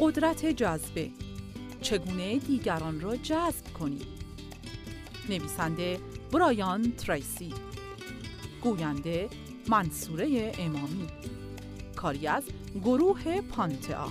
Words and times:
قدرت 0.00 0.46
جذبه. 0.46 1.10
چگونه 1.80 2.38
دیگران 2.38 3.00
را 3.00 3.16
جذب 3.16 3.72
کنید 3.80 4.06
نویسنده 5.28 6.00
برایان 6.32 6.92
تریسی. 6.92 7.54
گوینده 8.62 9.28
منصوره 9.68 10.52
امامی. 10.58 11.06
کاری 11.96 12.26
از 12.26 12.44
گروه 12.84 13.40
پانتئا. 13.40 14.08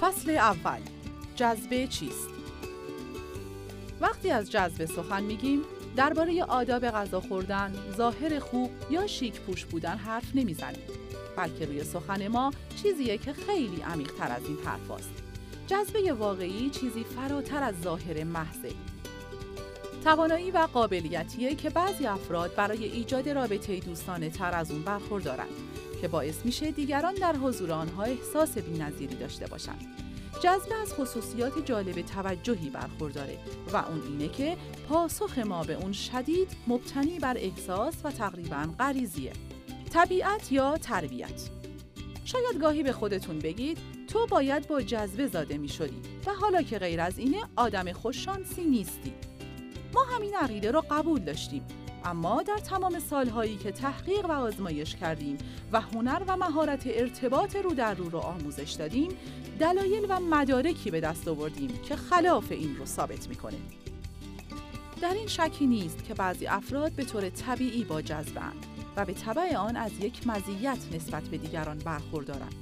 فصل 0.00 0.30
اول. 0.30 0.80
جذبه 1.36 1.86
چیست؟ 1.86 2.28
وقتی 4.00 4.30
از 4.30 4.50
جذبه 4.50 4.86
سخن 4.86 5.22
میگیم 5.22 5.62
درباره 5.96 6.42
آداب 6.42 6.86
غذا 6.86 7.20
خوردن، 7.20 7.74
ظاهر 7.96 8.38
خوب 8.38 8.70
یا 8.90 9.06
شیک 9.06 9.40
پوش 9.40 9.64
بودن 9.64 9.96
حرف 9.96 10.24
نمی‌زنیم 10.34 10.86
بلکه 11.36 11.66
روی 11.66 11.84
سخن 11.84 12.28
ما 12.28 12.52
چیزیه 12.82 13.18
که 13.18 13.32
خیلی 13.32 13.82
عمیق 13.82 14.12
تر 14.12 14.32
از 14.32 14.42
این 14.44 14.56
حرف 14.64 14.90
است. 14.90 15.10
جذبه 15.66 16.12
واقعی 16.12 16.70
چیزی 16.70 17.04
فراتر 17.04 17.62
از 17.62 17.74
ظاهر 17.82 18.24
محضه 18.24 18.70
توانایی 20.04 20.50
و 20.50 20.58
قابلیتیه 20.58 21.54
که 21.54 21.70
بعضی 21.70 22.06
افراد 22.06 22.54
برای 22.54 22.84
ایجاد 22.84 23.28
رابطه 23.28 23.80
دوستانه 23.80 24.30
تر 24.30 24.54
از 24.54 24.70
اون 24.70 24.82
برخوردارند 24.82 25.48
که 26.00 26.08
باعث 26.08 26.44
میشه 26.44 26.70
دیگران 26.70 27.14
در 27.14 27.36
حضور 27.36 27.72
آنها 27.72 28.02
احساس 28.02 28.58
بی‌نظیری 28.58 29.14
داشته 29.14 29.46
باشند. 29.46 30.05
جذبه 30.42 30.74
از 30.74 30.94
خصوصیات 30.94 31.64
جالب 31.64 32.00
توجهی 32.02 32.70
برخورداره 32.70 33.38
و 33.72 33.76
اون 33.76 34.02
اینه 34.02 34.28
که 34.28 34.56
پاسخ 34.88 35.38
ما 35.38 35.64
به 35.64 35.74
اون 35.74 35.92
شدید 35.92 36.56
مبتنی 36.66 37.18
بر 37.18 37.36
احساس 37.38 37.94
و 38.04 38.10
تقریبا 38.10 38.68
غریزیه. 38.78 39.32
طبیعت 39.92 40.52
یا 40.52 40.78
تربیت 40.78 41.50
شاید 42.24 42.60
گاهی 42.60 42.82
به 42.82 42.92
خودتون 42.92 43.38
بگید 43.38 43.78
تو 44.08 44.26
باید 44.26 44.68
با 44.68 44.82
جذبه 44.82 45.26
زاده 45.26 45.58
می 45.58 45.68
شدی 45.68 46.02
و 46.26 46.30
حالا 46.34 46.62
که 46.62 46.78
غیر 46.78 47.00
از 47.00 47.18
اینه 47.18 47.42
آدم 47.56 47.92
خوششانسی 47.92 48.64
نیستی. 48.64 49.12
ما 49.94 50.04
همین 50.16 50.34
عقیده 50.34 50.70
رو 50.70 50.84
قبول 50.90 51.20
داشتیم 51.20 51.62
اما 52.06 52.42
در 52.42 52.58
تمام 52.58 52.98
سالهایی 52.98 53.56
که 53.56 53.72
تحقیق 53.72 54.24
و 54.26 54.32
آزمایش 54.32 54.96
کردیم 54.96 55.38
و 55.72 55.80
هنر 55.80 56.22
و 56.26 56.36
مهارت 56.36 56.82
ارتباط 56.86 57.56
رو 57.56 57.74
در 57.74 57.94
رو 57.94 58.08
رو 58.08 58.18
آموزش 58.18 58.70
دادیم 58.70 59.10
دلایل 59.58 60.06
و 60.08 60.20
مدارکی 60.20 60.90
به 60.90 61.00
دست 61.00 61.28
آوردیم 61.28 61.80
که 61.88 61.96
خلاف 61.96 62.52
این 62.52 62.76
رو 62.76 62.86
ثابت 62.86 63.28
می‌کنه. 63.28 63.56
در 65.00 65.14
این 65.14 65.26
شکی 65.26 65.66
نیست 65.66 66.04
که 66.04 66.14
بعضی 66.14 66.46
افراد 66.46 66.92
به 66.92 67.04
طور 67.04 67.28
طبیعی 67.28 67.84
با 67.84 68.02
جذبند 68.02 68.66
و 68.96 69.04
به 69.04 69.12
طبع 69.12 69.56
آن 69.56 69.76
از 69.76 69.92
یک 70.00 70.26
مزیت 70.26 70.78
نسبت 70.92 71.22
به 71.22 71.38
دیگران 71.38 71.78
برخوردارند. 71.78 72.54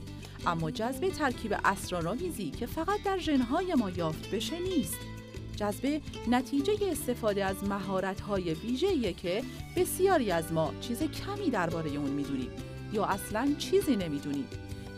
اما 0.47 0.71
جذبه 0.71 1.11
ترکیب 1.11 1.57
اسرارآمیزی 1.65 2.51
که 2.51 2.67
فقط 2.67 3.03
در 3.05 3.19
ژنهای 3.19 3.75
ما 3.75 3.91
یافت 3.91 4.31
بشه 4.31 4.59
نیست. 4.59 5.14
جذبه 5.57 6.01
نتیجه 6.29 6.73
استفاده 6.91 7.45
از 7.45 7.65
مهارت‌های 7.65 8.55
ویژه‌ایه 8.55 9.13
که 9.13 9.43
بسیاری 9.77 10.31
از 10.31 10.53
ما 10.53 10.75
چیز 10.81 11.03
کمی 11.03 11.51
درباره 11.51 11.91
اون 11.91 12.11
می‌دونیم 12.11 12.51
یا 12.93 13.05
اصلا 13.05 13.55
چیزی 13.59 13.97
نمی‌دونیم. 13.97 14.49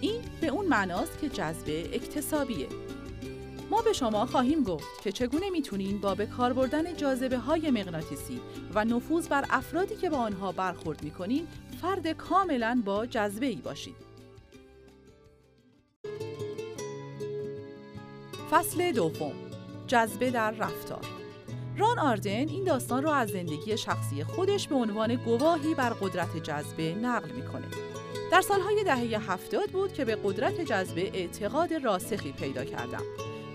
این 0.00 0.20
به 0.40 0.46
اون 0.46 0.66
معناست 0.66 1.20
که 1.20 1.28
جذبه 1.28 1.80
اکتسابیه. 1.92 2.66
ما 3.70 3.82
به 3.82 3.92
شما 3.92 4.26
خواهیم 4.26 4.62
گفت 4.62 5.02
که 5.02 5.12
چگونه 5.12 5.50
می‌تونین 5.50 6.00
با 6.00 6.14
به 6.14 6.26
کار 6.26 6.52
بردن 6.52 6.96
جاذبه 6.96 7.38
های 7.38 7.70
مغناطیسی 7.70 8.40
و 8.74 8.84
نفوذ 8.84 9.28
بر 9.28 9.44
افرادی 9.50 9.96
که 9.96 10.10
با 10.10 10.16
آنها 10.16 10.52
برخورد 10.52 11.02
می‌کنین 11.02 11.46
فرد 11.82 12.08
کاملا 12.08 12.82
با 12.84 13.06
جذبه 13.06 13.46
ای 13.46 13.56
باشید. 13.56 13.96
فصل 18.50 18.92
دوم 18.92 19.45
جذبه 19.86 20.30
در 20.30 20.50
رفتار 20.50 21.04
ران 21.78 21.98
آردن 21.98 22.30
این 22.48 22.64
داستان 22.64 23.02
را 23.02 23.14
از 23.14 23.28
زندگی 23.28 23.76
شخصی 23.76 24.24
خودش 24.24 24.68
به 24.68 24.74
عنوان 24.74 25.14
گواهی 25.14 25.74
بر 25.74 25.90
قدرت 25.90 26.36
جذبه 26.36 26.94
نقل 26.94 27.30
می‌کنه. 27.30 27.66
در 28.32 28.40
سالهای 28.40 28.84
دهه 28.84 29.32
هفتاد 29.32 29.70
بود 29.70 29.92
که 29.92 30.04
به 30.04 30.18
قدرت 30.24 30.60
جذبه 30.60 31.10
اعتقاد 31.14 31.74
راسخی 31.74 32.32
پیدا 32.32 32.64
کردم. 32.64 33.02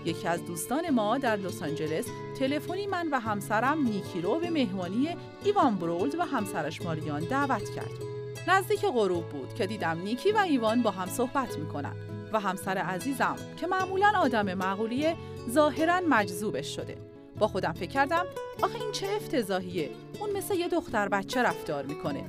یکی 0.04 0.28
از 0.28 0.46
دوستان 0.46 0.90
ما 0.90 1.18
در 1.18 1.36
لس 1.36 1.62
آنجلس 1.62 2.06
تلفنی 2.38 2.86
من 2.86 3.08
و 3.12 3.20
همسرم 3.20 3.82
نیکی 3.82 4.20
رو 4.20 4.38
به 4.38 4.50
مهمانی 4.50 5.16
ایوان 5.44 5.76
برولد 5.76 6.14
و 6.14 6.22
همسرش 6.22 6.82
ماریان 6.82 7.24
دعوت 7.24 7.70
کرد. 7.70 8.12
نزدیک 8.48 8.84
غروب 8.84 9.28
بود 9.28 9.54
که 9.54 9.66
دیدم 9.66 9.98
نیکی 10.04 10.32
و 10.32 10.38
ایوان 10.38 10.82
با 10.82 10.90
هم 10.90 11.08
صحبت 11.08 11.58
می‌کنن 11.58 12.11
و 12.32 12.40
همسر 12.40 12.78
عزیزم 12.78 13.36
که 13.60 13.66
معمولا 13.66 14.12
آدم 14.16 14.54
معقولیه 14.54 15.16
ظاهرا 15.50 16.00
مجذوبش 16.08 16.76
شده. 16.76 16.96
با 17.38 17.48
خودم 17.48 17.72
فکر 17.72 17.90
کردم 17.90 18.26
آخه 18.62 18.82
این 18.82 18.92
چه 18.92 19.06
افتضاحیه؟ 19.16 19.90
اون 20.20 20.30
مثل 20.36 20.54
یه 20.54 20.68
دختر 20.68 21.08
بچه 21.08 21.42
رفتار 21.42 21.84
می‌کنه. 21.84 22.24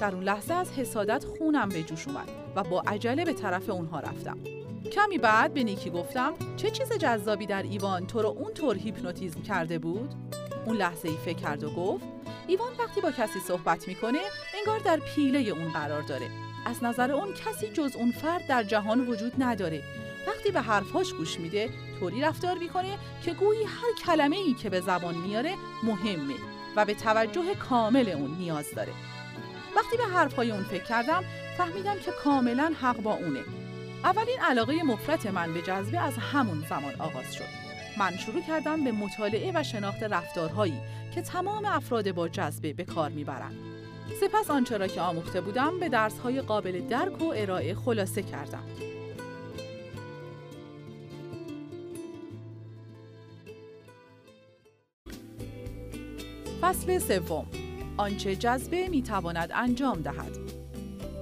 در 0.00 0.14
اون 0.14 0.24
لحظه 0.24 0.54
از 0.54 0.72
حسادت 0.72 1.24
خونم 1.24 1.68
به 1.68 1.82
جوش 1.82 2.08
اومد 2.08 2.28
و 2.56 2.62
با 2.62 2.80
عجله 2.80 3.24
به 3.24 3.32
طرف 3.32 3.70
اونها 3.70 4.00
رفتم. 4.00 4.38
کمی 4.92 5.18
بعد 5.18 5.54
به 5.54 5.64
نیکی 5.64 5.90
گفتم 5.90 6.32
چه 6.56 6.70
چیز 6.70 6.92
جذابی 6.92 7.46
در 7.46 7.62
ایوان 7.62 8.06
تو 8.06 8.22
رو 8.22 8.28
اونطور 8.28 8.76
هیپنوتیزم 8.76 9.42
کرده 9.42 9.78
بود؟ 9.78 10.14
اون 10.66 10.76
لحظه 10.76 11.08
ای 11.08 11.16
فکر 11.24 11.38
کرد 11.38 11.64
و 11.64 11.70
گفت 11.70 12.04
ایوان 12.46 12.72
وقتی 12.78 13.00
با 13.00 13.10
کسی 13.10 13.40
صحبت 13.40 13.88
می‌کنه 13.88 14.18
انگار 14.58 14.78
در 14.78 14.96
پیله 14.96 15.38
اون 15.38 15.72
قرار 15.72 16.02
داره. 16.02 16.30
از 16.66 16.84
نظر 16.84 17.12
اون 17.12 17.28
کسی 17.32 17.68
جز 17.68 17.96
اون 17.96 18.12
فرد 18.12 18.46
در 18.46 18.62
جهان 18.62 19.00
وجود 19.00 19.32
نداره. 19.38 19.82
وقتی 20.26 20.50
به 20.50 20.60
حرفاش 20.60 21.12
گوش 21.12 21.40
میده 21.40 21.70
طوری 22.00 22.20
رفتار 22.20 22.58
می‌کنه 22.58 22.98
که 23.22 23.34
گویی 23.34 23.64
هر 23.64 24.06
کلمه 24.06 24.36
ای 24.36 24.54
که 24.54 24.70
به 24.70 24.80
زبان 24.80 25.14
میاره 25.14 25.54
مهمه 25.82 26.34
و 26.76 26.84
به 26.84 26.94
توجه 26.94 27.54
کامل 27.54 28.08
اون 28.08 28.30
نیاز 28.30 28.66
داره. 28.76 28.92
وقتی 29.76 29.96
به 29.96 30.04
حرفهای 30.04 30.50
اون 30.50 30.62
فکر 30.62 30.84
کردم 30.84 31.24
فهمیدم 31.58 31.98
که 31.98 32.10
کاملا 32.24 32.72
حق 32.80 33.00
با 33.00 33.14
اونه. 33.14 33.40
اولین 34.04 34.40
علاقه 34.40 34.82
مفرط 34.82 35.26
من 35.26 35.54
به 35.54 35.62
جذبه 35.62 35.98
از 35.98 36.14
همون 36.18 36.64
زمان 36.70 36.94
آغاز 36.98 37.34
شد. 37.34 37.66
من 37.98 38.16
شروع 38.16 38.42
کردم 38.42 38.84
به 38.84 38.92
مطالعه 38.92 39.52
و 39.54 39.62
شناخت 39.62 40.02
رفتارهایی 40.02 40.80
که 41.14 41.22
تمام 41.22 41.64
افراد 41.64 42.12
با 42.12 42.28
جذبه 42.28 42.72
به 42.72 42.84
کار 42.84 43.10
می‌برند 43.10 43.75
سپس 44.20 44.50
آنچه 44.50 44.76
را 44.76 44.86
که 44.86 45.00
آموخته 45.00 45.40
بودم 45.40 45.80
به 45.80 45.88
درسهای 45.88 46.40
قابل 46.40 46.80
درک 46.80 47.22
و 47.22 47.32
ارائه 47.36 47.74
خلاصه 47.74 48.22
کردم. 48.22 48.64
فصل 56.60 56.98
سوم. 56.98 57.46
آنچه 57.96 58.36
جذبه 58.36 58.88
می‌تواند 58.88 59.50
انجام 59.54 60.00
دهد. 60.00 60.38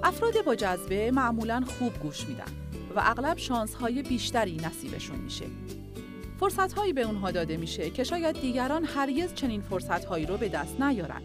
افراد 0.03 0.45
با 0.45 0.55
جذبه 0.55 1.11
معمولا 1.11 1.65
خوب 1.79 1.93
گوش 2.03 2.27
میدن 2.27 2.53
و 2.97 3.01
اغلب 3.05 3.39
شانس 3.39 3.75
های 3.75 4.03
بیشتری 4.03 4.57
نصیبشون 4.57 5.19
میشه. 5.19 5.45
فرصت 6.41 6.73
هایی 6.73 6.93
به 6.93 7.03
اونها 7.03 7.31
داده 7.31 7.57
میشه 7.57 7.91
که 7.91 8.05
شاید 8.05 8.41
دیگران 8.41 8.85
هرگز 8.85 9.35
چنین 9.35 9.61
فرصت 9.61 10.05
هایی 10.05 10.27
رو 10.27 10.37
به 10.37 10.49
دست 10.49 10.81
نیارن. 10.81 11.23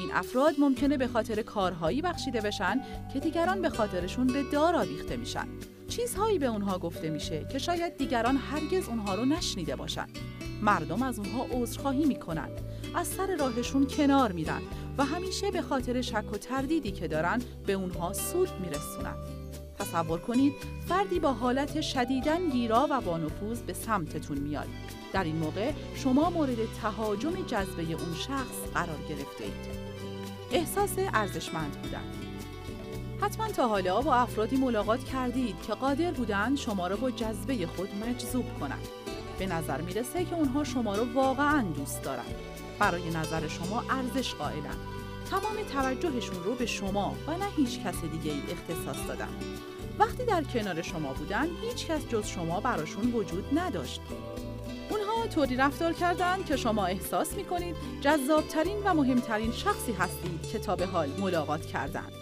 این 0.00 0.12
افراد 0.12 0.54
ممکنه 0.58 0.96
به 0.96 1.06
خاطر 1.08 1.42
کارهایی 1.42 2.02
بخشیده 2.02 2.40
بشن 2.40 2.80
که 3.12 3.20
دیگران 3.20 3.62
به 3.62 3.68
خاطرشون 3.68 4.26
به 4.26 4.42
دار 4.52 4.76
آویخته 4.76 5.16
میشن. 5.16 5.48
چیزهایی 5.88 6.38
به 6.38 6.46
اونها 6.46 6.78
گفته 6.78 7.10
میشه 7.10 7.46
که 7.52 7.58
شاید 7.58 7.96
دیگران 7.96 8.36
هرگز 8.36 8.88
اونها 8.88 9.14
رو 9.14 9.24
نشنیده 9.24 9.76
باشن. 9.76 10.06
مردم 10.62 11.02
از 11.02 11.18
اونها 11.18 11.46
عذرخواهی 11.50 12.04
می‌کنن. 12.04 12.48
از 12.94 13.06
سر 13.06 13.36
راهشون 13.36 13.86
کنار 13.86 14.32
میرن 14.32 14.60
و 14.98 15.04
همیشه 15.04 15.50
به 15.50 15.62
خاطر 15.62 16.00
شک 16.00 16.32
و 16.32 16.36
تردیدی 16.36 16.90
که 16.90 17.08
دارن 17.08 17.42
به 17.66 17.72
اونها 17.72 18.12
سود 18.12 18.48
میرسونن. 18.60 19.14
تصور 19.78 20.20
کنید 20.20 20.52
فردی 20.88 21.20
با 21.20 21.32
حالت 21.32 21.80
شدیدن 21.80 22.48
گیرا 22.48 22.86
و 22.90 23.00
با 23.00 23.20
به 23.66 23.72
سمتتون 23.72 24.38
میاد. 24.38 24.68
در 25.12 25.24
این 25.24 25.36
موقع 25.36 25.72
شما 25.94 26.30
مورد 26.30 26.58
تهاجم 26.82 27.46
جذبه 27.46 27.82
اون 27.82 28.14
شخص 28.14 28.72
قرار 28.74 28.98
گرفته 29.08 29.44
اید. 29.44 29.87
احساس 30.52 30.94
ارزشمند 31.14 31.82
بودن 31.82 32.04
حتما 33.22 33.48
تا 33.48 33.68
حالا 33.68 34.00
با 34.00 34.14
افرادی 34.14 34.56
ملاقات 34.56 35.04
کردید 35.04 35.62
که 35.66 35.72
قادر 35.72 36.10
بودند 36.10 36.56
شما 36.56 36.86
را 36.86 36.96
با 36.96 37.10
جذبه 37.10 37.66
خود 37.66 37.88
مجذوب 37.94 38.44
کنند. 38.60 38.88
به 39.38 39.46
نظر 39.46 39.80
می‌رسه 39.80 40.24
که 40.24 40.34
اونها 40.34 40.64
شما 40.64 40.96
رو 40.96 41.12
واقعا 41.14 41.62
دوست 41.62 42.02
دارند. 42.02 42.34
برای 42.78 43.10
نظر 43.10 43.48
شما 43.48 43.84
ارزش 43.90 44.34
قائلن 44.34 44.76
تمام 45.30 45.56
توجهشون 45.72 46.44
رو 46.44 46.54
به 46.54 46.66
شما 46.66 47.14
و 47.26 47.30
نه 47.30 47.46
هیچ 47.56 47.80
کس 47.80 48.04
دیگه 48.04 48.32
ای 48.32 48.42
اختصاص 48.52 49.06
دادن. 49.08 49.28
وقتی 49.98 50.24
در 50.24 50.42
کنار 50.42 50.82
شما 50.82 51.12
بودن 51.12 51.46
هیچ 51.62 51.86
کس 51.86 52.08
جز 52.08 52.26
شما 52.26 52.60
براشون 52.60 53.12
وجود 53.12 53.44
نداشت. 53.58 54.00
طوری 55.26 55.56
رفتار 55.56 55.92
کردند 55.92 56.46
که 56.46 56.56
شما 56.56 56.86
احساس 56.86 57.34
می‌کنید 57.34 57.76
جذابترین 58.00 58.76
و 58.84 58.94
مهمترین 58.94 59.52
شخصی 59.52 59.92
هستید 59.92 60.42
که 60.52 60.58
تا 60.58 60.76
به 60.76 60.86
حال 60.86 61.08
ملاقات 61.20 61.66
کردند 61.66 62.12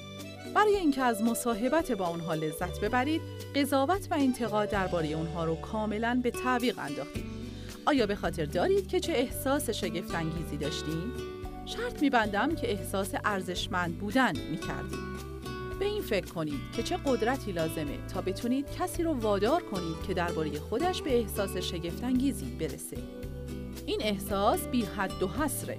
برای 0.55 0.77
اینکه 0.77 1.03
از 1.03 1.23
مصاحبت 1.23 1.93
با 1.93 2.09
اونها 2.09 2.35
لذت 2.35 2.81
ببرید، 2.81 3.21
قضاوت 3.55 4.09
و 4.11 4.15
انتقاد 4.15 4.71
درباره 4.71 5.09
اونها 5.09 5.45
رو 5.45 5.55
کاملا 5.55 6.21
به 6.23 6.31
تعویق 6.31 6.79
انداختید. 6.79 7.25
آیا 7.87 8.07
به 8.07 8.15
خاطر 8.15 8.45
دارید 8.45 8.89
که 8.89 9.01
چه 9.01 9.13
احساس 9.13 9.71
شگفتانگیزی 9.71 10.57
داشتیم؟ 10.57 11.13
شرط 11.67 12.03
میبندم 12.03 12.55
که 12.55 12.71
احساس 12.71 13.11
ارزشمند 13.25 13.99
بودن 13.99 14.33
می‌کردید. 14.51 15.36
به 15.79 15.85
این 15.85 16.03
فکر 16.03 16.27
کنید 16.27 16.61
که 16.73 16.83
چه 16.83 16.99
قدرتی 17.05 17.53
لازمه 17.53 17.99
تا 18.15 18.21
بتونید 18.21 18.71
کسی 18.79 19.03
رو 19.03 19.13
وادار 19.13 19.63
کنید 19.63 20.03
که 20.07 20.15
درباره 20.15 20.59
خودش 20.59 21.03
به 21.03 21.19
احساس 21.19 21.57
شگفتانگیزی 21.57 22.47
برسه. 22.47 22.97
این 23.87 24.03
احساس 24.03 24.61
بی 24.61 24.83
حد 24.83 25.23
و 25.23 25.29
حصره. 25.29 25.79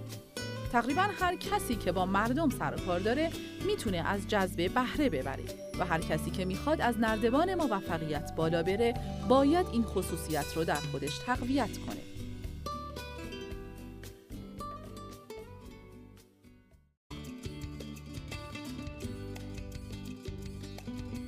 تقریبا 0.72 1.02
هر 1.02 1.36
کسی 1.36 1.76
که 1.76 1.92
با 1.92 2.06
مردم 2.06 2.50
سر 2.50 2.74
و 2.74 2.86
کار 2.86 3.00
داره 3.00 3.30
می‌تونه 3.68 3.98
از 3.98 4.28
جذبه 4.28 4.70
بهره 4.70 5.10
ببره 5.10 5.44
و 5.80 5.86
هر 5.86 6.00
کسی 6.02 6.32
که 6.32 6.46
می‌خواد 6.46 6.82
از 6.82 7.00
نردبان 7.00 7.56
موفقیت 7.56 8.36
بالا 8.36 8.64
بره 8.64 8.94
باید 9.30 9.68
این 9.72 9.84
خصوصیت 9.84 10.54
رو 10.56 10.64
در 10.64 10.80
خودش 10.92 11.18
تقویت 11.18 11.78
کنه. 11.78 12.17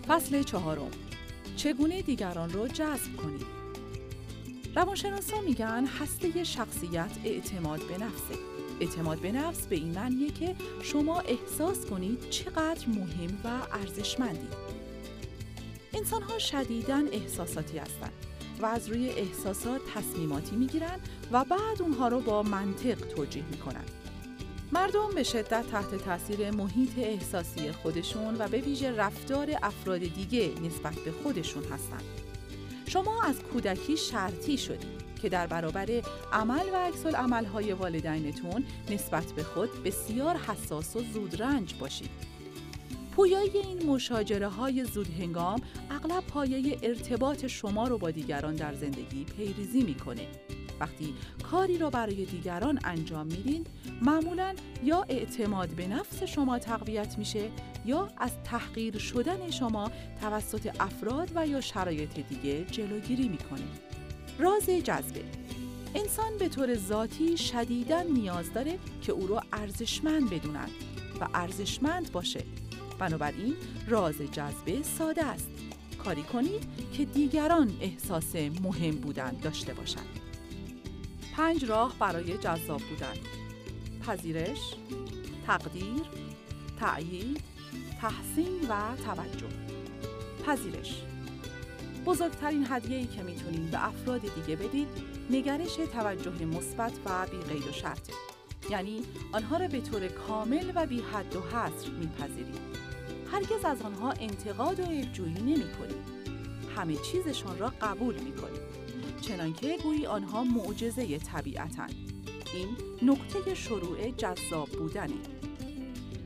فصل 0.10 0.44
چهارم. 0.44 0.92
چگونه 1.56 2.02
دیگران 2.02 2.50
رو 2.50 2.68
جذب 2.68 3.16
کنید 3.18 3.46
روانشناسا 4.76 5.42
میگن 5.42 5.86
هسته 5.86 6.44
شخصیت 6.44 7.12
اعتماد 7.26 7.80
به 7.80 7.94
نفسه. 7.94 8.36
اعتماد 8.80 9.20
به 9.20 9.32
نفس 9.32 9.68
به 9.68 9.76
این 9.76 9.92
معنیه 9.92 10.32
که 10.32 10.56
شما 10.82 11.20
احساس 11.20 11.86
کنید 11.86 12.30
چقدر 12.30 12.88
مهم 12.88 13.38
و 13.44 13.48
ارزشمندید 13.72 14.54
انسان 15.94 16.22
ها 16.22 16.40
شدیدن 16.40 17.08
احساساتی 17.08 17.78
هستند 17.78 18.14
و 18.62 18.66
از 18.66 18.90
روی 18.90 19.10
احساسات 19.10 19.82
تصمیماتی 19.96 20.56
می‌گیرن 20.56 21.00
و 21.32 21.46
بعد 21.46 21.82
اونها 21.82 22.08
رو 22.08 22.20
با 22.20 22.44
منطق 22.44 22.96
توجیه 22.96 23.44
می‌کنن. 23.52 23.86
مردم 24.71 25.10
به 25.16 25.24
شدت 25.24 25.68
تحت 25.71 25.95
تاثیر 25.95 26.51
محیط 26.51 26.98
احساسی 26.98 27.71
خودشون 27.71 28.36
و 28.39 28.48
به 28.48 28.57
ویژه 28.57 28.92
رفتار 28.92 29.51
افراد 29.63 30.00
دیگه 30.00 30.51
نسبت 30.63 30.95
به 30.95 31.12
خودشون 31.12 31.63
هستند. 31.63 32.04
شما 32.88 33.24
از 33.24 33.39
کودکی 33.39 33.98
شرطی 33.98 34.57
شدید 34.57 35.00
که 35.21 35.30
در 35.30 35.48
برابر 35.48 35.88
عمل 36.33 36.66
و 36.74 36.75
عکس 36.75 37.06
های 37.54 37.74
والدینتون 37.74 38.66
نسبت 38.89 39.31
به 39.31 39.44
خود 39.44 39.83
بسیار 39.83 40.36
حساس 40.38 40.95
و 40.95 41.04
زودرنج 41.13 41.74
باشید. 41.80 42.10
پویایی 43.16 43.57
این 43.57 43.86
مشاجره 43.86 44.48
های 44.48 44.83
زود 44.83 45.07
هنگام 45.19 45.62
اغلب 45.92 46.24
پایه 46.27 46.77
ارتباط 46.83 47.45
شما 47.45 47.88
رو 47.88 47.98
با 47.98 48.12
دیگران 48.12 48.56
در 48.56 48.74
زندگی 48.74 49.24
پیریزی 49.24 49.83
می‌کنه 49.83 50.27
وقتی 50.80 51.14
کاری 51.52 51.78
را 51.78 51.90
برای 51.90 52.26
دیگران 52.26 52.80
انجام 52.84 53.28
میدین 53.28 53.66
معمولا 54.02 54.56
یا 54.84 55.06
اعتماد 55.10 55.70
به 55.70 55.88
نفس 55.88 56.24
شما 56.24 56.60
تقویت 56.60 57.18
میشه 57.18 57.50
یا 57.86 58.10
از 58.18 58.31
تحقیر 58.44 58.98
شدن 58.98 59.52
شما 59.52 59.92
توسط 60.22 60.76
افراد 60.80 61.31
و 61.36 61.48
یا 61.48 61.62
شرایط 61.62 62.20
دیگه 62.20 62.66
جلوگیری 62.66 63.30
می‌کنه 63.30 63.68
راز 64.40 64.70
جذبه 64.70 65.24
انسان 65.96 66.38
به 66.38 66.50
طور 66.50 66.76
ذاتی 66.76 67.38
شدیدا 67.38 68.02
نیاز 68.02 68.54
داره 68.54 68.80
که 69.02 69.12
او 69.12 69.28
را 69.28 69.44
ارزشمند 69.54 70.30
بدونند 70.30 70.72
و 71.22 71.28
ارزشمند 71.34 72.12
باشه. 72.12 72.44
بنابراین 73.00 73.54
راز 73.88 74.16
جذبه 74.22 74.84
ساده 74.84 75.26
است. 75.26 75.50
کاری 76.04 76.24
کنید 76.24 76.68
که 76.94 77.06
دیگران 77.06 77.72
احساس 77.81 78.36
مهم 78.36 78.92
بودن 78.92 79.31
داشته 79.44 79.74
باشند. 79.74 80.19
پنج 81.40 81.66
راه 81.66 81.96
برای 82.00 82.38
جذاب 82.38 82.82
بودن. 82.82 83.14
پذیرش، 84.08 84.76
تقدیر، 85.48 86.02
تأیید، 86.80 87.42
تحسین 88.02 88.62
و 88.70 88.96
توجه. 89.06 89.48
پذیرش. 90.46 91.04
بزرگترین 92.06 92.68
هدیه‌ای 92.70 93.06
که 93.06 93.24
می‌تونید 93.24 93.72
به 93.72 93.88
افراد 93.88 94.22
دیگه 94.22 94.56
بدید 94.56 94.88
نگرش 95.30 95.76
توجه 95.76 96.46
مثبت 96.46 96.94
و 97.06 97.28
بی 97.28 97.38
قید 97.38 97.68
و 97.68 97.72
شرط. 97.72 98.10
یعنی 98.70 99.02
آنها 99.32 99.58
را 99.58 99.68
به 99.68 99.82
طور 99.82 100.08
کامل 100.08 100.72
و 100.76 100.86
بی 100.86 101.02
حد 101.02 101.36
و 101.36 101.42
حصر 101.42 101.90
میپذیرید. 101.90 102.60
هرگز 103.32 103.66
از 103.66 103.82
آنها 103.82 104.12
انتقاد 104.12 104.80
و 104.80 104.84
عیبجویی 104.84 105.34
نمی 105.34 105.66
همه 106.76 106.96
چیزشان 106.96 107.58
را 107.60 107.74
قبول 107.82 108.16
می 108.16 108.32
چنانکه 109.21 109.77
گویی 109.83 110.06
آنها 110.06 110.44
معجزه 110.44 111.18
طبیعتند. 111.18 111.95
این 112.54 112.68
نقطه 113.01 113.56
شروع 113.56 114.12
جذاب 114.12 114.69
بودنه. 114.69 115.19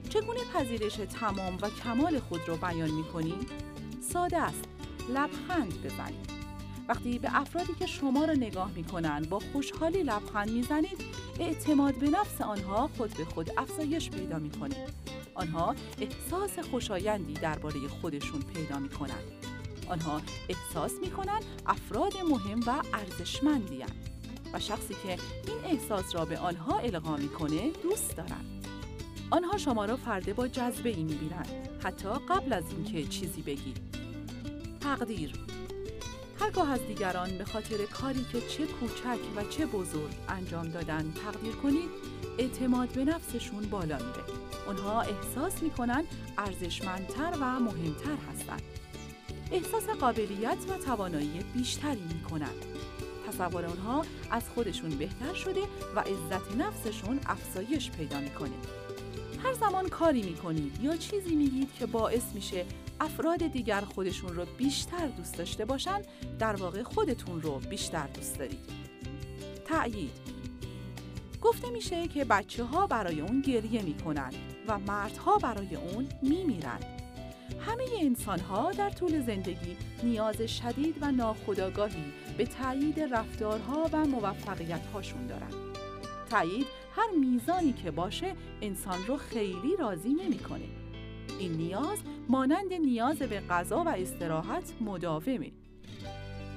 چگونه 0.09 0.39
پذیرش 0.53 0.95
تمام 0.95 1.57
و 1.61 1.69
کمال 1.69 2.19
خود 2.19 2.47
را 2.47 2.55
بیان 2.55 2.91
می 2.91 3.03
ساده 4.01 4.37
است. 4.37 4.63
لبخند 5.09 5.83
بزنید. 5.83 6.33
وقتی 6.87 7.19
به 7.19 7.29
افرادی 7.31 7.73
که 7.79 7.85
شما 7.85 8.25
را 8.25 8.33
نگاه 8.33 8.71
می 8.75 8.83
کنند 8.83 9.29
با 9.29 9.39
خوشحالی 9.39 10.03
لبخند 10.03 10.51
می‌زنید 10.51 11.01
اعتماد 11.39 11.95
به 11.95 12.09
نفس 12.09 12.41
آنها 12.41 12.89
خود 12.97 13.13
به 13.17 13.25
خود 13.25 13.51
افزایش 13.57 14.09
پیدا 14.09 14.39
می 14.39 14.51
آنها 15.35 15.75
احساس 16.01 16.59
خوشایندی 16.59 17.33
درباره 17.33 17.87
خودشون 17.87 18.41
پیدا 18.41 18.79
می 18.79 18.89
کنند. 18.89 19.42
آنها 19.89 20.21
احساس 20.49 20.91
می 21.01 21.11
کنند 21.11 21.43
افراد 21.65 22.17
مهم 22.17 22.59
و 22.67 22.81
ارزشمندی 22.93 23.83
و 24.53 24.59
شخصی 24.59 24.93
که 25.03 25.09
این 25.47 25.65
احساس 25.65 26.15
را 26.15 26.25
به 26.25 26.37
آنها 26.37 26.79
القا 26.79 27.17
می‌کنه 27.17 27.71
دوست 27.83 28.17
دارند. 28.17 28.67
آنها 29.29 29.57
شما 29.57 29.85
را 29.85 29.95
فرده 29.95 30.33
با 30.33 30.47
جذبه 30.47 30.89
ای 30.89 31.03
می 31.03 31.29
حتی 31.83 32.09
قبل 32.29 32.53
از 32.53 32.63
اینکه 32.71 33.03
چیزی 33.03 33.41
بگید. 33.41 33.77
تقدیر 34.81 35.33
هرگاه 36.39 36.71
از 36.71 36.79
دیگران 36.87 37.37
به 37.37 37.45
خاطر 37.45 37.85
کاری 37.85 38.25
که 38.31 38.41
چه 38.41 38.65
کوچک 38.65 39.19
و 39.35 39.43
چه 39.43 39.65
بزرگ 39.65 40.15
انجام 40.29 40.67
دادن 40.67 41.13
تقدیر 41.25 41.55
کنید 41.55 41.89
اعتماد 42.37 42.89
به 42.89 43.05
نفسشون 43.05 43.63
بالا 43.63 43.95
میره 43.95 44.23
اونها 44.67 45.01
احساس 45.01 45.63
می‌کنن 45.63 46.03
ارزشمندتر 46.37 47.33
و 47.41 47.59
مهمتر 47.59 48.17
هستند 48.31 48.61
احساس 49.53 49.89
قابلیت 49.89 50.57
و 50.69 50.77
توانایی 50.85 51.39
بیشتری 51.53 52.01
می 52.13 52.21
کنند. 52.21 52.65
تصور 53.27 53.65
آنها 53.65 54.05
از 54.31 54.49
خودشون 54.49 54.89
بهتر 54.89 55.33
شده 55.33 55.61
و 55.95 55.99
عزت 55.99 56.55
نفسشون 56.57 57.19
افزایش 57.25 57.91
پیدا 57.91 58.19
می‌کنه. 58.19 58.51
هر 59.43 59.53
زمان 59.53 59.89
کاری 59.89 60.21
می‌کنید 60.23 60.79
یا 60.81 60.97
چیزی 60.97 61.35
میگید 61.35 61.73
که 61.79 61.85
باعث 61.85 62.23
میشه 62.33 62.65
افراد 62.99 63.47
دیگر 63.47 63.81
خودشون 63.81 64.35
رو 64.35 64.45
بیشتر 64.57 65.07
دوست 65.07 65.37
داشته 65.37 65.65
باشن 65.65 66.01
در 66.39 66.55
واقع 66.55 66.83
خودتون 66.83 67.41
رو 67.41 67.59
بیشتر 67.59 68.07
دوست 68.07 68.39
دارید. 68.39 68.69
تأیید 69.65 70.11
گفته 71.41 71.69
میشه 71.69 72.07
که 72.07 72.25
بچه 72.25 72.63
ها 72.63 72.87
برای 72.87 73.21
اون 73.21 73.41
گریه 73.41 73.81
می‌کنن 73.81 74.31
و 74.67 74.79
مردها 74.79 75.37
برای 75.37 75.75
اون 75.75 76.07
میمیرند. 76.21 77.02
همه 77.59 77.83
انسان 78.01 78.39
ها 78.39 78.71
در 78.71 78.89
طول 78.89 79.21
زندگی 79.21 79.77
نیاز 80.03 80.41
شدید 80.41 80.95
و 81.01 81.11
ناخودآگاهی 81.11 82.03
به 82.37 82.45
تایید 82.45 82.99
رفتارها 82.99 83.89
و 83.93 84.05
موفقیت 84.05 84.85
هاشون 84.93 85.27
دارن. 85.27 85.51
تایید 86.29 86.67
هر 86.95 87.09
میزانی 87.19 87.73
که 87.73 87.91
باشه 87.91 88.35
انسان 88.61 88.99
رو 89.07 89.17
خیلی 89.17 89.75
راضی 89.79 90.13
نمی‌کنه. 90.13 90.65
این 91.39 91.51
نیاز 91.51 91.97
مانند 92.29 92.73
نیاز 92.73 93.17
به 93.17 93.39
غذا 93.39 93.83
و 93.83 93.87
استراحت 93.87 94.73
مداومه. 94.81 95.51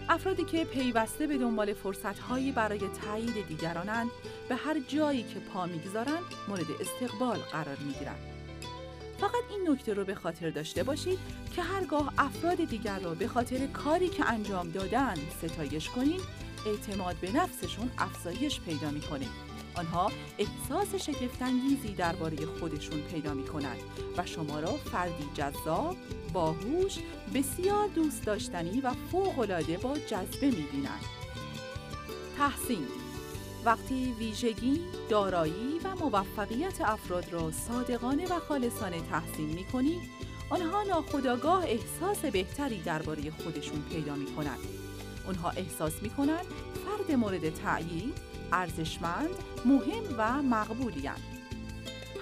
افرادی 0.09 0.45
که 0.45 0.65
پیوسته 0.65 1.27
به 1.27 1.39
دنبال 1.39 1.75
فرصتهایی 1.75 2.53
برای 2.53 2.79
تایید 2.79 3.49
دیگرانند 3.49 4.11
به 4.49 4.55
هر 4.55 4.81
جایی 4.89 5.23
که 5.23 5.41
پا 5.41 5.67
می‌گذارند 5.67 6.23
مورد 6.49 6.67
استقبال 6.81 7.39
قرار 7.39 7.77
می‌گیرند. 7.87 8.36
فقط 9.21 9.45
این 9.51 9.71
نکته 9.71 9.95
رو 9.95 10.05
به 10.05 10.15
خاطر 10.15 10.51
داشته 10.51 10.83
باشید 10.83 11.19
که 11.57 11.63
هرگاه 11.63 12.13
افراد 12.19 12.65
دیگر 12.65 12.99
را 12.99 13.15
به 13.15 13.29
خاطر 13.29 13.67
کاری 13.67 14.09
که 14.09 14.33
انجام 14.33 14.71
دادن 14.71 15.15
ستایش 15.43 15.89
کنید 15.91 16.21
اعتماد 16.67 17.17
به 17.17 17.33
نفسشون 17.33 17.91
افزایش 17.99 18.61
پیدا 18.61 18.91
می‌کنه 18.91 19.27
آنها 19.75 20.13
احساس 20.39 20.95
شگفتانگیزی 20.95 21.95
درباره 21.95 22.47
خودشون 22.47 23.01
پیدا 23.01 23.35
می‌کنند 23.35 23.81
و 24.17 24.27
شما 24.27 24.61
را 24.61 24.73
فردی 24.73 25.29
جذاب، 25.35 25.97
باهوش، 26.33 26.99
بسیار 27.35 27.89
دوست 27.89 28.25
داشتنی 28.25 28.81
و 28.81 28.93
فوق‌العاده 29.13 29.77
با 29.77 29.99
جذبه 29.99 30.47
می‌بینند. 30.47 31.05
تحسین 32.39 32.87
وقتی 33.67 34.15
ویژگی، 34.19 34.81
دارایی 35.09 35.81
و 35.85 35.95
موفقیت 35.95 36.81
افراد 36.81 37.33
را 37.33 37.51
صادقانه 37.51 38.27
و 38.27 38.41
خالصانه 38.41 39.01
تحسین 39.01 39.49
می 39.49 39.65
کنید، 39.65 40.03
آنها 40.51 40.83
ناخودآگاه 40.83 41.65
احساس 41.65 42.19
بهتری 42.19 42.83
درباره 42.83 43.31
خودشون 43.31 43.83
پیدا 43.91 44.15
می 44.15 44.27
کنند. 44.27 44.59
اونها 45.27 45.51
احساس 45.51 46.03
می 46.03 46.11
کنند 46.11 46.45
فرد 46.85 47.17
مورد 47.17 47.55
تأیید، 47.55 48.19
ارزشمند، 48.53 49.35
مهم 49.65 50.15
و 50.19 50.43
مقبولی 50.43 51.11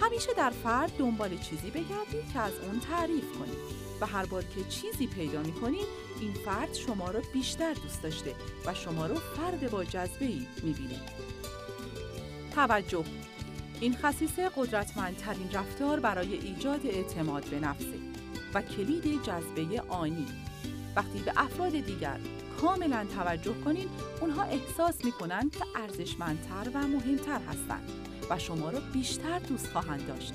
همیشه 0.01 0.35
در 0.37 0.51
فرد 0.51 0.97
دنبال 0.99 1.39
چیزی 1.39 1.71
بگردید 1.71 2.33
که 2.33 2.41
از 2.41 2.53
اون 2.63 2.81
تعریف 2.81 3.33
کنید 3.39 3.85
و 4.01 4.07
هر 4.07 4.27
بار 4.27 4.43
که 4.43 4.65
چیزی 4.65 5.07
پیدا 5.07 5.43
می 5.43 5.53
کنید 5.53 5.87
این 6.21 6.33
فرد 6.33 6.75
شما 6.75 7.11
را 7.11 7.21
بیشتر 7.33 7.75
دوست 7.75 8.03
داشته 8.03 8.35
و 8.67 8.75
شما 8.75 9.07
رو 9.07 9.15
فرد 9.15 9.71
با 9.71 9.85
جذبه 9.85 10.25
ای 10.25 10.47
می 10.63 10.73
بینید. 10.73 11.24
توجه. 12.55 13.05
این 13.81 13.95
خصیصه 13.95 14.51
قدرتمندترین 14.57 15.51
رفتار 15.53 16.01
برای 16.01 16.35
ایجاد 16.35 16.87
اعتماد 16.87 17.45
به 17.45 17.61
نفسه 17.61 17.99
و 18.55 18.63
کلید 18.63 19.23
جذبه 19.23 19.81
آنی. 19.89 20.27
وقتی 20.97 21.19
به 21.19 21.33
افراد 21.37 21.73
دیگر 21.73 22.19
کاملا 22.61 23.07
توجه 23.17 23.55
کنید 23.65 23.89
اونها 24.21 24.43
احساس 24.43 25.05
می‌کنند 25.05 25.53
که 25.53 25.65
ارزشمندتر 25.77 26.71
و 26.75 26.79
مهمتر 26.79 27.41
هستند 27.49 27.91
و 28.31 28.39
شما 28.39 28.71
را 28.71 28.81
بیشتر 28.93 29.39
دوست 29.39 29.67
خواهند 29.67 30.07
داشت. 30.07 30.35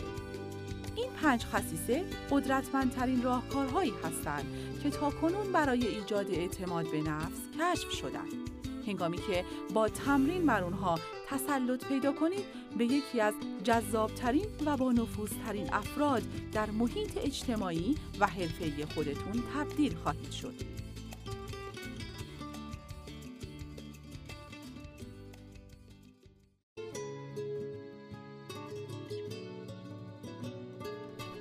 این 0.96 1.10
پنج 1.22 1.46
خصیصه 1.46 2.06
قدرتمندترین 2.32 3.24
راهکارهایی 3.24 3.94
هستند 4.04 4.46
که 4.84 4.90
تاکنون 4.90 5.52
برای 5.52 5.88
ایجاد 5.88 6.32
اعتماد 6.32 6.92
به 6.92 7.02
نفس 7.02 7.40
کشف 7.60 7.92
شدند. 7.92 8.49
هنگامی 8.90 9.18
که 9.18 9.46
با 9.74 9.90
تمرین 9.90 10.46
بر 10.46 10.64
اونها 10.64 11.00
تسلط 11.28 11.86
پیدا 11.86 12.12
کنید 12.12 12.46
به 12.78 12.86
یکی 12.86 13.22
از 13.22 13.34
جذابترین 13.64 14.46
و 14.66 14.78
با 14.78 14.92
نفوذترین 14.92 15.74
افراد 15.74 16.24
در 16.52 16.72
محیط 16.72 17.18
اجتماعی 17.18 17.96
و 18.20 18.28
حرفه‌ای 18.28 18.86
خودتون 18.86 19.44
تبدیل 19.56 19.96
خواهید 19.96 20.32
شد. 20.32 20.54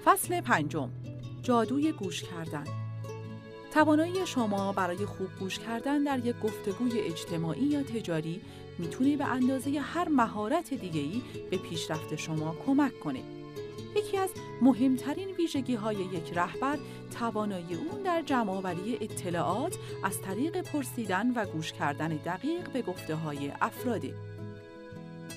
فصل 0.04 0.40
پنجم 0.40 0.90
جادوی 1.42 1.92
گوش 1.92 2.22
کردن 2.22 2.87
توانایی 3.74 4.26
شما 4.26 4.72
برای 4.72 5.06
خوب 5.06 5.28
گوش 5.40 5.58
کردن 5.58 6.02
در 6.02 6.26
یک 6.26 6.36
گفتگوی 6.40 7.00
اجتماعی 7.00 7.64
یا 7.64 7.82
تجاری 7.82 8.40
می‌تونه 8.78 9.16
به 9.16 9.24
اندازه 9.24 9.70
هر 9.70 10.08
مهارت 10.08 10.74
دیگه‌ای 10.74 11.22
به 11.50 11.56
پیشرفت 11.56 12.16
شما 12.16 12.56
کمک 12.66 13.00
کنه. 13.00 13.20
یکی 13.96 14.16
از 14.16 14.30
مهمترین 14.62 15.28
ویژگی 15.28 15.74
های 15.74 15.96
یک 15.96 16.32
رهبر 16.34 16.78
توانایی 17.18 17.74
اون 17.74 18.02
در 18.02 18.22
جمعآوری 18.22 18.98
اطلاعات 19.00 19.76
از 20.04 20.20
طریق 20.20 20.60
پرسیدن 20.60 21.30
و 21.30 21.46
گوش 21.46 21.72
کردن 21.72 22.08
دقیق 22.08 22.72
به 22.72 22.82
گفته 22.82 23.14
های 23.14 23.52
افراده. 23.60 24.14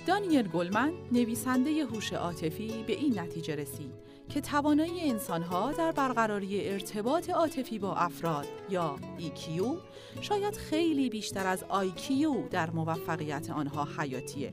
دانیل 0.08 0.48
گلمن 0.48 0.92
نویسنده 1.12 1.86
هوش 1.86 2.14
عاطفی 2.14 2.84
به 2.88 2.94
این 2.94 3.20
نتیجه 3.20 3.56
رسید 3.56 4.11
که 4.34 4.42
توانایی 4.42 5.10
انسانها 5.10 5.72
در 5.72 5.92
برقراری 5.92 6.70
ارتباط 6.70 7.30
عاطفی 7.30 7.80
با 7.80 7.96
افراد 7.96 8.48
یا 8.70 8.96
EQ 9.20 9.62
شاید 10.22 10.56
خیلی 10.56 11.10
بیشتر 11.10 11.48
از 11.48 11.64
IQ 11.64 12.12
در 12.52 12.70
موفقیت 12.70 13.50
آنها 13.50 13.88
حیاتیه. 13.98 14.52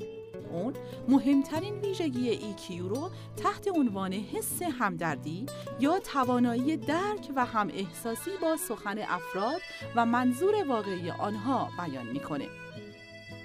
اون 0.53 0.75
مهمترین 1.09 1.75
ویژگی 1.75 2.39
EQ 2.39 2.81
رو 2.81 3.11
تحت 3.37 3.69
عنوان 3.75 4.13
حس 4.13 4.63
همدردی 4.63 5.47
یا 5.81 5.99
توانایی 5.99 6.77
درک 6.77 7.33
و 7.37 7.45
هم 7.45 7.69
احساسی 7.75 8.31
با 8.43 8.57
سخن 8.57 8.99
افراد 8.99 9.61
و 9.97 10.07
منظور 10.07 10.69
واقعی 10.69 11.11
آنها 11.11 11.69
بیان 11.79 12.07
می‌کنه. 12.07 12.49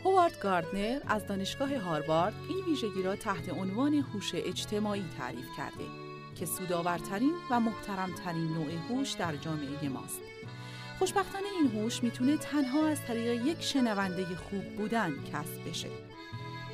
هوارد 0.05 0.39
گاردنر 0.43 0.99
از 1.07 1.27
دانشگاه 1.27 1.77
هاروارد 1.77 2.33
این 2.49 2.65
ویژگی 2.65 3.03
را 3.03 3.15
تحت 3.15 3.49
عنوان 3.49 3.93
هوش 3.93 4.31
اجتماعی 4.35 5.05
تعریف 5.17 5.47
کرده. 5.57 6.02
که 6.35 6.45
سودآورترین 6.45 7.33
و 7.51 7.59
محترمترین 7.59 8.47
نوع 8.47 8.71
هوش 8.89 9.11
در 9.11 9.35
جامعه 9.35 9.89
ماست. 9.89 10.21
خوشبختانه 10.99 11.45
این 11.59 11.71
هوش 11.71 12.03
می‌تونه 12.03 12.37
تنها 12.37 12.87
از 12.87 13.01
طریق 13.01 13.45
یک 13.45 13.61
شنونده 13.61 14.25
خوب 14.25 14.63
بودن 14.77 15.13
کسب 15.33 15.69
بشه. 15.69 15.89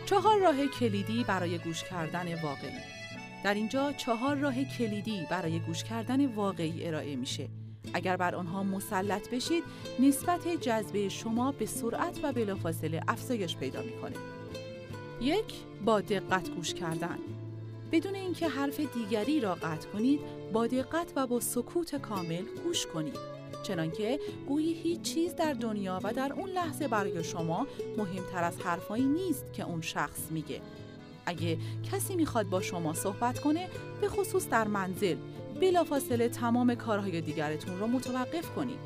چهار 0.05 0.39
راه 0.39 0.67
کلیدی 0.67 1.23
برای 1.23 1.57
گوش 1.57 1.83
کردن 1.83 2.41
واقعی 2.41 2.79
در 3.43 3.53
اینجا 3.53 3.91
چهار 3.91 4.35
راه 4.35 4.63
کلیدی 4.63 5.27
برای 5.29 5.59
گوش 5.59 5.83
کردن 5.83 6.25
واقعی 6.25 6.87
ارائه 6.87 7.15
میشه. 7.15 7.47
اگر 7.93 8.17
بر 8.17 8.35
آنها 8.35 8.63
مسلط 8.63 9.29
بشید، 9.29 9.63
نسبت 9.99 10.47
جذبه 10.47 11.09
شما 11.09 11.51
به 11.51 11.65
سرعت 11.65 12.19
و 12.23 12.33
بلافاصله 12.33 13.01
افزایش 13.07 13.57
پیدا 13.57 13.81
می‌کنه. 13.81 14.15
یک 15.21 15.53
با 15.85 16.01
دقت 16.01 16.49
گوش 16.49 16.73
کردن 16.73 17.17
بدون 17.91 18.15
اینکه 18.15 18.47
حرف 18.47 18.79
دیگری 18.79 19.39
را 19.39 19.55
قطع 19.55 19.89
کنید 19.89 20.19
با 20.53 20.67
دقت 20.67 21.13
و 21.15 21.27
با 21.27 21.39
سکوت 21.39 21.95
کامل 21.95 22.43
گوش 22.63 22.85
کنید. 22.85 23.39
چنانکه 23.63 24.19
گویی 24.47 24.73
هیچ 24.73 25.01
چیز 25.01 25.35
در 25.35 25.53
دنیا 25.53 25.99
و 26.03 26.13
در 26.13 26.33
اون 26.33 26.49
لحظه 26.49 26.87
برای 26.87 27.23
شما 27.23 27.67
مهمتر 27.97 28.43
از 28.43 28.57
حرفایی 28.59 29.03
نیست 29.03 29.53
که 29.53 29.65
اون 29.65 29.81
شخص 29.81 30.31
میگه. 30.31 30.61
اگه 31.25 31.57
کسی 31.91 32.15
می‌خواد 32.15 32.49
با 32.49 32.61
شما 32.61 32.93
صحبت 32.93 33.39
کنه 33.39 33.69
به 34.01 34.09
خصوص 34.09 34.49
در 34.49 34.67
منزل 34.67 35.15
بلافاصله 35.61 36.29
تمام 36.29 36.75
کارهای 36.75 37.21
دیگرتون 37.21 37.79
رو 37.79 37.87
متوقف 37.87 38.55
کنید. 38.55 38.79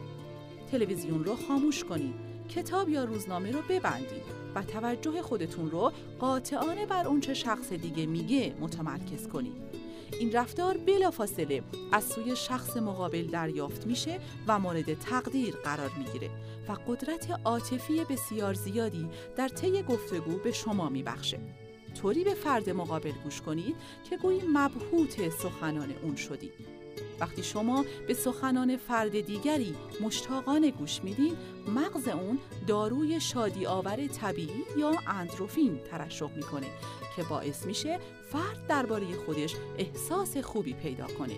تلویزیون 0.71 1.23
رو 1.23 1.35
خاموش 1.35 1.83
کنید. 1.83 2.32
کتاب 2.49 2.89
یا 2.89 3.03
روزنامه 3.03 3.51
رو 3.51 3.61
ببندید 3.69 4.23
و 4.55 4.63
توجه 4.63 5.21
خودتون 5.21 5.71
رو 5.71 5.91
قاطعانه 6.19 6.85
بر 6.85 7.07
اونچه 7.07 7.33
شخص 7.33 7.73
دیگه 7.73 8.05
میگه 8.05 8.55
متمرکز 8.59 9.27
کنید. 9.27 9.63
این 10.19 10.31
رفتار 10.31 10.77
بلافاصله 10.77 11.63
از 11.91 12.03
سوی 12.03 12.35
شخص 12.35 12.77
مقابل 12.77 13.27
دریافت 13.27 13.87
میشه 13.87 14.19
و 14.47 14.59
مورد 14.59 14.93
تقدیر 14.93 15.55
قرار 15.55 15.91
می‌گیره 15.97 16.29
و 16.69 16.71
قدرت 16.87 17.39
عاطفی 17.45 18.05
بسیار 18.09 18.53
زیادی 18.53 19.09
در 19.35 19.47
طی 19.47 19.83
گفتگو 19.83 20.37
به 20.37 20.51
شما 20.51 20.89
میبخشه. 20.89 21.39
طوری 22.01 22.23
به 22.23 22.33
فرد 22.33 22.69
مقابل 22.69 23.11
گوش 23.23 23.41
کنید 23.41 23.75
که 24.09 24.17
گویی 24.17 24.41
مبهوت 24.47 25.29
سخنان 25.29 25.93
اون 26.03 26.15
شدید. 26.15 26.82
وقتی 27.19 27.43
شما 27.43 27.85
به 28.07 28.13
سخنان 28.13 28.77
فرد 28.77 29.19
دیگری 29.19 29.75
مشتاقانه 30.01 30.71
گوش 30.71 31.03
میدین 31.03 31.37
مغز 31.67 32.07
اون 32.07 32.39
داروی 32.67 33.19
شادی 33.21 33.65
آور 33.65 34.07
طبیعی 34.07 34.63
یا 34.77 34.91
اندروفین 35.07 35.79
ترشح 35.91 36.35
می‌کنه 36.35 36.67
که 37.15 37.23
باعث 37.23 37.65
میشه 37.65 37.99
فرد 38.31 38.67
درباره 38.67 39.05
خودش 39.25 39.55
احساس 39.77 40.37
خوبی 40.37 40.73
پیدا 40.73 41.07
کنه. 41.07 41.37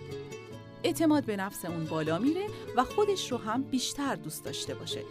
اعتماد 0.84 1.26
به 1.26 1.36
نفس 1.36 1.66
اون 1.66 1.86
بالا 1.86 2.20
میره 2.20 2.48
و 2.76 2.84
خودش 2.84 3.32
رو 3.32 3.38
هم 3.38 3.64
بیشتر 3.64 4.16
دوست 4.16 4.46
داشته 4.46 4.76
باشه. 4.76 5.02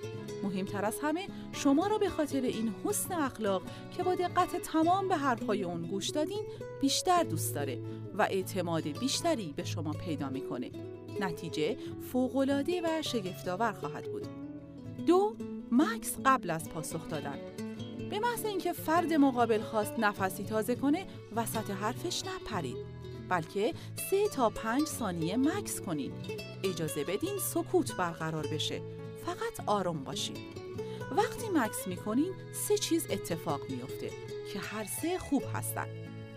مهمتر 0.44 0.84
از 0.84 0.98
همه 1.02 1.28
شما 1.52 1.86
را 1.86 1.98
به 1.98 2.08
خاطر 2.08 2.40
این 2.40 2.74
حسن 2.84 3.14
اخلاق 3.14 3.62
که 3.96 4.02
با 4.02 4.14
دقت 4.14 4.56
تمام 4.56 5.08
به 5.08 5.16
حرفهای 5.16 5.64
اون 5.64 5.82
گوش 5.82 6.08
دادین 6.08 6.44
بیشتر 6.80 7.22
دوست 7.22 7.54
داره 7.54 7.78
و 8.18 8.22
اعتماد 8.22 8.82
بیشتری 8.82 9.54
به 9.56 9.64
شما 9.64 9.92
پیدا 9.92 10.28
می‌کنه. 10.28 10.70
نتیجه 11.20 11.76
فوقالعاده 12.12 12.82
و 12.84 13.02
شگفتآور 13.02 13.72
خواهد 13.72 14.12
بود. 14.12 14.26
دو 15.06 15.36
مکس 15.72 16.16
قبل 16.24 16.50
از 16.50 16.70
پاسخ 16.70 17.08
دادن. 17.08 17.38
به 18.10 18.18
محض 18.18 18.44
اینکه 18.44 18.72
فرد 18.72 19.12
مقابل 19.12 19.60
خواست 19.60 19.98
نفسی 19.98 20.44
تازه 20.44 20.74
کنه 20.74 21.06
وسط 21.36 21.70
حرفش 21.70 22.22
نپرید 22.24 22.76
بلکه 23.28 23.74
سه 24.10 24.28
تا 24.28 24.50
پنج 24.50 24.86
ثانیه 24.86 25.36
مکس 25.36 25.80
کنید. 25.80 26.12
اجازه 26.64 27.04
بدین 27.04 27.38
سکوت 27.38 27.96
برقرار 27.96 28.46
بشه. 28.52 28.82
فقط 29.26 29.69
آروم 29.69 30.04
باشید 30.04 30.37
وقتی 31.16 31.49
مکس 31.54 31.87
می‌کنین 31.87 32.33
سه 32.52 32.78
چیز 32.78 33.07
اتفاق 33.11 33.61
میفته 33.69 34.11
که 34.52 34.59
هر 34.59 34.85
سه 34.85 35.19
خوب 35.19 35.43
هستن. 35.54 35.87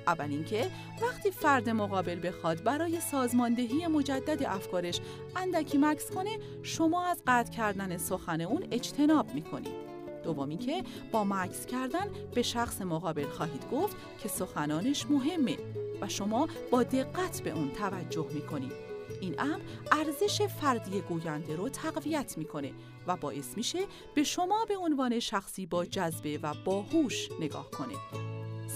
اول 0.07 0.29
اینکه 0.29 0.71
وقتی 1.01 1.31
فرد 1.31 1.69
مقابل 1.69 2.27
بخواد 2.27 2.63
برای 2.63 2.99
سازماندهی 2.99 3.87
مجدد 3.87 4.43
افکارش 4.43 4.99
اندکی 5.35 5.77
مکس 5.77 6.11
کنه 6.11 6.37
شما 6.63 7.05
از 7.05 7.21
قطع 7.27 7.51
کردن 7.51 7.97
سخن 7.97 8.41
اون 8.41 8.67
اجتناب 8.71 9.33
می‌کنید 9.33 9.87
دومی 10.23 10.57
که 10.57 10.83
با 11.11 11.23
مکس 11.23 11.65
کردن 11.65 12.07
به 12.35 12.41
شخص 12.41 12.81
مقابل 12.81 13.27
خواهید 13.27 13.69
گفت 13.71 13.95
که 14.23 14.29
سخنانش 14.29 15.05
مهمه 15.09 15.57
و 16.01 16.07
شما 16.07 16.47
با 16.71 16.83
دقت 16.83 17.41
به 17.41 17.51
اون 17.51 17.71
توجه 17.71 18.27
می‌کنید 18.33 18.86
این 19.21 19.39
امر 19.39 19.59
ارزش 19.91 20.41
فردی 20.41 21.01
گوینده 21.01 21.55
رو 21.55 21.69
تقویت 21.69 22.37
می‌کنه 22.37 22.73
و 23.07 23.15
باعث 23.15 23.57
میشه 23.57 23.79
به 24.15 24.23
شما 24.23 24.65
به 24.65 24.77
عنوان 24.77 25.19
شخصی 25.19 25.65
با 25.65 25.85
جذبه 25.85 26.39
و 26.43 26.53
باهوش 26.65 27.29
نگاه 27.39 27.71
کنه. 27.71 27.95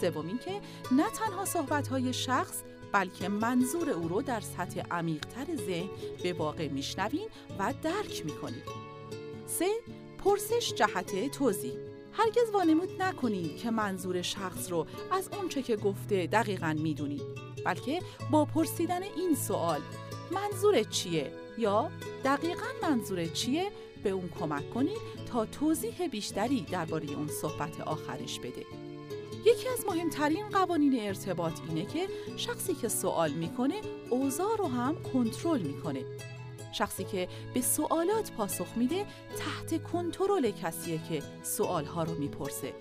سوم 0.01 0.37
که 0.37 0.61
نه 0.91 1.09
تنها 1.09 1.45
صحبت 1.45 1.87
های 1.87 2.13
شخص 2.13 2.63
بلکه 2.91 3.29
منظور 3.29 3.89
او 3.89 4.07
رو 4.07 4.21
در 4.21 4.39
سطح 4.39 4.81
عمیقتر 4.91 5.55
ذهن 5.55 5.89
به 6.23 6.33
واقع 6.33 6.67
میشنوین 6.67 7.27
و 7.59 7.73
درک 7.83 8.25
می‌کنید. 8.25 8.63
سه 9.47 9.69
پرسش 10.17 10.73
جهت 10.73 11.31
توضیح 11.31 11.73
هرگز 12.13 12.49
وانمود 12.53 13.01
نکنید 13.01 13.57
که 13.57 13.71
منظور 13.71 14.21
شخص 14.21 14.71
رو 14.71 14.85
از 15.11 15.29
اونچه 15.33 15.61
که 15.61 15.75
گفته 15.75 16.27
دقیقا 16.27 16.75
می‌دونید 16.79 17.21
بلکه 17.65 17.99
با 18.31 18.45
پرسیدن 18.45 19.03
این 19.03 19.35
سوال 19.35 19.81
منظور 20.31 20.83
چیه؟ 20.83 21.31
یا 21.57 21.91
دقیقا 22.23 22.65
منظور 22.81 23.25
چیه؟ 23.25 23.71
به 24.03 24.09
اون 24.09 24.29
کمک 24.39 24.73
کنید 24.73 24.97
تا 25.31 25.45
توضیح 25.45 26.07
بیشتری 26.07 26.61
درباره 26.71 27.11
اون 27.11 27.27
صحبت 27.27 27.81
آخرش 27.81 28.39
بده. 28.39 28.65
یکی 29.45 29.69
از 29.69 29.85
مهمترین 29.85 30.49
قوانین 30.49 30.99
ارتباط 30.99 31.53
اینه 31.69 31.85
که 31.85 32.07
شخصی 32.37 32.73
که 32.73 32.87
سوال 32.87 33.31
می‌کنه 33.31 33.81
اوضاع 34.09 34.57
رو 34.57 34.67
هم 34.67 35.03
کنترل 35.13 35.61
می‌کنه. 35.61 36.05
شخصی 36.73 37.03
که 37.03 37.27
به 37.53 37.61
سوالات 37.61 38.31
پاسخ 38.31 38.67
میده 38.75 39.05
تحت 39.37 39.83
کنترل 39.83 40.51
کسیه 40.51 40.99
که 41.09 41.23
سوالها 41.43 42.03
رو 42.03 42.13
می‌پرسه. 42.13 42.73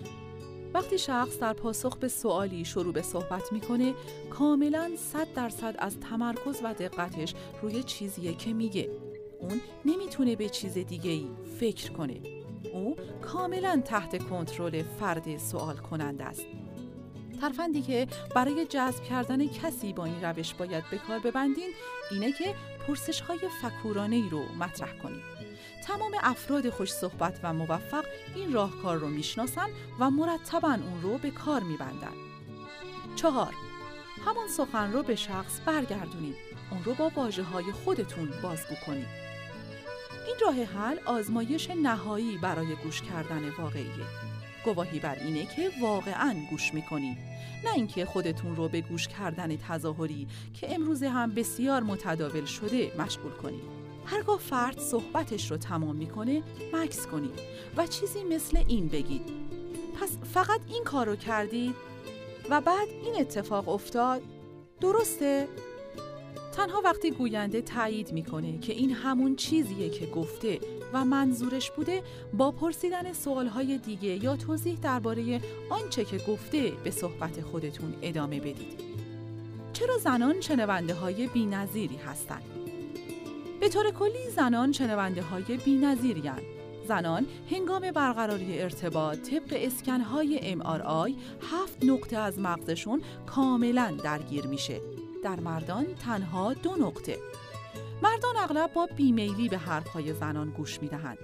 وقتی 0.73 0.97
شخص 0.97 1.39
در 1.39 1.53
پاسخ 1.53 1.97
به 1.97 2.07
سوالی 2.07 2.65
شروع 2.65 2.93
به 2.93 3.01
صحبت 3.01 3.53
می‌کنه 3.53 3.93
کاملا 4.29 4.91
صد 4.97 5.33
درصد 5.33 5.75
از 5.79 5.99
تمرکز 5.99 6.59
و 6.63 6.73
دقتش 6.73 7.33
روی 7.61 7.83
چیزیه 7.83 8.33
که 8.33 8.53
میگه. 8.53 8.89
اون 9.39 9.61
نمی‌تونه 9.85 10.35
به 10.35 10.49
چیز 10.49 10.73
دیگه 10.73 11.11
ای 11.11 11.27
فکر 11.59 11.91
کنه. 11.91 12.19
او 12.73 12.95
کاملا 13.21 13.81
تحت 13.85 14.23
کنترل 14.23 14.83
فرد 14.83 15.37
سوال 15.37 15.77
کننده 15.77 16.23
است. 16.23 16.45
ترفندی 17.41 17.81
که 17.81 18.07
برای 18.35 18.65
جذب 18.65 19.03
کردن 19.03 19.47
کسی 19.47 19.93
با 19.93 20.05
این 20.05 20.23
روش 20.23 20.53
باید 20.53 20.83
به 20.91 20.97
کار 20.97 21.19
ببندین 21.19 21.69
اینه 22.11 22.31
که 22.31 22.55
پرسش 22.87 23.21
های 23.21 23.39
فکورانه 23.61 24.15
ای 24.15 24.29
رو 24.29 24.41
مطرح 24.59 24.97
کنید. 24.97 25.30
تمام 25.87 26.11
افراد 26.21 26.69
خوش 26.69 26.93
صحبت 26.93 27.39
و 27.43 27.53
موفق 27.53 28.05
این 28.35 28.53
راهکار 28.53 28.97
رو 28.97 29.07
می‌شناسن 29.07 29.67
و 29.99 30.09
مرتبا 30.09 30.73
اون 30.73 31.01
رو 31.01 31.17
به 31.17 31.31
کار 31.31 31.63
میبندن. 31.63 32.13
چهار 33.15 33.53
همان 34.25 34.47
سخن 34.47 34.93
رو 34.93 35.03
به 35.03 35.15
شخص 35.15 35.59
برگردونید. 35.65 36.35
اون 36.71 36.83
رو 36.83 36.93
با 36.93 37.11
واجه 37.15 37.43
های 37.43 37.71
خودتون 37.71 38.29
بازگو 38.43 38.75
کنید. 38.85 39.07
این 40.27 40.35
راه 40.41 40.55
حل 40.55 40.97
آزمایش 41.05 41.69
نهایی 41.69 42.37
برای 42.37 42.75
گوش 42.75 43.01
کردن 43.01 43.49
واقعیه. 43.49 44.05
گواهی 44.65 44.99
بر 44.99 45.15
اینه 45.15 45.45
که 45.45 45.71
واقعا 45.81 46.35
گوش 46.49 46.73
می‌کنید 46.73 47.17
نه 47.63 47.73
اینکه 47.73 48.05
خودتون 48.05 48.55
رو 48.55 48.69
به 48.69 48.81
گوش 48.81 49.07
کردن 49.07 49.57
تظاهری 49.57 50.27
که 50.53 50.75
امروزه 50.75 51.09
هم 51.09 51.33
بسیار 51.33 51.83
متداول 51.83 52.45
شده 52.45 52.91
مشغول 52.97 53.31
کنید 53.31 53.80
هرگاه 54.11 54.39
فرد 54.39 54.79
صحبتش 54.79 55.51
رو 55.51 55.57
تمام 55.57 55.95
می‌کنه 55.95 56.43
مکس 56.73 57.07
کنید 57.07 57.39
و 57.77 57.87
چیزی 57.87 58.23
مثل 58.23 58.63
این 58.67 58.87
بگید 58.87 59.21
پس 60.01 60.17
فقط 60.33 60.61
این 60.67 60.83
کار 60.83 61.05
رو 61.05 61.15
کردید 61.15 61.75
و 62.49 62.61
بعد 62.61 62.87
این 63.03 63.15
اتفاق 63.19 63.69
افتاد 63.69 64.21
درسته؟ 64.81 65.47
تنها 66.55 66.81
وقتی 66.81 67.11
گوینده 67.11 67.61
تایید 67.61 68.11
می‌کنه 68.11 68.59
که 68.59 68.73
این 68.73 68.91
همون 68.91 69.35
چیزیه 69.35 69.89
که 69.89 70.05
گفته 70.05 70.59
و 70.93 71.05
منظورش 71.05 71.71
بوده 71.71 72.01
با 72.33 72.51
پرسیدن 72.51 73.13
سوالهای 73.13 73.77
دیگه 73.77 74.23
یا 74.23 74.35
توضیح 74.35 74.79
درباره 74.81 75.41
آنچه 75.69 76.05
که 76.05 76.17
گفته 76.17 76.71
به 76.83 76.91
صحبت 76.91 77.41
خودتون 77.41 77.93
ادامه 78.01 78.39
بدید. 78.39 78.79
چرا 79.73 79.97
زنان 79.97 80.41
شنونده 80.41 80.93
های 80.93 81.27
بی 81.27 81.45
نظیری 81.45 81.95
هستند؟ 81.95 82.60
به 83.61 83.69
طور 83.69 83.91
کلی 83.91 84.29
زنان 84.35 84.71
شنونده 84.71 85.21
های 85.21 85.43
بی 85.43 85.81
زنان 86.87 87.27
هنگام 87.51 87.91
برقراری 87.91 88.61
ارتباط 88.61 89.17
طبق 89.29 89.53
اسکنهای 89.55 90.55
MRI 90.55 91.11
هفت 91.51 91.85
نقطه 91.85 92.17
از 92.17 92.39
مغزشون 92.39 93.01
کاملا 93.25 93.97
درگیر 94.03 94.47
میشه. 94.47 94.81
در 95.23 95.39
مردان 95.39 95.85
تنها 96.05 96.53
دو 96.53 96.75
نقطه. 96.75 97.17
مردان 98.03 98.37
اغلب 98.37 98.73
با 98.73 98.87
بیمیلی 98.95 99.49
به 99.49 99.57
حرفهای 99.57 100.13
زنان 100.13 100.49
گوش 100.49 100.81
می‌دهند 100.81 101.17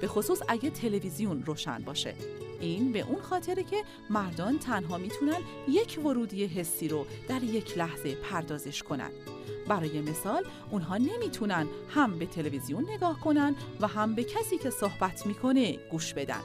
به 0.00 0.08
خصوص 0.08 0.42
اگه 0.48 0.70
تلویزیون 0.70 1.42
روشن 1.46 1.78
باشه 1.78 2.14
این 2.60 2.92
به 2.92 3.00
اون 3.00 3.22
خاطره 3.22 3.62
که 3.62 3.76
مردان 4.10 4.58
تنها 4.58 4.98
می‌تونن 4.98 5.38
یک 5.68 6.00
ورودی 6.04 6.46
حسی 6.46 6.88
رو 6.88 7.06
در 7.28 7.42
یک 7.42 7.78
لحظه 7.78 8.14
پردازش 8.14 8.82
کنن 8.82 9.10
برای 9.68 10.00
مثال 10.00 10.44
اونها 10.70 10.96
نمی‌تونن 10.96 11.66
هم 11.88 12.18
به 12.18 12.26
تلویزیون 12.26 12.90
نگاه 12.90 13.20
کنن 13.20 13.54
و 13.80 13.86
هم 13.86 14.14
به 14.14 14.24
کسی 14.24 14.58
که 14.58 14.70
صحبت 14.70 15.26
می‌کنه 15.26 15.72
گوش 15.90 16.14
بدن 16.14 16.40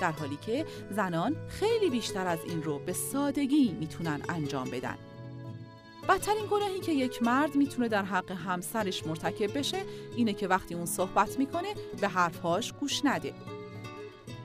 در 0.00 0.12
حالی 0.12 0.36
که 0.46 0.66
زنان 0.90 1.36
خیلی 1.48 1.90
بیشتر 1.90 2.26
از 2.26 2.38
این 2.46 2.62
رو 2.62 2.78
به 2.78 2.92
سادگی 2.92 3.72
می‌تونن 3.80 4.20
انجام 4.28 4.70
بدن 4.70 4.98
بدترین 6.08 6.46
گناهی 6.50 6.80
که 6.80 6.92
یک 6.92 7.22
مرد 7.22 7.56
می‌تونه 7.56 7.88
در 7.88 8.02
حق 8.02 8.30
همسرش 8.30 9.06
مرتکب 9.06 9.58
بشه 9.58 9.78
اینه 10.16 10.32
که 10.32 10.48
وقتی 10.48 10.74
اون 10.74 10.86
صحبت 10.86 11.38
می‌کنه 11.38 11.74
به 12.00 12.08
حرفهاش 12.08 12.72
گوش 12.72 13.04
نده. 13.04 13.34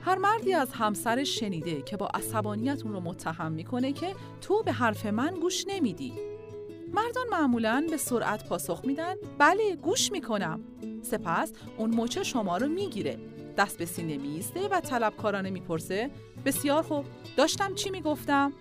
هر 0.02 0.18
مردی 0.18 0.54
از 0.54 0.72
همسرش 0.72 1.40
شنیده 1.40 1.82
که 1.82 1.96
با 1.96 2.06
عصبانیت 2.06 2.82
اون 2.84 2.92
رو 2.92 3.00
متهم 3.00 3.52
می‌کنه 3.52 3.92
که 3.92 4.14
تو 4.40 4.62
به 4.62 4.72
حرف 4.72 5.06
من 5.06 5.30
گوش 5.30 5.64
نمیدی. 5.68 6.33
مردان 6.94 7.28
معمولا 7.30 7.86
به 7.90 7.96
سرعت 7.96 8.48
پاسخ 8.48 8.80
میدن 8.84 9.14
بله 9.38 9.76
گوش 9.76 10.12
می‌کنم. 10.12 10.60
سپس 11.02 11.52
اون 11.78 11.94
مچه 11.94 12.22
شما 12.22 12.56
رو 12.56 12.68
می‌گیره. 12.68 13.18
دست 13.56 13.78
به 13.78 13.84
سینه 13.84 14.16
میسته 14.16 14.68
و 14.68 14.80
طلبکارانه 14.80 15.50
می‌پرسه 15.50 16.10
بسیار 16.44 16.82
خوب 16.82 17.04
داشتم 17.36 17.74
چی 17.74 17.90
می‌گفتم؟ 17.90 18.52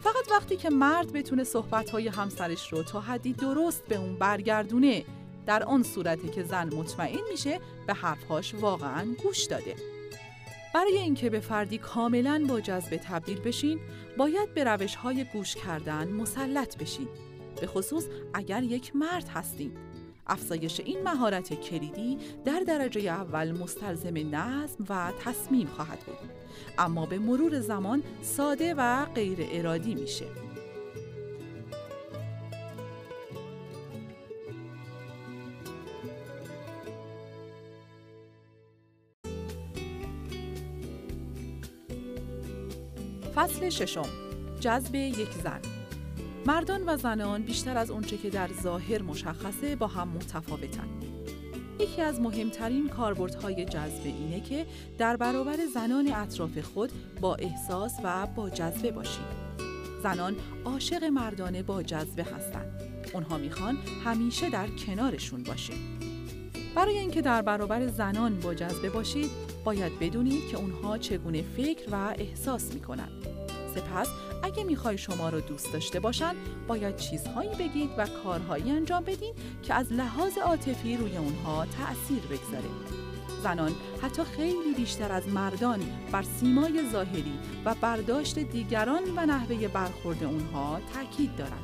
فقط 0.00 0.30
وقتی 0.30 0.56
که 0.56 0.70
مرد 0.70 1.12
بتونه 1.12 1.44
صحبتهای 1.44 2.08
همسرش 2.08 2.72
رو 2.72 2.82
تا 2.82 3.00
حدی 3.00 3.32
درست 3.32 3.86
به 3.86 3.96
اون 3.96 4.16
برگردونه 4.16 5.04
در 5.46 5.62
آن 5.62 5.82
صورتی 5.82 6.28
که 6.28 6.42
زن 6.42 6.74
مطمئن 6.74 7.30
میشه 7.30 7.60
به 7.86 7.94
حرفهاش 7.94 8.54
واقعا 8.54 9.06
گوش 9.22 9.44
داده 9.44 9.74
برای 10.74 10.98
اینکه 10.98 11.30
به 11.30 11.40
فردی 11.40 11.78
کاملا 11.78 12.44
با 12.48 12.60
جذبه 12.60 12.98
تبدیل 12.98 13.40
بشین 13.40 13.80
باید 14.16 14.54
به 14.54 14.64
روش 14.64 14.94
های 14.94 15.24
گوش 15.32 15.54
کردن 15.54 16.08
مسلط 16.08 16.76
بشین 16.76 17.08
به 17.62 17.68
خصوص 17.68 18.04
اگر 18.34 18.62
یک 18.62 18.96
مرد 18.96 19.28
هستین 19.28 19.72
افزایش 20.26 20.80
این 20.80 21.02
مهارت 21.02 21.54
کلیدی 21.54 22.18
در 22.44 22.60
درجه 22.60 23.00
اول 23.00 23.52
مستلزم 23.52 24.34
نظم 24.34 24.84
و 24.88 25.12
تصمیم 25.20 25.66
خواهد 25.66 25.98
بود. 25.98 26.30
اما 26.78 27.06
به 27.06 27.18
مرور 27.18 27.60
زمان 27.60 28.02
ساده 28.22 28.74
و 28.74 29.04
غیر 29.04 29.38
ارادی 29.52 29.94
میشه. 29.94 30.26
فصل 43.34 43.68
ششم. 43.68 44.08
جذب 44.60 44.94
یک 44.94 45.32
زن. 45.44 45.71
مردان 46.46 46.82
و 46.86 46.96
زنان 46.96 47.42
بیشتر 47.42 47.78
از 47.78 47.90
اونچه 47.90 48.16
که 48.16 48.30
در 48.30 48.48
ظاهر 48.62 49.02
مشخصه 49.02 49.76
با 49.76 49.86
هم 49.86 50.08
متفاوتن. 50.08 50.88
یکی 51.80 52.02
از 52.02 52.20
مهمترین 52.20 52.88
کاربردهای 52.88 53.64
جذبه 53.64 54.08
اینه 54.08 54.40
که 54.40 54.66
در 54.98 55.16
برابر 55.16 55.56
زنان 55.74 56.12
اطراف 56.12 56.58
خود 56.58 56.92
با 57.20 57.34
احساس 57.34 57.92
و 58.04 58.26
با 58.26 58.50
جذبه 58.50 58.90
باشید. 58.90 59.42
زنان 60.02 60.36
عاشق 60.64 61.04
مردانه 61.04 61.62
با 61.62 61.82
جذبه 61.82 62.24
هستند. 62.24 62.82
اونها 63.14 63.38
می‌خوان 63.38 63.78
همیشه 64.04 64.50
در 64.50 64.66
کنارشون 64.66 65.42
باشه. 65.42 65.72
برای 66.74 66.98
اینکه 66.98 67.22
در 67.22 67.42
برابر 67.42 67.86
زنان 67.86 68.40
با 68.40 68.54
جذبه 68.54 68.90
باشید، 68.90 69.30
باید 69.64 69.98
بدونید 69.98 70.48
که 70.48 70.56
اونها 70.56 70.98
چگونه 70.98 71.42
فکر 71.42 71.88
و 71.92 72.14
احساس 72.18 72.74
می‌کنند. 72.74 73.26
سپس 73.74 74.08
اگه 74.42 74.64
می‌خوای 74.64 74.98
شما 74.98 75.28
رو 75.28 75.40
دوست 75.40 75.72
داشته 75.72 76.00
باشن 76.00 76.34
باید 76.68 76.96
چیزهایی 76.96 77.50
بگید 77.50 77.90
و 77.98 78.06
کارهایی 78.06 78.70
انجام 78.70 79.04
بدین 79.04 79.34
که 79.62 79.74
از 79.74 79.92
لحاظ 79.92 80.38
عاطفی 80.38 80.96
روی 80.96 81.16
اونها 81.16 81.66
تأثیر 81.66 82.22
بگذاره 82.22 82.68
زنان 83.42 83.72
حتی 84.02 84.24
خیلی 84.24 84.74
بیشتر 84.76 85.12
از 85.12 85.28
مردان 85.28 85.80
بر 86.12 86.22
سیمای 86.22 86.90
ظاهری 86.92 87.38
و 87.64 87.74
برداشت 87.74 88.38
دیگران 88.38 89.02
و 89.16 89.26
نحوه 89.26 89.68
برخورد 89.68 90.24
اونها 90.24 90.80
تاکید 90.94 91.36
دارند. 91.36 91.62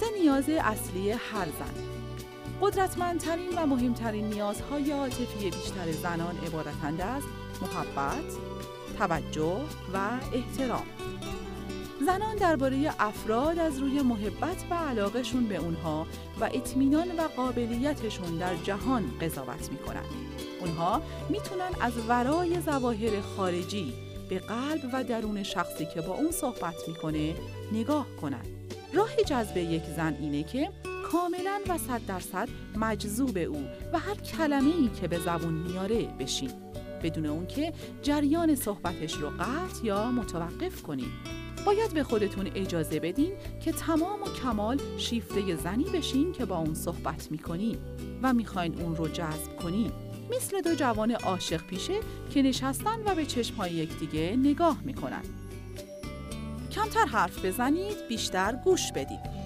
سه 0.00 0.06
نیاز 0.20 0.48
اصلی 0.48 1.10
هر 1.10 1.46
زن 1.46 1.74
قدرتمندترین 2.60 3.58
و 3.58 3.66
مهمترین 3.66 4.30
نیازهای 4.30 4.92
عاطفی 4.92 5.50
بیشتر 5.50 5.92
زنان 6.02 6.36
عبارتند 6.46 7.00
از 7.00 7.22
محبت، 7.62 8.36
توجه 8.98 9.60
و 9.94 10.10
احترام 10.32 10.86
زنان 12.06 12.36
درباره 12.36 12.94
افراد 12.98 13.58
از 13.58 13.78
روی 13.78 14.02
محبت 14.02 14.64
و 14.70 14.74
علاقهشون 14.74 15.44
به 15.44 15.56
اونها 15.56 16.06
و 16.40 16.44
اطمینان 16.44 17.08
و 17.18 17.22
قابلیتشون 17.36 18.38
در 18.38 18.56
جهان 18.56 19.04
قضاوت 19.20 19.72
می‌کنن. 19.72 20.04
اونها 20.60 21.02
می‌تونن 21.28 21.70
از 21.80 21.92
ورای 22.08 22.60
ظواهر 22.60 23.20
خارجی 23.20 23.94
به 24.28 24.38
قلب 24.38 24.90
و 24.92 25.04
درون 25.04 25.42
شخصی 25.42 25.86
که 25.86 26.00
با 26.00 26.14
اون 26.14 26.30
صحبت 26.30 26.74
می‌کنه 26.88 27.34
نگاه 27.72 28.06
کنن. 28.20 28.44
راه 28.94 29.16
جذب 29.16 29.56
یک 29.56 29.82
زن 29.96 30.16
اینه 30.20 30.42
که 30.42 30.70
کاملا 31.12 31.60
و 31.68 31.78
صد 31.78 32.06
درصد 32.06 32.48
مجذوب 32.76 33.38
او 33.38 33.66
و 33.92 33.98
هر 33.98 34.14
کلمه 34.14 34.74
ای 34.74 34.88
که 35.00 35.08
به 35.08 35.18
زبون 35.18 35.54
میاره 35.54 36.06
بشین 36.18 36.50
بدون 37.02 37.26
اون 37.26 37.46
که 37.46 37.72
جریان 38.02 38.54
صحبتش 38.54 39.14
رو 39.14 39.28
قطع 39.28 39.84
یا 39.84 40.10
متوقف 40.10 40.82
کنید. 40.82 41.39
باید 41.66 41.94
به 41.94 42.02
خودتون 42.02 42.50
اجازه 42.54 43.00
بدین 43.00 43.32
که 43.64 43.72
تمام 43.72 44.22
و 44.22 44.26
کمال 44.42 44.80
شیفته 44.98 45.56
زنی 45.56 45.84
بشین 45.84 46.32
که 46.32 46.44
با 46.44 46.58
اون 46.58 46.74
صحبت 46.74 47.30
می‌کنین 47.30 47.78
و 48.22 48.32
می‌خواین 48.32 48.80
اون 48.80 48.96
رو 48.96 49.08
جذب 49.08 49.56
کنین. 49.62 49.92
مثل 50.36 50.60
دو 50.60 50.74
جوان 50.74 51.10
عاشق 51.10 51.66
پیشه 51.66 52.00
که 52.30 52.42
نشستن 52.42 53.02
و 53.06 53.14
به 53.14 53.26
چشمهای 53.26 53.72
یکدیگه 53.72 54.36
نگاه 54.36 54.78
می‌کنن. 54.84 55.22
کمتر 56.72 57.04
حرف 57.04 57.44
بزنید، 57.44 58.08
بیشتر 58.08 58.60
گوش 58.64 58.92
بدید. 58.92 59.40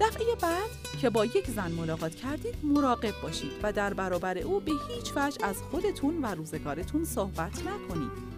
دفعه 0.00 0.24
بعد 0.42 1.00
که 1.00 1.10
با 1.10 1.24
یک 1.24 1.50
زن 1.50 1.72
ملاقات 1.72 2.14
کردید 2.14 2.54
مراقب 2.62 3.14
باشید 3.22 3.52
و 3.62 3.72
در 3.72 3.94
برابر 3.94 4.38
او 4.38 4.60
به 4.60 4.72
هیچ 4.88 5.12
وجه 5.16 5.46
از 5.46 5.56
خودتون 5.70 6.22
و 6.22 6.26
روزگارتون 6.26 7.04
صحبت 7.04 7.52
نکنید. 7.58 8.29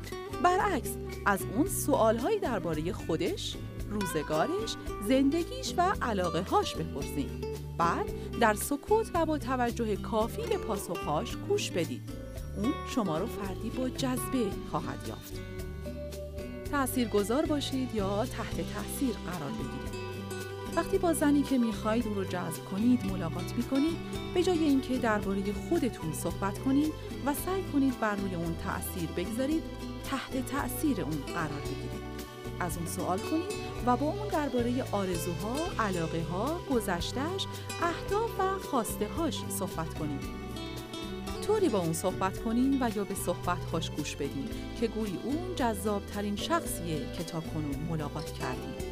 برعکس 0.42 0.96
از 1.26 1.40
اون 1.56 1.68
سوالهایی 1.68 2.38
درباره 2.38 2.92
خودش، 2.92 3.56
روزگارش، 3.90 4.76
زندگیش 5.08 5.74
و 5.76 5.94
علاقه 6.02 6.42
هاش 6.42 6.74
بپرسید. 6.74 7.46
بعد 7.78 8.06
در 8.40 8.54
سکوت 8.54 9.10
و 9.14 9.26
با 9.26 9.38
توجه 9.38 9.96
کافی 9.96 10.42
به 10.42 10.56
پاسخهاش 10.56 11.36
گوش 11.48 11.70
بدید. 11.70 12.02
اون 12.56 12.72
شما 12.94 13.18
رو 13.18 13.26
فردی 13.26 13.70
با 13.70 13.88
جذبه 13.88 14.50
خواهد 14.70 15.08
یافت. 15.08 15.32
تأثیر 16.70 17.08
گذار 17.08 17.46
باشید 17.46 17.94
یا 17.94 18.26
تحت 18.26 18.56
تاثیر 18.56 19.14
قرار 19.26 19.50
بگیرید. 19.50 20.02
وقتی 20.76 20.98
با 20.98 21.12
زنی 21.12 21.42
که 21.42 21.58
می‌خواهید 21.58 22.06
او 22.06 22.14
رو 22.14 22.24
جذب 22.24 22.64
کنید 22.70 23.06
ملاقات 23.06 23.54
می‌کنید 23.56 23.96
به 24.34 24.42
جای 24.42 24.58
اینکه 24.58 24.98
درباره 24.98 25.42
خودتون 25.68 26.12
صحبت 26.12 26.58
کنید 26.58 26.92
و 27.26 27.34
سعی 27.34 27.62
کنید 27.72 28.00
بر 28.00 28.16
روی 28.16 28.34
اون 28.34 28.56
تأثیر 28.64 29.08
بگذارید 29.16 29.62
تحت 30.10 30.46
تأثیر 30.46 31.00
اون 31.00 31.22
قرار 31.34 31.60
بگیرید 31.60 32.12
از 32.60 32.76
اون 32.76 32.86
سوال 32.86 33.18
کنید 33.18 33.52
و 33.86 33.96
با 33.96 34.06
اون 34.06 34.28
درباره 34.28 34.84
آرزوها، 34.92 35.56
علاقه 35.78 36.22
ها، 36.22 36.60
گذشتش، 36.70 37.46
اهداف 37.82 38.30
و 38.40 38.58
خواسته 38.58 39.08
هاش 39.08 39.38
صحبت 39.48 39.94
کنید. 39.98 40.42
طوری 41.46 41.68
با 41.68 41.78
اون 41.78 41.92
صحبت 41.92 42.42
کنین 42.42 42.82
و 42.82 42.90
یا 42.96 43.04
به 43.04 43.14
صحبت 43.14 43.64
هاش 43.72 43.90
گوش 43.90 44.16
بدین 44.16 44.48
که 44.80 44.86
گویی 44.86 45.18
اون 45.24 45.54
جذاب 45.56 46.06
ترین 46.06 46.36
شخصیه 46.36 47.12
که 47.18 47.24
تا 47.24 47.40
کنون 47.40 47.76
ملاقات 47.88 48.32
کردید. 48.32 48.91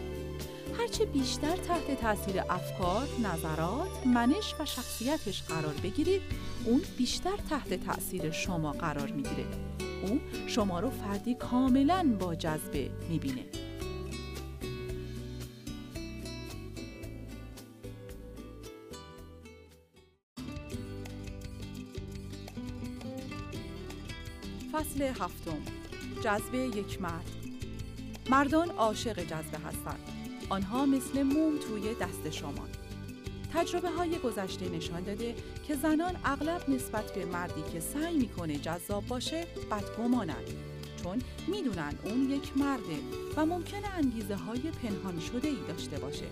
هرچه 0.78 1.04
بیشتر 1.04 1.56
تحت 1.56 2.00
تاثیر 2.00 2.40
افکار، 2.40 3.08
نظرات، 3.24 4.06
منش 4.06 4.54
و 4.60 4.64
شخصیتش 4.64 5.42
قرار 5.42 5.74
بگیرید، 5.82 6.22
اون 6.64 6.80
بیشتر 6.98 7.36
تحت 7.50 7.86
تاثیر 7.86 8.30
شما 8.30 8.72
قرار 8.72 9.10
می‌گیره. 9.10 9.44
او 10.02 10.20
شما 10.46 10.80
رو 10.80 10.90
فردی 10.90 11.34
کاملا 11.34 12.16
با 12.20 12.34
جذبه 12.34 12.90
می‌بینه. 13.08 13.44
فصل 24.72 25.02
هفتم 25.02 25.58
جذبه 26.24 26.58
یک 26.58 27.02
مرد 27.02 27.30
مردان 28.30 28.70
عاشق 28.70 29.20
جذبه 29.20 29.58
هستند 29.58 30.19
آنها 30.50 30.86
مثل 30.86 31.22
موم 31.22 31.58
توی 31.58 31.94
دست 31.94 32.30
شما. 32.30 32.66
تجربه 33.54 33.90
های 33.90 34.18
گذشته 34.18 34.68
نشان 34.68 35.02
داده 35.02 35.34
که 35.68 35.74
زنان 35.74 36.16
اغلب 36.24 36.70
نسبت 36.70 37.14
به 37.14 37.24
مردی 37.24 37.62
که 37.72 37.80
سعی 37.80 38.18
می‌کنه 38.18 38.58
جذاب 38.58 39.06
باشه 39.06 39.46
بدگمانند 39.70 40.50
چون 41.02 41.22
می‌دونن 41.48 41.94
اون 42.04 42.30
یک 42.30 42.56
مرده 42.56 42.98
و 43.36 43.46
ممکنه 43.46 43.88
انگیزه 43.96 44.34
های 44.34 44.60
پنهان 44.60 45.20
شده 45.20 45.48
ای 45.48 45.58
داشته 45.68 45.98
باشه. 45.98 46.26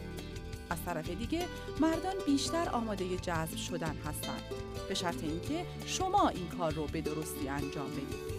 از 0.70 0.78
طرف 0.86 1.10
دیگه 1.10 1.44
مردان 1.80 2.14
بیشتر 2.26 2.68
آماده 2.68 3.16
جذب 3.16 3.56
شدن 3.56 3.96
هستند 4.06 4.42
به 4.88 4.94
شرط 4.94 5.24
اینکه 5.24 5.66
شما 5.86 6.28
این 6.28 6.48
کار 6.58 6.72
رو 6.72 6.86
به 6.86 7.00
درستی 7.00 7.48
انجام 7.48 7.90
بدید. 7.90 8.38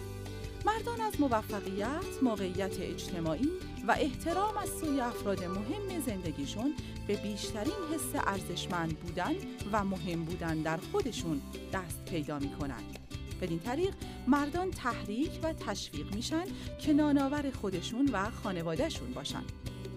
مردان 0.66 1.02
از 1.02 1.22
موفقیت، 1.22 2.24
موقعیت 2.24 2.80
اجتماعی 2.80 3.50
و 3.88 3.92
احترام 4.00 4.58
از 4.58 4.70
سوی 4.70 5.02
افراد 5.02 5.44
مهم 5.44 6.00
زندگیشون 6.06 6.74
به 7.08 7.16
بیشترین 7.16 7.74
حس 7.94 8.22
ارزشمند 8.28 9.00
بودن 9.00 9.34
و 9.72 9.84
مهم 9.84 10.24
بودن 10.24 10.62
در 10.62 10.78
خودشون 10.92 11.42
دست 11.74 12.06
پیدا 12.06 12.40
می 12.40 12.50
کنند. 12.50 13.00
بدین 13.42 13.60
طریق 13.60 13.94
مردان 14.28 14.72
تحریک 14.72 15.40
و 15.44 15.54
تشویق 15.54 16.16
میشن 16.16 16.44
که 16.80 16.94
ناناور 16.94 17.52
خودشون 17.52 18.10
و 18.14 18.30
خانوادهشون 18.44 19.14
باشن. 19.14 19.44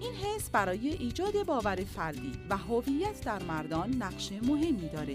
این 0.00 0.14
حس 0.14 0.50
برای 0.50 0.88
ایجاد 0.88 1.46
باور 1.46 1.76
فردی 1.76 2.32
و 2.50 2.56
هویت 2.56 3.24
در 3.24 3.42
مردان 3.42 3.94
نقش 3.94 4.32
مهمی 4.32 4.88
داره 4.88 5.14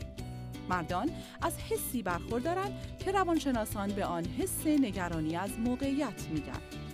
مردان 0.70 1.10
از 1.42 1.58
حسی 1.58 2.04
برخوردارند 2.04 2.72
که 3.00 3.12
روانشناسان 3.12 3.90
به 3.90 4.06
آن 4.06 4.26
حس 4.26 4.68
نگرانی 4.68 5.36
از 5.36 5.60
موقعیت 5.60 6.28
میگن. 6.34 6.87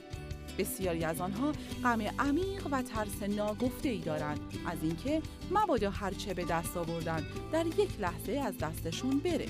بسیاری 0.58 1.04
از 1.04 1.22
آنها 1.22 1.52
غم 1.84 2.02
عمیق 2.20 2.68
و 2.72 2.82
ترس 2.82 3.24
ناگفته 3.24 3.90
ای 3.90 3.98
دارند 3.98 4.40
از 4.66 4.78
اینکه 4.82 5.22
مبادا 5.52 5.90
هرچه 5.90 6.34
به 6.34 6.46
دست 6.46 6.78
آوردن 6.78 7.24
در 7.52 7.66
یک 7.68 7.90
لحظه 8.00 8.32
از 8.32 8.58
دستشون 8.58 9.20
بره. 9.20 9.48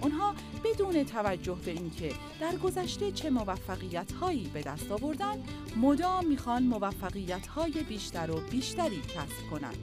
آنها 0.00 0.34
بدون 0.64 1.04
توجه 1.04 1.56
به 1.64 1.70
اینکه 1.70 2.12
در 2.40 2.56
گذشته 2.56 3.12
چه 3.12 3.30
موفقیت 3.30 4.12
هایی 4.12 4.50
به 4.54 4.62
دست 4.62 4.92
آوردن 4.92 5.42
مدام 5.76 6.26
می‌خوان 6.26 6.62
موفقیت 6.62 7.46
های 7.46 7.72
بیشتر 7.72 8.30
و 8.30 8.40
بیشتری 8.50 9.00
کسب 9.00 9.50
کنند. 9.50 9.78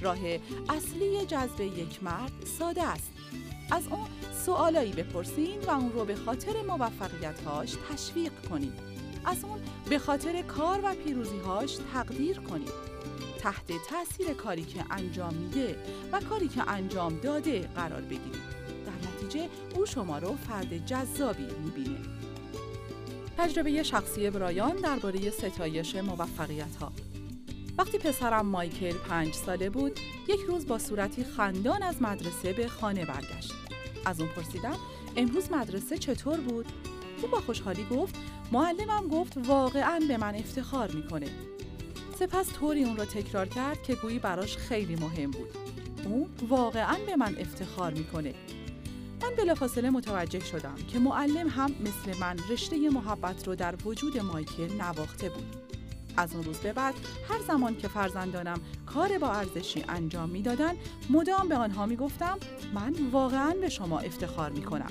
راه 0.00 0.18
اصلی 0.68 1.26
جذب 1.26 1.60
یک 1.60 2.02
مرد 2.02 2.32
ساده 2.58 2.82
است. 2.82 3.12
از 3.70 3.88
اون 3.88 4.06
سوالایی 4.46 4.92
بپرسین 4.92 5.60
و 5.66 5.70
اون 5.70 5.92
رو 5.92 6.04
به 6.04 6.14
خاطر 6.14 6.62
موفقیتهاش 6.62 7.76
تشویق 7.92 8.32
کنید. 8.50 8.91
از 9.24 9.44
اون 9.44 9.58
به 9.90 9.98
خاطر 9.98 10.42
کار 10.42 10.80
و 10.84 10.94
پیروزیهاش 10.94 11.78
تقدیر 11.92 12.40
کنید. 12.40 12.92
تحت 13.38 13.66
تاثیر 13.90 14.34
کاری 14.34 14.64
که 14.64 14.84
انجام 14.90 15.34
میده 15.34 15.76
و 16.12 16.20
کاری 16.20 16.48
که 16.48 16.70
انجام 16.70 17.18
داده 17.18 17.60
قرار 17.60 18.00
بگیرید. 18.00 18.62
در 18.86 19.08
نتیجه 19.08 19.48
او 19.76 19.86
شما 19.86 20.18
رو 20.18 20.36
فرد 20.36 20.86
جذابی 20.86 21.46
می‌بینه. 21.64 21.98
تجربه 23.38 23.82
شخصی 23.82 24.30
برایان 24.30 24.76
درباره 24.76 25.30
ستایش 25.30 25.96
موفقیت 25.96 26.76
ها 26.80 26.92
وقتی 27.78 27.98
پسرم 27.98 28.46
مایکل 28.46 28.92
پنج 28.92 29.34
ساله 29.34 29.70
بود 29.70 30.00
یک 30.28 30.40
روز 30.48 30.66
با 30.66 30.78
صورتی 30.78 31.24
خندان 31.24 31.82
از 31.82 32.02
مدرسه 32.02 32.52
به 32.52 32.68
خانه 32.68 33.04
برگشت 33.04 33.52
از 34.04 34.20
اون 34.20 34.28
پرسیدم 34.28 34.76
امروز 35.16 35.52
مدرسه 35.52 35.98
چطور 35.98 36.40
بود 36.40 36.66
او 37.22 37.28
با 37.28 37.40
خوشحالی 37.40 37.86
گفت 37.90 38.14
معلمم 38.52 39.08
گفت 39.08 39.32
واقعا 39.36 40.00
به 40.08 40.16
من 40.16 40.34
افتخار 40.34 40.90
می‌کنه. 40.90 41.26
سپس 42.18 42.52
طوری 42.52 42.84
اون 42.84 42.96
را 42.96 43.04
تکرار 43.04 43.48
کرد 43.48 43.82
که 43.82 43.94
گویی 43.94 44.18
براش 44.18 44.56
خیلی 44.56 44.96
مهم 44.96 45.30
بود. 45.30 45.48
او 46.04 46.28
واقعا 46.48 46.96
به 47.06 47.16
من 47.16 47.36
افتخار 47.38 47.92
می‌کنه. 47.92 48.34
من 49.22 49.34
بلافاصله 49.38 49.90
متوجه 49.90 50.40
شدم 50.40 50.74
که 50.88 50.98
معلم 50.98 51.48
هم 51.48 51.70
مثل 51.70 52.18
من 52.20 52.36
رشته 52.50 52.90
محبت 52.90 53.48
رو 53.48 53.54
در 53.54 53.74
وجود 53.84 54.18
مایکل 54.18 54.72
نواخته 54.72 55.28
بود. 55.28 55.56
از 56.16 56.34
اون 56.34 56.44
روز 56.44 56.58
به 56.58 56.72
بعد 56.72 56.94
هر 57.28 57.38
زمان 57.48 57.76
که 57.76 57.88
فرزندانم 57.88 58.60
کار 58.86 59.18
با 59.18 59.32
ارزشی 59.32 59.84
انجام 59.88 60.28
می‌دادند 60.28 60.76
مدام 61.10 61.48
به 61.48 61.56
آنها 61.56 61.86
می‌گفتم 61.86 62.38
من 62.74 62.94
واقعا 63.12 63.54
به 63.60 63.68
شما 63.68 63.98
افتخار 63.98 64.50
می‌کنم. 64.50 64.90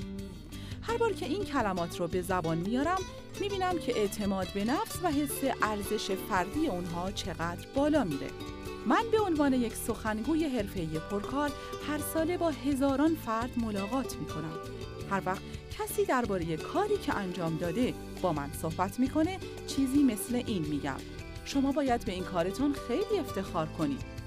هر 0.82 0.96
بار 0.96 1.12
که 1.12 1.26
این 1.26 1.44
کلمات 1.44 2.00
رو 2.00 2.08
به 2.08 2.22
زبان 2.22 2.58
میارم 2.58 3.00
می‌بینم 3.40 3.78
که 3.78 3.98
اعتماد 3.98 4.48
به 4.54 4.64
نفس 4.64 4.98
و 5.02 5.10
حس 5.10 5.38
ارزش 5.62 6.10
فردی 6.10 6.66
اونها 6.66 7.10
چقدر 7.10 7.66
بالا 7.74 8.04
میره. 8.04 8.26
من 8.86 9.02
به 9.12 9.20
عنوان 9.20 9.52
یک 9.52 9.74
سخنگوی 9.74 10.44
حرفه‌ای 10.44 10.98
پرکار 11.10 11.50
هر 11.88 11.98
ساله 12.14 12.38
با 12.38 12.50
هزاران 12.50 13.16
فرد 13.26 13.50
ملاقات 13.56 14.16
می‌کنم. 14.16 14.58
هر 15.10 15.22
وقت 15.26 15.42
کسی 15.78 16.04
درباره 16.04 16.56
کاری 16.56 16.96
که 16.96 17.14
انجام 17.14 17.56
داده 17.56 17.94
با 18.22 18.32
من 18.32 18.50
صحبت 18.62 19.00
می‌کنه 19.00 19.38
چیزی 19.66 20.02
مثل 20.02 20.42
این 20.46 20.62
میگم. 20.62 20.98
شما 21.44 21.72
باید 21.72 22.04
به 22.04 22.12
این 22.12 22.24
کارتون 22.24 22.72
خیلی 22.88 23.18
افتخار 23.20 23.66
کنید. 23.66 24.21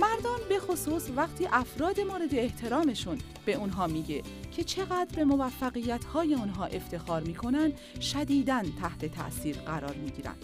مردان 0.00 0.40
به 0.48 0.58
خصوص 0.58 1.10
وقتی 1.16 1.46
افراد 1.52 2.00
مورد 2.00 2.34
احترامشون 2.34 3.18
به 3.44 3.54
اونها 3.54 3.86
میگه 3.86 4.22
که 4.56 4.64
چقدر 4.64 5.16
به 5.16 5.24
موفقیت 5.24 6.04
های 6.04 6.34
اونها 6.34 6.64
افتخار 6.64 7.22
می‌کنن 7.22 7.72
شدیداً 8.00 8.62
تحت 8.80 9.04
تأثیر 9.04 9.56
قرار 9.56 9.94
می‌گیرن. 9.94 10.34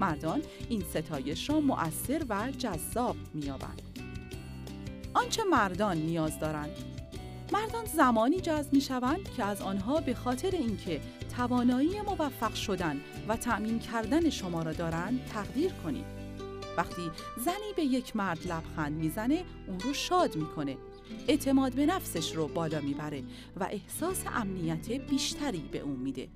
مردان 0.00 0.42
این 0.68 0.80
ستایش 0.80 1.50
را 1.50 1.60
مؤثر 1.60 2.22
و 2.28 2.50
جذاب 2.50 3.16
میابند. 3.34 3.82
آنچه 5.14 5.44
مردان 5.44 5.96
نیاز 5.96 6.40
دارند 6.40 6.76
مردان 7.52 7.84
زمانی 7.84 8.40
جذب 8.40 8.72
می 8.72 8.80
شوند 8.80 9.34
که 9.36 9.44
از 9.44 9.60
آنها 9.60 10.00
به 10.00 10.14
خاطر 10.14 10.50
اینکه 10.50 11.00
توانایی 11.36 12.00
موفق 12.00 12.54
شدن 12.54 13.00
و 13.28 13.36
تأمین 13.36 13.78
کردن 13.78 14.30
شما 14.30 14.62
را 14.62 14.72
دارند 14.72 15.20
تقدیر 15.32 15.72
کنید. 15.72 16.13
وقتی 16.76 17.10
زنی 17.36 17.72
به 17.76 17.82
یک 17.82 18.16
مرد 18.16 18.46
لبخند 18.46 18.92
می‌زنه 18.92 19.44
اون 19.66 19.80
رو 19.80 19.92
شاد 19.92 20.36
می‌کنه 20.36 20.76
اعتماد 21.28 21.72
به 21.72 21.86
نفسش 21.86 22.36
رو 22.36 22.48
بالا 22.48 22.80
می‌بره 22.80 23.22
و 23.60 23.68
احساس 23.70 24.24
امنیت 24.34 24.90
بیشتری 24.90 25.68
به 25.72 25.78
اون 25.78 25.96
میده 25.96 26.28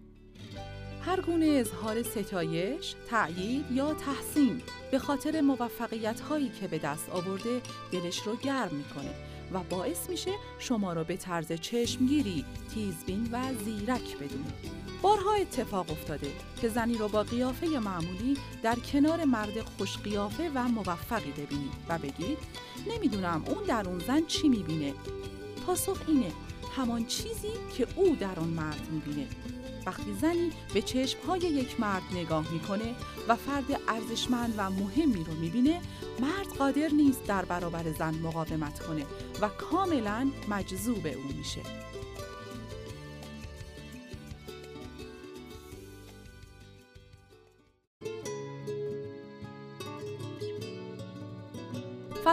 هر 1.02 1.20
گونه 1.20 1.46
اظهار 1.46 2.02
ستایش، 2.02 2.94
تأیید 3.10 3.70
یا 3.72 3.94
تحسین 3.94 4.62
به 4.90 4.98
خاطر 4.98 5.40
موفقیت 5.40 6.20
هایی 6.20 6.48
که 6.60 6.68
به 6.68 6.78
دست 6.78 7.10
آورده 7.10 7.60
دلش 7.92 8.18
رو 8.18 8.36
گرم 8.36 8.74
می‌کنه 8.74 9.14
و 9.52 9.62
باعث 9.70 10.10
میشه 10.10 10.30
شما 10.58 10.92
را 10.92 11.04
به 11.04 11.16
طرز 11.16 11.52
چشمگیری، 11.52 12.44
تیزبین 12.74 13.28
و 13.32 13.54
زیرک 13.64 14.16
بدونید. 14.16 14.87
بارها 15.02 15.32
اتفاق 15.32 15.90
افتاده 15.90 16.32
که 16.60 16.68
زنی 16.68 16.94
رو 16.94 17.08
با 17.08 17.22
قیافه 17.22 17.66
معمولی 17.66 18.36
در 18.62 18.74
کنار 18.74 19.24
مرد 19.24 19.60
خوش 19.60 19.98
قیافه 19.98 20.50
و 20.54 20.68
موفقی 20.68 21.30
ببینید 21.30 21.72
و 21.88 21.98
بگید 21.98 22.38
نمی‌دونم 22.88 23.44
اون 23.46 23.64
در 23.64 23.88
اون 23.88 23.98
زن 23.98 24.26
چی 24.26 24.48
می‌بینه. 24.48 24.94
پاسخ 25.66 25.98
اینه 26.06 26.32
همان 26.76 27.06
چیزی 27.06 27.52
که 27.76 27.86
او 27.96 28.16
در 28.16 28.40
آن 28.40 28.48
مرد 28.48 28.88
می‌بینه. 28.90 29.26
وقتی 29.86 30.14
زنی 30.20 30.50
به 30.74 30.82
چشمهای 30.82 31.40
یک 31.40 31.80
مرد 31.80 32.02
نگاه 32.12 32.52
می‌کنه 32.52 32.94
و 33.28 33.36
فرد 33.36 33.80
ارزشمند 33.88 34.54
و 34.56 34.70
مهمی 34.70 35.24
رو 35.24 35.34
می‌بینه 35.34 35.80
مرد 36.20 36.56
قادر 36.58 36.88
نیست 36.88 37.24
در 37.24 37.44
برابر 37.44 37.92
زن 37.92 38.14
مقاومت 38.14 38.78
کنه 38.86 39.06
و 39.40 39.48
کاملا 39.48 40.30
مجذوب 40.48 41.06
او 41.06 41.36
میشه 41.38 41.60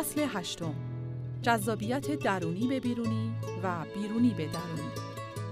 فصل 0.06 0.26
هشتم. 0.34 0.76
جذابیت 1.41 2.12
درونی 2.12 2.68
به 2.68 2.80
بیرونی 2.80 3.34
و 3.63 3.86
بیرونی 3.96 4.30
به 4.30 4.46
درونی. 4.46 4.89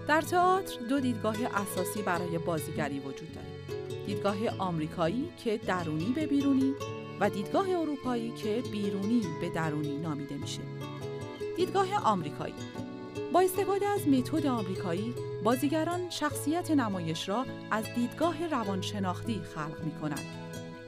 در 0.08 0.22
تئاتر 0.22 0.80
دو 0.90 1.00
دیدگاه 1.00 1.36
اساسی 1.56 2.02
برای 2.02 2.38
بازیگری 2.38 3.00
وجود 3.00 3.32
دارد 3.34 3.48
دیدگاه 4.06 4.36
آمریکایی 4.58 5.30
که 5.44 5.58
درونی 5.58 6.14
به 6.16 6.28
بیرونی 6.28 6.74
و 7.20 7.30
دیدگاه 7.30 7.70
اروپایی 7.70 8.32
که 8.32 8.64
بیرونی 8.72 9.22
به 9.42 9.50
درونی 9.50 9.98
نامیده 9.98 10.36
میشه. 10.36 10.62
دیدگاه 11.58 11.88
آمریکایی. 12.06 12.54
با 13.34 13.40
استفاده 13.40 13.86
از 13.86 14.08
متد 14.08 14.46
آمریکایی 14.46 15.14
بازیگران 15.44 16.10
شخصیت 16.10 16.72
نمایش 16.72 17.30
را 17.30 17.46
از 17.72 17.86
دیدگاه 17.96 18.48
روانشناختی 18.48 19.42
خلق 19.56 19.84
می 19.84 19.92
کنند. 19.92 20.43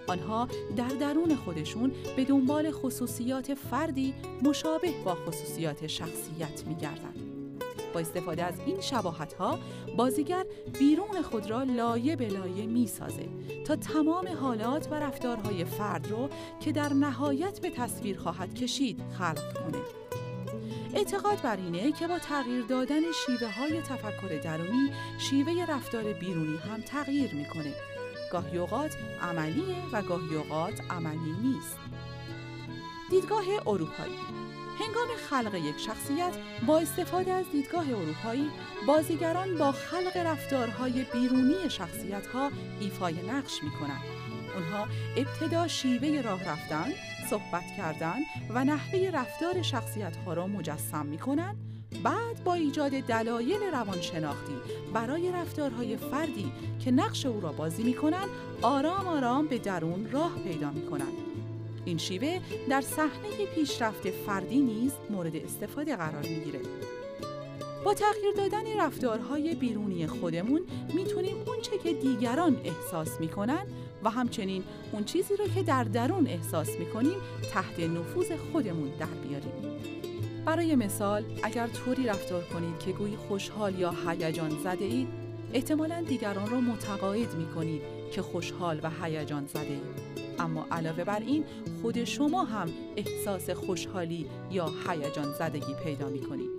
آنها 0.07 0.47
در 0.77 0.87
درون 0.87 1.35
خودشون 1.35 1.91
به 2.15 2.25
دنبال 2.25 2.71
خصوصیات 2.71 3.53
فردی 3.53 4.13
مشابه 4.43 4.91
با 5.05 5.15
خصوصیات 5.15 5.87
شخصیت 5.87 6.63
می 6.67 6.75
گردند. 6.75 7.25
با 7.93 7.99
استفاده 8.01 8.43
از 8.43 8.53
این 8.65 8.81
شباهت 8.81 9.33
ها 9.33 9.59
بازیگر 9.97 10.45
بیرون 10.79 11.21
خود 11.21 11.49
را 11.49 11.63
لایه 11.63 12.15
به 12.15 12.27
لایه 12.27 12.65
می 12.65 12.87
سازه 12.87 13.29
تا 13.65 13.75
تمام 13.75 14.27
حالات 14.27 14.87
و 14.91 14.93
رفتارهای 14.93 15.65
فرد 15.65 16.07
رو 16.11 16.29
که 16.59 16.71
در 16.71 16.93
نهایت 16.93 17.59
به 17.61 17.69
تصویر 17.69 18.17
خواهد 18.17 18.53
کشید 18.53 19.01
خلق 19.17 19.53
کنه. 19.53 19.81
اعتقاد 20.93 21.41
بر 21.41 21.57
اینه 21.57 21.91
که 21.91 22.07
با 22.07 22.19
تغییر 22.19 22.65
دادن 22.65 23.01
شیوه 23.25 23.51
های 23.51 23.81
تفکر 23.81 24.41
درونی 24.43 24.91
شیوه 25.17 25.65
رفتار 25.65 26.13
بیرونی 26.13 26.57
هم 26.57 26.81
تغییر 26.81 27.35
می‌کنه 27.35 27.73
گاهی 28.31 28.57
اوقات 28.57 28.97
عملیه 29.21 29.89
و 29.91 30.01
گاهی 30.01 30.35
اوقات 30.35 30.81
عملی 30.89 31.35
نیست 31.43 31.77
دیدگاه 33.09 33.45
اروپایی 33.67 34.19
هنگام 34.79 35.07
خلق 35.29 35.55
یک 35.55 35.77
شخصیت 35.77 36.33
با 36.67 36.79
استفاده 36.79 37.31
از 37.31 37.45
دیدگاه 37.51 37.89
اروپایی 37.89 38.49
بازیگران 38.87 39.57
با 39.57 39.71
خلق 39.71 40.17
رفتارهای 40.17 41.05
بیرونی 41.13 41.69
شخصیتها 41.69 42.51
ایفای 42.79 43.13
نقش 43.27 43.63
می 43.63 43.71
کنند. 43.71 44.03
اونها 44.55 44.87
ابتدا 45.17 45.67
شیوه 45.67 46.21
راه 46.21 46.43
رفتن، 46.43 46.91
صحبت 47.29 47.63
کردن 47.77 48.19
و 48.49 48.63
نحوه 48.63 49.09
رفتار 49.13 49.61
شخصیتها 49.61 50.33
را 50.33 50.47
مجسم 50.47 51.05
می 51.05 51.17
کنند 51.17 51.74
بعد 52.03 52.43
با 52.43 52.53
ایجاد 52.53 52.91
دلایل 52.91 53.63
روانشناختی 53.73 54.53
برای 54.93 55.31
رفتارهای 55.31 55.97
فردی 55.97 56.51
که 56.79 56.91
نقش 56.91 57.25
او 57.25 57.41
را 57.41 57.51
بازی 57.51 57.83
می 57.83 57.93
کنند 57.93 58.29
آرام 58.61 59.07
آرام 59.07 59.47
به 59.47 59.57
درون 59.57 60.11
راه 60.11 60.35
پیدا 60.43 60.71
می 60.71 60.85
کنند. 60.85 61.13
این 61.85 61.97
شیوه 61.97 62.39
در 62.69 62.81
صحنه 62.81 63.45
پیشرفت 63.55 64.09
فردی 64.09 64.59
نیز 64.59 64.91
مورد 65.09 65.35
استفاده 65.35 65.95
قرار 65.95 66.21
می‌گیره. 66.21 66.59
با 67.85 67.93
تغییر 67.93 68.33
دادن 68.37 68.79
رفتارهای 68.79 69.55
بیرونی 69.55 70.07
خودمون 70.07 70.61
می‌تونیم 70.93 71.35
اونچه 71.47 71.77
که 71.77 71.93
دیگران 71.93 72.57
احساس 72.63 73.19
می‌کنن 73.19 73.65
و 74.03 74.09
همچنین 74.09 74.63
اون 74.91 75.03
چیزی 75.03 75.35
رو 75.35 75.47
که 75.47 75.63
در 75.63 75.83
درون 75.83 76.27
احساس 76.27 76.69
می‌کنیم 76.79 77.17
تحت 77.53 77.79
نفوذ 77.79 78.31
خودمون 78.51 78.89
در 78.99 79.05
بیاریم. 79.05 79.94
برای 80.45 80.75
مثال 80.75 81.23
اگر 81.43 81.67
طوری 81.67 82.05
رفتار 82.05 82.43
کنید 82.43 82.79
که 82.79 82.91
گویی 82.91 83.15
خوشحال 83.15 83.79
یا 83.79 83.93
هیجان 84.07 84.49
زده 84.63 84.85
اید 84.85 85.07
احتمالا 85.53 86.01
دیگران 86.01 86.49
را 86.49 86.61
متقاعد 86.61 87.33
می 87.33 87.45
کنید 87.45 87.81
که 88.11 88.21
خوشحال 88.21 88.79
و 88.83 88.89
هیجان 89.03 89.45
زده 89.45 89.61
اید. 89.61 90.15
اما 90.39 90.65
علاوه 90.71 91.03
بر 91.03 91.19
این 91.19 91.45
خود 91.81 92.03
شما 92.03 92.43
هم 92.43 92.69
احساس 92.95 93.49
خوشحالی 93.49 94.29
یا 94.51 94.71
هیجان 94.87 95.33
زدگی 95.33 95.73
پیدا 95.83 96.09
می 96.09 96.19
کنید. 96.19 96.49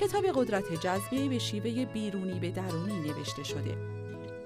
کتاب 0.00 0.24
قدرت 0.34 0.72
جذبه 0.72 1.28
به 1.28 1.38
شیوه 1.38 1.84
بیرونی 1.84 2.40
به 2.40 2.50
درونی 2.50 3.00
نوشته 3.00 3.44
شده. 3.44 3.91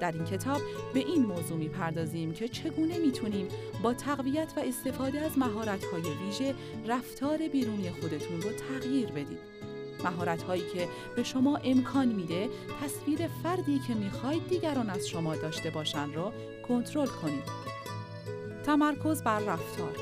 در 0.01 0.13
این 0.13 0.25
کتاب 0.25 0.61
به 0.95 1.01
این 1.01 1.27
موضوع 1.27 1.59
می 1.59 1.69
پردازیم 1.69 2.33
که 2.33 2.49
چگونه 2.49 2.99
می‌تونیم 2.99 3.49
با 3.83 3.95
تقویت 3.95 4.53
و 4.57 4.61
استفاده 4.61 5.21
از 5.21 5.39
مهارت‌های 5.39 6.03
ویژه 6.03 6.55
رفتار 6.87 7.49
بیرونی 7.49 7.91
خودتون 7.91 8.43
رو 8.43 8.51
تغییر 8.53 9.11
بدید. 9.11 9.57
مهارت 10.05 10.43
هایی 10.43 10.63
که 10.75 10.89
به 11.17 11.23
شما 11.23 11.57
امکان 11.57 12.09
میده 12.09 12.49
تصویر 12.83 13.29
فردی 13.43 13.79
که 13.79 13.95
می‌خواید 13.95 14.49
دیگران 14.49 14.91
از 14.91 15.09
شما 15.09 15.37
داشته 15.37 15.71
باشن 15.71 16.13
رو 16.13 16.33
کنترل 16.69 17.07
کنید. 17.07 17.67
تمرکز 18.67 19.23
بر 19.23 19.39
رفتار 19.39 19.97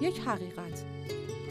یک 0.00 0.20
حقیقت 0.20 0.84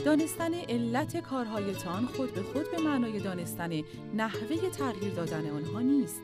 دانستن 0.05 0.53
علت 0.53 1.17
کارهایتان 1.17 2.05
خود 2.05 2.33
به 2.33 2.41
خود 2.41 2.71
به 2.71 2.81
معنای 2.81 3.19
دانستن 3.19 3.81
نحوه 4.15 4.69
تغییر 4.69 5.13
دادن 5.13 5.49
آنها 5.49 5.79
نیست 5.79 6.21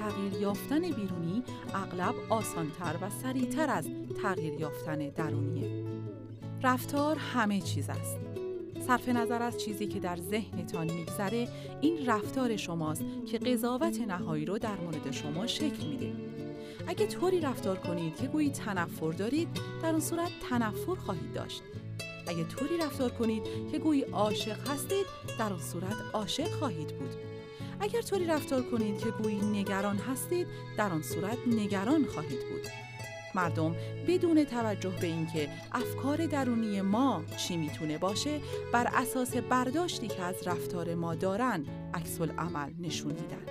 تغییر 0.00 0.32
یافتن 0.32 0.80
بیرونی 0.80 1.42
اغلب 1.74 2.14
آسانتر 2.28 2.96
و 3.02 3.10
سریعتر 3.22 3.70
از 3.70 3.88
تغییر 4.22 4.54
یافتن 4.60 5.08
درونیه. 5.08 5.84
رفتار 6.62 7.16
همه 7.16 7.60
چیز 7.60 7.90
است. 7.90 8.18
صرف 8.86 9.08
نظر 9.08 9.42
از 9.42 9.60
چیزی 9.60 9.86
که 9.86 10.00
در 10.00 10.16
ذهنتان 10.16 10.92
میگذره 10.92 11.48
این 11.80 12.06
رفتار 12.06 12.56
شماست 12.56 13.04
که 13.30 13.38
قضاوت 13.38 14.00
نهایی 14.00 14.44
رو 14.44 14.58
در 14.58 14.76
مورد 14.76 15.10
شما 15.10 15.46
شکل 15.46 15.86
میده. 15.86 16.12
اگه 16.86 17.06
طوری 17.06 17.40
رفتار 17.40 17.78
کنید 17.78 18.16
که 18.16 18.26
گویی 18.26 18.50
تنفر 18.50 19.12
دارید 19.12 19.48
در 19.82 19.90
اون 19.90 20.00
صورت 20.00 20.30
تنفر 20.50 20.94
خواهید 20.94 21.32
داشت. 21.32 21.62
اگه 22.26 22.44
طوری 22.44 22.76
رفتار 22.78 23.10
کنید 23.10 23.42
که 23.72 23.78
گویی 23.78 24.02
عاشق 24.02 24.68
هستید 24.68 25.06
در 25.38 25.50
اون 25.50 25.62
صورت 25.62 25.96
عاشق 26.12 26.50
خواهید 26.50 26.88
بود. 26.88 27.33
اگر 27.84 28.02
طوری 28.02 28.26
رفتار 28.26 28.62
کنید 28.62 28.98
که 28.98 29.10
گویی 29.10 29.40
نگران 29.40 29.96
هستید 29.96 30.46
در 30.76 30.92
آن 30.92 31.02
صورت 31.02 31.38
نگران 31.46 32.04
خواهید 32.04 32.40
بود. 32.40 32.66
مردم 33.34 33.76
بدون 34.08 34.44
توجه 34.44 34.88
به 35.00 35.06
اینکه 35.06 35.48
افکار 35.72 36.26
درونی 36.26 36.80
ما 36.80 37.22
چی 37.36 37.56
می‌تونه 37.56 37.98
باشه 37.98 38.40
بر 38.72 38.86
اساس 38.94 39.36
برداشتی 39.36 40.08
که 40.08 40.22
از 40.22 40.46
رفتار 40.46 40.94
ما 40.94 41.14
دارن 41.14 41.64
عکس 41.94 42.20
عمل 42.20 42.70
نشون 42.80 43.12
میدن. 43.12 43.44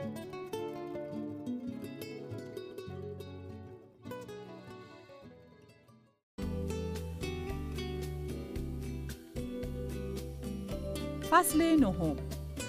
فصل 11.30 11.80
نهم. 11.80 12.15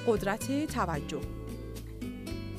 قدرت 0.06 0.66
توجه. 0.66 1.33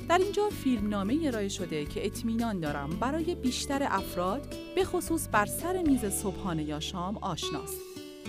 در 0.09 0.17
اینجا 0.17 0.49
فیلمنامه 0.49 1.19
ارائه 1.23 1.49
شده 1.49 1.85
که 1.85 2.05
اطمینان 2.05 2.59
دارم 2.59 2.89
برای 2.89 3.35
بیشتر 3.35 3.87
افراد 3.91 4.55
به 4.75 4.85
خصوص 4.85 5.27
بر 5.31 5.45
سر 5.45 5.81
میز 5.81 6.05
صبحانه 6.05 6.63
یا 6.63 6.79
شام 6.79 7.17
آشناست. 7.17 7.81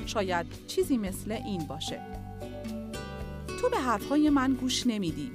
شاید 0.06 0.46
چیزی 0.66 0.96
مثل 0.96 1.32
این 1.32 1.66
باشه. 1.66 2.00
تو 3.60 3.68
به 3.68 3.76
حرفهای 3.76 4.30
من 4.30 4.52
گوش 4.52 4.86
نمیدی. 4.86 5.30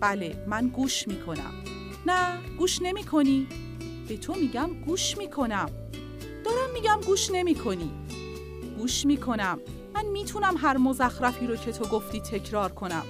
بله 0.00 0.44
من 0.46 0.68
گوش 0.68 1.08
می‌کنم. 1.08 1.52
نه 2.06 2.38
گوش 2.58 2.82
نمی 2.82 3.04
کنی. 3.04 3.46
به 4.08 4.16
تو 4.16 4.34
میگم 4.34 4.70
گوش 4.86 5.18
می‌کنم. 5.18 5.70
دارم 6.44 6.72
میگم 6.74 7.00
گوش 7.06 7.30
نمی 7.30 7.54
کنی. 7.54 7.90
گوش 8.78 9.06
می‌کنم. 9.06 9.58
من 9.94 10.06
می‌تونم 10.06 10.54
هر 10.58 10.76
مزخرفی 10.76 11.46
رو 11.46 11.56
که 11.56 11.72
تو 11.72 11.84
گفتی 11.84 12.20
تکرار 12.20 12.72
کنم. 12.72 13.04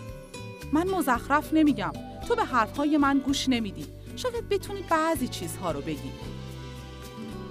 من 0.72 0.90
مزخرف 0.90 1.52
نمیگم. 1.52 1.92
تو 2.28 2.34
به 2.34 2.44
حرفهای 2.44 2.96
من 2.96 3.18
گوش 3.18 3.48
نمیدی. 3.48 3.86
شاید 4.16 4.48
بتونی 4.48 4.82
بعضی 4.82 5.28
چیزها 5.28 5.70
رو 5.70 5.80
بگی. 5.80 6.12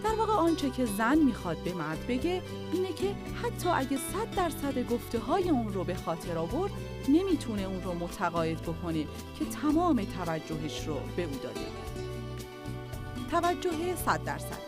در 0.04 0.16
واقع 0.16 0.34
آنچه 0.34 0.70
که 0.70 0.86
زن 0.86 1.18
می‌خواد 1.18 1.58
به 1.58 1.74
مرد 1.74 2.08
بگه 2.08 2.42
اینه 2.74 2.94
که 2.94 3.16
حتی 3.44 3.70
اگه 3.70 3.98
صد 3.98 4.36
درصد 4.36 4.88
گفته 4.88 5.20
های 5.20 5.50
اون 5.50 5.74
رو 5.74 5.84
به 5.84 5.96
خاطر 5.96 6.38
آورد 6.38 6.72
نمی‌تونه 7.10 7.62
اون 7.62 7.84
رو 7.84 7.94
متقاعد 7.94 8.62
بکنه 8.62 9.04
که 9.40 9.46
تمام 9.62 10.04
توجهش 10.04 10.88
رو 10.88 11.00
به 11.16 11.24
او 11.24 11.38
داده 11.44 11.62
توجه 13.32 13.96
صد 14.06 14.24
درصد 14.24 14.66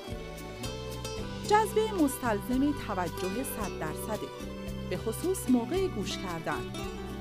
جذبه 1.50 1.91
مستلزم 2.04 2.74
توجه 2.88 3.43
صد 3.43 3.80
درصده 3.80 4.28
به 4.89 4.98
خصوص 4.98 5.50
موقع 5.50 5.88
گوش 5.88 6.17
کردن 6.17 6.62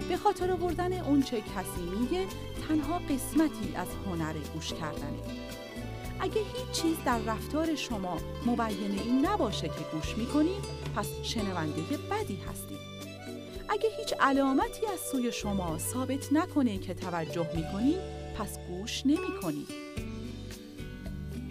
به 0.09 0.17
خاطر 0.17 0.51
آوردن 0.51 0.93
اونچه 0.93 1.41
کسی 1.41 1.99
میگه 2.01 2.27
تنها 2.69 2.99
قسمتی 2.99 3.77
از 3.77 3.89
هنر 4.07 4.35
گوش 4.55 4.73
کردنه. 4.73 5.21
اگه 6.21 6.35
هیچ 6.35 6.83
چیز 6.83 6.97
در 7.05 7.19
رفتار 7.19 7.75
شما 7.75 8.19
مبین 8.47 8.99
این 9.05 9.27
نباشه 9.27 9.69
که 9.69 9.85
گوش 9.93 10.19
می‌کنید 10.19 10.65
پس 10.97 11.09
شنونده 11.23 11.83
بدی 12.11 12.39
هستید 12.51 12.79
اگه 13.69 13.89
هیچ 13.99 14.15
علامتی 14.21 14.87
از 14.93 15.01
سوی 15.13 15.33
شما 15.33 15.79
ثابت 15.79 16.33
نکنه 16.33 16.79
که 16.79 16.95
توجه 16.95 17.47
می‌کنید 17.55 17.99
پس 18.39 18.59
گوش 18.69 19.07
نمی‌کنید 19.07 19.69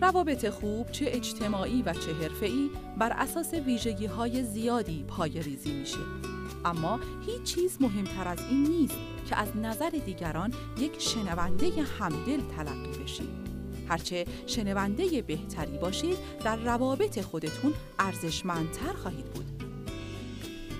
روابط 0.02 0.50
خوب 0.50 0.92
چه 0.92 1.06
اجتماعی 1.08 1.82
و 1.82 1.94
چه 1.94 2.14
حرفه‌ای 2.14 2.70
بر 2.98 3.12
اساس 3.12 3.54
ویژگی 3.54 4.06
های 4.06 4.44
زیادی 4.44 5.06
پای 5.08 5.42
ریزی 5.42 5.74
میشه. 5.74 6.35
اما 6.66 7.00
هیچ 7.26 7.44
چیز 7.44 7.78
مهمتر 7.80 8.28
از 8.28 8.40
این 8.50 8.64
نیست 8.64 8.98
که 9.30 9.36
از 9.36 9.58
نظر 9.58 9.90
دیگران 9.90 10.54
یک 10.78 11.02
شنونده 11.02 11.84
همدل 12.00 12.42
تلقی 12.42 13.04
بشید 13.04 13.46
هرچه 13.90 14.26
شنونده 14.48 15.22
بهتری 15.22 15.78
باشید 15.78 16.18
در 16.44 16.56
روابط 16.56 17.22
خودتون 17.22 17.74
ارزشمندتر 18.00 18.94
خواهید 18.94 19.26
بود. 19.26 19.46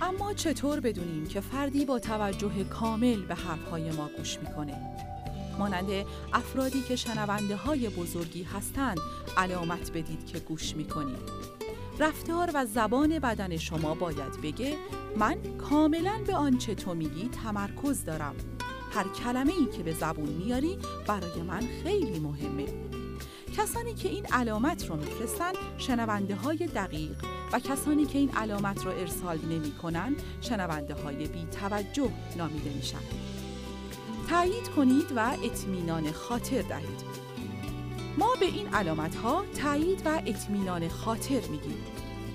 اما 0.02 0.32
چطور 0.32 0.80
بدونیم 0.80 1.26
که 1.26 1.40
فردی 1.40 1.84
با 1.84 1.98
توجه 1.98 2.64
کامل 2.64 3.22
به 3.22 3.34
حرفهای 3.34 3.90
ما 3.90 4.10
گوش 4.16 4.38
می‌کنه؟ 4.38 4.96
مانند 5.58 6.06
افرادی 6.32 6.82
که 6.82 6.96
شنونده 6.96 7.56
های 7.56 7.88
بزرگی 7.88 8.42
هستند 8.42 8.98
علامت 9.36 9.90
بدید 9.90 10.26
که 10.26 10.38
گوش 10.38 10.76
می‌کنید. 10.76 11.55
رفتار 11.98 12.50
و 12.54 12.66
زبان 12.66 13.18
بدن 13.18 13.56
شما 13.56 13.94
باید 13.94 14.40
بگه 14.42 14.76
من 15.16 15.36
کاملا 15.58 16.22
به 16.26 16.34
آنچه 16.34 16.74
تو 16.74 16.94
میگی 16.94 17.28
تمرکز 17.28 18.04
دارم. 18.04 18.34
هر 18.92 19.04
کلمه 19.08 19.52
ای 19.52 19.66
که 19.66 19.82
به 19.82 19.92
زبون 19.92 20.28
میاری 20.28 20.78
برای 21.06 21.42
من 21.42 21.60
خیلی 21.82 22.18
مهمه. 22.18 22.66
کسانی 23.56 23.94
که 23.94 24.08
این 24.08 24.26
علامت 24.26 24.86
رو 24.86 24.96
میفرستن 24.96 25.52
شنونده 25.78 26.34
های 26.34 26.56
دقیق 26.56 27.24
و 27.52 27.58
کسانی 27.58 28.06
که 28.06 28.18
این 28.18 28.30
علامت 28.30 28.84
رو 28.84 28.90
ارسال 28.90 29.38
نمی 29.38 29.72
کنن 29.72 30.16
شنونده 30.40 30.94
های 30.94 31.28
بی 31.28 31.46
توجه 31.60 32.10
نامیده 32.36 32.70
میشن. 32.70 33.02
تایید 34.30 34.68
کنید 34.68 35.12
و 35.16 35.36
اطمینان 35.44 36.12
خاطر 36.12 36.62
دهید. 36.62 37.25
ما 38.18 38.34
به 38.40 38.46
این 38.46 38.74
علامت 38.74 39.14
ها 39.14 39.44
تایید 39.62 40.02
و 40.04 40.22
اطمینان 40.26 40.88
خاطر 40.88 41.40
میگیم. 41.40 41.84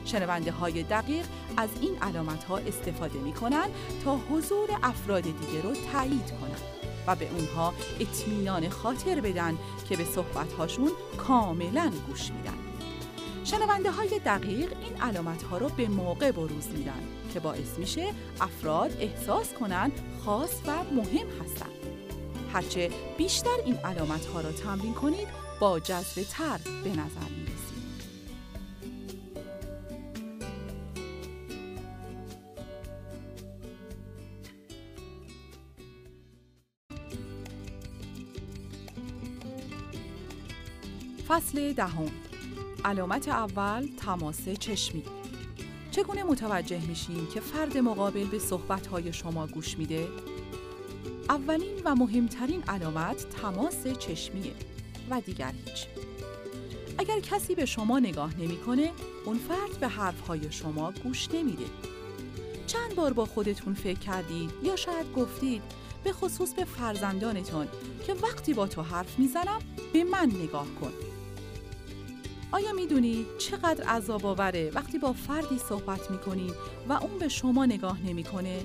شنونده 0.06 0.52
های 0.52 0.84
دقیق 0.84 1.26
از 1.58 1.70
این 1.82 1.98
علامت 2.02 2.44
ها 2.44 2.58
استفاده 2.58 3.20
می 3.20 3.34
کنن 3.34 3.68
تا 4.06 4.18
حضور 4.18 4.70
افراد 4.84 5.24
دیگه 5.24 5.62
رو 5.64 5.74
تایید 5.92 6.32
کنند. 6.42 6.62
و 7.08 7.16
به 7.16 7.30
اونها 7.30 7.74
اطمینان 8.00 8.70
خاطر 8.70 9.22
بدن 9.22 9.58
که 9.90 9.98
به 9.98 10.04
صحبتهاشون 10.04 10.92
کاملا 11.18 11.92
گوش 12.08 12.32
میدن. 12.32 12.58
شنونده 13.44 13.92
های 13.92 14.20
دقیق 14.26 14.74
این 14.82 15.02
علامت 15.02 15.44
ها 15.44 15.58
رو 15.58 15.70
به 15.70 15.88
موقع 15.88 16.32
بروز 16.32 16.68
میدن 16.68 17.04
که 17.34 17.40
باعث 17.40 17.78
میشه 17.78 18.14
افراد 18.42 18.98
احساس 19.00 19.54
کنن 19.54 19.92
خاص 20.26 20.62
و 20.68 20.84
مهم 20.84 21.28
هستن. 21.44 21.70
هرچه 22.54 22.90
بیشتر 23.18 23.58
این 23.66 23.76
علامت 23.76 24.26
ها 24.26 24.42
رو 24.42 24.52
تمرین 24.52 24.94
کنید 24.94 25.41
با 25.62 25.80
جذب 25.80 26.24
تر 26.24 26.60
به 26.84 26.90
نظر 26.90 27.30
می‌رسید. 27.38 27.82
فصل 41.28 41.74
دهم 41.74 42.12
علامت 42.86 43.28
اول 43.28 43.88
تماس 43.98 44.50
چشمی 44.50 45.04
چگونه 45.92 46.24
متوجه 46.24 46.88
میشیم 46.88 47.28
که 47.34 47.40
فرد 47.40 47.78
مقابل 47.78 48.26
به 48.26 48.40
صحبتهای 48.40 49.14
شما 49.14 49.48
گوش 49.48 49.78
میده؟ 49.78 50.08
اولین 51.30 51.82
و 51.86 51.96
مهمترین 51.96 52.64
علامت 52.64 53.30
تماس 53.30 53.88
چشمیه 53.88 54.71
و 55.12 55.22
دیگر 55.22 55.54
هیچ. 55.66 55.88
اگر 56.98 57.20
کسی 57.20 57.56
به 57.56 57.66
شما 57.66 58.00
نگاه 58.00 58.40
نمی‌کنه، 58.40 58.92
اون 59.26 59.38
فرد 59.38 59.80
به 59.80 59.88
حرفهای 59.88 60.52
شما 60.52 60.94
گوش 61.04 61.28
نمیده. 61.34 61.66
چند 62.68 62.96
بار 62.96 63.14
با 63.14 63.26
خودتون 63.26 63.74
فکر 63.74 64.00
کردید 64.00 64.52
یا 64.64 64.76
شاید 64.76 65.14
گفتید 65.14 65.62
به 66.04 66.14
خصوص 66.14 66.54
به 66.54 66.66
فرزندانتون 66.66 67.68
که 68.08 68.14
وقتی 68.14 68.54
با 68.54 68.68
تو 68.68 68.82
حرف 68.82 69.20
می‌زنم 69.20 69.60
به 69.94 70.04
من 70.04 70.32
نگاه 70.44 70.68
کن 70.82 70.94
آیا 72.52 72.74
می‌دونید 72.74 73.26
چقدر 73.38 73.84
عذاب 73.84 74.26
آوره 74.26 74.72
وقتی 74.76 75.00
با 75.00 75.14
فردی 75.14 75.58
صحبت 75.58 76.12
می‌کنید 76.12 76.54
و 76.90 76.94
اون 76.94 77.18
به 77.20 77.28
شما 77.28 77.66
نگاه 77.66 78.06
نمی‌کنه 78.06 78.60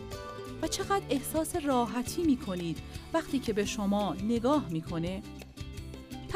و 0.63 0.69
چقدر 0.69 1.03
احساس 1.11 1.57
راحتی 1.57 2.23
می‌کنید 2.23 2.79
وقتی 3.13 3.39
که 3.39 3.53
به 3.53 3.65
شما 3.65 4.17
نگاه 4.25 4.69
می‌کنه؟ 4.71 5.23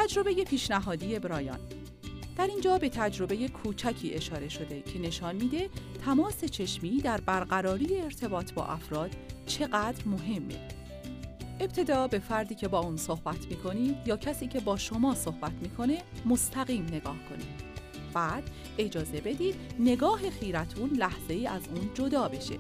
تجربه 0.05 0.45
پیشنهادی 0.45 1.19
برایان 1.19 1.59
در 2.37 2.47
اینجا 2.47 2.79
به 2.79 2.89
تجربه 2.89 3.49
کوچکی 3.49 4.15
اشاره 4.15 4.49
شده 4.49 4.83
که 4.83 4.99
نشان 4.99 5.37
میده 5.37 5.69
تماس 6.05 6.45
چشمی 6.45 7.01
در 7.01 7.21
برقراری 7.21 8.01
ارتباط 8.01 8.53
با 8.53 8.65
افراد 8.65 9.11
چقدر 9.47 10.05
مهمه. 10.07 10.69
ابتدا 11.61 12.07
به 12.09 12.19
فردی 12.19 12.55
که 12.55 12.69
با 12.69 12.79
اون 12.79 12.97
صحبت 12.97 13.47
می‌کنید 13.47 13.97
یا 14.07 14.17
کسی 14.17 14.49
که 14.49 14.61
با 14.61 14.77
شما 14.77 15.15
صحبت 15.15 15.53
می‌کنه 15.63 16.03
مستقیم 16.27 16.85
نگاه 16.85 17.17
کنید. 17.29 17.71
بعد 18.15 18.51
اجازه 18.79 19.21
بدید 19.21 19.55
نگاه 19.79 20.31
خیرتون 20.31 20.91
لحظه 20.91 21.35
ای 21.35 21.47
از 21.47 21.63
اون 21.75 21.91
جدا 21.95 22.29
بشه. 22.29 22.59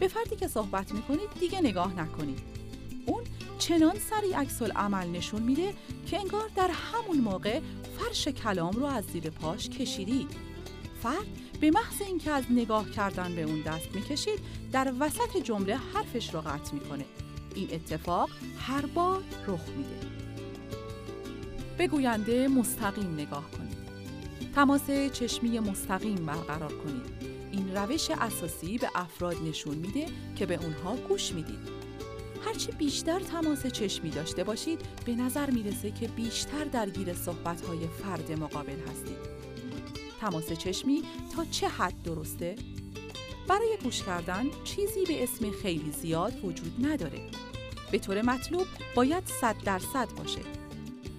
به 0.00 0.08
فردی 0.08 0.36
که 0.36 0.48
صحبت 0.48 0.92
می‌کنید 0.92 1.28
دیگه 1.40 1.60
نگاه 1.60 2.00
نکنید. 2.00 2.51
اون 3.06 3.22
چنان 3.58 3.98
سری 3.98 4.32
عکس 4.32 4.62
عمل 4.62 5.08
نشون 5.08 5.42
میده 5.42 5.74
که 6.06 6.20
انگار 6.20 6.50
در 6.56 6.70
همون 6.70 7.18
موقع 7.18 7.60
فرش 7.98 8.28
کلام 8.28 8.72
رو 8.72 8.84
از 8.84 9.04
زیر 9.04 9.30
پاش 9.30 9.68
کشیدید. 9.68 10.30
فرد 11.02 11.26
به 11.60 11.70
محض 11.70 12.02
اینکه 12.06 12.30
از 12.30 12.44
نگاه 12.50 12.90
کردن 12.90 13.34
به 13.34 13.42
اون 13.42 13.60
دست 13.60 13.94
می‌کشید 13.94 14.38
در 14.72 14.92
وسط 15.00 15.36
جمله 15.44 15.76
حرفش 15.76 16.34
رو 16.34 16.40
قطع 16.40 16.74
می‌کنه 16.74 17.04
این 17.54 17.68
اتفاق 17.72 18.30
هر 18.58 18.86
بار 18.86 19.22
رخ 19.46 19.68
میده. 19.76 20.12
به 21.78 21.88
گوینده 21.88 22.48
مستقیم 22.48 23.14
نگاه 23.14 23.50
کنید. 23.50 23.82
تماس 24.54 24.90
چشمی 25.12 25.58
مستقیم 25.58 26.26
برقرار 26.26 26.72
کنید. 26.72 27.32
این 27.52 27.76
روش 27.76 28.10
اساسی 28.10 28.78
به 28.78 28.88
افراد 28.94 29.36
نشون 29.48 29.74
میده 29.74 30.06
که 30.36 30.46
به 30.46 30.54
اونها 30.54 30.96
گوش 30.96 31.32
می‌دید. 31.32 31.81
هرچی 32.46 32.72
بیشتر 32.72 33.20
تماس 33.20 33.66
چشمی 33.66 34.10
داشته 34.10 34.44
باشید 34.44 34.80
به 35.04 35.14
نظر 35.14 35.50
می‌رسه 35.50 35.90
که 35.90 36.08
بیشتر 36.08 36.64
درگیر 36.64 37.14
صحبتهای 37.14 37.88
فرد 38.02 38.32
مقابل 38.32 38.78
هستید. 38.90 39.42
تماس 40.20 40.52
چشمی 40.52 41.02
تا 41.36 41.44
چه 41.44 41.68
حد 41.68 42.02
درسته؟ 42.02 42.56
برای 43.48 43.76
گوش 43.82 44.02
کردن 44.02 44.46
چیزی 44.64 45.04
به 45.04 45.22
اسم 45.22 45.50
خیلی 45.50 45.92
زیاد 45.92 46.44
وجود 46.44 46.86
نداره. 46.86 47.20
به 47.92 47.98
طور 47.98 48.22
مطلوب 48.22 48.66
باید 48.94 49.26
100 49.26 49.56
درصد 49.64 50.08
باشه. 50.16 50.61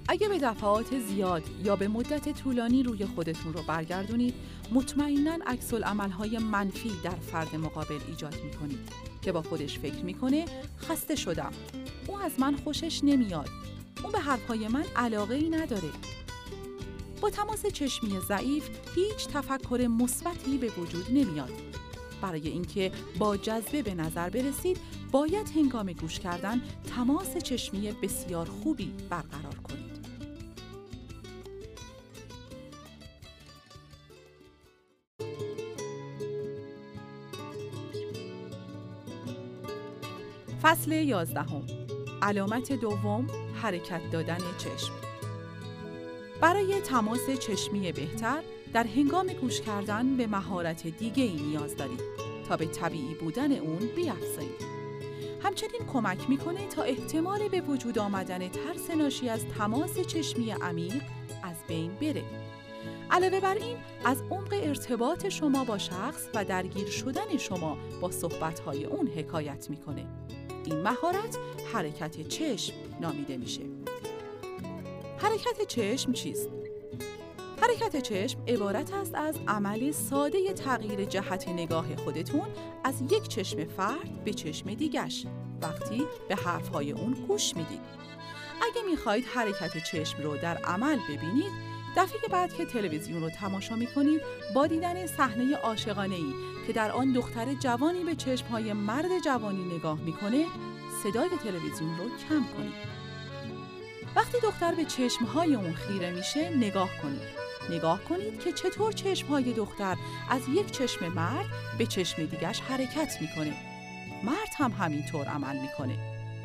اگه 0.07 0.29
به 0.29 0.39
دفعات 0.39 0.99
زیاد 0.99 1.43
یا 1.63 1.75
به 1.75 1.87
مدت 1.87 2.29
طولانی 2.43 2.83
روی 2.83 3.05
خودتون 3.05 3.53
رو 3.53 3.61
برگردونید، 3.67 4.33
مطمئنا 4.71 5.37
عکس 5.45 5.73
عملهای 5.73 6.37
منفی 6.37 6.91
در 7.03 7.15
فرد 7.15 7.55
مقابل 7.55 7.99
ایجاد 8.07 8.35
می‌کنید 8.43 8.89
که 9.21 9.31
با 9.31 9.41
خودش 9.41 9.79
فکر 9.79 10.03
می‌کنه 10.03 10.45
خسته 10.79 11.15
شدم. 11.15 11.51
او 12.07 12.17
از 12.17 12.31
من 12.39 12.55
خوشش 12.55 13.03
نمیاد. 13.03 13.49
او 14.03 14.11
به 14.11 14.19
حرفهای 14.19 14.67
من 14.67 14.85
علاقه 14.95 15.35
ای 15.35 15.49
نداره. 15.49 15.89
با 17.21 17.29
تماس 17.29 17.65
چشمی 17.65 18.19
ضعیف 18.27 18.69
هیچ 18.95 19.27
تفکر 19.33 19.87
مثبتی 19.99 20.57
به 20.57 20.69
وجود 20.69 21.05
نمیاد. 21.11 21.51
برای 22.21 22.47
اینکه 22.47 22.91
با 23.19 23.37
جذبه 23.37 23.81
به 23.81 23.93
نظر 23.93 24.29
برسید، 24.29 24.77
باید 25.11 25.49
هنگام 25.55 25.91
گوش 25.93 26.19
کردن 26.19 26.61
تماس 26.95 27.37
چشمی 27.37 27.91
بسیار 27.91 28.45
خوبی 28.45 28.93
برقرار 29.09 29.55
کنید. 29.55 29.82
فصل 40.63 40.91
یازدهم 40.91 41.63
علامت 42.21 42.73
دوم 42.73 43.27
حرکت 43.61 44.01
دادن 44.11 44.37
چشم 44.57 44.93
برای 46.41 46.81
تماس 46.81 47.29
چشمی 47.29 47.91
بهتر 47.91 48.43
در 48.73 48.83
هنگام 48.83 49.27
گوش 49.27 49.61
کردن 49.61 50.17
به 50.17 50.27
مهارت 50.27 50.87
دیگه 50.87 51.23
ای 51.23 51.33
نیاز 51.33 51.75
دارید 51.75 51.99
تا 52.49 52.57
به 52.57 52.65
طبیعی 52.65 53.15
بودن 53.15 53.51
اون 53.51 53.79
بیافزایید. 53.95 54.73
همچنین 55.43 55.81
کمک 55.93 56.29
می‌کنه 56.29 56.67
تا 56.67 56.83
احتمال 56.83 57.47
به 57.47 57.61
وجود 57.61 57.99
آمدن 57.99 58.47
ترس 58.49 58.89
ناشی 58.97 59.29
از 59.29 59.45
تماس 59.57 59.99
چشمی 59.99 60.51
عمیق 60.51 61.01
از 61.43 61.55
بین 61.67 61.91
بره. 61.95 62.23
علاوه 63.13 63.39
بر 63.39 63.55
این 63.55 63.77
از 64.05 64.21
عمق 64.31 64.53
ارتباط 64.63 65.27
شما 65.27 65.63
با 65.63 65.77
شخص 65.77 66.27
و 66.35 66.45
درگیر 66.45 66.87
شدن 66.87 67.37
شما 67.37 67.77
با 68.01 68.11
صحبتهای 68.11 68.85
اون 68.85 69.07
حکایت 69.07 69.69
می‌کنه. 69.69 70.05
این 70.65 70.81
مهارت 70.81 71.37
حرکت 71.73 72.27
چشم 72.27 72.73
نامیده 73.01 73.37
میشه. 73.37 73.61
حرکت 75.17 75.67
چشم 75.67 76.11
چیست؟ 76.11 76.49
حرکت 77.61 78.01
چشم 78.01 78.39
عبارت 78.47 78.93
است 78.93 79.15
از 79.15 79.39
عمل 79.47 79.91
ساده 79.91 80.53
تغییر 80.53 81.05
جهت 81.05 81.47
نگاه 81.47 81.95
خودتون 81.95 82.47
از 82.83 83.01
یک 83.01 83.27
چشم 83.27 83.65
فرد 83.65 84.23
به 84.25 84.33
چشم 84.33 84.73
دیگش 84.73 85.25
وقتی 85.61 86.03
به 86.29 86.35
حرفهای 86.35 86.91
اون 86.91 87.13
گوش 87.13 87.55
می‌دید. 87.55 87.81
اگه 88.61 88.81
می‌خواهید 88.89 89.25
حرکت 89.25 89.83
چشم 89.83 90.23
رو 90.23 90.37
در 90.37 90.57
عمل 90.57 90.99
ببینید، 91.09 91.72
دفعه 91.97 92.19
بعد 92.31 92.53
که 92.53 92.65
تلویزیون 92.65 93.21
رو 93.21 93.29
تماشا 93.29 93.75
می‌کنید 93.75 94.21
با 94.55 94.67
دیدن 94.67 95.07
صحنه 95.07 95.55
عاشقانه 95.55 96.15
ای 96.15 96.33
که 96.67 96.73
در 96.73 96.91
آن 96.91 97.11
دختر 97.11 97.53
جوانی 97.53 98.03
به 98.03 98.15
چشمهای 98.15 98.73
مرد 98.73 99.19
جوانی 99.25 99.75
نگاه 99.75 99.99
می‌کنه، 99.99 100.45
صدای 101.03 101.29
تلویزیون 101.43 101.97
رو 101.97 102.03
کم 102.29 102.43
کنید. 102.57 102.93
وقتی 104.15 104.37
دختر 104.43 104.75
به 104.75 104.85
چشمهای 104.85 105.55
اون 105.55 105.73
خیره 105.73 106.11
میشه 106.11 106.57
نگاه 106.57 106.89
کنید. 107.01 107.43
نگاه 107.69 108.03
کنید 108.03 108.39
که 108.39 108.51
چطور 108.51 108.91
چشمهای 108.91 109.53
دختر 109.53 109.97
از 110.29 110.41
یک 110.49 110.71
چشم 110.71 111.07
مرد 111.07 111.45
به 111.77 111.85
چشم 111.85 112.25
دیگش 112.25 112.59
حرکت 112.59 113.17
می‌کنه. 113.21 113.53
مرد 114.23 114.49
هم 114.57 114.71
همینطور 114.71 115.25
عمل 115.25 115.55
می‌کنه. 115.61 115.97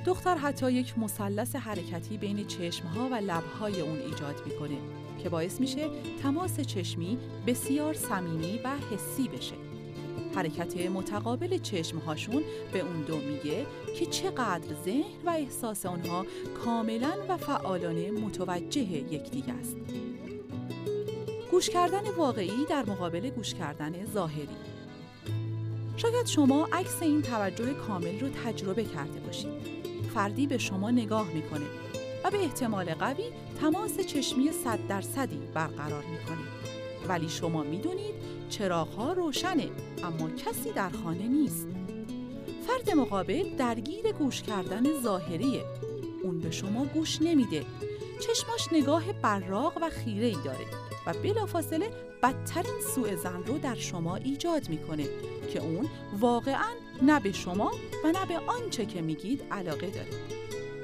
دختر 0.06 0.34
حتی 0.34 0.72
یک 0.72 0.98
مثلث 0.98 1.56
حرکتی 1.56 2.18
بین 2.18 2.46
چشمها 2.46 3.08
و 3.08 3.14
لبهای 3.14 3.80
اون 3.80 3.98
ایجاد 3.98 4.42
می‌کنه 4.46 4.76
که 5.18 5.28
باعث 5.28 5.60
میشه 5.60 5.88
تماس 6.22 6.60
چشمی 6.60 7.18
بسیار 7.46 7.94
صمیمی 7.94 8.60
و 8.64 8.70
حسی 8.90 9.28
بشه. 9.28 9.54
حرکت 10.34 10.76
متقابل 10.76 11.58
چشمهاشون 11.58 12.42
به 12.72 12.80
اون 12.80 13.02
دو 13.02 13.16
میگه 13.16 13.66
که 13.98 14.06
چقدر 14.06 14.74
ذهن 14.84 15.26
و 15.26 15.30
احساس 15.30 15.86
آنها 15.86 16.26
کاملا 16.64 17.12
و 17.28 17.36
فعالانه 17.36 18.10
متوجه 18.10 18.80
یکدیگه 18.80 19.52
است. 19.52 19.76
گوش 21.50 21.70
کردن 21.70 22.10
واقعی 22.16 22.64
در 22.68 22.84
مقابل 22.90 23.30
گوش 23.30 23.54
کردن 23.54 24.04
ظاهری 24.04 24.56
شاید 25.96 26.26
شما 26.26 26.68
عکس 26.72 27.02
این 27.02 27.22
توجه 27.22 27.74
کامل 27.74 28.20
رو 28.20 28.28
تجربه 28.28 28.84
کرده 28.84 29.20
باشید. 29.20 29.78
فردی 30.14 30.46
به 30.46 30.58
شما 30.58 30.90
نگاه 30.90 31.28
می‌کنه 31.34 31.87
و 32.24 32.30
به 32.30 32.38
احتمال 32.38 32.94
قوی 32.94 33.24
تماس 33.60 34.00
چشمی 34.00 34.52
صد 34.52 34.78
درصدی 34.88 35.40
برقرار 35.54 36.04
می‌کنه. 36.04 36.48
ولی 37.08 37.28
شما 37.28 37.62
می‌دونید 37.62 38.14
چراغها 38.50 39.12
روشنه 39.12 39.68
اما 40.04 40.30
کسی 40.30 40.72
در 40.72 40.90
خانه 40.90 41.28
نیست. 41.28 41.66
فرد 42.66 42.90
مقابل 42.90 43.56
درگیر 43.56 44.12
گوش 44.12 44.42
کردن 44.42 45.00
ظاهریه. 45.02 45.64
اون 46.22 46.40
به 46.40 46.50
شما 46.50 46.84
گوش 46.84 47.22
نمیده. 47.22 47.64
چشماش 48.20 48.68
نگاه 48.72 49.12
براق 49.12 49.72
و 49.82 49.90
خیره 49.90 50.26
ای 50.26 50.36
داره 50.44 50.66
و 51.06 51.12
بلافاصله 51.12 51.90
بدترین 52.22 52.80
سوء 52.94 53.16
زن 53.16 53.42
رو 53.46 53.58
در 53.58 53.74
شما 53.74 54.16
ایجاد 54.16 54.68
می‌کنه 54.68 55.08
که 55.52 55.60
اون 55.60 55.88
واقعا 56.20 56.70
نه 57.02 57.20
به 57.20 57.32
شما 57.32 57.72
و 58.04 58.12
نه 58.12 58.26
به 58.26 58.38
آنچه 58.38 58.86
که 58.86 59.00
میگید 59.00 59.42
علاقه 59.50 59.90
داره. 59.90 60.08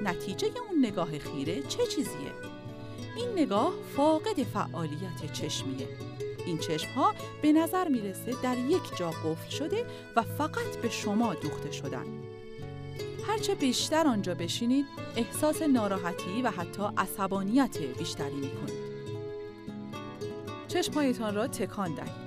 نتیجه 0.02 0.48
اون 0.70 0.84
نگاه 0.84 1.18
خیره 1.18 1.62
چه 1.62 1.86
چیزیه؟ 1.86 2.32
این 3.16 3.28
نگاه 3.36 3.72
فاقد 3.96 4.42
فعالیت 4.42 5.32
چشمیه 5.32 5.88
این 6.46 6.58
چشم 6.58 6.90
ها 6.90 7.14
به 7.42 7.52
نظر 7.52 7.88
می‌رسه 7.88 8.34
در 8.42 8.58
یک 8.58 8.96
جا 8.96 9.10
قفل 9.10 9.50
شده 9.50 9.84
و 10.16 10.22
فقط 10.22 10.76
به 10.82 10.88
شما 10.88 11.34
دوخته 11.34 11.72
شدن. 11.72 12.04
هرچه 13.26 13.54
بیشتر 13.54 14.06
آنجا 14.06 14.34
بشینید 14.34 14.86
احساس 15.16 15.62
ناراحتی 15.62 16.42
و 16.42 16.50
حتی 16.50 16.82
عصبانیت 16.96 17.78
بیشتری 17.98 18.34
می‌کنید. 18.34 18.84
چشمهایتان 20.68 21.34
را 21.34 21.46
تکان 21.46 21.94
دهید. 21.94 22.24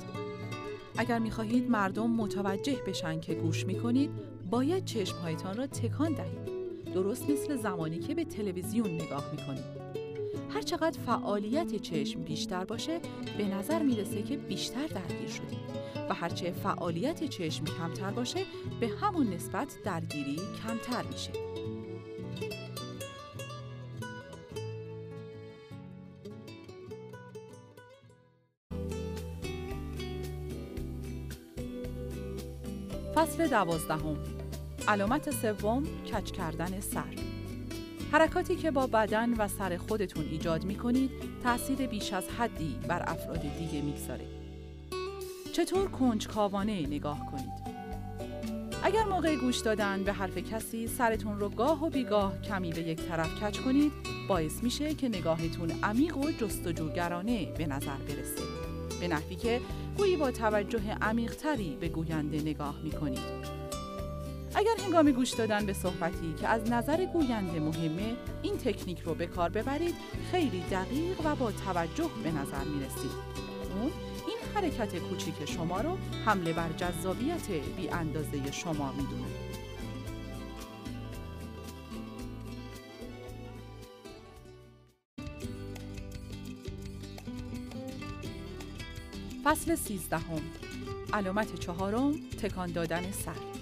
اگر 0.97 1.19
می‌خواهید 1.19 1.69
مردم 1.69 2.09
متوجه 2.09 2.75
بشن 2.87 3.19
که 3.19 3.33
گوش 3.33 3.65
می‌کنید 3.65 4.11
باید 4.49 4.85
چشمهایتان 4.85 5.57
را 5.57 5.67
تکان 5.67 6.13
دهید. 6.13 6.56
درست 6.93 7.29
مثل 7.29 7.55
زمانی 7.55 7.99
که 7.99 8.15
به 8.15 8.25
تلویزیون 8.25 8.91
نگاه 8.91 9.31
می‌کنید. 9.31 9.87
هر 10.49 10.61
چقدر 10.61 10.99
فعالیت 10.99 11.75
چشم 11.75 12.23
بیشتر 12.23 12.65
باشه 12.65 12.99
به 13.37 13.47
نظر 13.47 13.83
می‌رسه 13.83 14.21
که 14.21 14.37
بیشتر 14.37 14.87
درگیر 14.87 15.29
شدیم 15.29 15.59
و 16.09 16.13
هرچه 16.13 16.51
فعالیت 16.51 17.23
چشم 17.23 17.65
کمتر 17.65 18.11
باشه 18.11 18.39
به 18.79 18.87
همون 18.87 19.33
نسبت 19.33 19.75
درگیری 19.85 20.39
کمتر 20.63 21.03
میشه 21.11 21.31
فصل 33.15 33.47
دوازدهم 33.47 34.17
علامت 34.87 35.31
سوم 35.31 35.83
کچ 35.83 36.31
کردن 36.31 36.79
سر 36.79 37.03
حرکاتی 38.11 38.55
که 38.55 38.71
با 38.71 38.87
بدن 38.87 39.33
و 39.33 39.47
سر 39.47 39.77
خودتون 39.77 40.25
ایجاد 40.31 40.65
می 40.65 40.75
کنید 40.75 41.11
تأثیر 41.43 41.87
بیش 41.87 42.13
از 42.13 42.23
حدی 42.39 42.79
بر 42.87 43.03
افراد 43.07 43.41
دیگه 43.41 43.81
می‌گذاره. 43.81 44.25
چطور 45.53 45.87
کنجکاوانه 45.87 46.87
نگاه 46.87 47.31
کنید؟ 47.31 47.67
اگر 48.83 49.03
موقع 49.03 49.35
گوش 49.35 49.57
دادن 49.57 50.03
به 50.03 50.13
حرف 50.13 50.37
کسی 50.37 50.87
سرتون 50.87 51.39
رو 51.39 51.49
گاه 51.49 51.85
و 51.85 51.89
بیگاه 51.89 52.41
کمی 52.41 52.71
به 52.71 52.81
یک 52.81 53.01
طرف 53.01 53.43
کچ 53.43 53.59
کنید 53.59 53.91
باعث 54.29 54.63
میشه 54.63 54.93
که 54.93 55.09
نگاهتون 55.09 55.71
عمیق 55.83 56.17
و 56.17 56.31
جستجوگرانه 56.31 57.45
به 57.45 57.67
نظر 57.67 57.97
برسه 58.07 58.43
به 58.99 59.07
نحوی 59.07 59.35
که 59.35 59.61
گویی 59.97 60.15
با 60.15 60.31
توجه 60.31 60.97
عمیقتری 61.01 61.77
به 61.79 61.89
گوینده 61.89 62.41
نگاه 62.41 62.75
می‌کنید 62.83 63.36
اگر 64.57 64.75
هنگام 64.83 65.11
گوش 65.11 65.29
دادن 65.29 65.65
به 65.65 65.73
صحبتی 65.73 66.33
که 66.33 66.47
از 66.47 66.71
نظر 66.71 67.05
گوینده 67.05 67.59
مهمه 67.59 68.15
این 68.41 68.57
تکنیک 68.57 68.99
رو 68.99 69.15
به 69.15 69.27
کار 69.27 69.49
ببرید 69.49 69.95
خیلی 70.31 70.63
دقیق 70.71 71.25
و 71.25 71.35
با 71.35 71.51
توجه 71.51 72.09
به 72.23 72.31
نظر 72.31 72.63
می 72.63 72.85
رسید. 72.85 73.11
اون 73.81 73.91
این 74.27 74.37
حرکت 74.55 74.97
کوچیک 74.97 75.45
شما 75.45 75.81
رو 75.81 75.97
حمله 76.25 76.53
بر 76.53 76.69
جذابیت 76.77 77.49
بی 77.77 77.89
اندازه 77.89 78.51
شما 78.51 78.91
می 78.91 79.03
دونه. 79.03 79.25
فصل 89.43 89.75
سیزدهم 89.75 90.41
علامت 91.13 91.59
چهارم 91.59 92.13
تکان 92.41 92.71
دادن 92.71 93.11
سر 93.11 93.56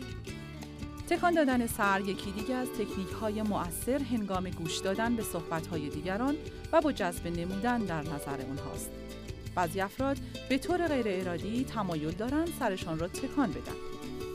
تکان 1.09 1.33
دادن 1.33 1.67
سر 1.67 2.01
یکی 2.01 2.31
دیگه 2.31 2.55
از 2.55 2.67
تکنیک 2.69 3.09
های 3.21 3.41
مؤثر 3.41 4.03
هنگام 4.03 4.49
گوش 4.49 4.77
دادن 4.77 5.15
به 5.15 5.23
صحبت 5.23 5.67
های 5.67 5.89
دیگران 5.89 6.35
و 6.71 6.81
با 6.81 6.91
جذب 6.91 7.27
نمودن 7.27 7.79
در 7.79 8.01
نظر 8.01 8.41
اونهاست. 8.47 8.91
بعضی 9.55 9.81
افراد 9.81 10.17
به 10.49 10.57
طور 10.57 10.87
غیر 10.87 11.05
ارادی 11.07 11.63
تمایل 11.63 12.11
دارن 12.11 12.45
سرشان 12.59 12.99
را 12.99 13.07
تکان 13.07 13.51
بدن. 13.51 13.75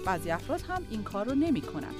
بعضی 0.06 0.30
افراد 0.30 0.60
هم 0.60 0.86
این 0.90 1.02
کار 1.02 1.28
رو 1.28 1.34
نمی 1.34 1.60
کنن. 1.60 1.94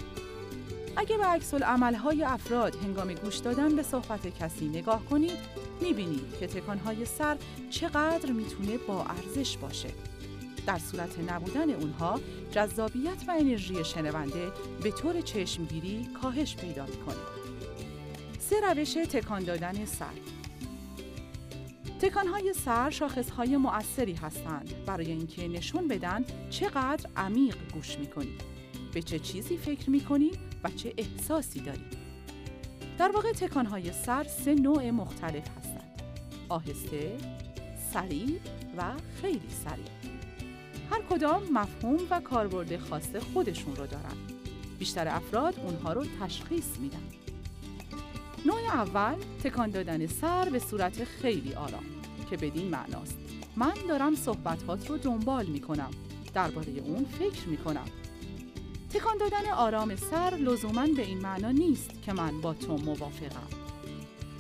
اگه 0.97 1.17
به 1.17 1.25
عکس 1.25 1.55
های 1.55 2.25
افراد 2.25 2.77
هنگام 2.85 3.15
گوش 3.15 3.37
دادن 3.37 3.77
به 3.77 3.83
صحبت 3.83 4.39
کسی 4.39 4.69
نگاه 4.69 5.05
کنید، 5.05 5.39
می‌بینید 5.81 6.39
که 6.41 6.47
تکانهای 6.47 7.05
سر 7.05 7.37
چقدر 7.71 8.33
می‌تونه 8.33 8.79
با 8.79 9.05
ارزش 9.05 9.57
باشه. 9.57 9.89
در 10.67 10.79
صورت 10.79 11.19
نبودن 11.19 11.71
اونها 11.71 12.21
جذابیت 12.51 13.25
و 13.29 13.31
انرژی 13.41 13.85
شنونده 13.85 14.53
به 14.83 14.91
طور 14.91 15.21
چشمگیری 15.21 16.09
کاهش 16.23 16.57
پیدا 16.57 16.87
می‌کنه. 16.87 17.17
سه 18.39 18.61
روش 18.61 18.93
تکان 18.93 19.45
دادن 19.45 19.85
سر. 19.85 20.07
تکانهای 22.01 22.53
سر 22.53 22.91
شاخصهای 22.91 23.57
مؤثری 23.57 24.15
هستند. 24.15 24.75
برای 24.87 25.07
اینکه 25.07 25.49
نشون 25.49 25.89
بدن 25.89 26.25
چقدر 26.51 27.11
عمیق 27.17 27.57
گوش 27.75 27.99
می‌کنید 27.99 28.41
به 28.95 29.03
چه 29.03 29.19
چیزی 29.19 29.57
فکر 29.57 29.91
می‌کنید 29.91 30.39
و 30.65 30.71
چه 30.71 30.95
احساسی 30.97 31.61
دارید 31.61 32.01
در 32.99 33.11
واقع 33.15 33.33
تکانهای 33.33 33.93
سر 33.93 34.25
سه 34.25 34.55
نوع 34.55 34.91
مختلف 34.91 35.49
هستند. 35.59 36.03
آهسته، 36.49 37.17
سریع 37.93 38.39
و 38.77 38.93
خیلی 39.23 39.51
سریع. 39.65 40.10
هر 40.91 41.03
کدام 41.11 41.43
مفهوم 41.53 41.99
و 42.11 42.21
کاربرد 42.21 42.77
خاص 42.77 43.17
خودشون 43.17 43.77
رو 43.77 43.87
دارن. 43.87 44.17
بیشتر 44.79 45.09
افراد 45.09 45.55
اونها 45.61 45.93
رو 45.93 46.05
تشخیص 46.21 46.79
میدن. 46.79 47.03
نوع 48.47 48.61
اول 48.61 49.15
تکان 49.45 49.71
دادن 49.71 50.07
سر 50.07 50.49
به 50.49 50.59
صورت 50.59 51.05
خیلی 51.05 51.55
آرام 51.55 51.85
که 52.31 52.37
بدین 52.37 52.69
معناست. 52.69 53.19
من 53.57 53.75
دارم 53.89 54.15
صحبتات 54.15 54.91
رو 54.91 54.99
دنبال 54.99 55.47
می‌کنم. 55.47 55.91
درباره 56.35 56.73
اون 56.85 57.05
فکر 57.05 57.49
می‌کنم. 57.49 57.87
تکان 58.91 59.19
دادن 59.19 59.51
آرام 59.51 59.97
سر 59.97 60.37
لزوما 60.41 60.87
به 60.97 61.03
این 61.03 61.19
معنا 61.19 61.51
نیست 61.51 62.03
که 62.03 62.13
من 62.13 62.41
با 62.41 62.55
تو 62.55 62.77
موافقم. 62.77 63.49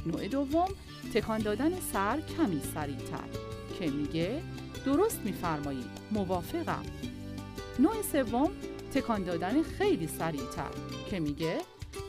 نوع 0.07 0.28
دوم 0.28 0.68
تکان 1.14 1.38
دادن 1.38 1.80
سر 1.92 2.20
کمی 2.20 2.61
سریعتر. 2.74 3.49
که 3.81 3.91
میگه 3.91 4.43
درست 4.85 5.20
میفرمایید 5.24 5.91
موافقم. 6.11 6.83
نوع 7.78 8.03
سوم 8.12 8.51
تکان 8.95 9.24
دادن 9.24 9.62
خیلی 9.62 10.07
سریعتر 10.07 10.70
که 11.11 11.20
میگه 11.20 11.59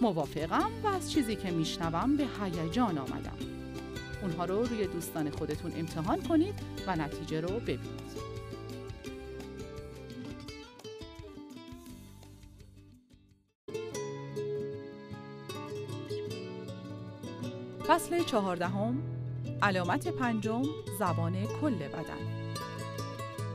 موافقم 0.01 0.69
و 0.84 0.88
از 0.88 1.11
چیزی 1.11 1.36
که 1.36 1.51
میشنوم 1.51 2.17
به 2.17 2.28
هیجان 2.41 2.97
آمدم. 2.97 3.38
اونها 4.22 4.45
رو 4.45 4.63
روی 4.63 4.88
دوستان 4.88 5.30
خودتون 5.30 5.72
امتحان 5.78 6.22
کنید 6.22 6.55
و 6.88 6.95
نتیجه 6.95 7.41
رو 7.41 7.59
ببینید. 7.59 8.11
فصل 17.88 18.24
چهاردهم 18.24 19.11
علامت 19.62 20.07
پنجم 20.07 20.64
زبان 20.99 21.34
کل 21.62 21.76
بدن. 21.76 22.41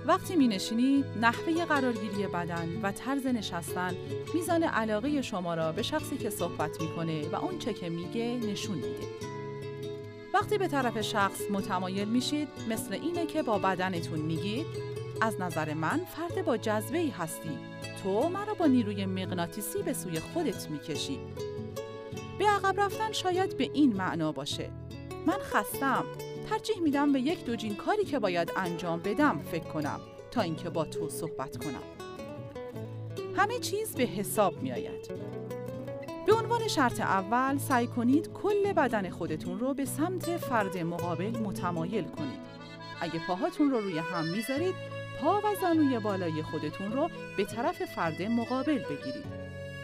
وقتی 0.07 0.37
می 0.37 0.49
نشینید، 0.49 1.05
نحوه 1.21 1.65
قرارگیری 1.65 2.27
بدن 2.27 2.81
و 2.83 2.93
طرز 2.93 3.27
نشستن 3.27 3.95
میزان 4.35 4.63
علاقه 4.63 5.23
شما 5.23 5.55
را 5.55 5.73
به 5.73 5.83
شخصی 5.83 6.17
که 6.17 6.31
صحبت 6.31 6.81
می‌کنه 6.81 7.29
و 7.29 7.37
اون 7.37 7.59
چه 7.59 7.73
که 7.73 7.89
میگه 7.89 8.41
نشون 8.43 8.75
میده. 8.75 9.07
وقتی 10.35 10.59
به 10.59 10.69
طرف 10.69 11.01
شخص 11.01 11.41
متمایل 11.51 12.09
میشید 12.09 12.49
مثل 12.71 12.93
اینه 12.93 13.27
که 13.27 13.43
با 13.43 13.59
بدنتون 13.59 14.19
میگید 14.19 14.67
از 15.21 15.41
نظر 15.41 15.75
من 15.75 16.01
فرد 16.17 16.45
با 16.45 16.57
جذبه 16.57 16.99
ای 16.99 17.11
هستی. 17.11 17.59
تو 18.03 18.29
مرا 18.29 18.55
با 18.55 18.67
نیروی 18.67 19.07
مغناطیسی 19.07 19.83
به 19.83 19.93
سوی 19.93 20.21
خودت 20.21 20.71
می‌کشی. 20.71 21.19
به 22.39 22.47
عقب 22.47 22.81
رفتن 22.81 23.13
شاید 23.13 23.57
به 23.57 23.71
این 23.75 23.93
معنا 23.93 24.33
باشه. 24.33 24.71
من 25.27 25.39
خستم 25.39 26.05
ترجیح 26.51 26.81
میدم 26.81 27.13
به 27.13 27.21
یک 27.21 27.45
دوجین 27.45 27.75
کاری 27.75 28.05
که 28.05 28.19
باید 28.19 28.53
انجام 28.57 29.01
بدم 29.01 29.41
فکر 29.51 29.65
کنم 29.65 30.01
تا 30.31 30.41
اینکه 30.41 30.71
با 30.71 30.85
تو 30.85 31.09
صحبت 31.09 31.65
کنم 31.65 31.83
همه 33.37 33.59
چیز 33.59 33.95
به 33.95 34.03
حساب 34.03 34.63
می 34.63 34.73
آید. 34.73 35.11
به 36.27 36.35
عنوان 36.35 36.69
شرط 36.69 37.01
اول 37.01 37.59
سعی 37.59 37.87
کنید 37.87 38.33
کل 38.33 38.73
بدن 38.73 39.11
خودتون 39.11 39.59
رو 39.59 39.75
به 39.75 39.85
سمت 39.85 40.37
فرد 40.37 40.79
مقابل 40.79 41.39
متمایل 41.39 42.05
کنید. 42.05 42.41
اگه 43.01 43.27
پاهاتون 43.27 43.71
رو 43.71 43.81
روی 43.81 43.99
هم 43.99 44.25
می‌ذارید 44.25 44.75
پا 45.21 45.39
و 45.39 45.43
زانوی 45.61 45.99
بالای 45.99 46.43
خودتون 46.43 46.93
رو 46.93 47.11
به 47.37 47.45
طرف 47.45 47.85
فرد 47.85 48.23
مقابل 48.23 48.79
بگیرید. 48.79 49.25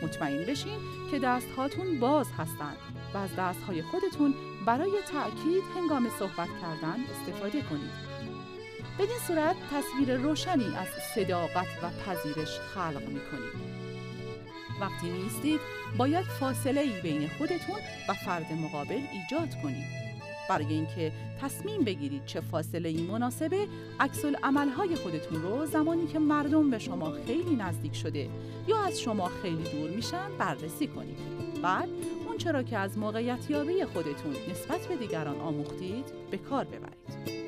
مطمئن 0.02 0.46
بشین 0.46 0.78
که 1.10 1.18
دستهاتون 1.18 2.00
باز 2.00 2.26
هستند 2.38 2.76
و 3.14 3.18
از 3.18 3.30
دستهای 3.36 3.82
خودتون 3.82 4.34
برای 4.66 4.92
تأکید 5.12 5.62
هنگام 5.76 6.08
صحبت 6.18 6.48
کردن 6.62 6.96
استفاده 7.10 7.62
کنید. 7.62 8.12
بدین 8.98 9.18
صورت 9.26 9.56
تصویر 9.72 10.16
روشنی 10.16 10.76
از 10.76 10.88
صداقت 11.14 11.66
و 11.82 11.90
پذیرش 12.06 12.60
خلق 12.60 13.02
می 13.08 13.20
کنید. 13.30 13.82
وقتی 14.80 15.10
نیستید 15.10 15.60
باید 15.98 16.24
فاصله 16.24 16.80
ای 16.80 17.00
بین 17.00 17.28
خودتون 17.28 17.80
و 18.08 18.12
فرد 18.12 18.52
مقابل 18.52 19.00
ایجاد 19.12 19.62
کنید. 19.62 20.02
برای 20.48 20.74
اینکه 20.74 21.12
تصمیم 21.40 21.84
بگیرید 21.84 22.24
چه 22.24 22.40
فاصله 22.40 22.88
ای 22.88 23.02
مناسبه 23.02 23.66
عکس 24.00 24.24
های 24.76 24.96
خودتون 24.96 25.42
رو 25.42 25.66
زمانی 25.66 26.06
که 26.06 26.18
مردم 26.18 26.70
به 26.70 26.78
شما 26.78 27.12
خیلی 27.26 27.56
نزدیک 27.56 27.96
شده 27.96 28.28
یا 28.68 28.84
از 28.84 29.00
شما 29.00 29.30
خیلی 29.42 29.62
دور 29.62 29.90
میشن 29.90 30.38
بررسی 30.38 30.86
کنید 30.86 31.18
بعد 31.62 31.88
اون 32.32 32.38
چرا 32.38 32.62
که 32.62 32.78
از 32.78 32.98
موقعیت 32.98 33.50
یابی 33.50 33.84
خودتون 33.84 34.36
نسبت 34.50 34.86
به 34.86 34.96
دیگران 34.96 35.40
آموختید 35.40 36.04
به 36.30 36.38
کار 36.38 36.64
ببرید. 36.64 37.42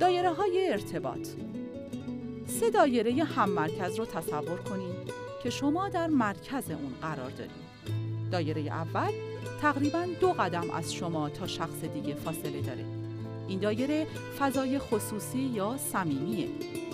دایره 0.00 0.32
های 0.32 0.68
ارتباط. 0.72 1.28
سه 2.46 2.70
دایره 2.70 3.24
هم 3.24 3.50
مرکز 3.50 3.98
رو 3.98 4.04
تصور 4.04 4.60
کنید 4.60 5.12
که 5.42 5.50
شما 5.50 5.88
در 5.88 6.06
مرکز 6.06 6.70
اون 6.70 6.94
قرار 7.02 7.30
دارید 7.30 7.50
دایره 8.32 8.60
اول 8.60 9.12
تقریبا 9.62 10.06
دو 10.20 10.32
قدم 10.32 10.70
از 10.70 10.94
شما 10.94 11.28
تا 11.28 11.46
شخص 11.46 11.84
دیگه 11.84 12.14
فاصله 12.14 12.60
داره. 12.60 12.84
این 13.48 13.58
دایره 13.58 14.06
فضای 14.38 14.78
خصوصی 14.78 15.38
یا 15.38 15.76
صمیمیه 15.76 16.48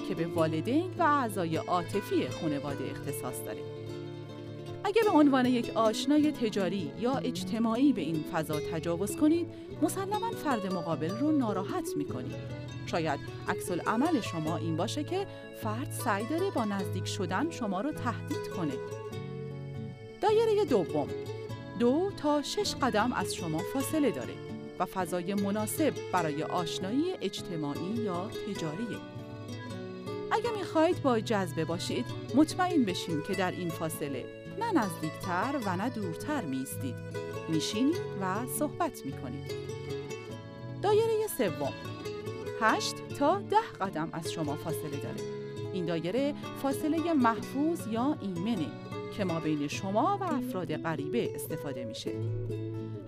که 0.09 0.15
به 0.15 0.27
والدین 0.27 0.91
و 0.99 1.03
اعضای 1.03 1.57
عاطفی 1.57 2.29
خانواده 2.29 2.85
اختصاص 2.91 3.45
داره. 3.47 3.76
اگر 4.87 5.03
به 5.03 5.11
عنوان 5.11 5.47
یک 5.47 5.71
آشنای 5.75 6.33
تجاری 6.33 6.93
یا 7.01 7.15
اجتماعی 7.15 7.93
به 7.93 8.01
این 8.01 8.25
فضا 8.33 8.61
تجاوز 8.61 9.17
کنید 9.17 9.49
مسلما 9.83 10.31
فرد 10.31 10.73
مقابل 10.73 11.11
رو 11.11 11.33
ناراحت 11.33 11.89
می‌کنید. 11.97 12.37
شاید 12.87 13.21
عکس 13.49 13.71
عمل 13.71 14.21
شما 14.21 14.57
این 14.57 14.77
باشه 14.77 15.05
که 15.05 15.27
فرد 15.63 15.91
سعی 15.91 16.27
داره 16.27 16.51
با 16.51 16.65
نزدیک 16.65 17.07
شدن 17.07 17.51
شما 17.51 17.81
رو 17.81 17.93
تهدید 17.93 18.49
کنه. 18.57 18.73
دایره 20.21 20.65
دوم. 20.65 21.09
دو 21.79 22.11
تا 22.23 22.43
شش 22.43 22.75
قدم 22.75 23.13
از 23.13 23.35
شما 23.35 23.59
فاصله 23.73 24.11
داره 24.11 24.35
و 24.79 24.85
فضای 24.85 25.35
مناسب 25.35 25.93
برای 26.13 26.43
آشنایی 26.43 27.05
اجتماعی 27.21 27.95
یا 28.05 28.29
تجاریه. 28.29 28.99
اگر 30.31 30.51
می‌خواهید 30.59 31.03
با 31.03 31.21
جذبه 31.21 31.65
باشید 31.65 32.05
مطمئن 32.35 32.85
بشین 32.85 33.23
که 33.29 33.35
در 33.35 33.51
این 33.51 33.69
فاصله 33.69 34.46
نه 34.59 34.73
نزدیکتر 34.73 35.61
و 35.67 35.77
نه 35.77 35.91
دورتر 35.91 36.41
میستید 36.41 36.95
میشینید 37.49 37.97
و 38.21 38.47
صحبت 38.59 39.07
می‌کنید 39.07 39.53
دایره 40.83 41.27
سوم 41.39 41.73
هشت 42.61 42.95
تا 43.19 43.39
ده 43.39 43.57
قدم 43.81 44.09
از 44.13 44.33
شما 44.33 44.57
فاصله 44.57 44.97
داره 45.03 45.21
این 45.73 45.87
دایره 45.87 46.35
فاصله 46.63 47.13
محفوظ 47.13 47.87
یا 47.87 48.17
ایمنه 48.21 48.67
که 49.17 49.25
ما 49.25 49.41
بین 49.41 49.69
شما 49.69 50.19
و 50.21 50.25
افراد 50.25 50.77
غریبه 50.77 51.35
استفاده 51.35 51.85
میشه. 51.85 52.13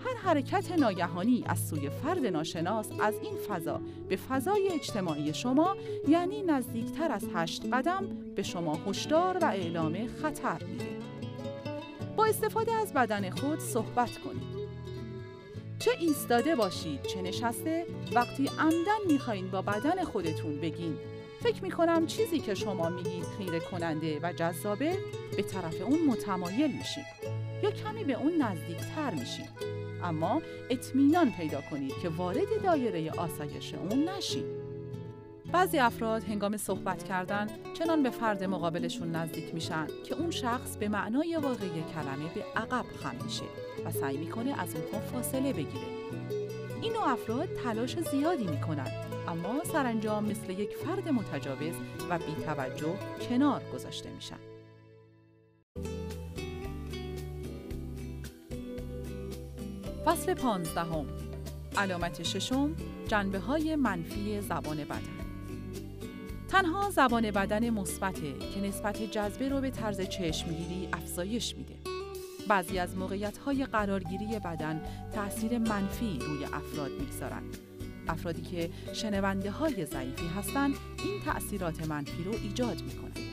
هر 0.05 0.15
حرکت 0.15 0.71
ناگهانی 0.71 1.43
از 1.47 1.67
سوی 1.67 1.89
فرد 1.89 2.25
ناشناس 2.25 2.89
از 3.01 3.13
این 3.23 3.35
فضا 3.47 3.81
به 4.09 4.15
فضای 4.15 4.69
اجتماعی 4.73 5.33
شما 5.33 5.75
یعنی 6.07 6.43
نزدیکتر 6.43 7.11
از 7.11 7.23
هشت 7.33 7.73
قدم 7.73 8.07
به 8.35 8.43
شما 8.43 8.79
هشدار 8.87 9.37
و 9.37 9.45
اعلام 9.45 10.07
خطر 10.07 10.63
میده. 10.63 10.98
با 12.19 12.25
استفاده 12.25 12.71
از 12.71 12.93
بدن 12.93 13.29
خود 13.29 13.59
صحبت 13.59 14.17
کنید. 14.17 14.69
چه 15.79 15.91
ایستاده 15.99 16.55
باشید 16.55 17.01
چه 17.03 17.21
نشسته 17.21 17.85
وقتی 18.13 18.49
عمدن 18.59 18.97
می‌خواین 19.07 19.51
با 19.51 19.61
بدن 19.61 20.03
خودتون 20.03 20.61
بگین. 20.61 20.97
فکر 21.43 21.63
می 21.63 21.71
کنم 21.71 22.07
چیزی 22.07 22.39
که 22.39 22.55
شما 22.55 22.89
میگید 22.89 23.23
خیره 23.37 23.59
کننده 23.59 24.19
و 24.23 24.33
جذابه 24.33 24.97
به 25.37 25.43
طرف 25.43 25.81
اون 25.81 25.99
متمایل 26.07 26.71
میشید 26.77 27.05
یا 27.63 27.71
کمی 27.71 28.03
به 28.03 28.13
اون 28.13 28.41
نزدیکتر 28.41 29.13
میشید 29.13 29.49
اما 30.03 30.41
اطمینان 30.69 31.31
پیدا 31.31 31.61
کنید 31.61 31.93
که 32.01 32.09
وارد 32.09 32.63
دایره 32.63 33.11
آسایش 33.11 33.73
اون 33.73 34.09
نشید 34.09 34.58
بعضی 35.51 35.79
افراد 35.79 36.23
هنگام 36.23 36.57
صحبت 36.57 37.03
کردن 37.03 37.47
چنان 37.73 38.03
به 38.03 38.09
فرد 38.09 38.43
مقابلشون 38.43 39.11
نزدیک 39.15 39.53
میشن 39.53 39.87
که 40.05 40.15
اون 40.15 40.31
شخص 40.31 40.77
به 40.77 40.89
معنای 40.89 41.35
واقعی 41.35 41.83
کلمه 41.95 42.33
به 42.35 42.43
عقب 42.55 42.85
خم 43.03 43.15
میشه 43.23 43.43
و 43.85 43.91
سعی 43.91 44.17
می‌کنه 44.17 44.61
از 44.61 44.75
اونها 44.75 44.99
فاصله 44.99 45.53
بگیره. 45.53 45.87
این 46.81 46.93
نوع 46.93 47.09
افراد 47.09 47.49
تلاش 47.63 47.99
زیادی 47.99 48.47
می‌کنن 48.47 48.87
اما 49.27 49.63
سرانجام 49.63 50.25
مثل 50.25 50.49
یک 50.49 50.75
فرد 50.75 51.09
متجاوز 51.09 51.75
و 52.09 52.19
بیتوجه 52.19 52.93
کنار 53.29 53.61
گذاشته 53.73 54.09
میشن. 54.09 54.39
فصل 60.05 60.33
پانزدهم 60.33 61.05
علامت 61.77 62.23
ششم 62.23 62.75
جنبه 63.07 63.39
های 63.39 63.75
منفی 63.75 64.41
زبان 64.41 64.77
بدن 64.77 65.18
تنها 66.49 66.89
زبان 66.89 67.31
بدن 67.31 67.69
مثبته 67.69 68.33
که 68.53 68.61
نسبت 68.61 69.01
جذبه 69.01 69.49
رو 69.49 69.61
به 69.61 69.69
طرز 69.69 70.01
چشمگیری 70.01 70.89
افزایش 70.93 71.55
میده. 71.55 71.75
بعضی 72.47 72.79
از 72.79 72.97
موقعیت 72.97 73.37
های 73.37 73.65
قرارگیری 73.65 74.39
بدن 74.39 74.81
تاثیر 75.15 75.57
منفی 75.57 76.19
روی 76.19 76.43
افراد 76.43 76.91
می‌گذارن. 76.99 77.43
افرادی 78.07 78.41
که 78.41 78.69
شنونده 78.93 79.51
های 79.51 79.85
ضعیفی 79.85 80.27
هستند 80.37 80.75
این 81.03 81.21
تأثیرات 81.25 81.87
منفی 81.87 82.23
رو 82.23 82.31
ایجاد 82.31 82.81
می‌کنن. 82.81 83.25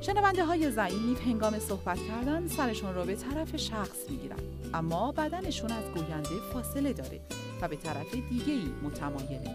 شنونده 0.00 0.44
های 0.44 0.70
ضعیف 0.70 1.20
هنگام 1.26 1.58
صحبت 1.58 1.98
کردن 2.08 2.46
سرشون 2.46 2.94
رو 2.94 3.04
به 3.04 3.14
طرف 3.14 3.56
شخص 3.56 4.10
می‌گیرن 4.10 4.38
اما 4.74 5.12
بدنشون 5.12 5.72
از 5.72 5.84
گوینده 5.94 6.40
فاصله 6.52 6.92
داره 6.92 7.20
و 7.60 7.68
به 7.68 7.76
طرف 7.76 8.14
دیگه 8.14 8.52
ای 8.52 8.68
متمایله. 8.82 9.50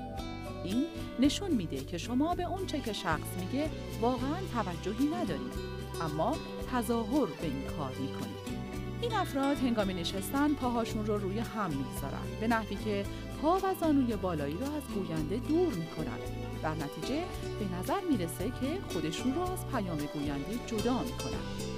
این 0.64 0.86
نشون 1.20 1.52
میده 1.52 1.78
که 1.78 1.98
شما 1.98 2.36
به 2.36 2.44
اون 2.44 2.66
چه 2.66 2.80
که 2.80 2.94
شخص 2.94 3.28
میگه 3.40 3.70
واقعا 4.02 4.38
توجهی 4.54 5.06
ندارید. 5.06 5.54
اما 6.02 6.38
تظاهر 6.72 7.26
به 7.26 7.48
این 7.48 7.64
کار 7.78 7.92
می‌کنید. 7.92 8.44
این 9.02 9.14
افراد 9.14 9.58
هنگام 9.58 9.90
نشستن 9.90 10.54
پاهاشون 10.54 11.06
رو 11.06 11.18
روی 11.18 11.40
هم 11.40 11.70
می‌گذارن 11.70 12.40
به 12.40 12.48
نحوی 12.48 12.76
که 12.76 13.06
پا 13.42 13.58
و 13.58 13.76
زانوی 13.82 14.16
بالایی 14.16 14.58
را 14.58 14.68
از 14.68 14.84
گوینده 14.96 15.36
دور 15.48 15.74
می‌کنن. 15.74 16.20
در 16.64 16.74
نتیجه 16.74 17.24
به 17.60 17.76
نظر 17.80 18.00
می‌رسه 18.10 18.46
که 18.62 18.80
خودشون 18.94 19.36
رو 19.36 19.42
از 19.42 19.68
پیام 19.68 19.98
گوینده 20.14 20.60
جدا 20.68 21.04
می‌کنن. 21.04 21.73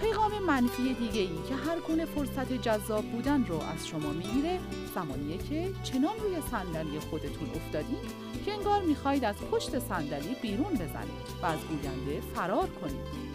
پیغام 0.00 0.38
منفی 0.46 0.94
دیگه 0.94 1.20
ای 1.20 1.38
که 1.48 1.54
هر 1.54 1.80
گونه 1.80 2.04
فرصت 2.04 2.52
جذاب 2.52 3.04
بودن 3.04 3.44
رو 3.44 3.54
از 3.54 3.86
شما 3.88 4.12
می‌گیره 4.12 4.58
زمانیه 4.94 5.38
که 5.38 5.70
چنان 5.82 6.18
روی 6.20 6.36
صندلی 6.50 7.00
خودتون 7.00 7.50
افتادید 7.54 8.28
که 8.44 8.52
انگار 8.52 8.82
می‌خواهید 8.82 9.24
از 9.24 9.36
پشت 9.36 9.78
صندلی 9.78 10.34
بیرون 10.42 10.72
بزنید 10.72 11.28
و 11.42 11.46
از 11.46 11.58
گوینده 11.58 12.20
فرار 12.34 12.68
کنید. 12.80 13.28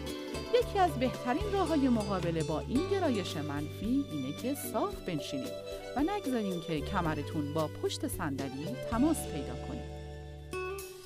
یکی 0.54 0.78
از 0.78 0.90
بهترین 0.90 1.52
راه 1.52 1.68
های 1.68 1.88
مقابله 1.88 2.42
با 2.42 2.60
این 2.60 2.88
گرایش 2.90 3.36
منفی 3.36 4.04
اینه 4.12 4.36
که 4.42 4.54
صاف 4.72 4.94
بنشینید 5.06 5.52
و 5.96 6.02
نگذاریم 6.02 6.60
که 6.60 6.80
کمرتون 6.80 7.54
با 7.54 7.70
پشت 7.82 8.08
صندلی 8.08 8.66
تماس 8.90 9.16
پیدا 9.16 9.54
کنید. 9.68 9.94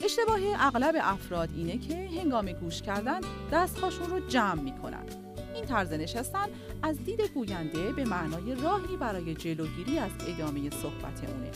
اشتباه 0.05 0.39
اغلب 0.59 0.95
افراد 1.01 1.49
اینه 1.57 1.79
که 1.79 1.95
هنگام 1.95 2.53
گوش 2.53 2.83
کردن 2.83 3.21
دستهاشون 3.53 4.11
رو 4.11 4.21
جمع 4.21 4.63
می‌کنن. 4.63 5.28
این 5.59 5.67
طرز 5.67 5.93
نشستن 5.93 6.47
از 6.83 7.05
دید 7.05 7.21
گوینده 7.21 7.93
به 7.93 8.05
معنای 8.05 8.55
راهی 8.55 8.97
برای 8.97 9.35
جلوگیری 9.35 9.99
از 9.99 10.11
ادامه 10.29 10.71
صحبت 10.71 11.23
اونه. 11.29 11.51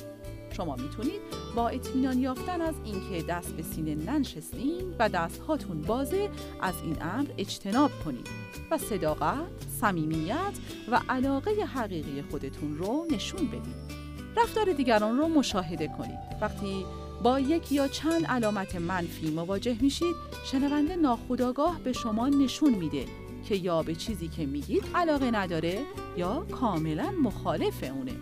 شما 0.57 0.77
می‌تونید 0.77 1.21
با 1.57 1.69
اطمینان 1.69 2.19
یافتن 2.19 2.61
از 2.61 2.75
اینکه 2.85 3.27
دست 3.27 3.53
به 3.53 3.63
سینه 3.63 3.95
ننشستین 3.95 4.95
و 4.99 5.09
دستهاتون 5.09 5.83
بازه 5.83 6.31
از 6.61 6.75
این 6.85 7.03
امر 7.03 7.29
اجتناب 7.39 7.91
کنید 8.05 8.29
و 8.71 8.79
صداقت، 8.79 9.39
صمیمیت 9.81 10.53
و 10.91 11.01
علاقه 11.09 11.51
حقیقی 11.51 12.23
خودتون 12.31 12.79
رو 12.79 13.07
نشون 13.11 13.47
بدید. 13.47 14.03
رفتار 14.37 14.73
دیگران 14.73 15.19
رو 15.19 15.29
مشاهده 15.29 15.89
کنید. 15.99 16.19
وقتی 16.41 16.85
با 17.23 17.41
یک 17.41 17.73
یا 17.73 17.89
چند 17.89 18.27
علامت 18.27 18.77
منفی 18.77 19.31
مواجه 19.31 19.77
میشید، 19.81 20.17
شنونده 20.45 20.97
ناخودآگاه 20.97 21.81
به 21.85 21.93
شما 21.93 22.29
نشون 22.29 22.75
میده 22.75 23.05
که 23.43 23.55
یا 23.55 23.83
به 23.83 23.95
چیزی 23.95 24.29
که 24.29 24.47
میگید 24.47 24.85
علاقه 24.95 25.31
نداره 25.31 25.79
یا 26.17 26.47
کاملا 26.51 27.11
مخالف 27.11 27.83
اونه. 27.83 28.13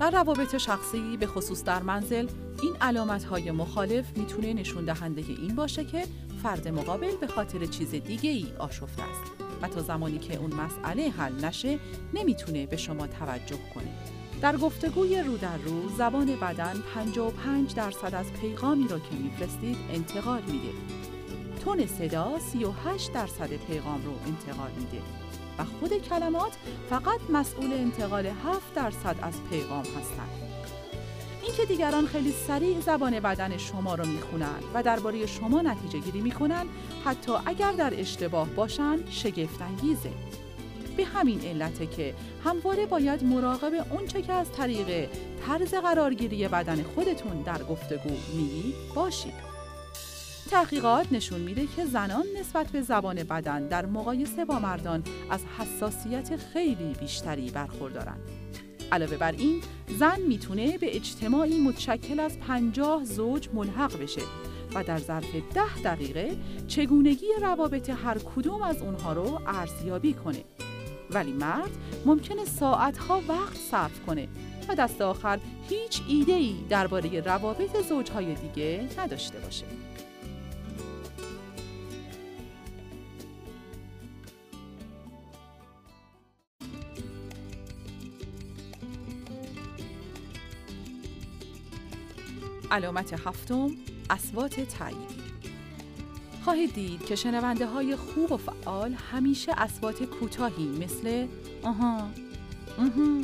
در 0.00 0.10
روابط 0.10 0.56
شخصی 0.56 1.16
به 1.16 1.26
خصوص 1.26 1.64
در 1.64 1.82
منزل 1.82 2.28
این 2.62 2.76
علامت 2.80 3.24
های 3.24 3.50
مخالف 3.50 4.16
می‌تونه 4.16 4.52
نشون 4.52 4.84
دهنده 4.84 5.24
این 5.28 5.54
باشه 5.54 5.84
که 5.84 6.04
فرد 6.42 6.68
مقابل 6.68 7.16
به 7.20 7.26
خاطر 7.26 7.66
چیز 7.66 7.90
دیگه 7.90 8.30
ای 8.30 8.46
آشفته 8.58 9.02
است 9.02 9.32
و 9.62 9.68
تا 9.68 9.82
زمانی 9.82 10.18
که 10.18 10.36
اون 10.36 10.54
مسئله 10.54 11.08
حل 11.08 11.44
نشه 11.44 11.78
نمی‌تونه 12.14 12.66
به 12.66 12.76
شما 12.76 13.06
توجه 13.06 13.58
کنه. 13.74 13.88
در 14.40 14.56
گفتگوی 14.56 15.22
رو 15.22 15.36
در 15.36 15.56
رو 15.56 15.88
زبان 15.88 16.36
بدن 16.36 16.74
55 16.94 17.74
درصد 17.74 18.14
از 18.14 18.32
پیغامی 18.32 18.88
را 18.88 18.98
که 18.98 19.14
میفرستید 19.22 19.76
انتقال 19.92 20.42
میده 20.42 20.72
تون 21.64 21.86
صدا 21.86 22.38
38 22.38 23.12
درصد 23.12 23.50
پیغام 23.52 24.04
رو 24.04 24.12
انتقال 24.26 24.70
میده 24.70 25.02
و 25.58 25.64
خود 25.64 26.02
کلمات 26.02 26.52
فقط 26.90 27.20
مسئول 27.32 27.72
انتقال 27.72 28.26
7 28.26 28.74
درصد 28.74 29.16
از 29.22 29.34
پیغام 29.50 29.84
هستند. 29.84 30.28
اینکه 31.42 31.64
دیگران 31.64 32.06
خیلی 32.06 32.32
سریع 32.32 32.80
زبان 32.80 33.20
بدن 33.20 33.56
شما 33.56 33.94
رو 33.94 34.06
می‌خونن 34.06 34.60
و 34.74 34.82
درباره 34.82 35.26
شما 35.26 35.62
نتیجه 35.62 35.98
گیری 35.98 36.20
می‌کنن 36.20 36.66
حتی 37.04 37.32
اگر 37.46 37.72
در 37.72 38.00
اشتباه 38.00 38.48
باشن 38.48 38.98
شگفت 39.10 39.62
انگیزه. 39.62 40.10
به 40.96 41.04
همین 41.04 41.40
علته 41.40 41.86
که 41.86 42.14
همواره 42.44 42.86
باید 42.86 43.24
مراقب 43.24 43.86
اونچه 43.90 44.22
که 44.22 44.32
از 44.32 44.52
طریق 44.52 45.08
طرز 45.46 45.74
قرارگیری 45.74 46.48
بدن 46.48 46.82
خودتون 46.82 47.42
در 47.42 47.62
گفتگو 47.62 48.10
میگی 48.34 48.74
باشید. 48.94 49.51
تحقیقات 50.52 51.12
نشون 51.12 51.40
میده 51.40 51.66
که 51.76 51.84
زنان 51.84 52.24
نسبت 52.40 52.70
به 52.70 52.82
زبان 52.82 53.22
بدن 53.22 53.66
در 53.66 53.86
مقایسه 53.86 54.44
با 54.44 54.58
مردان 54.58 55.02
از 55.30 55.40
حساسیت 55.58 56.36
خیلی 56.36 56.94
بیشتری 57.00 57.50
برخوردارن. 57.50 58.16
علاوه 58.92 59.16
بر 59.16 59.32
این، 59.32 59.60
زن 59.98 60.20
می‌تونه 60.20 60.78
به 60.78 60.96
اجتماعی 60.96 61.60
متشکل 61.60 62.20
از 62.20 62.38
پنجاه 62.38 63.04
زوج 63.04 63.48
ملحق 63.54 64.02
بشه 64.02 64.20
و 64.74 64.84
در 64.84 64.98
ظرف 64.98 65.34
ده 65.54 65.82
دقیقه 65.84 66.36
چگونگی 66.68 67.26
روابط 67.40 67.90
هر 67.90 68.18
کدوم 68.18 68.62
از 68.62 68.82
اونها 68.82 69.12
رو 69.12 69.40
ارزیابی 69.46 70.12
کنه. 70.12 70.44
ولی 71.10 71.32
مرد 71.32 71.70
ممکنه 72.06 72.44
ساعتها 72.44 73.22
وقت 73.28 73.56
صرف 73.56 74.00
کنه 74.06 74.28
و 74.68 74.74
دست 74.74 75.00
آخر 75.00 75.38
هیچ 75.68 76.02
ایده 76.08 76.32
ای 76.32 76.54
درباره 76.68 77.20
روابط 77.20 77.88
زوجهای 77.88 78.34
دیگه 78.34 78.88
نداشته 78.98 79.38
باشه. 79.38 79.64
علامت 92.72 93.12
هفتم 93.26 93.70
اسوات 94.10 94.60
تایید 94.60 95.22
خواهید 96.44 96.74
دید 96.74 97.04
که 97.04 97.14
شنونده 97.14 97.66
های 97.66 97.96
خوب 97.96 98.32
و 98.32 98.36
فعال 98.36 98.92
همیشه 98.92 99.52
اسوات 99.56 100.02
کوتاهی 100.02 100.68
مثل 100.68 101.26
آها 101.62 102.08
اها 102.78 103.20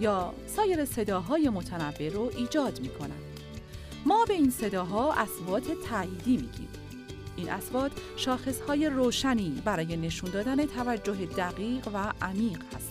یا 0.00 0.34
سایر 0.46 0.84
صداهای 0.84 1.48
متنوع 1.48 2.08
رو 2.08 2.30
ایجاد 2.36 2.80
می 2.80 2.88
کنند. 2.88 3.40
ما 4.06 4.24
به 4.24 4.34
این 4.34 4.50
صداها 4.50 5.12
اسوات 5.12 5.64
تاییدی 5.90 6.36
میگیم. 6.36 6.68
این 7.36 7.50
اسوات 7.50 7.92
شاخصهای 8.16 8.88
روشنی 8.88 9.62
برای 9.64 9.96
نشون 9.96 10.30
دادن 10.30 10.66
توجه 10.66 11.26
دقیق 11.26 11.88
و 11.94 12.12
عمیق 12.22 12.62
هستند. 12.74 12.89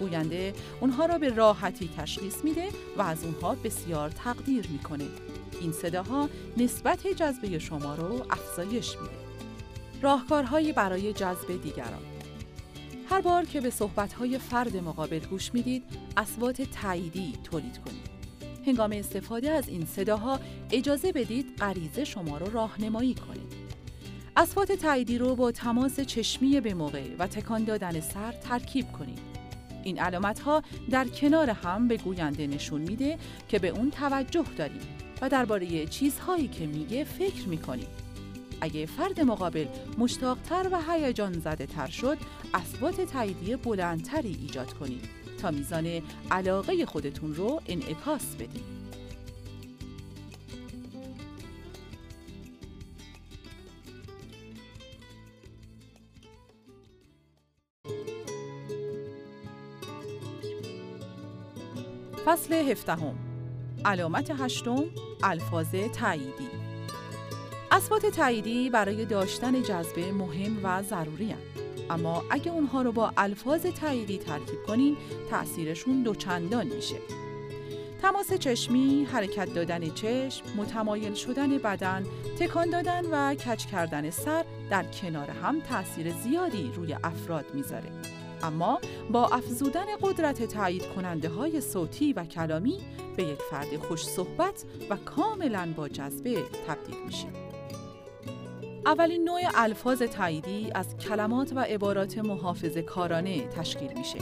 گوینده 0.00 0.54
اونها 0.80 1.06
را 1.06 1.18
به 1.18 1.28
راحتی 1.28 1.90
تشخیص 1.96 2.44
میده 2.44 2.68
و 2.98 3.02
از 3.02 3.24
اونها 3.24 3.54
بسیار 3.54 4.10
تقدیر 4.10 4.68
می‌کنه. 4.68 5.04
این 5.60 5.72
صداها 5.72 6.28
نسبت 6.56 7.06
جذبه 7.06 7.58
شما 7.58 7.94
رو 7.94 8.26
افزایش 8.30 8.96
میده. 8.96 9.14
راهکارهایی 10.02 10.72
برای 10.72 11.12
جذب 11.12 11.62
دیگران 11.62 12.02
هر 13.10 13.20
بار 13.20 13.44
که 13.44 13.60
به 13.60 13.70
صحبتهای 13.70 14.38
فرد 14.38 14.76
مقابل 14.76 15.18
گوش 15.18 15.54
می‌دید، 15.54 15.82
اسوات 16.16 16.62
تاییدی 16.62 17.34
تولید 17.44 17.78
کنید. 17.78 18.06
هنگام 18.66 18.92
استفاده 18.92 19.50
از 19.50 19.68
این 19.68 19.86
صداها 19.86 20.40
اجازه 20.70 21.12
بدید 21.12 21.56
غریزه 21.58 22.04
شما 22.04 22.38
رو 22.38 22.50
راهنمایی 22.50 23.14
کنید. 23.14 23.52
اصوات 24.36 24.72
تاییدی 24.72 25.18
رو 25.18 25.34
با 25.34 25.52
تماس 25.52 26.00
چشمی 26.00 26.60
به 26.60 26.74
موقع 26.74 27.04
و 27.18 27.26
تکان 27.26 27.64
دادن 27.64 28.00
سر 28.00 28.32
ترکیب 28.32 28.92
کنید. 28.92 29.25
این 29.86 29.98
علامت 29.98 30.40
ها 30.40 30.62
در 30.90 31.08
کنار 31.08 31.50
هم 31.50 31.88
به 31.88 31.96
گوینده 31.96 32.46
نشون 32.46 32.80
میده 32.80 33.18
که 33.48 33.58
به 33.58 33.68
اون 33.68 33.90
توجه 33.90 34.44
داریم 34.56 34.80
و 35.22 35.28
درباره 35.28 35.86
چیزهایی 35.86 36.48
که 36.48 36.66
میگه 36.66 37.04
فکر 37.04 37.48
می‌کنید. 37.48 37.88
اگه 38.60 38.86
فرد 38.86 39.20
مقابل 39.20 39.66
مشتاقتر 39.98 40.68
و 40.72 40.92
هیجان 40.92 41.32
زده 41.32 41.66
تر 41.66 41.86
شد 41.86 42.18
اسوات 42.54 43.00
تاییدی 43.00 43.56
بلندتری 43.56 44.36
ایجاد 44.40 44.72
کنید 44.72 45.04
تا 45.42 45.50
میزان 45.50 46.02
علاقه 46.30 46.86
خودتون 46.86 47.34
رو 47.34 47.60
انعکاس 47.66 48.34
بدید. 48.34 48.75
فصل 62.26 62.54
هفدهم 62.54 63.14
علامت 63.84 64.30
هشتم 64.30 64.84
الفاظ 65.22 65.74
تاییدی 65.92 66.48
اسوات 67.70 68.06
تاییدی 68.06 68.70
برای 68.70 69.04
داشتن 69.04 69.62
جذبه 69.62 70.12
مهم 70.12 70.60
و 70.62 70.82
ضروری 70.82 71.30
هن. 71.30 71.38
اما 71.90 72.22
اگه 72.30 72.52
اونها 72.52 72.82
رو 72.82 72.92
با 72.92 73.12
الفاظ 73.16 73.66
تاییدی 73.66 74.18
ترکیب 74.18 74.62
کنین 74.66 74.96
تأثیرشون 75.30 76.02
دوچندان 76.02 76.66
میشه. 76.66 76.96
تماس 78.02 78.32
چشمی، 78.32 79.06
حرکت 79.12 79.54
دادن 79.54 79.90
چشم، 79.90 80.44
متمایل 80.56 81.14
شدن 81.14 81.58
بدن، 81.58 82.06
تکان 82.38 82.70
دادن 82.70 83.04
و 83.10 83.34
کچ 83.34 83.66
کردن 83.66 84.10
سر 84.10 84.44
در 84.70 84.82
کنار 84.82 85.30
هم 85.30 85.60
تأثیر 85.60 86.12
زیادی 86.12 86.72
روی 86.76 86.96
افراد 87.04 87.44
می‌ذاره. 87.54 87.90
اما 88.42 88.80
با 89.10 89.28
افزودن 89.28 89.86
قدرت 90.02 90.42
تایید 90.42 90.86
کننده 90.86 91.28
های 91.28 91.60
صوتی 91.60 92.12
و 92.12 92.24
کلامی 92.24 92.78
به 93.16 93.22
یک 93.22 93.38
فرد 93.50 93.76
خوش 93.76 94.04
صحبت 94.04 94.64
و 94.90 94.96
کاملا 94.96 95.72
با 95.76 95.88
جذبه 95.88 96.42
تبدیل 96.68 96.96
میشید. 97.06 97.46
اولین 98.86 99.24
نوع 99.24 99.40
الفاظ 99.54 100.02
تاییدی 100.02 100.70
از 100.74 100.96
کلمات 100.96 101.52
و 101.56 101.60
عبارات 101.60 102.18
محافظ 102.18 102.78
کارانه 102.78 103.48
تشکیل 103.48 103.92
میشه. 103.96 104.18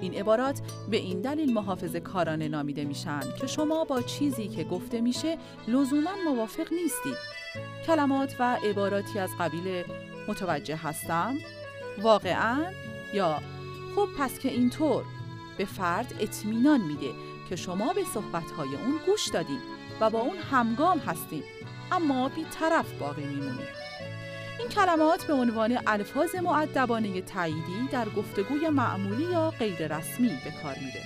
این 0.00 0.14
عبارات 0.14 0.60
به 0.90 0.96
این 0.96 1.20
دلیل 1.20 1.54
محافظ 1.54 1.96
کارانه 1.96 2.48
نامیده 2.48 2.84
میشن 2.84 3.20
که 3.40 3.46
شما 3.46 3.84
با 3.84 4.02
چیزی 4.02 4.48
که 4.48 4.64
گفته 4.64 5.00
میشه 5.00 5.38
لزوما 5.68 6.10
موافق 6.24 6.72
نیستید. 6.72 7.16
کلمات 7.86 8.36
و 8.38 8.56
عباراتی 8.56 9.18
از 9.18 9.30
قبیل 9.40 9.84
متوجه 10.28 10.76
هستم، 10.76 11.34
واقعا 12.02 12.64
یا 13.14 13.42
خب 13.96 14.08
پس 14.18 14.38
که 14.38 14.48
اینطور 14.48 15.04
به 15.58 15.64
فرد 15.64 16.14
اطمینان 16.20 16.80
میده 16.80 17.10
که 17.48 17.56
شما 17.56 17.92
به 17.92 18.04
صحبتهای 18.04 18.68
اون 18.68 18.98
گوش 19.06 19.28
دادید 19.28 19.60
و 20.00 20.10
با 20.10 20.20
اون 20.20 20.36
همگام 20.36 20.98
هستید 20.98 21.44
اما 21.92 22.28
بی 22.28 22.44
طرف 22.50 22.92
باقی 22.92 23.24
میمونید. 23.24 23.86
این 24.58 24.68
کلمات 24.68 25.24
به 25.24 25.32
عنوان 25.32 25.78
الفاظ 25.86 26.34
معدبانه 26.34 27.20
تاییدی 27.20 27.88
در 27.92 28.08
گفتگوی 28.08 28.68
معمولی 28.68 29.22
یا 29.22 29.50
غیر 29.50 29.96
رسمی 29.96 30.28
به 30.28 30.50
کار 30.62 30.74
میره. 30.78 31.02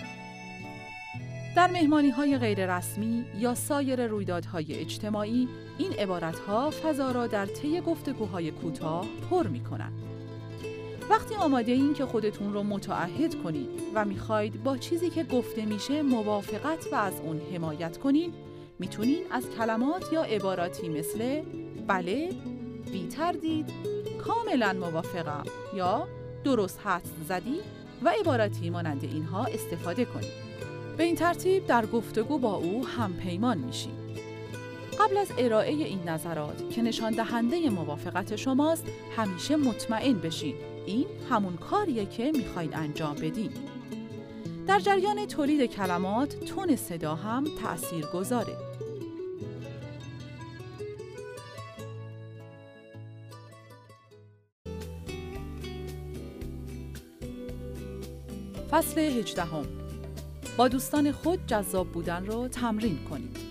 در 1.56 1.70
مهمانی 1.70 2.10
های 2.10 2.38
غیر 2.38 2.76
رسمی 2.76 3.24
یا 3.38 3.54
سایر 3.54 4.06
رویدادهای 4.06 4.74
اجتماعی 4.74 5.48
این 5.78 5.92
عبارت 5.92 6.38
ها 6.38 6.70
فضا 6.70 7.12
را 7.12 7.26
در 7.26 7.46
طی 7.46 7.80
گفتگوهای 7.80 8.50
کوتاه 8.50 9.06
پر 9.30 9.46
می 9.46 9.60
کنند. 9.60 10.09
وقتی 11.10 11.34
آماده 11.34 11.72
این 11.72 11.94
که 11.94 12.06
خودتون 12.06 12.52
رو 12.52 12.62
متعهد 12.62 13.42
کنید 13.42 13.68
و 13.94 14.04
می‌خواید 14.04 14.62
با 14.62 14.76
چیزی 14.76 15.10
که 15.10 15.24
گفته 15.24 15.64
میشه 15.64 16.02
موافقت 16.02 16.92
و 16.92 16.94
از 16.94 17.20
اون 17.20 17.40
حمایت 17.54 17.98
کنید 17.98 18.34
می‌تونین 18.78 19.22
از 19.30 19.50
کلمات 19.58 20.12
یا 20.12 20.22
عباراتی 20.22 20.88
مثل 20.88 21.42
بله 21.86 22.30
بی 22.92 23.08
تردید 23.08 23.72
کاملا 24.26 24.72
موافقم 24.72 25.42
یا 25.74 26.08
درست 26.44 26.80
حد 26.84 27.08
زدی 27.28 27.60
و 28.02 28.12
عبارتی 28.20 28.70
مانند 28.70 29.04
اینها 29.04 29.44
استفاده 29.44 30.04
کنید. 30.04 30.50
به 30.96 31.04
این 31.04 31.16
ترتیب 31.16 31.66
در 31.66 31.86
گفتگو 31.86 32.38
با 32.38 32.54
او 32.54 32.86
هم 32.86 33.12
پیمان 33.12 33.58
میشید. 33.58 33.99
قبل 35.00 35.16
از 35.16 35.32
ارائه 35.38 35.72
این 35.72 36.08
نظرات 36.08 36.70
که 36.70 36.82
نشان 36.82 37.12
دهنده 37.12 37.70
موافقت 37.70 38.36
شماست 38.36 38.84
همیشه 39.16 39.56
مطمئن 39.56 40.12
بشین. 40.12 40.54
این 40.86 41.06
همون 41.30 41.56
کاریه 41.56 42.06
که 42.06 42.32
می‌خواید 42.32 42.70
انجام 42.74 43.14
بدین. 43.14 43.50
در 44.66 44.80
جریان 44.80 45.26
تولید 45.26 45.70
کلمات 45.70 46.44
تون 46.44 46.76
صدا 46.76 47.14
هم 47.14 47.44
تأثیر 47.62 48.06
گذاره 48.06 48.56
فصل 58.70 59.00
هجدهم. 59.00 59.66
با 60.56 60.68
دوستان 60.68 61.12
خود 61.12 61.46
جذاب 61.46 61.88
بودن 61.88 62.26
رو 62.26 62.48
تمرین 62.48 62.98
کنید. 63.10 63.49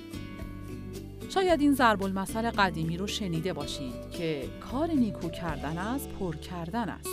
شاید 1.39 1.61
این 1.61 1.73
ضرب 1.73 2.03
المثل 2.03 2.49
قدیمی 2.49 2.97
رو 2.97 3.07
شنیده 3.07 3.53
باشید 3.53 4.11
که 4.11 4.43
کار 4.71 4.91
نیکو 4.91 5.29
کردن 5.29 5.77
از 5.77 6.09
پر 6.09 6.35
کردن 6.35 6.89
است. 6.89 7.09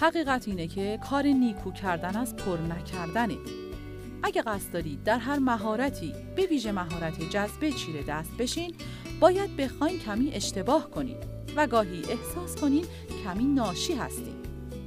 حقیقت 0.00 0.48
اینه 0.48 0.66
که 0.66 0.98
کار 1.10 1.26
نیکو 1.26 1.70
کردن 1.70 2.16
از 2.16 2.36
پر 2.36 2.56
نکردنه. 2.56 3.36
اگه 4.22 4.42
قصد 4.42 4.72
دارید 4.72 5.04
در 5.04 5.18
هر 5.18 5.38
مهارتی 5.38 6.14
به 6.36 6.46
ویژه 6.46 6.72
مهارت 6.72 7.30
جذبه 7.30 7.72
چیره 7.72 8.02
دست 8.02 8.36
بشین 8.38 8.74
باید 9.20 9.56
بخواین 9.56 9.98
کمی 9.98 10.30
اشتباه 10.34 10.90
کنید 10.90 11.24
و 11.56 11.66
گاهی 11.66 12.02
احساس 12.04 12.56
کنید 12.60 12.86
کمی 13.24 13.44
ناشی 13.44 13.94
هستید. 13.94 14.42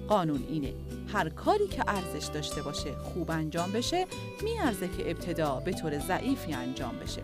قانون 0.07 0.43
اینه 0.49 0.73
هر 1.13 1.29
کاری 1.29 1.67
که 1.67 1.83
ارزش 1.87 2.25
داشته 2.25 2.61
باشه 2.61 2.91
خوب 2.91 3.31
انجام 3.31 3.71
بشه 3.71 4.05
میارزه 4.43 4.87
که 4.87 5.11
ابتدا 5.11 5.61
به 5.65 5.73
طور 5.73 5.99
ضعیفی 5.99 6.53
انجام 6.53 6.95
بشه 7.03 7.21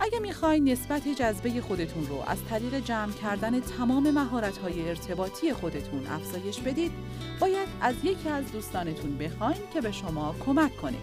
اگه 0.00 0.18
می‌خواین 0.18 0.68
نسبت 0.68 1.08
جذبه 1.08 1.60
خودتون 1.60 2.06
رو 2.06 2.22
از 2.26 2.38
طریق 2.50 2.74
جمع 2.74 3.12
کردن 3.12 3.60
تمام 3.60 4.10
مهارت‌های 4.10 4.88
ارتباطی 4.88 5.52
خودتون 5.52 6.06
افزایش 6.06 6.60
بدید 6.60 6.92
باید 7.40 7.68
از 7.80 7.94
یکی 8.04 8.28
از 8.28 8.52
دوستانتون 8.52 9.18
بخواین 9.18 9.60
که 9.74 9.80
به 9.80 9.92
شما 9.92 10.34
کمک 10.46 10.76
کنه 10.76 10.98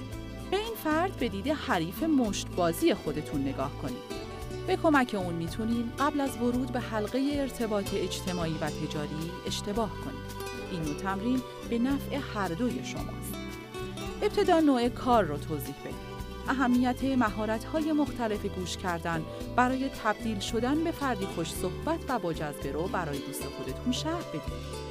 به 0.52 0.58
این 0.58 0.76
فرد 0.84 1.16
به 1.16 1.30
دید 1.30 1.48
حریف 1.48 2.04
مشتبازی 2.04 2.94
خودتون 2.94 3.42
نگاه 3.42 3.72
کنید 3.82 4.22
به 4.68 4.76
کمک 4.76 5.16
اون 5.20 5.36
می‌تونین 5.36 5.92
قبل 6.00 6.22
از 6.22 6.38
ورود 6.38 6.72
به 6.72 6.80
حلقه 6.80 7.32
ارتباط 7.34 7.94
اجتماعی 7.94 8.56
و 8.62 8.70
تجاری 8.70 9.32
اشتباه 9.48 9.90
کنید 9.90 10.42
این 10.72 10.96
تمرین 10.98 11.42
به 11.70 11.80
نفع 11.80 12.20
هر 12.34 12.48
دوی 12.48 12.86
شماست. 12.86 13.34
ابتدا 14.22 14.60
نوع 14.60 14.90
کار 14.90 15.24
رو 15.24 15.38
توضیح 15.38 15.76
بدید. 15.86 16.11
اهمیت 16.48 17.04
مهارت‌های 17.04 17.92
مختلف 17.92 18.46
گوش 18.46 18.78
کردن 18.78 19.26
برای 19.56 19.90
تبدیل 20.04 20.40
شدن 20.40 20.84
به 20.84 20.92
فردی 20.92 21.26
خوش 21.26 21.52
صحبت 21.52 22.00
و 22.10 22.20
با 22.20 22.34
جذبه 22.34 22.72
رو 22.72 22.88
برای 22.88 23.18
دوست 23.18 23.44
خودتون 23.44 23.92
شرح 23.92 24.28
بدید. 24.30 24.82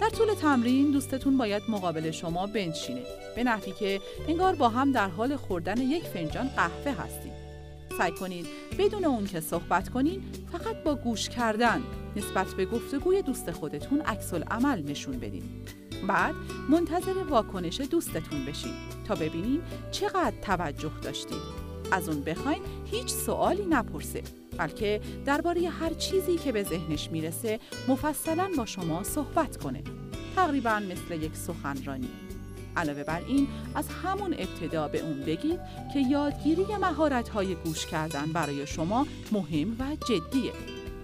در 0.00 0.08
طول 0.08 0.34
تمرین 0.34 0.90
دوستتون 0.90 1.38
باید 1.38 1.62
مقابل 1.68 2.10
شما 2.10 2.46
بنشینه 2.46 3.02
به 3.36 3.44
نحوی 3.44 3.72
که 3.72 4.00
انگار 4.28 4.54
با 4.54 4.68
هم 4.68 4.92
در 4.92 5.08
حال 5.08 5.36
خوردن 5.36 5.80
یک 5.80 6.02
فنجان 6.02 6.48
قهوه 6.48 6.92
هستید. 6.92 7.32
سعی 7.98 8.12
کنید 8.12 8.46
بدون 8.78 9.04
اون 9.04 9.26
که 9.26 9.40
صحبت 9.40 9.88
کنین 9.88 10.22
فقط 10.52 10.76
با 10.76 10.94
گوش 10.94 11.28
کردن 11.28 11.82
نسبت 12.16 12.46
به 12.54 12.66
گفتگوی 12.66 13.22
دوست 13.22 13.50
خودتون 13.50 14.00
عکس 14.00 14.34
عمل 14.34 14.82
نشون 14.82 15.18
بدین. 15.18 15.42
بعد 16.08 16.34
منتظر 16.68 17.18
واکنش 17.30 17.80
دوستتون 17.80 18.44
بشین 18.44 18.74
تا 19.08 19.14
ببینین 19.14 19.62
چقدر 19.90 20.34
توجه 20.42 20.92
داشتید. 21.02 21.62
از 21.92 22.08
اون 22.08 22.20
بخواین 22.20 22.62
هیچ 22.90 23.08
سوالی 23.08 23.66
نپرسه 23.66 24.22
بلکه 24.58 25.00
درباره 25.24 25.68
هر 25.68 25.94
چیزی 25.94 26.36
که 26.36 26.52
به 26.52 26.62
ذهنش 26.62 27.10
می‌رسه 27.10 27.60
مفصلا 27.88 28.50
با 28.56 28.66
شما 28.66 29.02
صحبت 29.02 29.56
کنه. 29.56 29.82
تقریبا 30.36 30.82
مثل 30.90 31.22
یک 31.22 31.36
سخنرانی. 31.36 32.08
علاوه 32.76 33.04
بر 33.04 33.22
این 33.26 33.48
از 33.74 33.88
همون 33.88 34.34
ابتدا 34.34 34.88
به 34.88 35.00
اون 35.00 35.20
بگید 35.20 35.60
که 35.94 36.00
یادگیری 36.00 36.64
مهارت‌های 36.80 37.54
گوش 37.54 37.86
کردن 37.86 38.32
برای 38.32 38.66
شما 38.66 39.06
مهم 39.32 39.76
و 39.78 39.96
جدیه 40.08 40.52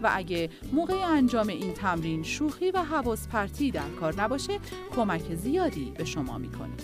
و 0.02 0.10
اگه 0.12 0.50
موقع 0.72 1.06
انجام 1.06 1.48
این 1.48 1.72
تمرین 1.74 2.22
شوخی 2.22 2.70
و 2.70 2.78
حواس 2.78 3.28
پرتی 3.28 3.70
در 3.70 3.88
کار 4.00 4.20
نباشه 4.22 4.58
کمک 4.96 5.34
زیادی 5.34 5.92
به 5.96 6.04
شما 6.04 6.38
می‌کنه. 6.38 6.76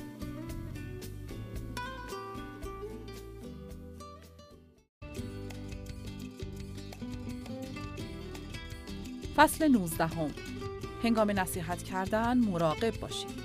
فصل 9.36 9.68
19 9.68 10.06
هم. 10.06 10.30
هنگام 11.02 11.30
نصیحت 11.30 11.82
کردن 11.82 12.38
مراقب 12.38 13.00
باشید. 13.00 13.43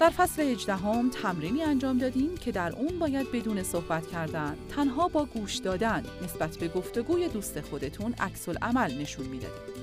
در 0.00 0.10
فصل 0.10 0.42
18 0.42 0.76
هم 0.76 1.10
تمرینی 1.10 1.62
انجام 1.62 1.98
دادیم 1.98 2.36
که 2.36 2.52
در 2.52 2.72
اون 2.76 2.98
باید 2.98 3.32
بدون 3.32 3.62
صحبت 3.62 4.06
کردن 4.06 4.56
تنها 4.76 5.08
با 5.08 5.24
گوش 5.24 5.56
دادن 5.56 6.04
نسبت 6.24 6.56
به 6.56 6.68
گفتگوی 6.68 7.28
دوست 7.28 7.60
خودتون 7.60 8.14
عکس 8.20 8.48
عمل 8.48 8.94
نشون 8.94 9.26
می‌دادیم. 9.26 9.74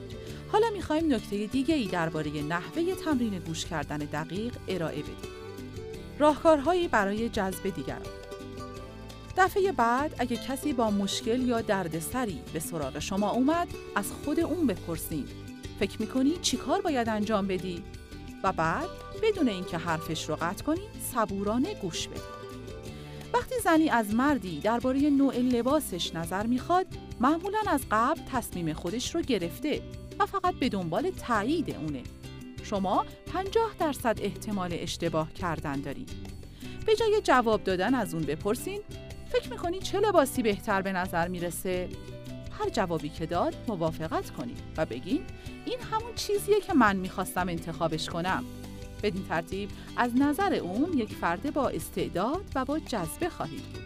حالا 0.51 0.69
می‌خوایم 0.73 1.13
نکته 1.13 1.45
دیگه 1.45 1.75
ای 1.75 1.87
درباره 1.87 2.41
نحوه 2.41 2.95
تمرین 3.05 3.39
گوش 3.39 3.65
کردن 3.65 3.97
دقیق 3.97 4.55
ارائه 4.67 5.01
بدیم. 5.01 5.31
راهکارهایی 6.19 6.87
برای 6.87 7.29
جذب 7.29 7.69
دیگران 7.75 8.01
دفعه 9.37 9.71
بعد 9.71 10.15
اگه 10.19 10.37
کسی 10.37 10.73
با 10.73 10.91
مشکل 10.91 11.41
یا 11.41 11.61
دردسری 11.61 12.39
به 12.53 12.59
سراغ 12.59 12.99
شما 12.99 13.29
اومد 13.29 13.67
از 13.95 14.11
خود 14.11 14.39
اون 14.39 14.67
بپرسین 14.67 15.25
فکر 15.79 16.01
می‌کنی 16.01 16.37
چی 16.41 16.57
کار 16.57 16.81
باید 16.81 17.09
انجام 17.09 17.47
بدی؟ 17.47 17.83
و 18.43 18.51
بعد 18.51 18.89
بدون 19.19 19.49
اینکه 19.49 19.77
حرفش 19.77 20.29
رو 20.29 20.35
قطع 20.35 20.63
کنی 20.63 20.81
صبورانه 21.13 21.73
گوش 21.73 22.07
بدی 22.07 22.19
وقتی 23.33 23.55
زنی 23.63 23.89
از 23.89 24.15
مردی 24.15 24.59
درباره 24.59 24.99
نوع 24.99 25.37
لباسش 25.37 26.15
نظر 26.15 26.45
می‌خواد 26.45 26.85
معمولا 27.19 27.59
از 27.67 27.81
قبل 27.91 28.21
تصمیم 28.31 28.73
خودش 28.73 29.15
رو 29.15 29.21
گرفته 29.21 29.81
و 30.19 30.25
فقط 30.25 30.53
به 30.55 30.69
دنبال 30.69 31.11
تایید 31.11 31.75
اونه. 31.75 32.03
شما 32.63 33.05
50 33.33 33.75
درصد 33.79 34.19
احتمال 34.21 34.69
اشتباه 34.73 35.33
کردن 35.33 35.81
دارید 35.81 36.09
به 36.85 36.95
جای 36.95 37.21
جواب 37.23 37.63
دادن 37.63 37.95
از 37.95 38.13
اون 38.13 38.23
بپرسین 38.23 38.81
فکر 39.31 39.49
می‌کنی 39.49 39.79
چه 39.79 39.99
لباسی 39.99 40.41
بهتر 40.41 40.81
به 40.81 40.91
نظر 40.91 41.27
می‌رسه؟ 41.27 41.89
هر 42.59 42.69
جوابی 42.69 43.09
که 43.09 43.25
داد 43.25 43.55
موافقت 43.67 44.29
کنید 44.29 44.57
و 44.77 44.85
بگین 44.85 45.21
این 45.65 45.79
همون 45.91 46.15
چیزیه 46.15 46.61
که 46.61 46.73
من 46.73 46.95
می‌خواستم 46.95 47.49
انتخابش 47.49 48.09
کنم. 48.09 48.43
بدین 49.03 49.25
ترتیب 49.29 49.69
از 49.97 50.11
نظر 50.15 50.53
اون 50.53 50.97
یک 50.97 51.15
فرد 51.15 51.53
با 51.53 51.69
استعداد 51.69 52.45
و 52.55 52.65
با 52.65 52.79
جذبه 52.79 53.29
خواهید 53.29 53.63
بود. 53.63 53.79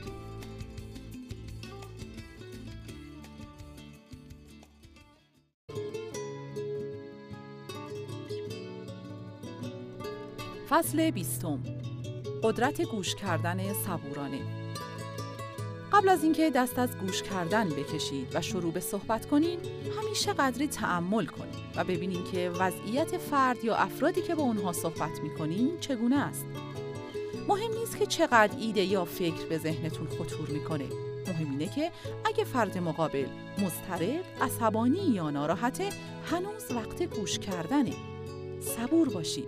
فصل 10.70 11.12
بیستم. 11.12 11.60
قدرت 12.44 12.82
گوش 12.82 13.16
کردن 13.16 13.74
صبورانه. 13.74 14.63
قبل 15.94 16.10
از 16.10 16.24
اینکه 16.24 16.50
دست 16.50 16.80
از 16.80 16.98
گوش 16.98 17.24
کردن 17.24 17.70
بکشید 17.70 18.28
و 18.36 18.42
شروع 18.42 18.72
به 18.72 18.80
صحبت 18.80 19.26
کنین 19.26 19.60
همیشه 20.00 20.34
قدری 20.34 20.68
تعمل 20.68 21.26
کنید 21.26 21.64
و 21.76 21.84
ببینید 21.84 22.26
که 22.32 22.52
وضعیت 22.60 23.18
فرد 23.18 23.66
یا 23.66 23.76
افرادی 23.76 24.22
که 24.22 24.36
با 24.36 24.44
اونها 24.44 24.74
صحبت 24.74 25.20
می‌کنین 25.24 25.80
چگونه 25.80 26.16
است. 26.16 26.46
مهم 27.48 27.72
نیست 27.80 27.98
که 27.98 28.06
چقدر 28.06 28.58
ایده 28.60 28.84
یا 28.84 29.06
فکر 29.06 29.46
به 29.50 29.58
ذهنتون 29.58 30.08
خطور 30.08 30.50
می‌کنه. 30.50 30.86
مهم 31.28 31.52
اینه 31.52 31.68
که 31.76 31.92
اگه 32.26 32.44
فرد 32.44 32.78
مقابل 32.78 33.28
مضطرب، 33.58 34.24
عصبانی 34.42 35.08
یا 35.08 35.30
ناراحته 35.30 35.90
هنوز 36.32 36.72
وقت 36.72 37.04
گوش 37.04 37.40
کردنه. 37.40 37.94
صبور 38.62 39.10
باشید 39.10 39.48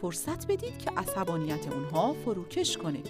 فرصت 0.00 0.46
بدید 0.46 0.78
که 0.78 0.90
عصبانیت 0.96 1.72
اونها 1.72 2.12
فروکش 2.24 2.76
کنه. 2.76 3.00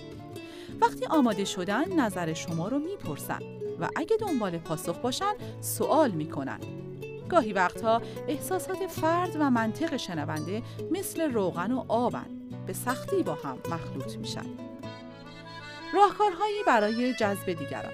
وقتی 0.81 1.07
آماده 1.07 1.45
شدن 1.45 1.93
نظر 1.93 2.33
شما 2.33 2.69
رو 2.69 2.79
می‌پرسن 2.79 3.41
و 3.81 3.89
اگه 3.97 4.17
دنبال 4.17 4.59
پاسخ 4.59 4.99
باشن 4.99 5.33
سوال 5.61 6.11
می‌کنن. 6.11 6.61
گاهی 7.29 7.53
وقتها 7.53 8.03
احساسات 8.29 8.87
فرد 8.87 9.37
و 9.41 9.51
منطق 9.51 9.97
شنونده 9.97 10.63
مثل 10.91 11.33
روغن 11.33 11.73
و 11.73 11.85
آبن 11.89 12.27
به 12.67 12.73
سختی 12.73 13.23
با 13.23 13.35
هم 13.35 13.59
مخلوط 13.71 14.17
میشن. 14.17 14.47
راهکارهایی 15.95 16.63
برای 16.67 17.15
جذب 17.15 17.53
دیگران. 17.53 17.93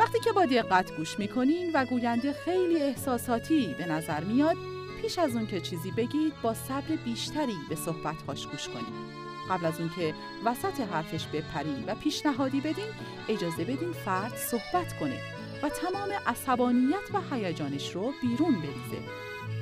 وقتی 0.00 0.20
که 0.20 0.32
با 0.32 0.46
دقت 0.46 0.96
گوش 0.96 1.18
می‌کنین 1.18 1.70
و 1.74 1.84
گوینده 1.84 2.32
خیلی 2.32 2.82
احساساتی 2.82 3.74
به 3.78 3.86
نظر 3.86 4.24
میاد 4.24 4.56
پیش 5.02 5.18
از 5.18 5.36
اون 5.36 5.46
که 5.46 5.60
چیزی 5.60 5.90
بگید 5.90 6.32
با 6.42 6.54
صبر 6.54 6.96
بیشتری 7.04 7.56
به 7.68 7.76
صحبتهاش 7.76 8.46
گوش 8.46 8.68
کنید. 8.68 9.19
قبل 9.50 9.66
از 9.66 9.74
که 9.96 10.14
وسط 10.44 10.80
حرفش 10.80 11.26
بپرین 11.26 11.84
و 11.86 11.94
پیشنهادی 11.94 12.60
بدین 12.60 12.88
اجازه 13.28 13.64
بدین 13.64 13.92
فرد 13.92 14.36
صحبت 14.36 14.98
کنه 15.00 15.18
و 15.62 15.68
تمام 15.68 16.08
عصبانیت 16.26 17.14
و 17.14 17.34
هیجانش 17.34 17.94
رو 17.94 18.12
بیرون 18.22 18.54
بریزه. 18.54 19.02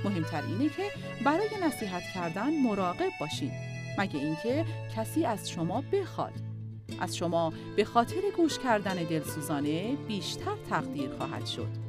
مهمتر 0.05 0.43
اینه 0.43 0.69
که 0.69 0.83
برای 1.25 1.49
نصیحت 1.63 2.03
کردن 2.15 2.63
مراقب 2.63 3.11
باشین 3.21 3.53
مگه 3.99 4.19
اینکه 4.19 4.65
کسی 4.97 5.25
از 5.25 5.51
شما 5.51 5.85
بخواد. 5.93 6.33
از 7.01 7.17
شما 7.17 7.53
به 7.77 7.85
خاطر 7.85 8.21
گوش 8.37 8.59
کردن 8.59 8.95
دلسوزانه 8.95 9.97
بیشتر 9.97 10.57
تقدیر 10.71 11.11
خواهد 11.11 11.47
شد. 11.47 11.88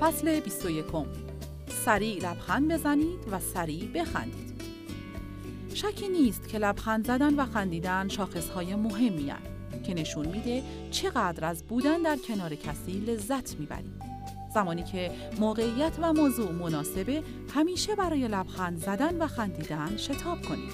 فصل 0.00 0.40
21 0.40 0.84
سریع 1.84 2.30
لبخند 2.30 2.72
بزنید 2.72 3.18
و 3.32 3.40
سریع 3.40 3.88
بخندید. 3.94 4.60
شکی 5.74 6.08
نیست 6.08 6.48
که 6.48 6.58
لبخند 6.58 7.06
زدن 7.06 7.34
و 7.34 7.46
خندیدن 7.46 8.08
شاخصهای 8.08 8.74
مهمی 8.74 9.32
که 9.86 9.94
نشون 9.94 10.26
میده 10.28 10.62
چقدر 10.90 11.44
از 11.44 11.64
بودن 11.64 12.02
در 12.02 12.16
کنار 12.16 12.54
کسی 12.54 12.92
لذت 12.92 13.56
می‌برید 13.58 14.02
زمانی 14.54 14.82
که 14.82 15.10
موقعیت 15.38 15.92
و 16.02 16.12
موضوع 16.12 16.50
مناسبه 16.52 17.22
همیشه 17.54 17.94
برای 17.94 18.28
لبخند 18.28 18.78
زدن 18.78 19.22
و 19.22 19.26
خندیدن 19.26 19.96
شتاب 19.96 20.42
کنید 20.42 20.72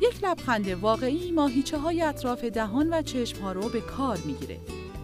یک 0.00 0.24
لبخند 0.24 0.68
واقعی 0.68 1.32
ماهیچه 1.32 1.78
های 1.78 2.02
اطراف 2.02 2.44
دهان 2.44 2.88
و 2.94 3.02
چشم 3.02 3.42
ها 3.42 3.52
رو 3.52 3.68
به 3.68 3.80
کار 3.80 4.18
می‌گیره. 4.24 4.58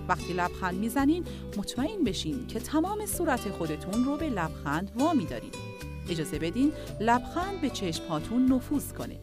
وقتی 0.08 0.32
لبخند 0.32 0.74
می‌زنین 0.74 1.24
مطمئن 1.56 2.04
بشین 2.04 2.46
که 2.46 2.60
تمام 2.60 3.06
صورت 3.06 3.50
خودتون 3.50 4.04
رو 4.04 4.16
به 4.16 4.28
لبخند 4.28 4.92
وامی 4.96 5.24
دارید. 5.24 5.54
اجازه 6.08 6.38
بدین 6.38 6.72
لبخند 7.00 7.60
به 7.60 7.70
چشم 7.70 8.06
هاتون 8.08 8.52
نفوذ 8.52 8.92
کنه. 8.92 9.20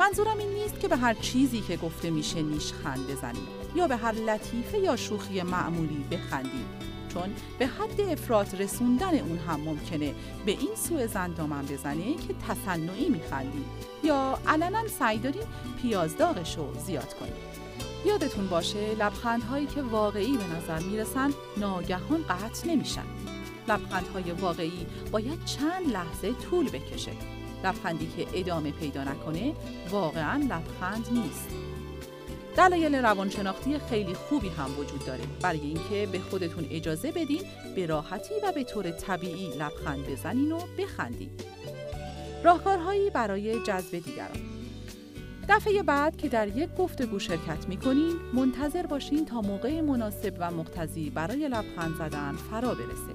منظورم 0.00 0.38
این 0.38 0.48
نیست 0.48 0.80
که 0.80 0.88
به 0.88 0.96
هر 0.96 1.14
چیزی 1.14 1.60
که 1.60 1.76
گفته 1.76 2.10
میشه 2.10 2.42
نیشخند 2.42 3.06
بزنید 3.06 3.60
یا 3.76 3.88
به 3.88 3.96
هر 3.96 4.12
لطیفه 4.12 4.78
یا 4.78 4.96
شوخی 4.96 5.42
معمولی 5.42 6.04
بخندید 6.10 6.90
چون 7.14 7.34
به 7.58 7.66
حد 7.66 8.00
افراد 8.00 8.62
رسوندن 8.62 9.18
اون 9.18 9.38
هم 9.38 9.60
ممکنه 9.60 10.14
به 10.46 10.52
این 10.52 10.74
سوء 10.74 11.06
زن 11.06 11.34
دامن 11.34 11.62
بزنه 11.62 12.14
که 12.14 12.34
تصنعی 12.48 13.08
میخندید 13.08 13.66
یا 14.04 14.38
علنا 14.46 14.88
سعی 14.88 15.18
دارید 15.18 15.46
پیازداغش 15.82 16.56
رو 16.56 16.74
زیاد 16.86 17.14
کنید 17.14 17.49
یادتون 18.04 18.46
باشه 18.46 18.94
لبخندهایی 18.94 19.66
که 19.66 19.82
واقعی 19.82 20.36
به 20.36 20.44
نظر 20.56 20.78
می‌رسن 20.78 21.30
ناگهان 21.56 22.24
قطع 22.28 22.68
نمیشن. 22.68 23.04
لبخندهای 23.68 24.32
واقعی 24.32 24.86
باید 25.10 25.44
چند 25.44 25.92
لحظه 25.92 26.32
طول 26.32 26.70
بکشه. 26.70 27.12
لبخندی 27.64 28.12
که 28.16 28.26
ادامه 28.34 28.70
پیدا 28.70 29.04
نکنه 29.04 29.54
واقعا 29.90 30.36
لبخند 30.36 31.08
نیست. 31.12 31.48
دلایل 32.56 32.94
روانشناختی 32.94 33.78
خیلی 33.78 34.14
خوبی 34.14 34.48
هم 34.48 34.78
وجود 34.78 35.04
داره. 35.06 35.24
برای 35.42 35.60
اینکه 35.60 36.08
به 36.12 36.18
خودتون 36.18 36.66
اجازه 36.70 37.12
بدین 37.12 37.42
به 37.76 37.86
راحتی 37.86 38.34
و 38.42 38.52
به 38.52 38.64
طور 38.64 38.90
طبیعی 38.90 39.48
لبخند 39.48 40.06
بزنین 40.06 40.52
و 40.52 40.60
بخندین. 40.78 41.30
راهکارهایی 42.44 43.10
برای 43.10 43.62
جذب 43.62 43.98
دیگران. 43.98 44.59
دفعه 45.50 45.82
بعد 45.82 46.16
که 46.16 46.28
در 46.28 46.48
یک 46.48 46.74
گفتگو 46.78 47.18
شرکت 47.18 47.68
می 47.68 47.76
کنین 47.76 48.12
منتظر 48.34 48.86
باشین 48.86 49.26
تا 49.26 49.40
موقع 49.40 49.80
مناسب 49.80 50.34
و 50.38 50.50
مقتضی 50.50 51.10
برای 51.10 51.48
لبخند 51.48 51.96
زدن 51.98 52.32
فرا 52.32 52.74
برسه. 52.74 53.14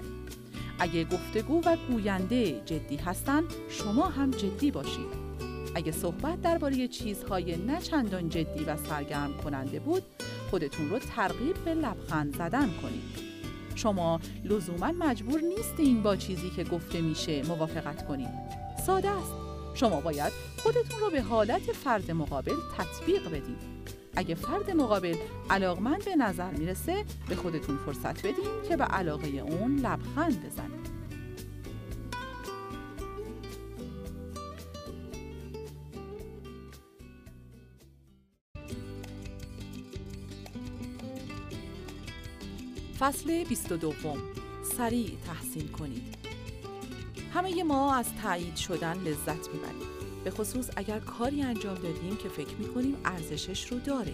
اگه 0.79 1.03
گفتگو 1.03 1.61
و 1.65 1.77
گوینده 1.89 2.61
جدی 2.65 2.95
هستن 2.95 3.43
شما 3.69 4.05
هم 4.05 4.31
جدی 4.31 4.71
باشید. 4.71 5.25
اگه 5.75 5.91
صحبت 5.91 6.41
درباره 6.41 6.88
چیزهای 6.88 7.57
نه 7.57 7.81
چندان 7.81 8.29
جدی 8.29 8.63
و 8.63 8.77
سرگرم 8.77 9.33
کننده 9.43 9.79
بود 9.79 10.03
خودتون 10.51 10.89
رو 10.89 10.99
ترغیب 10.99 11.55
به 11.65 11.73
لبخند 11.73 12.36
زدن 12.38 12.69
کنید. 12.81 13.36
شما 13.75 14.19
لزوما 14.43 14.91
مجبور 14.91 15.41
نیستین 15.41 16.03
با 16.03 16.15
چیزی 16.15 16.49
که 16.49 16.63
گفته 16.63 17.01
میشه 17.01 17.47
موافقت 17.47 18.07
کنید. 18.07 18.29
ساده 18.86 19.09
است. 19.09 19.45
شما 19.76 20.01
باید 20.01 20.34
خودتون 20.57 20.99
رو 20.99 21.09
به 21.09 21.21
حالت 21.21 21.61
فرد 21.61 22.11
مقابل 22.11 22.55
تطبیق 22.78 23.28
بدید 23.30 23.76
اگه 24.15 24.36
فرد 24.36 24.71
مقابل 24.71 25.15
علاقمند 25.49 26.05
به 26.05 26.15
نظر 26.15 26.51
می‌رسه 26.51 27.05
به 27.30 27.36
خودتون 27.36 27.78
فرصت 27.86 28.19
بدین 28.19 28.45
که 28.69 28.78
به 28.78 28.84
علاقه 28.84 29.28
اون 29.28 29.76
لبخند 29.76 30.45
بزنید. 30.45 30.86
فصل 42.99 43.43
22 43.43 43.93
سریع 44.78 45.17
تحسین 45.28 45.67
کنید. 45.67 46.24
همه 47.36 47.63
ما 47.63 47.95
از 47.95 48.05
تایید 48.23 48.55
شدن 48.55 48.93
لذت 48.93 49.49
می‌بریم. 49.53 49.88
به 50.23 50.31
خصوص 50.31 50.69
اگر 50.75 50.99
کاری 50.99 51.41
انجام 51.41 51.75
دادیم 51.75 52.15
که 52.15 52.29
فکر 52.29 52.55
می‌کنیم 52.59 52.97
ارزشش 53.05 53.71
رو 53.71 53.79
داره. 53.79 54.13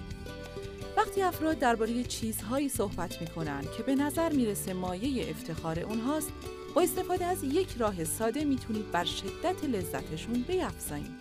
وقتی 0.97 1.21
افراد 1.21 1.59
درباره 1.59 2.03
چیزهایی 2.03 2.69
صحبت 2.69 3.21
می‌کنن 3.21 3.61
که 3.77 3.83
به 3.83 3.95
نظر 3.95 4.33
می‌رسه 4.33 4.73
مایه 4.73 5.29
افتخار 5.29 5.79
اونهاست 5.79 6.31
با 6.75 6.81
استفاده 6.81 7.25
از 7.25 7.43
یک 7.43 7.67
راه 7.77 8.03
ساده 8.03 8.43
می‌تونید 8.43 8.91
بر 8.91 9.05
شدت 9.05 9.65
لذتشون 9.65 10.45
بیافزایید 10.47 11.11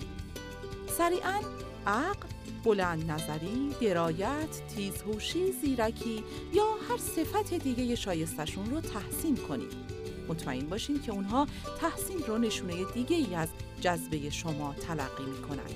سریعا 0.98 1.40
عقل 1.86 2.28
بلند 2.64 3.10
نظری، 3.10 3.74
درایت، 3.80 4.66
تیزهوشی، 4.76 5.52
زیرکی 5.52 6.24
یا 6.54 6.64
هر 6.88 6.98
صفت 6.98 7.54
دیگه 7.54 7.94
شایستشون 7.94 8.70
رو 8.70 8.80
تحسین 8.80 9.36
کنید. 9.36 9.89
مطمئن 10.30 10.66
باشین 10.66 11.02
که 11.02 11.12
اونها 11.12 11.46
تحسین 11.80 12.18
رو 12.26 12.38
نشونه 12.38 12.74
دیگه 12.94 13.16
ای 13.16 13.34
از 13.34 13.48
جذبه 13.80 14.30
شما 14.30 14.74
تلقی 14.74 15.24
می‌کنن. 15.24 15.70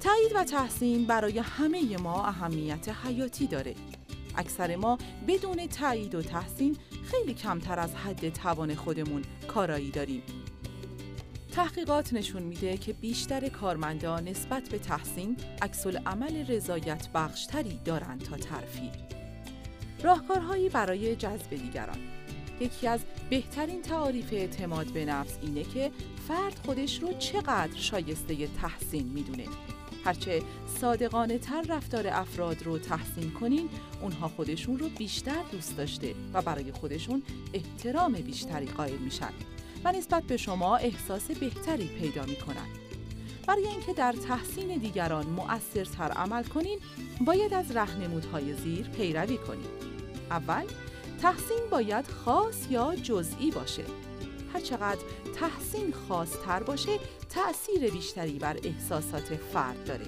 تایید 0.00 0.32
و 0.34 0.44
تحسین 0.44 1.04
برای 1.04 1.38
همه 1.38 1.96
ما 1.96 2.26
اهمیت 2.26 2.88
حیاتی 2.88 3.46
داره. 3.46 3.74
اکثر 4.36 4.76
ما 4.76 4.98
بدون 5.28 5.66
تایید 5.66 6.14
و 6.14 6.22
تحسین 6.22 6.76
خیلی 7.10 7.34
کمتر 7.34 7.78
از 7.78 7.94
حد 7.94 8.28
توان 8.28 8.74
خودمون 8.74 9.22
کارایی 9.48 9.90
داریم 9.90 10.22
تحقیقات 11.52 12.12
نشون 12.12 12.42
میده 12.42 12.76
که 12.76 12.92
بیشتر 12.92 13.48
کارمندان 13.48 14.28
نسبت 14.28 14.68
به 14.68 14.78
تحسین 14.78 15.36
عکس 15.62 15.86
عمل 15.86 16.46
رضایت 16.46 17.08
بخشتری 17.14 17.80
دارند 17.84 18.22
تا 18.22 18.36
ترفیع. 18.36 18.90
راهکارهایی 20.02 20.68
برای 20.68 21.16
جذب 21.16 21.50
دیگران 21.50 21.98
یکی 22.60 22.86
از 22.86 23.00
بهترین 23.30 23.82
تعاریف 23.82 24.32
اعتماد 24.32 24.86
به 24.86 25.04
نفس 25.04 25.38
اینه 25.42 25.64
که 25.64 25.90
فرد 26.28 26.60
خودش 26.66 27.02
رو 27.02 27.12
چقدر 27.18 27.76
شایسته 27.76 28.46
تحسین 28.46 29.06
می‌دونه. 29.06 29.44
هرچه 30.04 30.42
صادقانه 30.80 31.38
تر 31.38 31.64
رفتار 31.68 32.08
افراد 32.08 32.62
رو 32.62 32.78
تحسین 32.78 33.30
کنین، 33.30 33.68
اونها 34.02 34.28
خودشون 34.28 34.78
رو 34.78 34.88
بیشتر 34.88 35.42
دوست 35.52 35.76
داشته 35.76 36.14
و 36.34 36.42
برای 36.42 36.72
خودشون 36.72 37.22
احترام 37.54 38.12
بیشتری 38.12 38.66
قائل 38.66 38.98
میشن. 38.98 39.32
و 39.84 39.92
نسبت 39.92 40.22
به 40.22 40.36
شما 40.36 40.76
احساس 40.76 41.30
بهتری 41.30 41.86
پیدا 41.86 42.24
می 42.24 42.36
کنند. 42.36 42.78
برای 43.46 43.66
اینکه 43.66 43.92
در 43.92 44.12
تحسین 44.12 44.78
دیگران 44.78 45.26
مؤثرتر 45.26 46.10
عمل 46.10 46.42
کنید، 46.42 46.82
باید 47.20 47.54
از 47.54 47.76
رهنمودهای 47.76 48.54
زیر 48.54 48.88
پیروی 48.88 49.36
کنید. 49.36 49.84
اول، 50.30 50.64
تحسین 51.24 51.70
باید 51.70 52.06
خاص 52.06 52.70
یا 52.70 52.94
جزئی 53.02 53.50
باشه. 53.50 53.84
هرچقدر 54.54 55.00
تحسین 55.34 55.92
خاصتر 56.08 56.62
باشه، 56.62 56.98
تأثیر 57.30 57.90
بیشتری 57.90 58.38
بر 58.38 58.56
احساسات 58.64 59.34
فرد 59.52 59.84
داره 59.84 60.06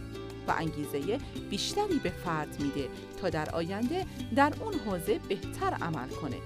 و 0.49 0.55
انگیزه 0.59 1.19
بیشتری 1.51 1.99
به 1.99 2.11
فرد 2.11 2.63
میده 2.63 2.89
تا 3.21 3.31
در 3.31 3.51
آینده 3.51 4.07
در 4.37 4.53
اون 4.61 4.75
حوزه 4.75 5.21
بهتر 5.29 5.75
عمل 5.75 6.09
کنه. 6.09 6.37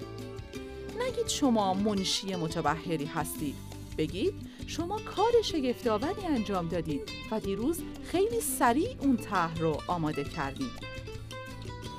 نگید 1.01 1.29
شما 1.29 1.75
منشی 1.75 2.37
متبهری 2.37 3.05
هستید 3.05 3.57
بگید 3.99 4.35
شما 4.67 4.99
کار 4.99 5.43
شگفتآوری 5.45 6.27
انجام 6.27 6.69
دادید 6.69 7.03
و 7.31 7.41
دیروز 7.41 7.83
خیلی 8.05 8.41
سریع 8.41 8.97
اون 9.01 9.17
طرح 9.17 9.59
رو 9.59 9.79
آماده 9.87 10.25
کردید 10.25 10.71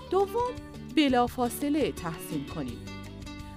دوم 0.10 0.71
بلافاصله 0.96 1.92
تحسین 1.92 2.46
کنید 2.46 2.92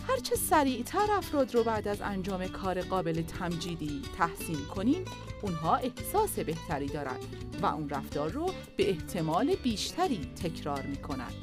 هرچه 0.09 0.37
سریعتر 0.37 1.07
افراد 1.11 1.55
رو 1.55 1.65
بعد 1.65 1.89
از 1.89 2.01
انجام 2.01 2.47
کار 2.47 2.81
قابل 2.81 3.23
تمجیدی 3.23 4.03
تحسین 4.19 4.67
کنید 4.75 5.09
اونها 5.43 5.77
احساس 5.77 6.39
بهتری 6.39 6.87
دارند 6.87 7.57
و 7.63 7.67
اون 7.67 7.89
رفتار 7.89 8.31
رو 8.31 8.51
به 8.77 8.91
احتمال 8.91 9.55
بیشتری 9.55 10.21
تکرار 10.43 10.83
می‌کنند 10.83 11.35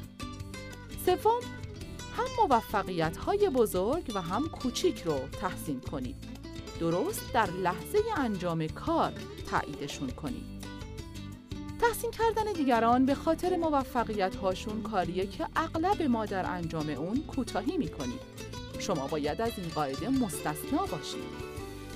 سوم 1.06 1.40
هم 2.16 2.48
موفقیت 2.48 3.16
های 3.16 3.48
بزرگ 3.48 4.12
و 4.14 4.20
هم 4.20 4.48
کوچیک 4.48 5.02
رو 5.02 5.18
تحسین 5.40 5.80
کنید. 5.80 6.16
درست 6.80 7.32
در 7.32 7.50
لحظه 7.50 7.98
انجام 8.16 8.66
کار 8.66 9.12
تاییدشون 9.50 10.10
کنید. 10.10 10.62
تحسین 11.82 12.10
کردن 12.10 12.52
دیگران 12.52 13.06
به 13.06 13.14
خاطر 13.14 13.56
موفقیت 13.56 14.36
هاشون 14.36 14.82
کاریه 14.82 15.26
که 15.26 15.46
اغلب 15.56 16.02
ما 16.02 16.26
در 16.26 16.46
انجام 16.46 16.88
اون 16.88 17.22
کوتاهی 17.22 17.76
می‌کنید. 17.76 18.20
شما 18.78 19.06
باید 19.06 19.40
از 19.40 19.52
این 19.56 19.68
قاعده 19.68 20.08
مستثنا 20.08 20.86
باشید. 20.86 21.52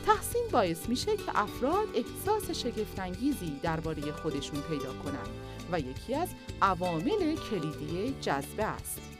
تحسین 0.07 0.43
باعث 0.53 0.89
میشه 0.89 1.16
که 1.16 1.41
افراد 1.41 1.89
احساس 1.95 2.51
شگفتانگیزی 2.51 3.61
درباره 3.62 4.12
خودشون 4.12 4.61
پیدا 4.61 4.93
کنند 4.93 5.28
و 5.72 5.80
یکی 5.80 6.14
از 6.14 6.28
عوامل 6.62 7.37
کلیدی 7.51 8.14
جذبه 8.20 8.64
است. 8.64 9.15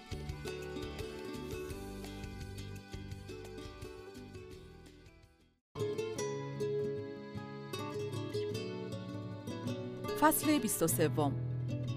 فصل 10.21 10.59
23 10.59 11.11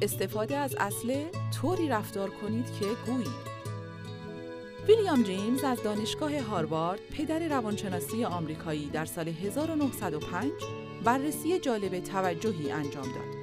استفاده 0.02 0.58
از 0.58 0.76
اصل 0.80 1.26
طوری 1.62 1.88
رفتار 1.88 2.30
کنید 2.30 2.66
که 2.66 2.86
گویی 3.06 3.26
ویلیام 4.88 5.24
جیمز 5.24 5.64
از 5.64 5.84
دانشگاه 5.84 6.40
هاروارد 6.42 7.00
پدر 7.18 7.48
روانشناسی 7.48 8.26
آمریکایی 8.26 8.90
در 8.90 9.06
سال 9.06 9.28
1905 9.28 10.52
بررسی 11.04 11.60
جالب 11.60 12.00
توجهی 12.00 12.72
انجام 12.72 13.04
داد. 13.04 13.40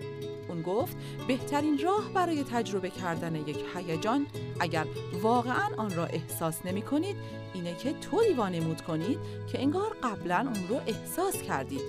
اون 0.49 0.63
گفت 0.63 0.97
بهترین 1.29 1.79
راه 1.79 2.13
برای 2.15 2.45
تجربه 2.45 2.91
کردن 2.91 3.35
یک 3.35 3.65
هیجان 3.75 4.27
اگر 4.61 4.87
واقعا 5.23 5.69
آن 5.77 5.95
را 5.95 6.07
احساس 6.07 6.67
نمی 6.67 6.83
کنید 6.83 7.17
اینه 7.55 7.75
که 7.75 7.93
طوری 7.93 8.33
وانمود 8.33 8.81
کنید 8.81 9.19
که 9.53 9.61
انگار 9.63 9.97
قبلا 10.03 10.39
اون 10.39 10.69
رو 10.69 10.81
احساس 10.87 11.43
کردید 11.43 11.83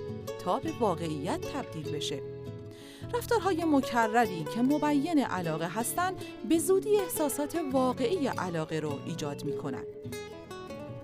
تا 0.44 0.58
به 0.58 0.72
واقعیت 0.80 1.40
تبدیل 1.40 1.92
بشه. 1.92 2.37
رفتارهای 3.14 3.64
مکرری 3.64 4.44
که 4.54 4.62
مبین 4.62 5.18
علاقه 5.18 5.68
هستند 5.68 6.16
به 6.48 6.58
زودی 6.58 6.96
احساسات 6.96 7.58
واقعی 7.72 8.26
علاقه 8.26 8.80
رو 8.80 8.98
ایجاد 9.06 9.44
می 9.44 9.56
کنند. 9.56 9.86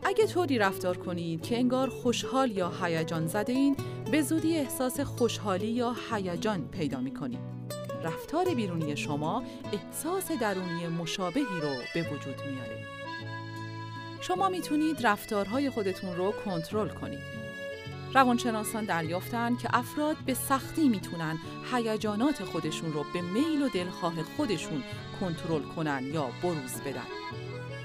اگه 0.02 0.26
طوری 0.26 0.58
رفتار 0.58 0.96
کنید 0.96 1.42
که 1.42 1.56
انگار 1.56 1.88
خوشحال 1.88 2.50
یا 2.50 2.72
هیجان 2.82 3.26
زده 3.26 3.52
این 3.52 3.76
به 4.10 4.22
زودی 4.22 4.56
احساس 4.56 5.00
خوشحالی 5.00 5.66
یا 5.66 5.96
هیجان 6.10 6.68
پیدا 6.68 7.00
می 7.00 7.14
کنید. 7.14 7.54
رفتار 8.04 8.54
بیرونی 8.54 8.96
شما 8.96 9.42
احساس 9.72 10.32
درونی 10.40 10.86
مشابهی 10.88 11.60
رو 11.62 11.74
به 11.94 12.02
وجود 12.02 12.40
میاره. 12.50 12.84
شما 14.20 14.48
می‌تونید 14.48 15.06
رفتارهای 15.06 15.70
خودتون 15.70 16.16
رو 16.16 16.32
کنترل 16.44 16.88
کنید. 16.88 17.43
روانشناسان 18.14 18.84
دریافتند 18.84 19.58
که 19.58 19.68
افراد 19.72 20.16
به 20.26 20.34
سختی 20.34 20.88
می‌تونن 20.88 21.38
هیجانات 21.72 22.44
خودشون 22.44 22.92
رو 22.92 23.04
به 23.14 23.20
میل 23.20 23.62
و 23.62 23.68
دلخواه 23.68 24.22
خودشون 24.22 24.84
کنترل 25.20 25.62
کنن 25.62 26.10
یا 26.12 26.28
بروز 26.42 26.80
بدن. 26.80 27.06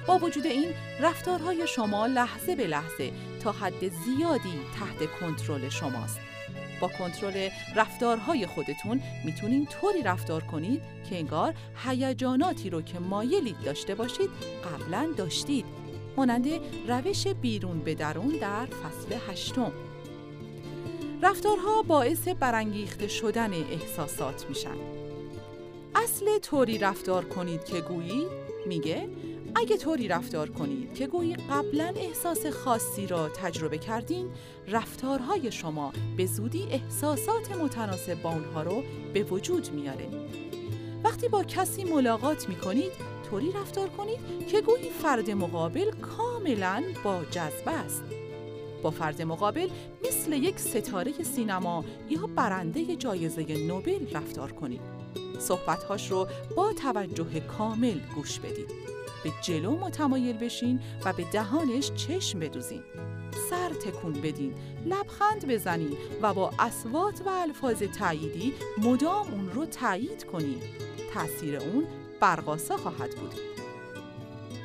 با 0.08 0.18
وجود 0.18 0.46
این 0.46 0.74
رفتارهای 1.02 1.68
شما 1.68 2.08
لحظه 2.08 2.56
به 2.56 2.68
لحظه 2.68 3.12
تا 3.44 3.52
حد 3.52 3.88
زیادی 3.88 4.60
تحت 4.80 5.12
کنترل 5.20 5.70
شماست. 5.70 6.20
با 6.82 6.88
کنترل 6.88 7.50
رفتارهای 7.76 8.46
خودتون 8.46 9.02
می‌تونین 9.26 9.66
طوری 9.66 10.02
رفتار 10.02 10.44
کنید 10.44 10.82
که 11.10 11.18
انگار 11.18 11.54
هیجاناتی 11.86 12.70
رو 12.70 12.82
که 12.82 13.00
مایلید 13.00 13.62
داشته 13.66 13.96
باشید 13.96 14.30
قبلا 14.64 15.10
داشتید 15.18 15.66
مانند 16.18 16.48
روش 16.88 17.28
بیرون 17.28 17.80
به 17.80 17.96
درون 17.96 18.28
در 18.28 18.66
فصل 18.66 19.16
هشتم 19.32 19.72
رفتارها 21.24 21.82
باعث 21.82 22.28
برانگیخته 22.28 23.08
شدن 23.08 23.54
احساسات 23.54 24.46
میشن. 24.50 24.76
اصل 25.96 26.40
طوری 26.40 26.78
رفتار 26.78 27.26
کنید 27.26 27.66
که 27.66 27.82
گویی 27.82 28.26
میگه 28.66 29.10
اگه 29.56 29.78
طوری 29.78 30.08
رفتار 30.08 30.50
کنید 30.50 30.94
که 30.94 31.08
گویی 31.08 31.36
قبلا 31.36 31.94
احساس 31.96 32.46
خاصی 32.46 33.08
را 33.08 33.30
تجربه 33.30 33.78
کردین 33.78 34.30
رفتارهای 34.68 35.52
شما 35.52 35.94
به 36.18 36.26
زودی 36.26 36.68
احساسات 36.72 37.52
متناسب 37.52 38.22
با 38.22 38.30
اونها 38.30 38.64
رو 38.64 38.84
به 39.14 39.24
وجود 39.24 39.72
میاره 39.72 40.08
وقتی 41.04 41.28
با 41.28 41.44
کسی 41.44 41.84
ملاقات 41.84 42.50
می‌کنید 42.50 42.92
طوری 43.30 43.52
رفتار 43.52 43.90
کنید 43.90 44.48
که 44.48 44.62
گویی 44.62 44.90
فرد 44.90 45.32
مقابل 45.32 45.92
کاملا 45.92 46.84
با 47.04 47.22
جذبه 47.32 47.72
است 47.72 48.19
با 48.84 48.92
فرد 48.92 49.22
مقابل 49.22 49.68
مثل 50.08 50.34
یک 50.34 50.60
ستاره 50.60 51.24
سینما 51.24 51.86
یا 52.10 52.28
برنده 52.28 52.96
جایزه 52.96 53.68
نوبل 53.68 54.14
رفتار 54.14 54.52
کنید. 54.52 54.82
صحبتهاش 55.40 56.12
رو 56.12 56.28
با 56.56 56.74
توجه 56.74 57.40
کامل 57.40 58.00
گوش 58.16 58.40
بدید. 58.40 58.90
به 59.24 59.32
جلو 59.42 59.72
متمایل 59.72 60.38
بشین 60.38 60.80
و 61.06 61.14
به 61.14 61.24
دهانش 61.24 61.92
چشم 61.92 62.40
بدوزین 62.40 62.82
سر 63.50 63.70
تکون 63.70 64.14
بدین 64.14 64.54
لبخند 64.86 65.48
بزنین 65.48 65.98
و 66.22 66.34
با 66.34 66.52
اسوات 66.60 67.22
و 67.26 67.30
الفاظ 67.30 67.84
تاییدی 67.84 68.54
مدام 68.78 69.34
اون 69.34 69.50
رو 69.50 69.66
تایید 69.66 70.24
کنین 70.24 70.62
تاثیر 71.14 71.56
اون 71.56 71.88
برقاسا 72.20 72.78
خواهد 72.78 73.16
بود 73.16 73.59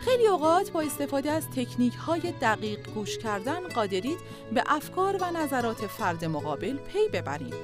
خیلی 0.05 0.27
اوقات 0.27 0.71
با 0.71 0.81
استفاده 0.81 1.31
از 1.31 1.51
تکنیک 1.51 1.95
های 1.95 2.21
دقیق 2.41 2.91
گوش 2.95 3.19
کردن 3.19 3.69
قادرید 3.69 4.19
به 4.55 4.63
افکار 4.67 5.17
و 5.21 5.31
نظرات 5.31 5.87
فرد 5.87 6.25
مقابل 6.25 6.77
پی 6.77 7.09
ببرید 7.13 7.55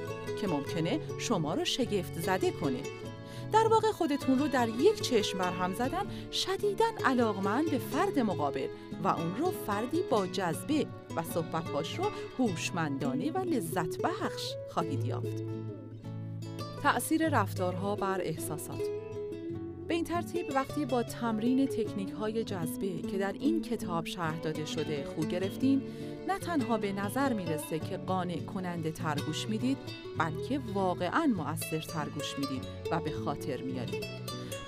که 0.41 0.47
ممکنه 0.47 0.99
شما 1.19 1.53
رو 1.53 1.65
شگفت 1.65 2.21
زده 2.21 2.51
کنه 2.51 2.79
در 3.53 3.67
واقع 3.67 3.91
خودتون 3.91 4.39
رو 4.39 4.47
در 4.47 4.69
یک 4.69 5.01
چشم 5.01 5.37
برهم 5.37 5.73
زدن 5.73 6.05
شدیداً 6.31 6.85
علاقمند 7.05 7.71
به 7.71 7.77
فرد 7.77 8.19
مقابل 8.19 8.67
و 9.03 9.07
اون 9.07 9.37
رو 9.37 9.51
فردی 9.67 10.01
با 10.09 10.27
جذبه 10.27 10.85
و 11.15 11.23
صحبتهاش 11.23 11.97
رو 11.99 12.05
هوشمندانه 12.39 13.31
و 13.31 13.37
لذت 13.37 14.01
بخش 14.01 14.53
خواهید 14.69 15.05
یافت. 15.05 15.43
تأثیر 16.83 17.29
رفتارها 17.29 17.95
بر 17.95 18.21
احساسات 18.21 19.00
به 19.91 19.95
این 19.95 20.05
ترتیب 20.05 20.45
وقتی 20.55 20.85
با 20.85 21.03
تمرین 21.03 21.67
تکنیک 21.67 22.09
های 22.09 22.43
جذبه 22.43 23.01
که 23.01 23.17
در 23.17 23.33
این 23.39 23.61
کتاب 23.61 24.05
شرح 24.05 24.39
داده 24.39 24.65
شده 24.65 25.05
خو 25.05 25.21
گرفتین 25.21 25.81
نه 26.27 26.39
تنها 26.39 26.77
به 26.77 26.91
نظر 26.91 27.33
می‌رسه 27.33 27.79
که 27.79 27.97
قانع 27.97 28.37
کننده 28.37 28.91
ترگوش 28.91 29.49
می‌دید 29.49 29.77
بلکه 30.17 30.59
واقعا 30.73 31.33
مؤثر 31.37 31.79
ترگوش 31.79 32.39
می‌دید 32.39 32.63
و 32.91 32.99
به 32.99 33.11
خاطر 33.11 33.61
میارید 33.61 34.03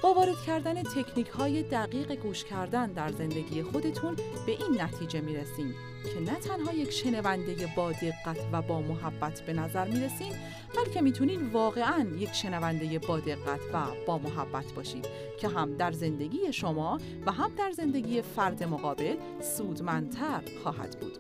با 0.02 0.14
وارد 0.14 0.42
کردن 0.48 0.84
تکنیک 0.84 1.28
های 1.28 1.64
دقیق 1.64 2.16
گوش 2.16 2.44
کردن 2.44 2.92
در 2.92 3.12
زندگی 3.12 3.64
خودتون 3.64 4.16
به 4.46 4.52
این 4.52 4.82
نتیجه 4.82 5.22
می‌رسیم 5.22 5.76
که 6.04 6.20
نه 6.20 6.40
تنها 6.40 6.74
یک 6.74 6.92
شنونده 6.92 7.68
با 7.76 7.92
دقت 7.92 8.38
و 8.52 8.62
با 8.62 8.82
محبت 8.82 9.42
به 9.42 9.54
نظر 9.54 9.88
می‌رسین 9.88 10.34
بلکه 10.76 11.02
می‌تونین 11.02 11.50
واقعا 11.50 12.08
یک 12.18 12.34
شنونده 12.34 13.00
با 13.00 13.20
دقت 13.20 13.60
و 13.74 13.86
با 14.08 14.18
محبت 14.18 14.72
باشید 14.72 15.06
که 15.40 15.48
هم 15.48 15.78
در 15.78 15.92
زندگی 15.92 16.54
شما 16.54 17.00
و 17.26 17.32
هم 17.32 17.52
در 17.58 17.72
زندگی 17.72 18.22
فرد 18.22 18.64
مقابل 18.64 19.16
سودمندتر 19.42 20.42
خواهد 20.64 21.00
بود. 21.00 21.18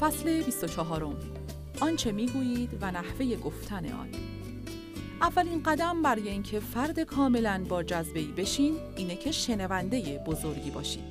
فصل 0.00 0.42
24 0.42 1.33
آنچه 1.84 2.12
می‌گویید 2.12 2.78
و 2.80 2.90
نحوه 2.90 3.36
گفتن 3.36 3.92
آن. 3.92 4.08
اولین 5.20 5.62
قدم 5.62 6.02
برای 6.02 6.28
اینکه 6.28 6.60
فرد 6.60 7.00
کاملا 7.00 7.64
با 7.68 7.82
جذبه 7.82 8.22
بشین 8.22 8.76
اینه 8.96 9.16
که 9.16 9.32
شنونده 9.32 10.22
بزرگی 10.26 10.70
باشید 10.70 11.04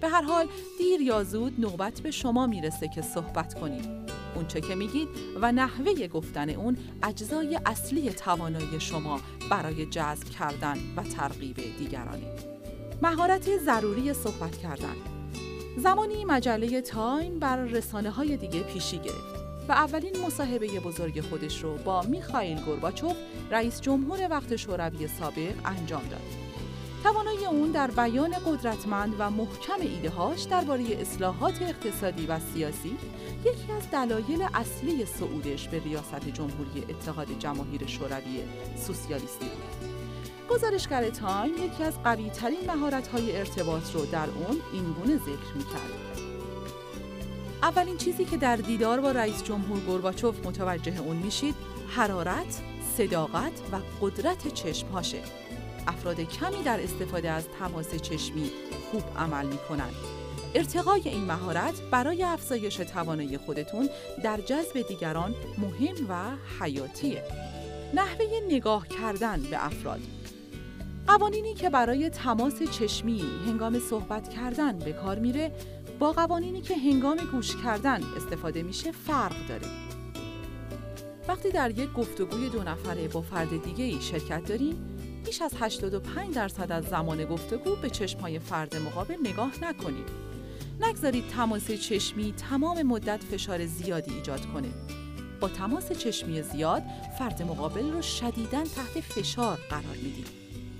به 0.00 0.08
هر 0.08 0.22
حال 0.22 0.46
دیر 0.78 1.00
یا 1.00 1.24
زود 1.24 1.60
نوبت 1.60 2.00
به 2.00 2.10
شما 2.10 2.46
می‌رسه 2.46 2.88
که 2.88 3.02
صحبت 3.02 3.54
کنید. 3.54 3.88
اونچه 4.34 4.60
که 4.60 4.74
میگید 4.74 5.08
و 5.40 5.52
نحوه 5.52 6.08
گفتن 6.08 6.50
اون 6.50 6.76
اجزای 7.02 7.60
اصلی 7.66 8.10
توانایی 8.10 8.80
شما 8.80 9.20
برای 9.50 9.86
جذب 9.86 10.28
کردن 10.28 10.76
و 10.96 11.02
ترغیب 11.02 11.56
دیگرانه. 11.78 12.26
مهارت 13.02 13.58
ضروری 13.58 14.12
صحبت 14.12 14.56
کردن. 14.56 14.96
زمانی 15.78 16.24
مجله 16.24 16.80
تایم 16.80 17.38
بر 17.38 17.56
رسانه 17.56 18.10
های 18.10 18.36
دیگه 18.36 18.62
پیشی 18.62 18.98
گرفت. 18.98 19.43
و 19.68 19.72
اولین 19.72 20.12
مصاحبه 20.26 20.80
بزرگ 20.80 21.20
خودش 21.20 21.62
رو 21.62 21.76
با 21.76 22.02
میخائیل 22.02 22.60
گورباچوف 22.60 23.16
رئیس 23.50 23.80
جمهور 23.80 24.28
وقت 24.30 24.56
شوروی 24.56 25.08
سابق 25.08 25.54
انجام 25.64 26.02
داد. 26.02 26.44
توانایی 27.02 27.46
اون 27.46 27.70
در 27.70 27.90
بیان 27.90 28.30
قدرتمند 28.46 29.14
و 29.18 29.30
محکم 29.30 29.80
ایدههاش 29.80 30.42
درباره 30.42 30.84
اصلاحات 31.00 31.62
اقتصادی 31.62 32.26
و 32.26 32.38
سیاسی 32.38 32.96
یکی 33.44 33.72
از 33.72 33.90
دلایل 33.90 34.46
اصلی 34.54 35.06
صعودش 35.06 35.68
به 35.68 35.78
ریاست 35.78 36.28
جمهوری 36.28 36.84
اتحاد 36.88 37.38
جماهیر 37.38 37.86
شوروی 37.86 38.42
سوسیالیستی 38.76 39.46
بود. 39.46 39.90
گزارشگر 40.48 41.10
تایم 41.10 41.52
یکی 41.54 41.82
از 41.82 42.02
قوی 42.02 42.30
ترین 42.30 42.66
مهارت 42.66 43.08
های 43.08 43.36
ارتباط 43.36 43.94
رو 43.94 44.06
در 44.06 44.26
اون 44.26 44.60
این 44.72 44.92
گونه 44.92 45.16
ذکر 45.16 45.54
می 45.56 45.64
کرد. 45.64 46.03
اولین 47.64 47.96
چیزی 47.96 48.24
که 48.24 48.36
در 48.36 48.56
دیدار 48.56 49.00
با 49.00 49.10
رئیس 49.10 49.44
جمهور 49.44 49.80
گورباچوف 49.80 50.46
متوجه 50.46 51.00
اون 51.00 51.16
میشید 51.16 51.54
حرارت، 51.88 52.60
صداقت 52.96 53.52
و 53.72 53.76
قدرت 54.00 54.54
چشمهاشه. 54.54 55.18
افراد 55.86 56.20
کمی 56.20 56.62
در 56.64 56.80
استفاده 56.80 57.30
از 57.30 57.44
تماس 57.58 57.94
چشمی 57.94 58.50
خوب 58.90 59.02
عمل 59.16 59.46
می‌کنند. 59.46 59.94
ارتقای 60.54 61.00
این 61.04 61.24
مهارت 61.24 61.74
برای 61.90 62.22
افزایش 62.22 62.76
توانایی 62.76 63.38
خودتون 63.38 63.88
در 64.22 64.40
جذب 64.40 64.88
دیگران 64.88 65.34
مهم 65.58 66.06
و 66.08 66.14
حیاتیه. 66.60 67.22
نحوه 67.94 68.26
نگاه 68.48 68.88
کردن 68.88 69.42
به 69.42 69.66
افراد 69.66 70.00
قوانینی 71.06 71.54
که 71.54 71.70
برای 71.70 72.10
تماس 72.10 72.62
چشمی 72.62 73.24
هنگام 73.46 73.78
صحبت 73.78 74.28
کردن 74.28 74.78
به 74.78 74.92
کار 74.92 75.18
میره 75.18 75.52
با 75.98 76.12
قوانینی 76.12 76.60
که 76.60 76.76
هنگام 76.76 77.16
گوش 77.32 77.56
کردن 77.56 78.00
استفاده 78.16 78.62
میشه 78.62 78.92
فرق 78.92 79.46
داره. 79.48 79.66
وقتی 81.28 81.50
در 81.50 81.70
یک 81.70 81.92
گفتگوی 81.92 82.48
دو 82.48 82.62
نفره 82.62 83.08
با 83.08 83.20
فرد 83.22 83.62
دیگه 83.62 83.84
ای 83.84 84.00
شرکت 84.00 84.44
داریم، 84.44 84.76
بیش 85.24 85.42
از 85.42 85.52
85 85.60 86.34
درصد 86.34 86.72
از 86.72 86.84
زمان 86.84 87.24
گفتگو 87.24 87.76
به 87.76 87.90
چشمهای 87.90 88.38
فرد 88.38 88.76
مقابل 88.76 89.16
نگاه 89.24 89.52
نکنید. 89.62 90.08
نگذارید 90.80 91.28
تماس 91.28 91.70
چشمی 91.70 92.34
تمام 92.50 92.82
مدت 92.82 93.24
فشار 93.24 93.66
زیادی 93.66 94.14
ایجاد 94.14 94.46
کنه. 94.46 94.68
با 95.40 95.48
تماس 95.48 95.92
چشمی 95.92 96.42
زیاد 96.42 96.82
فرد 97.18 97.42
مقابل 97.42 97.92
رو 97.92 98.02
شدیداً 98.02 98.64
تحت 98.64 99.00
فشار 99.00 99.58
قرار 99.70 99.96
می‌دید. 99.96 100.26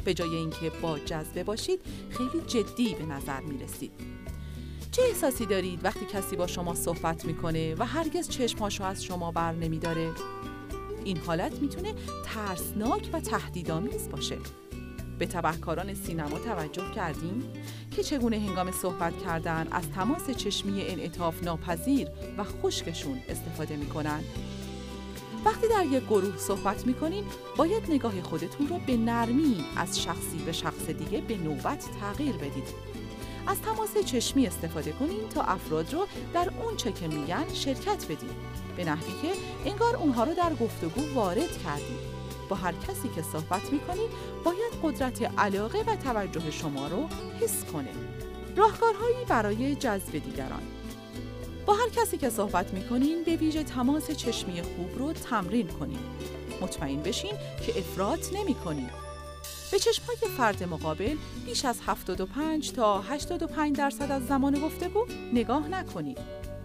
به 0.05 0.15
جای 0.15 0.35
اینکه 0.35 0.71
با 0.83 0.99
جذبه 0.99 1.45
باشید 1.45 1.81
خیلی 2.11 2.45
جدی 2.47 2.95
به 2.95 3.07
نظر 3.07 3.41
می 3.41 3.65
رسید. 3.65 4.14
چه 4.97 5.03
احساسی 5.03 5.47
دارید 5.47 5.85
وقتی 5.85 6.07
کسی 6.07 6.37
با 6.37 6.47
شما 6.47 6.75
صحبت 6.75 7.25
می‌کنه 7.25 7.75
و 7.75 7.87
هرگز 7.87 8.29
چشمهاشو 8.29 8.85
از 8.85 9.05
شما 9.05 9.31
بر 9.31 9.53
نمیداره؟ 9.53 10.11
این 11.05 11.17
حالت 11.17 11.53
می‌تونه 11.53 11.95
ترسناک 12.25 13.11
و 13.13 13.21
تهدیدآمیز 13.21 14.09
باشه. 14.09 14.39
به 15.19 15.27
تبهکاران 15.27 15.95
سینما 15.95 16.39
توجه 16.39 16.91
کردیم 16.95 17.43
که 17.91 18.03
چگونه 18.03 18.39
هنگام 18.39 18.73
صحبت 18.73 19.23
کردن 19.25 19.69
از 19.71 19.91
تماس 19.91 20.31
چشمی 20.31 20.83
انعطاف 20.83 21.43
ناپذیر 21.43 22.09
و 22.39 22.45
خشکشون 22.45 23.21
استفاده 23.29 23.77
می‌کنن 23.77 24.21
وقتی 25.45 25.69
در 25.69 25.85
یک 25.85 26.05
گروه 26.05 26.37
صحبت 26.39 26.87
می‌کنین 26.87 27.25
باید 27.57 27.83
نگاه 27.89 28.23
خودتون 28.23 28.69
رو 28.69 28.79
به 28.87 28.97
نرمی 28.97 29.65
از 29.77 30.01
شخصی 30.03 30.39
به 30.47 30.53
شخص 30.53 30.87
دیگه 30.87 31.21
به 31.21 31.37
نوبت 31.37 31.85
تغییر 32.01 32.37
بدید 32.37 32.94
از 33.47 33.61
تماس 33.61 33.99
چشمی 33.99 34.47
استفاده 34.47 34.93
کنین 34.93 35.29
تا 35.29 35.43
افراد 35.43 35.93
رو 35.95 36.07
در 36.35 36.51
اون 36.63 36.77
چه 36.77 36.93
که 36.93 37.09
میگن 37.09 37.45
شرکت 37.53 38.05
بدین. 38.05 38.31
به 38.77 38.85
نحوی 38.85 39.13
که 39.23 39.29
انگار 39.71 39.97
اونها 39.97 40.25
رو 40.25 40.35
در 40.35 40.55
گفتگو 40.55 41.15
وارد 41.15 41.63
کردید 41.65 42.15
با 42.49 42.57
هر 42.57 42.73
کسی 42.73 43.09
که 43.15 43.23
صحبت 43.23 43.73
می‌کنین 43.73 44.09
باید 44.45 44.73
قدرت 44.83 45.33
علاقه 45.39 45.79
و 45.79 45.97
توجه 45.97 46.51
شما 46.51 46.89
رو 46.89 47.09
حس 47.41 47.65
کنه. 47.65 47.91
راهکارهایی 48.57 49.25
برای 49.29 49.75
جذب 49.75 50.13
دیگران. 50.13 50.63
با 51.67 51.75
هر 51.75 51.89
کسی 51.89 52.19
که 52.19 52.31
صحبت 52.31 52.75
می‌کنین 52.75 53.25
به 53.25 53.37
ویژه 53.37 53.65
تماس 53.65 54.11
چشمی 54.11 54.63
خوب 54.63 54.99
رو 54.99 55.13
تمرین 55.13 55.69
کنین. 55.69 55.99
مطمئن 56.61 57.03
بشین 57.03 57.33
که 57.67 57.79
افراط 57.79 58.33
نمی 58.33 58.55
کنین. 58.55 58.91
به 59.75 59.81
چشمهای 59.81 60.17
فرد 60.37 60.63
مقابل 60.63 61.17
بیش 61.47 61.65
از 61.65 61.81
75 61.87 62.73
تا 62.73 63.01
85 63.01 63.77
درصد 63.77 64.11
از 64.11 64.27
زمان 64.27 64.61
گفتگو 64.61 65.07
نگاه 65.33 65.69
نکنید. 65.69 66.19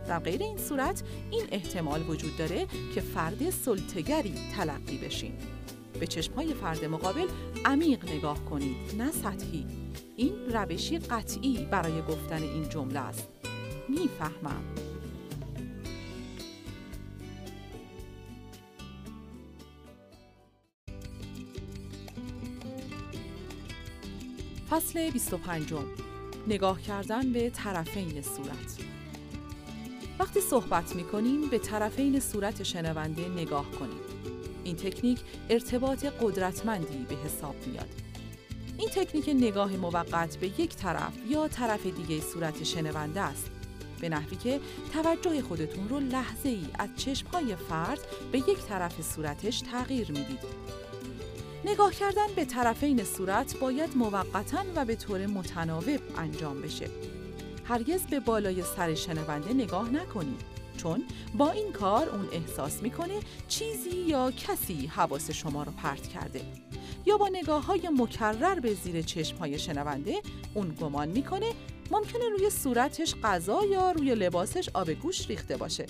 در 0.07 0.19
غیر 0.19 0.43
این 0.43 0.57
صورت 0.57 1.03
این 1.31 1.43
احتمال 1.51 2.09
وجود 2.09 2.37
داره 2.37 2.67
که 2.95 3.01
فرد 3.01 3.49
سلطگری 3.49 4.33
تلقی 4.57 4.97
بشین. 4.97 5.33
به 5.99 6.07
چشمهای 6.07 6.53
فرد 6.53 6.85
مقابل 6.85 7.27
عمیق 7.65 8.09
نگاه 8.09 8.45
کنید 8.45 8.77
نه 8.97 9.11
سطحی. 9.11 9.65
این 10.15 10.33
روشی 10.53 10.99
قطعی 10.99 11.67
برای 11.71 12.01
گفتن 12.01 12.43
این 12.43 12.69
جمله 12.69 12.99
است. 12.99 13.27
می‌فهمم. 13.89 14.63
فصل 24.69 25.09
25 25.11 25.73
نگاه 26.47 26.81
کردن 26.81 27.33
به 27.33 27.49
طرفین 27.49 28.21
صورت 28.21 28.77
وقتی 30.19 30.41
صحبت 30.41 30.95
می 30.95 31.03
کنیم 31.03 31.49
به 31.49 31.59
طرفین 31.59 32.19
صورت 32.19 32.63
شنونده 32.63 33.29
نگاه 33.29 33.71
کنیم. 33.71 33.99
این 34.63 34.75
تکنیک 34.75 35.19
ارتباط 35.49 36.05
قدرتمندی 36.05 37.05
به 37.09 37.15
حساب 37.15 37.55
میاد. 37.67 37.89
این 38.77 38.89
تکنیک 38.89 39.29
نگاه 39.29 39.71
موقت 39.71 40.37
به 40.37 40.47
یک 40.61 40.75
طرف 40.75 41.13
یا 41.29 41.47
طرف 41.47 41.85
دیگه 41.85 42.21
صورت 42.21 42.63
شنونده 42.63 43.21
است. 43.21 43.51
به 44.01 44.09
نحوی 44.09 44.37
که 44.37 44.59
توجه 44.93 45.41
خودتون 45.41 45.89
رو 45.89 45.99
لحظه 45.99 46.49
ای 46.49 46.65
از 46.79 46.89
چشمهای 46.97 47.55
فرد 47.55 47.99
به 48.31 48.37
یک 48.37 48.57
طرف 48.57 49.01
صورتش 49.01 49.61
تغییر 49.61 50.11
می‌دید. 50.11 50.69
نگاه 51.65 51.93
کردن 51.93 52.27
به 52.35 52.45
طرفین 52.45 53.03
صورت 53.03 53.57
باید 53.57 53.97
موقتا 53.97 54.63
و 54.75 54.85
به 54.85 54.95
طور 54.95 55.27
متناوب 55.27 55.99
انجام 56.17 56.61
بشه. 56.61 56.89
هرگز 57.65 58.01
به 58.01 58.19
بالای 58.19 58.63
سر 58.63 58.95
شنونده 58.95 59.53
نگاه 59.53 59.89
نکنید 59.89 60.41
چون 60.77 61.03
با 61.37 61.51
این 61.51 61.71
کار 61.71 62.09
اون 62.09 62.27
احساس 62.31 62.81
می‌کنه 62.81 63.19
چیزی 63.47 63.97
یا 63.97 64.31
کسی 64.31 64.87
حواس 64.87 65.31
شما 65.31 65.63
رو 65.63 65.71
پرت 65.71 66.07
کرده 66.07 66.41
یا 67.05 67.17
با 67.17 67.27
نگاه 67.27 67.65
های 67.65 67.89
مکرر 67.97 68.59
به 68.59 68.73
زیر 68.73 69.01
چشم 69.01 69.37
های 69.37 69.59
شنونده 69.59 70.15
اون 70.53 70.75
گمان 70.81 71.07
می‌کنه 71.07 71.51
ممکنه 71.91 72.29
روی 72.29 72.49
صورتش 72.49 73.15
غذا 73.23 73.65
یا 73.65 73.91
روی 73.91 74.15
لباسش 74.15 74.69
آب 74.73 74.91
گوش 74.91 75.29
ریخته 75.29 75.57
باشه 75.57 75.85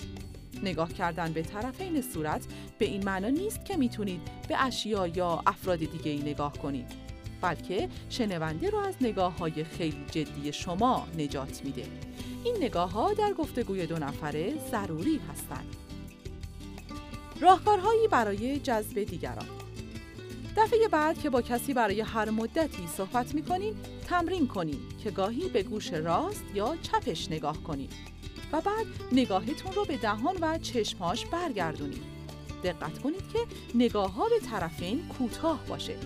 نگاه 0.62 0.92
کردن 0.92 1.32
به 1.32 1.42
طرفین 1.42 2.02
صورت 2.02 2.46
به 2.78 2.84
این 2.84 3.04
معنا 3.04 3.28
نیست 3.28 3.64
که 3.64 3.76
می‌تونید 3.76 4.20
به 4.48 4.64
اشیا 4.64 5.06
یا 5.06 5.42
افراد 5.46 5.78
دیگه 5.78 6.10
ای 6.10 6.18
نگاه 6.18 6.52
کنید 6.52 6.86
بلکه 7.40 7.88
شنونده 8.10 8.70
رو 8.70 8.78
از 8.78 8.94
نگاه 9.00 9.38
های 9.38 9.64
خیلی 9.64 10.04
جدی 10.10 10.52
شما 10.52 11.06
نجات 11.18 11.64
میده. 11.64 11.84
این 12.44 12.56
نگاه 12.56 12.92
ها 12.92 13.12
در 13.12 13.32
گفتگوی 13.32 13.86
دو 13.86 13.98
نفره 13.98 14.54
ضروری 14.70 15.20
هستند. 15.32 15.76
راهکارهایی 17.40 18.08
برای 18.08 18.58
جذب 18.58 19.04
دیگران 19.04 19.46
دفعه 20.56 20.88
بعد 20.88 21.18
که 21.18 21.30
با 21.30 21.42
کسی 21.42 21.74
برای 21.74 22.00
هر 22.00 22.30
مدتی 22.30 22.86
صحبت 22.96 23.34
می‌کنین 23.34 23.74
تمرین 24.06 24.46
کنین 24.46 24.80
که 25.04 25.10
گاهی 25.10 25.48
به 25.48 25.62
گوش 25.62 25.92
راست 25.92 26.44
یا 26.54 26.76
چپش 26.82 27.30
نگاه 27.30 27.62
کنید 27.62 27.92
و 28.52 28.60
بعد 28.60 28.86
نگاهتون 29.12 29.72
رو 29.72 29.84
به 29.84 29.96
دهان 29.96 30.36
و 30.40 30.58
چشماش 30.58 31.26
برگردونید. 31.26 32.02
دقت 32.64 32.98
کنید 32.98 33.32
که 33.32 33.38
نگاه 33.74 34.12
ها 34.12 34.28
به 34.28 34.46
طرفین 34.46 35.08
کوتاه 35.08 35.66
باشه. 35.68 35.96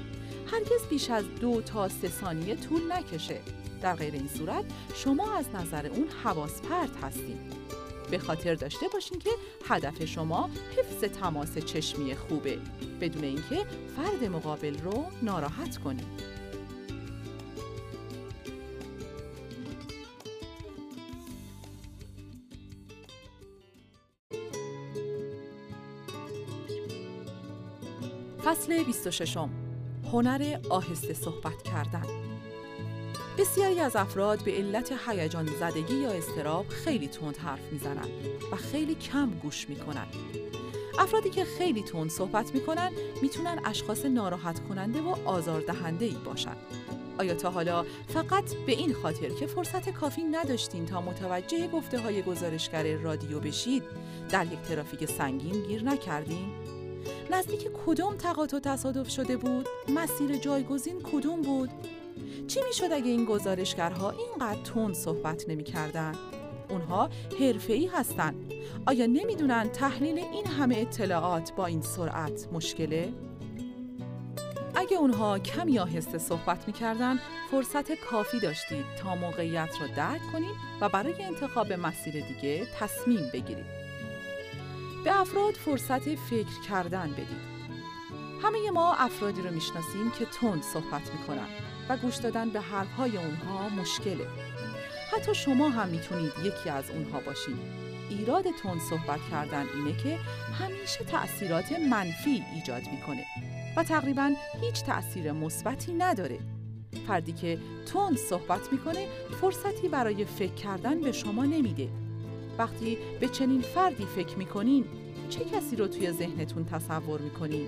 هرگز 0.52 0.88
بیش 0.90 1.10
از 1.10 1.24
دو 1.40 1.60
تا 1.60 1.88
سه 1.88 2.08
ثانیه 2.08 2.56
طول 2.56 2.92
نکشه. 2.92 3.40
در 3.82 3.96
غیر 3.96 4.14
این 4.14 4.28
صورت 4.28 4.64
شما 4.94 5.34
از 5.34 5.46
نظر 5.54 5.86
اون 5.86 6.08
حواس 6.24 6.62
پرت 6.62 6.96
هستید 7.02 7.64
به 8.10 8.18
خاطر 8.18 8.54
داشته 8.54 8.86
باشین 8.92 9.18
که 9.18 9.30
هدف 9.68 10.04
شما 10.04 10.50
حفظ 10.78 11.04
تماس 11.04 11.58
چشمی 11.58 12.14
خوبه. 12.14 12.58
بدون 13.00 13.24
اینکه 13.24 13.66
فرد 13.96 14.24
مقابل 14.24 14.78
رو 14.78 15.04
ناراحت 15.22 15.76
کنید 15.76 16.33
فصل 28.44 28.84
26 28.84 29.36
هنر 30.12 30.58
آهسته 30.70 31.14
صحبت 31.14 31.62
کردن 31.62 32.02
بسیاری 33.38 33.80
از 33.80 33.96
افراد 33.96 34.44
به 34.44 34.52
علت 34.52 34.92
هیجان 35.08 35.46
زدگی 35.46 35.94
یا 35.94 36.10
استراب 36.10 36.68
خیلی 36.68 37.08
تند 37.08 37.36
حرف 37.36 37.72
می‌زنند 37.72 38.10
و 38.52 38.56
خیلی 38.56 38.94
کم 38.94 39.30
گوش 39.30 39.68
می‌کنن. 39.68 40.06
افرادی 40.98 41.30
که 41.30 41.44
خیلی 41.44 41.82
تند 41.82 42.10
صحبت 42.10 42.54
می‌کنن 42.54 42.92
می‌تونن 43.22 43.60
اشخاص 43.64 44.04
ناراحت 44.04 44.68
کننده 44.68 45.00
و 45.00 45.14
آزاردهنده 45.24 46.04
ای 46.04 46.16
باشن. 46.24 46.56
آیا 47.18 47.34
تا 47.34 47.50
حالا 47.50 47.84
فقط 48.08 48.54
به 48.66 48.72
این 48.72 48.92
خاطر 48.92 49.28
که 49.28 49.46
فرصت 49.46 49.90
کافی 49.90 50.22
نداشتین 50.22 50.86
تا 50.86 51.00
متوجه 51.00 51.68
گفته 51.68 51.98
های 51.98 52.22
گزارشگر 52.22 52.96
رادیو 52.96 53.40
بشید 53.40 53.82
در 54.30 54.46
یک 54.46 54.62
ترافیک 54.62 55.04
سنگین 55.04 55.62
گیر 55.62 55.82
نکردین؟ 55.84 56.63
نزدیک 57.30 57.68
کدوم 57.86 58.16
تقاطع 58.16 58.58
تصادف 58.58 59.08
شده 59.10 59.36
بود؟ 59.36 59.68
مسیر 59.88 60.36
جایگزین 60.36 61.02
کدوم 61.02 61.42
بود؟ 61.42 61.70
چی 62.46 62.60
می‌شد 62.66 62.92
اگه 62.92 63.10
این 63.10 63.24
گزارشگرها 63.24 64.10
اینقدر 64.10 64.62
تند 64.62 64.94
صحبت 64.94 65.48
نمی‌کردن؟ 65.48 66.14
اونها 66.70 67.08
حرفه‌ای 67.40 67.86
هستن. 67.86 68.34
آیا 68.86 69.06
نمی‌دونن 69.06 69.68
تحلیل 69.68 70.18
این 70.18 70.46
همه 70.46 70.76
اطلاعات 70.78 71.52
با 71.52 71.66
این 71.66 71.82
سرعت 71.82 72.48
مشکله؟ 72.52 73.12
اگه 74.74 74.96
اونها 74.96 75.38
کمی 75.38 75.78
آهسته 75.78 76.18
صحبت 76.18 76.66
می‌کردن 76.66 77.18
فرصت 77.50 77.92
کافی 77.92 78.40
داشتید 78.40 78.84
تا 78.98 79.14
موقعیت 79.14 79.70
را 79.80 79.86
درک 79.96 80.20
کنید 80.32 80.54
و 80.80 80.88
برای 80.88 81.22
انتخاب 81.22 81.72
مسیر 81.72 82.14
دیگه 82.26 82.66
تصمیم 82.80 83.30
بگیرید. 83.32 83.83
به 85.04 85.20
افراد 85.20 85.54
فرصت 85.54 86.14
فکر 86.14 86.60
کردن 86.68 87.10
بدید. 87.10 87.54
همه 88.42 88.70
ما 88.70 88.94
افرادی 88.94 89.42
رو 89.42 89.50
می‌شناسیم 89.50 90.10
که 90.18 90.24
تند 90.24 90.62
صحبت 90.62 91.12
می‌کنن 91.12 91.48
و 91.88 91.96
گوش 91.96 92.16
دادن 92.16 92.50
به 92.50 92.60
حرفهای 92.60 93.16
اونها 93.16 93.68
مشکله. 93.68 94.26
حتی 95.12 95.34
شما 95.34 95.68
هم 95.68 95.88
می‌تونید 95.88 96.32
یکی 96.44 96.70
از 96.70 96.90
اونها 96.90 97.20
باشید. 97.20 97.56
ایراد 98.10 98.44
تند 98.62 98.80
صحبت 98.80 99.20
کردن 99.30 99.66
اینه 99.74 99.96
که 99.96 100.18
همیشه 100.60 101.04
تأثیرات 101.04 101.72
منفی 101.72 102.44
ایجاد 102.54 102.82
می‌کنه 102.92 103.24
و 103.76 103.82
تقریبا 103.82 104.34
هیچ 104.60 104.84
تأثیر 104.84 105.32
مثبتی 105.32 105.92
نداره. 105.92 106.38
فردی 107.06 107.32
که 107.32 107.58
تند 107.92 108.16
صحبت 108.16 108.72
می‌کنه 108.72 109.08
فرصتی 109.40 109.88
برای 109.88 110.24
فکر 110.24 110.54
کردن 110.54 111.00
به 111.00 111.12
شما 111.12 111.44
نمیده 111.44 111.88
وقتی 112.58 112.98
به 113.20 113.28
چنین 113.28 113.60
فردی 113.60 114.04
فکر 114.04 114.36
می‌کنین 114.36 114.84
چه 115.28 115.44
کسی 115.44 115.76
رو 115.76 115.86
توی 115.88 116.12
ذهنتون 116.12 116.64
تصور 116.64 117.20
می‌کنین؟ 117.20 117.66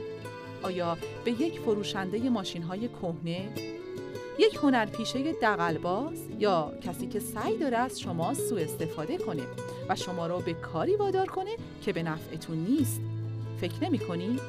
آیا 0.62 0.96
به 1.24 1.30
یک 1.30 1.60
فروشنده 1.60 2.30
ماشین 2.30 2.62
های 2.62 2.88
کهنه؟ 2.88 3.48
یک 4.38 4.54
هنرپیشه 4.62 5.32
دقلباز 5.32 6.18
یا 6.38 6.72
کسی 6.82 7.06
که 7.06 7.20
سعی 7.20 7.58
داره 7.58 7.76
از 7.76 8.00
شما 8.00 8.34
سوء 8.34 8.60
استفاده 8.60 9.18
کنه 9.18 9.42
و 9.88 9.96
شما 9.96 10.26
رو 10.26 10.38
به 10.38 10.54
کاری 10.54 10.96
وادار 10.96 11.26
کنه 11.26 11.50
که 11.82 11.92
به 11.92 12.02
نفعتون 12.02 12.56
نیست 12.56 13.00
فکر 13.60 13.84
نمی 13.84 13.98
کنی؟ 13.98 14.40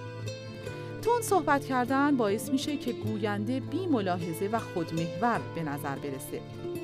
تون 1.01 1.22
صحبت 1.22 1.65
کردن 1.65 2.18
باعث 2.18 2.49
میشه 2.49 2.77
که 2.77 2.91
گوینده 2.91 3.59
بی 3.59 3.85
ملاحظه 3.85 4.49
و 4.51 4.59
خودمحور 4.59 5.41
به 5.55 5.64
نظر 5.64 5.95
برسه 5.95 6.41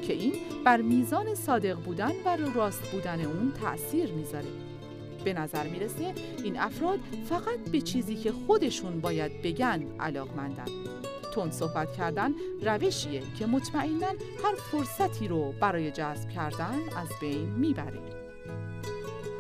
که 0.07 0.13
این 0.13 0.33
بر 0.65 0.81
میزان 0.81 1.35
صادق 1.35 1.75
بودن 1.75 2.11
و 2.25 2.37
راست 2.55 2.91
بودن 2.91 3.25
اون 3.25 3.53
تأثیر 3.61 4.11
می‌ذاره. 4.11 4.47
به 5.23 5.33
نظر 5.33 5.67
می‌رسه 5.67 6.13
این 6.43 6.59
افراد 6.59 6.99
فقط 7.29 7.59
به 7.71 7.81
چیزی 7.81 8.15
که 8.15 8.31
خودشون 8.31 9.01
باید 9.01 9.41
بگن 9.41 9.83
علاقمندن. 9.99 10.65
تون 11.33 11.51
صحبت 11.51 11.93
کردن 11.93 12.33
روشیه 12.61 13.21
که 13.39 13.45
مطمئنا 13.45 14.07
هر 14.43 14.55
فرصتی 14.71 15.27
رو 15.27 15.53
برای 15.59 15.91
جذب 15.91 16.29
کردن 16.29 16.79
از 16.97 17.09
بین 17.21 17.49
می‌بره. 17.49 17.99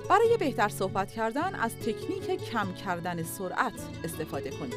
برای 0.09 0.37
بهتر 0.39 0.69
صحبت 0.69 1.11
کردن 1.11 1.55
از 1.55 1.75
تکنیک 1.75 2.43
کم 2.51 2.73
کردن 2.73 3.23
سرعت 3.23 3.73
استفاده 4.03 4.49
کنید 4.49 4.73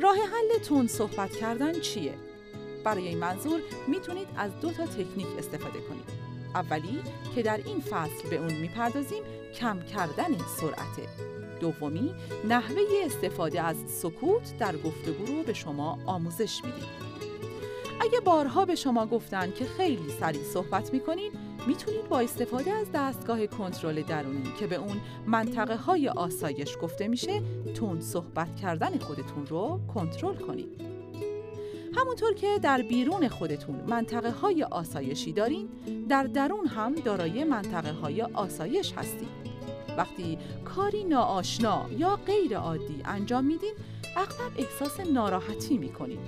راه 0.00 0.16
حل 0.16 0.58
تون 0.58 0.86
صحبت 0.86 1.36
کردن 1.36 1.80
چیه؟ 1.80 2.14
برای 2.86 3.08
این 3.08 3.18
منظور 3.18 3.60
می‌تونید 3.88 4.28
از 4.36 4.60
دو 4.60 4.70
تا 4.70 4.86
تکنیک 4.86 5.26
استفاده 5.38 5.80
کنید. 5.80 6.08
اولی 6.54 7.00
که 7.34 7.42
در 7.42 7.60
این 7.66 7.80
فصل 7.80 8.28
به 8.30 8.36
اون 8.36 8.52
می‌پردازیم 8.52 9.22
کم 9.60 9.80
کردن 9.80 10.38
سرعته. 10.56 11.08
دومی 11.60 12.14
نحوه 12.48 12.82
استفاده 13.04 13.62
از 13.62 13.76
سکوت 13.86 14.58
در 14.58 14.76
گفتگو 14.76 15.26
رو 15.26 15.42
به 15.42 15.52
شما 15.52 15.98
آموزش 16.06 16.64
میدیم. 16.64 16.88
اگه 18.00 18.20
بارها 18.20 18.64
به 18.64 18.74
شما 18.74 19.06
گفتن 19.06 19.52
که 19.52 19.64
خیلی 19.64 20.10
سریع 20.20 20.42
صحبت 20.42 20.92
می‌کنید 20.92 21.32
می‌تونید 21.66 22.08
با 22.08 22.20
استفاده 22.20 22.70
از 22.70 22.86
دستگاه 22.94 23.46
کنترل 23.46 24.02
درونی 24.02 24.52
که 24.58 24.66
به 24.66 24.76
اون 24.76 25.00
منطقه 25.26 25.76
های 25.76 26.08
آسایش 26.08 26.76
گفته 26.82 27.08
میشه 27.08 27.42
تون 27.74 28.00
صحبت 28.00 28.56
کردن 28.56 28.98
خودتون 28.98 29.46
رو 29.46 29.80
کنترل 29.94 30.36
کنید. 30.36 30.85
همونطور 31.96 32.34
که 32.34 32.58
در 32.62 32.82
بیرون 32.82 33.28
خودتون 33.28 33.80
منطقه 33.86 34.30
های 34.30 34.62
آسایشی 34.62 35.32
دارین 35.32 35.68
در 36.08 36.22
درون 36.22 36.66
هم 36.66 36.94
دارای 36.94 37.44
منطقه 37.44 37.92
های 37.92 38.22
آسایش 38.22 38.92
هستید 38.92 39.46
وقتی 39.96 40.38
کاری 40.64 41.04
ناآشنا 41.04 41.86
یا 41.98 42.16
غیر 42.16 42.56
عادی 42.56 43.02
انجام 43.04 43.44
میدین 43.44 43.74
اغلب 44.16 44.52
احساس 44.58 45.00
ناراحتی 45.00 45.78
می‌کنید 45.78 46.18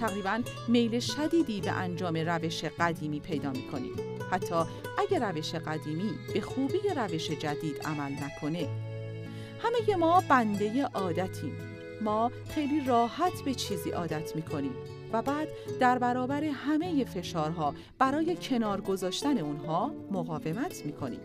تقریبا 0.00 0.40
میل 0.68 1.00
شدیدی 1.00 1.60
به 1.60 1.70
انجام 1.70 2.16
روش 2.16 2.64
قدیمی 2.64 3.20
پیدا 3.20 3.50
می‌کنید 3.50 4.00
حتی 4.30 4.54
اگر 4.98 5.32
روش 5.32 5.54
قدیمی 5.54 6.10
به 6.34 6.40
خوبی 6.40 6.80
روش 6.96 7.30
جدید 7.30 7.82
عمل 7.84 8.12
نکنه. 8.12 8.68
همه 9.62 9.96
ما 9.96 10.22
بنده 10.28 10.84
عادتیم. 10.84 11.56
ما 12.00 12.30
خیلی 12.54 12.84
راحت 12.86 13.42
به 13.44 13.54
چیزی 13.54 13.90
عادت 13.90 14.36
می‌کنیم. 14.36 14.72
و 15.12 15.22
بعد 15.22 15.48
در 15.80 15.98
برابر 15.98 16.44
همه 16.44 17.04
فشارها 17.04 17.74
برای 17.98 18.36
کنار 18.36 18.80
گذاشتن 18.80 19.38
اونها 19.38 19.94
مقاومت 20.10 20.86
می‌کنیم 20.86 21.20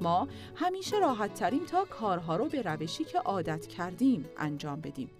ما 0.00 0.28
همیشه 0.54 0.98
راحت 0.98 1.34
تریم 1.34 1.64
تا 1.64 1.84
کارها 1.84 2.36
رو 2.36 2.48
به 2.48 2.62
روشی 2.62 3.04
که 3.04 3.18
عادت 3.18 3.66
کردیم 3.66 4.24
انجام 4.38 4.80
بدیم 4.80 5.10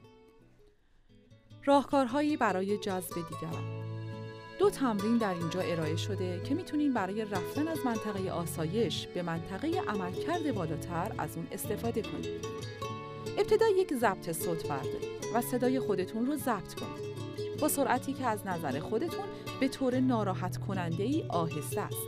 راهکارهایی 1.65 2.37
برای 2.37 2.79
جذب 2.79 3.15
دیگران 3.15 3.83
دو 4.59 4.71
تمرین 4.71 5.19
در 5.19 5.35
اینجا 5.35 5.61
ارائه 5.61 5.97
شده 5.97 6.41
که 6.45 6.55
می‌تونین 6.55 6.95
برای 6.95 7.25
رفتن 7.25 7.69
از 7.69 7.79
منطقه 7.85 8.31
آسایش 8.31 9.07
به 9.07 9.23
منطقه 9.23 9.81
عملکرد 9.89 10.55
بالاتر 10.55 11.13
از 11.19 11.37
اون 11.37 11.47
استفاده 11.53 12.03
کنید. 12.03 12.47
ابتدا 13.39 13.69
یک 13.69 13.95
ضبط 13.95 14.33
صوت 14.33 14.67
بردارید 14.67 15.27
و 15.35 15.41
صدای 15.41 15.81
خودتون 15.81 16.27
رو 16.27 16.37
ضبط 16.37 16.75
کنید. 16.75 17.22
با 17.63 17.69
سرعتی 17.69 18.13
که 18.13 18.27
از 18.27 18.47
نظر 18.47 18.81
خودتون 18.81 19.25
به 19.61 19.69
طور 19.69 20.01
ناراحت 20.01 20.57
کننده 20.57 21.05
ای 21.05 21.25
آهسته 21.29 21.81
است. 21.81 22.07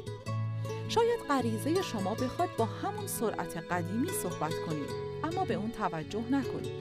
شاید 0.88 1.20
غریزه 1.28 1.82
شما 1.82 2.14
بخواد 2.14 2.48
با 2.58 2.64
همون 2.64 3.06
سرعت 3.06 3.56
قدیمی 3.56 4.08
صحبت 4.22 4.52
کنید 4.66 4.90
اما 5.24 5.44
به 5.44 5.54
اون 5.54 5.70
توجه 5.70 6.24
نکنید. 6.30 6.72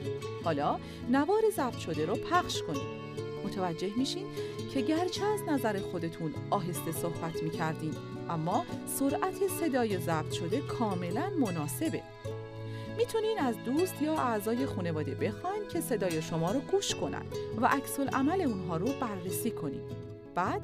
حالا 0.44 0.78
نوار 1.10 1.42
ضبط 1.56 1.78
شده 1.78 2.06
رو 2.06 2.14
پخش 2.14 2.62
کنید. 2.62 3.04
متوجه 3.44 3.90
میشین 3.96 4.26
که 4.74 4.80
گرچه 4.80 5.24
از 5.24 5.40
نظر 5.48 5.80
خودتون 5.80 6.34
آهسته 6.50 6.92
صحبت 6.92 7.42
می‌کردین 7.42 7.94
اما 8.30 8.64
سرعت 8.86 9.48
صدای 9.60 9.98
ضبط 9.98 10.32
شده 10.32 10.60
کاملا 10.60 11.30
مناسبه 11.40 12.02
می‌تونین 12.96 13.38
از 13.38 13.54
دوست 13.64 14.02
یا 14.02 14.12
اعضای 14.12 14.66
خانواده 14.66 15.14
بخواین 15.14 15.68
که 15.68 15.80
صدای 15.80 16.22
شما 16.22 16.52
رو 16.52 16.60
گوش 16.60 16.94
کنن 16.94 17.22
و 17.60 17.66
عکس 17.66 18.00
عمل 18.00 18.40
اونها 18.40 18.76
رو 18.76 18.86
بررسی 19.00 19.50
کنید. 19.50 19.82
بعد 20.34 20.62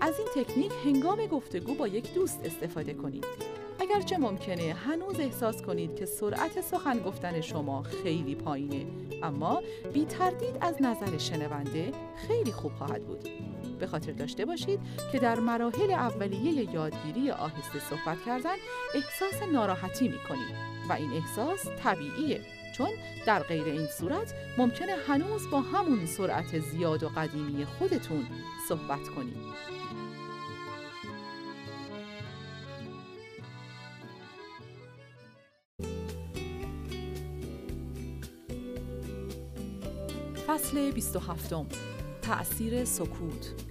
از 0.00 0.14
این 0.18 0.44
تکنیک 0.44 0.72
هنگام 0.84 1.26
گفتگو 1.26 1.74
با 1.74 1.88
یک 1.88 2.14
دوست 2.14 2.40
استفاده 2.44 2.94
کنید. 2.94 3.26
اگرچه 3.80 4.18
ممکنه 4.18 4.72
هنوز 4.72 5.20
احساس 5.20 5.62
کنید 5.62 5.96
که 5.96 6.06
سرعت 6.06 6.60
سخن 6.60 6.98
گفتن 6.98 7.40
شما 7.40 7.82
خیلی 7.82 8.34
پایینه 8.34 8.86
اما 9.22 9.62
بی 9.92 10.04
تردید 10.04 10.56
از 10.60 10.82
نظر 10.82 11.18
شنونده 11.18 11.92
خیلی 12.28 12.52
خوب 12.52 12.72
خواهد 12.72 13.06
بود. 13.06 13.28
به 13.78 13.86
خاطر 13.86 14.12
داشته 14.12 14.44
باشید 14.44 14.80
که 15.12 15.18
در 15.18 15.40
مراحل 15.40 15.90
اولیه 15.90 16.74
یادگیری 16.74 17.30
آهسته 17.30 17.80
صحبت 17.90 18.18
کردن 18.26 18.56
احساس 18.94 19.42
ناراحتی 19.52 20.08
می 20.08 20.18
کنید 20.28 20.73
و 20.88 20.92
این 20.92 21.12
احساس 21.12 21.66
طبیعیه 21.82 22.40
چون 22.76 22.90
در 23.26 23.42
غیر 23.42 23.64
این 23.64 23.86
صورت 23.86 24.34
ممکنه 24.58 24.92
هنوز 25.08 25.50
با 25.50 25.60
همون 25.60 26.06
سرعت 26.06 26.58
زیاد 26.58 27.02
و 27.02 27.08
قدیمی 27.08 27.64
خودتون 27.64 28.26
صحبت 28.68 29.08
کنید. 29.16 29.36
فصل 40.46 40.90
27 40.90 41.54
تأثیر 42.22 42.84
سکوت 42.84 43.63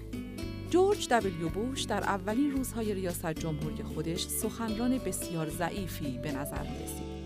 جورج 0.74 1.08
دبلیو 1.10 1.50
بوش 1.50 1.84
در 1.84 2.04
اولین 2.04 2.52
روزهای 2.52 2.94
ریاست 2.94 3.34
جمهوری 3.34 3.84
خودش 3.84 4.28
سخنران 4.28 4.98
بسیار 4.98 5.50
ضعیفی 5.50 6.20
به 6.24 6.32
نظر 6.32 6.62
می 6.62 6.84
رسید. 6.84 7.24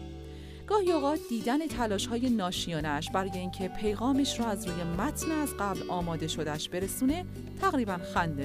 گاهی 0.68 0.92
اوقات 0.92 1.20
دیدن 1.30 1.68
تلاش 1.68 2.08
های 2.08 2.30
ناشیانش 2.30 3.12
برای 3.12 3.32
اینکه 3.38 3.68
پیغامش 3.68 4.40
را 4.40 4.46
از 4.46 4.68
روی 4.68 4.84
متن 4.84 5.32
از 5.32 5.54
قبل 5.60 5.90
آماده 5.90 6.28
شدهش 6.28 6.70
برسونه 6.70 7.26
تقریبا 7.62 8.00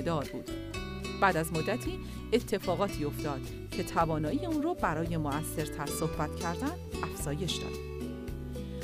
دار 0.07 0.29
بود. 0.33 0.51
بعد 1.23 1.37
از 1.37 1.53
مدتی 1.53 1.99
اتفاقاتی 2.33 3.05
افتاد 3.05 3.41
که 3.71 3.83
توانایی 3.83 4.47
اون 4.47 4.63
رو 4.63 4.75
برای 4.75 5.17
مؤثرتر 5.17 5.87
صحبت 5.87 6.37
کردن 6.37 6.73
افزایش 7.03 7.57
داد. 7.57 7.73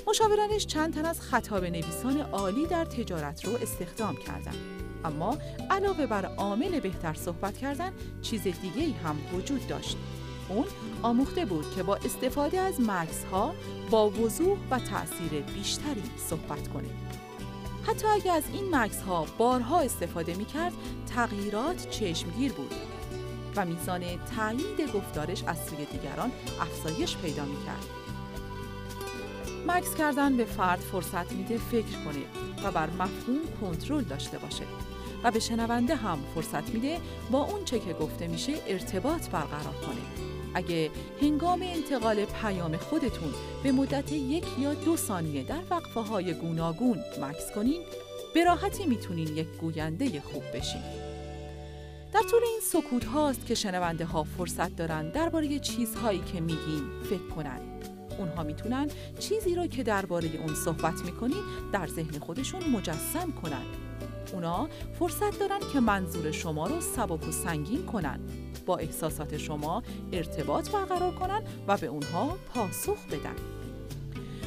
مشاورانش 0.06 0.66
چند 0.66 0.94
تن 0.94 1.04
از 1.04 1.20
خطاب 1.20 1.64
نویسان 1.64 2.20
عالی 2.20 2.66
در 2.66 2.84
تجارت 2.84 3.44
رو 3.44 3.52
استخدام 3.62 4.16
کردند. 4.16 4.77
اما 5.04 5.38
علاوه 5.70 6.06
بر 6.06 6.24
عامل 6.24 6.80
بهتر 6.80 7.14
صحبت 7.14 7.58
کردن 7.58 7.92
چیز 8.22 8.42
دیگه 8.42 8.82
ای 8.82 8.92
هم 8.92 9.16
وجود 9.32 9.66
داشت. 9.66 9.96
اون 10.48 10.66
آموخته 11.02 11.44
بود 11.44 11.74
که 11.76 11.82
با 11.82 11.96
استفاده 11.96 12.60
از 12.60 12.80
مکس 12.80 13.24
ها 13.24 13.54
با 13.90 14.10
وضوح 14.10 14.58
و 14.70 14.78
تأثیر 14.78 15.42
بیشتری 15.54 16.02
صحبت 16.16 16.68
کنه. 16.68 16.88
حتی 17.86 18.06
اگر 18.06 18.32
از 18.32 18.44
این 18.52 18.76
مکس 18.76 19.02
ها 19.02 19.26
بارها 19.38 19.80
استفاده 19.80 20.34
می 20.34 20.44
کرد 20.44 20.72
تغییرات 21.14 21.90
چشمگیر 21.90 22.52
بود 22.52 22.74
و 23.56 23.64
میزان 23.64 24.02
تایید 24.36 24.92
گفتارش 24.94 25.44
از 25.44 25.56
سوی 25.66 25.84
دیگران 25.84 26.32
افزایش 26.60 27.16
پیدا 27.16 27.44
می 27.44 27.56
کرد. 27.66 27.86
مکس 29.66 29.94
کردن 29.94 30.36
به 30.36 30.44
فرد 30.44 30.78
فرصت 30.78 31.32
میده 31.32 31.58
فکر 31.58 32.04
کنه 32.04 32.22
و 32.64 32.72
بر 32.72 32.90
مفهوم 32.90 33.40
کنترل 33.60 34.04
داشته 34.04 34.38
باشه. 34.38 34.64
و 35.24 35.30
به 35.30 35.38
شنونده 35.38 35.94
هم 35.94 36.18
فرصت 36.34 36.70
میده 36.70 36.98
با 37.30 37.44
اون 37.44 37.64
چه 37.64 37.78
که 37.78 37.92
گفته 37.92 38.26
میشه 38.26 38.52
ارتباط 38.66 39.28
برقرار 39.28 39.74
کنه. 39.86 40.28
اگه 40.54 40.90
هنگام 41.22 41.62
انتقال 41.62 42.24
پیام 42.24 42.76
خودتون 42.76 43.34
به 43.62 43.72
مدت 43.72 44.12
یک 44.12 44.44
یا 44.58 44.74
دو 44.74 44.96
ثانیه 44.96 45.42
در 45.42 45.60
وقفه 45.70 46.00
های 46.00 46.34
گوناگون 46.34 46.98
مکس 47.20 47.52
کنین 47.54 47.82
به 48.34 48.44
راحتی 48.44 48.86
می‌تونین 48.86 49.36
یک 49.36 49.46
گوینده 49.60 50.20
خوب 50.20 50.42
بشین. 50.54 50.82
در 52.12 52.20
طول 52.30 52.40
این 52.44 52.60
سکوت 52.62 53.04
هاست 53.04 53.46
که 53.46 53.54
شنونده 53.54 54.04
ها 54.04 54.24
فرصت 54.24 54.76
دارن 54.76 55.10
درباره 55.10 55.58
چیزهایی 55.58 56.22
که 56.32 56.40
میگین 56.40 56.82
فکر 57.10 57.34
کنن. 57.36 57.67
اونها 58.18 58.42
می‌تونن 58.42 58.88
چیزی 59.18 59.54
رو 59.54 59.66
که 59.66 59.82
درباره 59.82 60.28
اون 60.46 60.54
صحبت 60.54 61.00
می‌کنین 61.04 61.42
در 61.72 61.86
ذهن 61.86 62.18
خودشون 62.18 62.70
مجسم 62.70 63.32
کنن. 63.42 63.64
اونا 64.32 64.68
فرصت 64.98 65.38
دارن 65.38 65.60
که 65.72 65.80
منظور 65.80 66.30
شما 66.30 66.66
رو 66.66 66.80
سبک 66.80 67.28
و 67.28 67.32
سنگین 67.32 67.86
کنن 67.86 68.20
با 68.66 68.76
احساسات 68.76 69.36
شما 69.36 69.82
ارتباط 70.12 70.70
برقرار 70.70 71.14
کنن 71.14 71.42
و 71.68 71.76
به 71.76 71.86
اونها 71.86 72.38
پاسخ 72.54 73.06
بدن. 73.06 73.34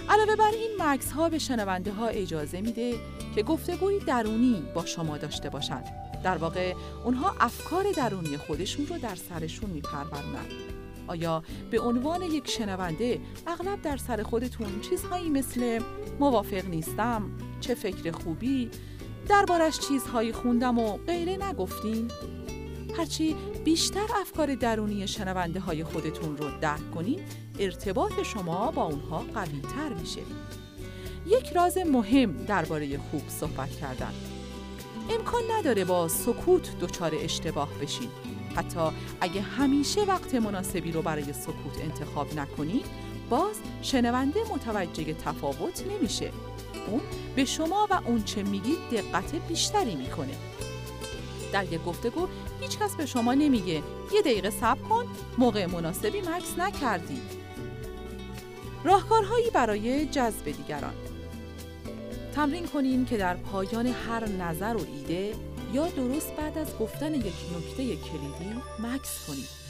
علاوه 0.10 0.36
بر 0.36 0.52
این 0.54 0.72
مکس 0.80 1.12
ها 1.12 1.30
به 1.30 1.40
شنونده 1.40 1.92
ها 1.92 2.08
اجازه 2.08 2.62
میده 2.62 2.96
که 3.36 3.44
گفتگوی 3.44 4.00
درونی 4.00 4.64
با 4.76 4.86
شما 4.86 5.18
داشته 5.18 5.50
باشند. 5.50 5.86
در 6.24 6.38
واقع 6.38 6.74
اونها 7.06 7.36
افکار 7.40 7.86
درونی 7.96 8.38
خودشون 8.38 8.88
رو 8.88 8.98
در 8.98 9.16
سرشون 9.16 9.70
میپرورونن 9.70 10.71
آیا 11.08 11.44
به 11.72 11.80
عنوان 11.80 12.22
یک 12.22 12.50
شنونده 12.50 13.20
اغلب 13.48 13.82
در 13.82 13.98
سر 13.98 14.24
خودتون 14.24 14.82
چیزهایی 14.82 15.30
مثل 15.30 15.80
موافق 16.20 16.66
نیستم 16.66 17.32
چه 17.60 17.76
فکر 17.76 18.12
خوبی 18.12 18.70
دربارش 19.28 19.80
چیزهایی 19.80 20.32
خوندم 20.32 20.80
و 20.80 20.98
غیره 20.98 21.38
نگفتین؟ 21.48 22.12
هرچی 22.98 23.36
بیشتر 23.66 24.06
افکار 24.22 24.56
درونی 24.56 25.08
شنونده 25.08 25.60
های 25.60 25.84
خودتون 25.84 26.38
رو 26.38 26.50
درک 26.62 26.92
کنین 26.92 27.20
ارتباط 27.60 28.12
شما 28.24 28.72
با 28.72 28.84
اونها 28.84 29.26
قوی 29.34 29.62
تر 29.62 29.94
میشه. 29.94 30.22
یک 31.26 31.52
راز 31.56 31.78
مهم 31.78 32.32
درباره 32.32 32.98
خوب 32.98 33.22
صحبت 33.28 33.70
کردن. 33.70 34.14
امکان 35.10 35.42
نداره 35.52 35.86
با 35.86 36.08
سکوت 36.08 36.80
دچار 36.80 37.12
اشتباه 37.16 37.70
بشین. 37.82 38.10
حتی 38.56 38.90
اگه 39.22 39.42
همیشه 39.42 40.04
وقت 40.04 40.36
مناسبی 40.36 40.92
رو 40.92 41.02
برای 41.02 41.34
سکوت 41.34 41.82
انتخاب 41.82 42.34
نکنید 42.34 42.86
باز 43.30 43.56
شنونده 43.82 44.40
متوجه 44.54 45.14
تفاوت 45.14 45.84
نمیشه. 45.88 46.32
اون 46.88 47.02
به 47.36 47.46
شما 47.46 47.88
و 47.92 48.00
اون 48.06 48.24
چه 48.24 48.44
میگید 48.44 48.78
دقت 48.92 49.36
بیشتری 49.48 49.96
می‌کنه. 49.96 50.34
در 51.54 51.74
یک 51.74 51.84
گفتگو 51.84 52.28
هیچ 52.62 52.78
کس 52.78 52.96
به 52.96 53.06
شما 53.06 53.34
نمیگه. 53.34 53.84
یه 54.14 54.22
دقیقه 54.22 54.50
صبر 54.50 54.82
کن 54.82 55.06
موقع 55.38 55.66
مناسبی 55.66 56.22
مکس 56.22 56.58
نکردی. 56.58 57.22
راهکارهایی 58.84 59.50
برای 59.50 60.06
جذب 60.06 60.46
دیگران 60.46 60.94
تمرین 62.36 62.68
کنین 62.68 63.06
که 63.06 63.18
در 63.18 63.36
پایان 63.36 63.88
هر 63.88 64.30
نظر 64.30 64.76
و 64.76 64.86
ایده 64.96 65.34
یا 65.74 65.88
درست 65.88 66.36
بعد 66.36 66.58
از 66.58 66.78
گفتن 66.78 67.16
یک 67.16 67.26
نکته 67.26 67.84
کلیدی 67.84 68.56
مکس 68.80 69.28
کنید 69.28 69.62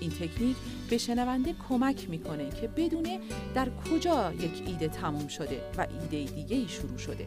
این 0.00 0.10
تکنیک 0.10 0.56
به 0.90 0.98
شنونده 0.98 1.54
کمک 1.68 2.10
می‌کنه 2.10 2.50
که 2.50 2.68
بدونه 2.68 3.20
در 3.54 3.68
کجا 3.70 4.32
یک 4.32 4.62
ایده 4.66 4.88
تموم 4.88 5.28
شده 5.28 5.60
و 5.78 5.86
ایده 6.00 6.32
دیگه 6.32 6.56
ای 6.56 6.68
شروع 6.68 6.98
شده 6.98 7.26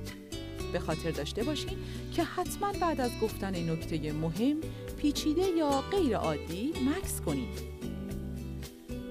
به 0.74 0.80
خاطر 0.80 1.12
داشته 1.12 1.44
باشین 1.44 1.78
که 2.14 2.24
حتما 2.24 2.72
بعد 2.82 3.02
از 3.02 3.12
گفتن 3.22 3.70
نکته 3.72 4.14
مهم 4.14 4.58
پیچیده 4.98 5.42
یا 5.58 5.84
غیر 5.92 6.16
عادی 6.16 6.74
مکس 6.86 7.22
کنید. 7.22 7.72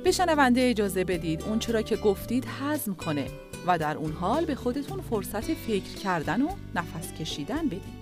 به 0.05 0.11
شنونده 0.11 0.61
اجازه 0.71 1.05
بدید 1.05 1.43
اون 1.43 1.59
چرا 1.59 1.83
که 1.83 1.97
گفتید 1.97 2.45
حزم 2.45 2.95
کنه 2.95 3.27
و 3.67 3.79
در 3.79 3.97
اون 3.97 4.13
حال 4.13 4.45
به 4.45 4.55
خودتون 4.55 5.01
فرصت 5.01 5.55
فکر 5.55 5.95
کردن 6.03 6.43
و 6.43 6.49
نفس 6.75 7.13
کشیدن 7.13 7.67
بدید. 7.67 8.00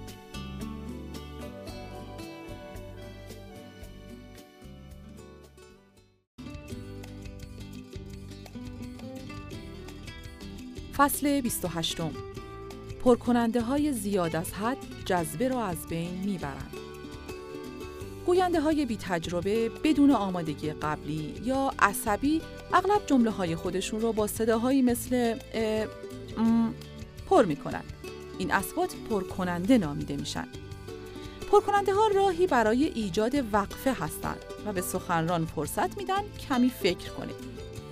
فصل 10.98 11.40
28 11.40 11.96
پرکننده 13.04 13.60
های 13.60 13.92
زیاد 13.92 14.36
از 14.36 14.52
حد 14.52 14.76
جذبه 15.04 15.48
را 15.48 15.64
از 15.64 15.86
بین 15.88 16.14
می‌برند. 16.24 16.74
گوینده 18.26 18.60
های 18.60 18.86
بی 18.86 18.96
تجربه 18.96 19.68
بدون 19.68 20.10
آمادگی 20.10 20.72
قبلی 20.72 21.34
یا 21.44 21.72
عصبی 21.78 22.40
اغلب 22.72 23.06
جمله 23.06 23.30
های 23.30 23.56
خودشون 23.56 24.00
رو 24.00 24.12
با 24.12 24.26
صداهایی 24.26 24.82
مثل 24.82 25.38
پر 27.30 27.44
می‌کنن. 27.44 27.82
این 28.38 28.52
اصوات 28.52 28.94
پرکننده 29.10 29.78
نامیده 29.78 30.16
میشن. 30.16 30.48
پرکننده 31.52 31.94
ها 31.94 32.08
راهی 32.14 32.46
برای 32.46 32.84
ایجاد 32.84 33.34
وقفه 33.52 33.92
هستند 33.92 34.44
و 34.66 34.72
به 34.72 34.80
سخنران 34.80 35.46
فرصت 35.46 35.98
میدن 35.98 36.22
کمی 36.48 36.70
فکر 36.70 37.10
کنه. 37.10 37.32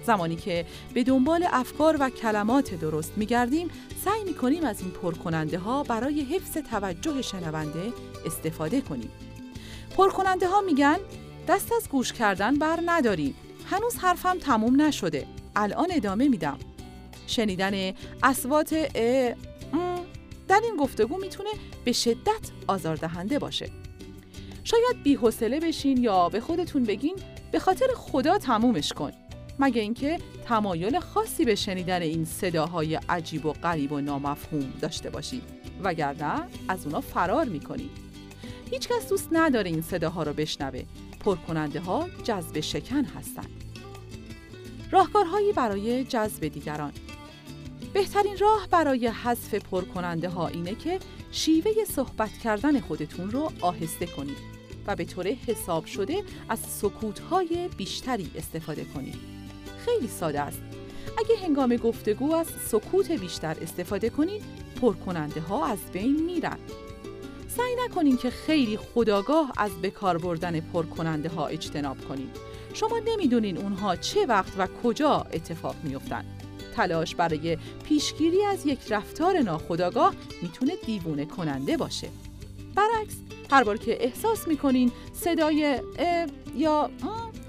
زمانی 0.06 0.36
که 0.36 0.66
به 0.94 1.02
دنبال 1.02 1.46
افکار 1.52 1.96
و 2.00 2.10
کلمات 2.10 2.74
درست 2.74 3.12
میگردیم 3.16 3.68
سعی 4.04 4.24
می‌کنیم 4.24 4.64
از 4.64 4.80
این 4.80 4.90
پرکننده 4.90 5.58
ها 5.58 5.82
برای 5.82 6.20
حفظ 6.20 6.56
توجه 6.70 7.22
شنونده 7.22 7.92
استفاده 8.26 8.80
کنیم. 8.80 9.10
پرکننده 9.96 10.48
ها 10.48 10.60
میگن 10.60 10.96
دست 11.48 11.72
از 11.72 11.88
گوش 11.88 12.12
کردن 12.12 12.54
بر 12.54 12.78
نداریم. 12.86 13.34
هنوز 13.70 13.96
حرفم 13.96 14.38
تموم 14.38 14.80
نشده. 14.80 15.26
الان 15.56 15.88
ادامه 15.90 16.28
میدم. 16.28 16.58
شنیدن 17.26 17.92
اسوات 18.22 18.72
ا 18.72 19.34
در 20.48 20.60
این 20.64 20.76
گفتگو 20.76 21.16
می‌تونه 21.18 21.50
به 21.84 21.92
شدت 21.92 22.50
آزاردهنده 22.66 23.38
باشه. 23.38 23.70
شاید 24.64 25.02
بی‌حوصله 25.02 25.60
بشین 25.60 25.96
یا 25.96 26.28
به 26.28 26.40
خودتون 26.40 26.84
بگین 26.84 27.16
به 27.52 27.58
خاطر 27.58 27.86
خدا 27.96 28.38
تمومش 28.38 28.92
کن. 28.92 29.12
مگه 29.58 29.82
اینکه 29.82 30.18
تمایل 30.44 30.98
خاصی 31.00 31.44
به 31.44 31.54
شنیدن 31.54 32.02
این 32.02 32.24
صداهای 32.24 32.94
عجیب 32.94 33.46
و 33.46 33.52
غریب 33.52 33.92
و 33.92 34.00
نامفهوم 34.00 34.72
داشته 34.80 35.10
باشید 35.10 35.42
وگرنه 35.82 36.42
از 36.68 36.86
اونا 36.86 37.00
فرار 37.00 37.44
می‌کنید 37.44 37.90
هیچکس 38.70 39.08
دوست 39.08 39.28
نداره 39.32 39.70
این 39.70 39.82
صداها 39.82 40.22
رو 40.22 40.32
بشنوه. 40.32 40.82
پرکننده 41.20 41.80
ها 41.80 42.08
جذب 42.24 42.60
شکن 42.60 43.04
هستند 43.04 43.50
راهکارهایی 44.90 45.52
برای 45.52 46.04
جذب 46.04 46.48
دیگران. 46.48 46.92
بهترین 47.92 48.38
راه 48.38 48.68
برای 48.70 49.06
حذف 49.06 49.54
پرکننده 49.54 50.28
ها 50.28 50.48
اینه 50.48 50.74
که 50.74 50.98
شیوه 51.32 51.70
صحبت 51.84 52.32
کردن 52.44 52.80
خودتون 52.80 53.30
رو 53.30 53.52
آهسته 53.60 54.06
کنید 54.06 54.56
و 54.86 54.96
به 54.96 55.04
طور 55.04 55.28
حساب 55.28 55.86
شده 55.86 56.22
از 56.48 56.58
سکوت 56.58 57.20
بیشتری 57.76 58.30
استفاده 58.36 58.84
کنید. 58.84 59.35
خیلی 59.86 60.08
ساده 60.08 60.40
است. 60.40 60.58
اگه 61.18 61.36
هنگام 61.44 61.76
گفتگو 61.76 62.34
از 62.34 62.46
سکوت 62.68 63.12
بیشتر 63.12 63.56
استفاده 63.62 64.10
کنید، 64.10 64.42
پرکننده 64.82 65.40
ها 65.40 65.66
از 65.66 65.78
بین 65.92 66.24
میرن. 66.24 66.58
سعی 67.56 67.74
نکنین 67.84 68.16
که 68.16 68.30
خیلی 68.30 68.76
خداگاه 68.76 69.52
از 69.56 69.70
بکار 69.82 70.18
بردن 70.18 70.60
پرکننده 70.60 71.28
ها 71.28 71.46
اجتناب 71.46 72.08
کنید. 72.08 72.36
شما 72.74 73.00
نمی‌دونین 73.06 73.58
اونها 73.58 73.96
چه 73.96 74.26
وقت 74.26 74.52
و 74.58 74.66
کجا 74.82 75.26
اتفاق 75.32 75.74
میافتن. 75.82 76.24
تلاش 76.76 77.14
برای 77.14 77.58
پیشگیری 77.84 78.44
از 78.44 78.66
یک 78.66 78.78
رفتار 78.90 79.38
ناخداگاه 79.38 80.14
می‌تونه 80.42 80.72
دیوونه 80.86 81.24
کننده 81.24 81.76
باشه. 81.76 82.08
برعکس 82.74 83.16
هر 83.50 83.64
بار 83.64 83.76
که 83.76 84.04
احساس 84.04 84.48
می‌کنین 84.48 84.92
صدای 85.12 85.80
یا 86.56 86.90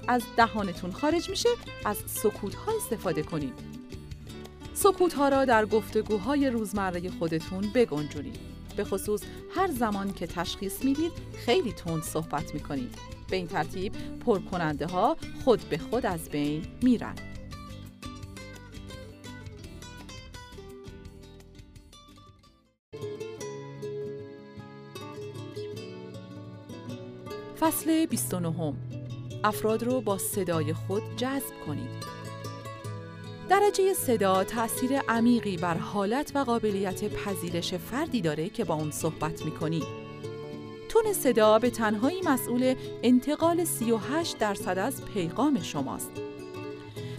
از 0.08 0.22
دهانتون 0.36 0.92
خارج 0.92 1.30
میشه 1.30 1.48
از 1.84 1.96
سکوت 2.06 2.54
ها 2.54 2.72
استفاده 2.76 3.22
کنید. 3.22 3.54
سکوت 4.74 5.12
ها 5.14 5.28
را 5.28 5.44
در 5.44 5.66
گفتگوهای 5.66 6.50
روزمره 6.50 7.10
خودتون 7.10 7.70
بگنجونید. 7.74 8.38
به 8.76 8.84
خصوص 8.84 9.22
هر 9.56 9.66
زمان 9.66 10.12
که 10.12 10.26
تشخیص 10.26 10.84
می‌دید 10.84 11.12
خیلی 11.34 11.72
تند 11.72 12.02
صحبت 12.02 12.54
می‌کنید. 12.54 12.94
به 13.30 13.36
این 13.36 13.46
ترتیب 13.46 13.92
پرکننده 14.26 14.86
ها 14.86 15.16
خود 15.44 15.60
به 15.70 15.78
خود 15.78 16.06
از 16.06 16.28
بین 16.28 16.62
میرن. 16.82 17.14
فصل 27.60 28.06
29 28.06 28.87
افراد 29.44 29.84
رو 29.84 30.00
با 30.00 30.18
صدای 30.18 30.72
خود 30.72 31.02
جذب 31.16 31.54
کنید. 31.66 32.18
درجه 33.48 33.94
صدا 33.94 34.44
تأثیر 34.44 34.98
عمیقی 34.98 35.56
بر 35.56 35.76
حالت 35.76 36.32
و 36.34 36.38
قابلیت 36.38 37.04
پذیرش 37.04 37.74
فردی 37.74 38.20
داره 38.20 38.48
که 38.48 38.64
با 38.64 38.74
اون 38.74 38.90
صحبت 38.90 39.44
می‌کنی. 39.44 39.82
تون 40.88 41.12
صدا 41.12 41.58
به 41.58 41.70
تنهایی 41.70 42.22
مسئول 42.22 42.74
انتقال 43.02 43.64
38 43.64 44.38
درصد 44.38 44.78
از 44.78 45.04
پیغام 45.04 45.62
شماست. 45.62 46.10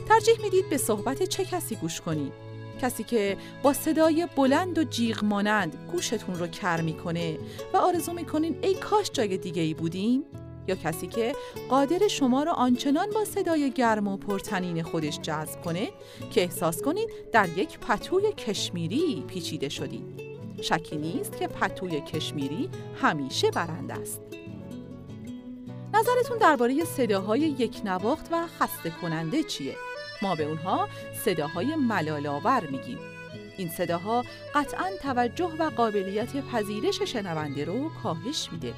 ترجیح 0.08 0.41
می‌دید 0.41 0.70
به 0.70 0.78
صحبت 0.78 1.24
چه 1.24 1.46
کسی 1.46 1.76
گوش 1.76 2.02
کنید؟ 2.02 2.34
کسی 2.82 3.04
که 3.04 3.38
با 3.64 3.74
صدای 3.74 4.28
بلند 4.36 4.78
و 4.78 4.84
جیغ 4.84 5.24
مانند 5.24 5.78
گوشتون 5.91 6.36
رو 6.36 6.48
کر 6.48 6.82
می‌کنه 6.82 7.38
و 7.74 7.78
آرزو 7.78 8.14
می‌کنین 8.14 8.60
ای 8.62 8.74
کاش 8.74 9.12
جای 9.14 9.38
دیگه 9.38 9.62
ای 9.62 9.74
بودیم 9.74 10.24
یا 10.70 10.76
کسی 10.76 11.08
که 11.08 11.34
قادر 11.70 12.08
شما 12.08 12.44
را 12.44 12.54
آنچنان 12.54 13.10
با 13.10 13.26
صدای 13.26 13.72
گرم 13.72 14.08
و 14.08 14.18
پرتنین 14.18 14.84
خودش 14.84 15.20
جذب 15.20 15.62
کنه 15.62 15.90
که 16.32 16.41
احساس 16.41 16.82
کنید 16.82 17.10
در 17.32 17.50
یک 17.58 17.80
پتوی 17.80 18.34
کشمیری 18.34 19.24
پیچیده 19.28 19.70
شدید. 19.70 20.30
شکی 20.62 20.98
نیست 20.98 21.38
که 21.38 21.48
پتوی 21.48 22.02
کشمیری 22.02 22.70
همیشه 23.02 23.52
برنده 23.52 23.94
است. 23.94 24.22
نظرتون 25.94 26.38
درباره 26.38 26.86
صداهای 26.86 27.40
یک 27.40 27.82
نواخت 27.86 28.28
و 28.32 28.48
خسته 28.48 28.90
کننده 29.02 29.44
چیه؟ 29.44 29.76
ما 30.22 30.36
به 30.36 30.44
اونها 30.44 30.90
صداهای 31.26 31.76
ملالآور 31.76 32.68
میگیم. 32.72 33.00
این 33.58 33.70
صداها 33.70 34.26
قطعا 34.56 34.90
توجه 35.02 35.52
و 35.60 35.70
قابلیت 35.70 36.46
پذیرش 36.52 37.02
شنونده 37.02 37.66
رو 37.66 37.90
کاهش 38.04 38.50
میده 38.52 38.74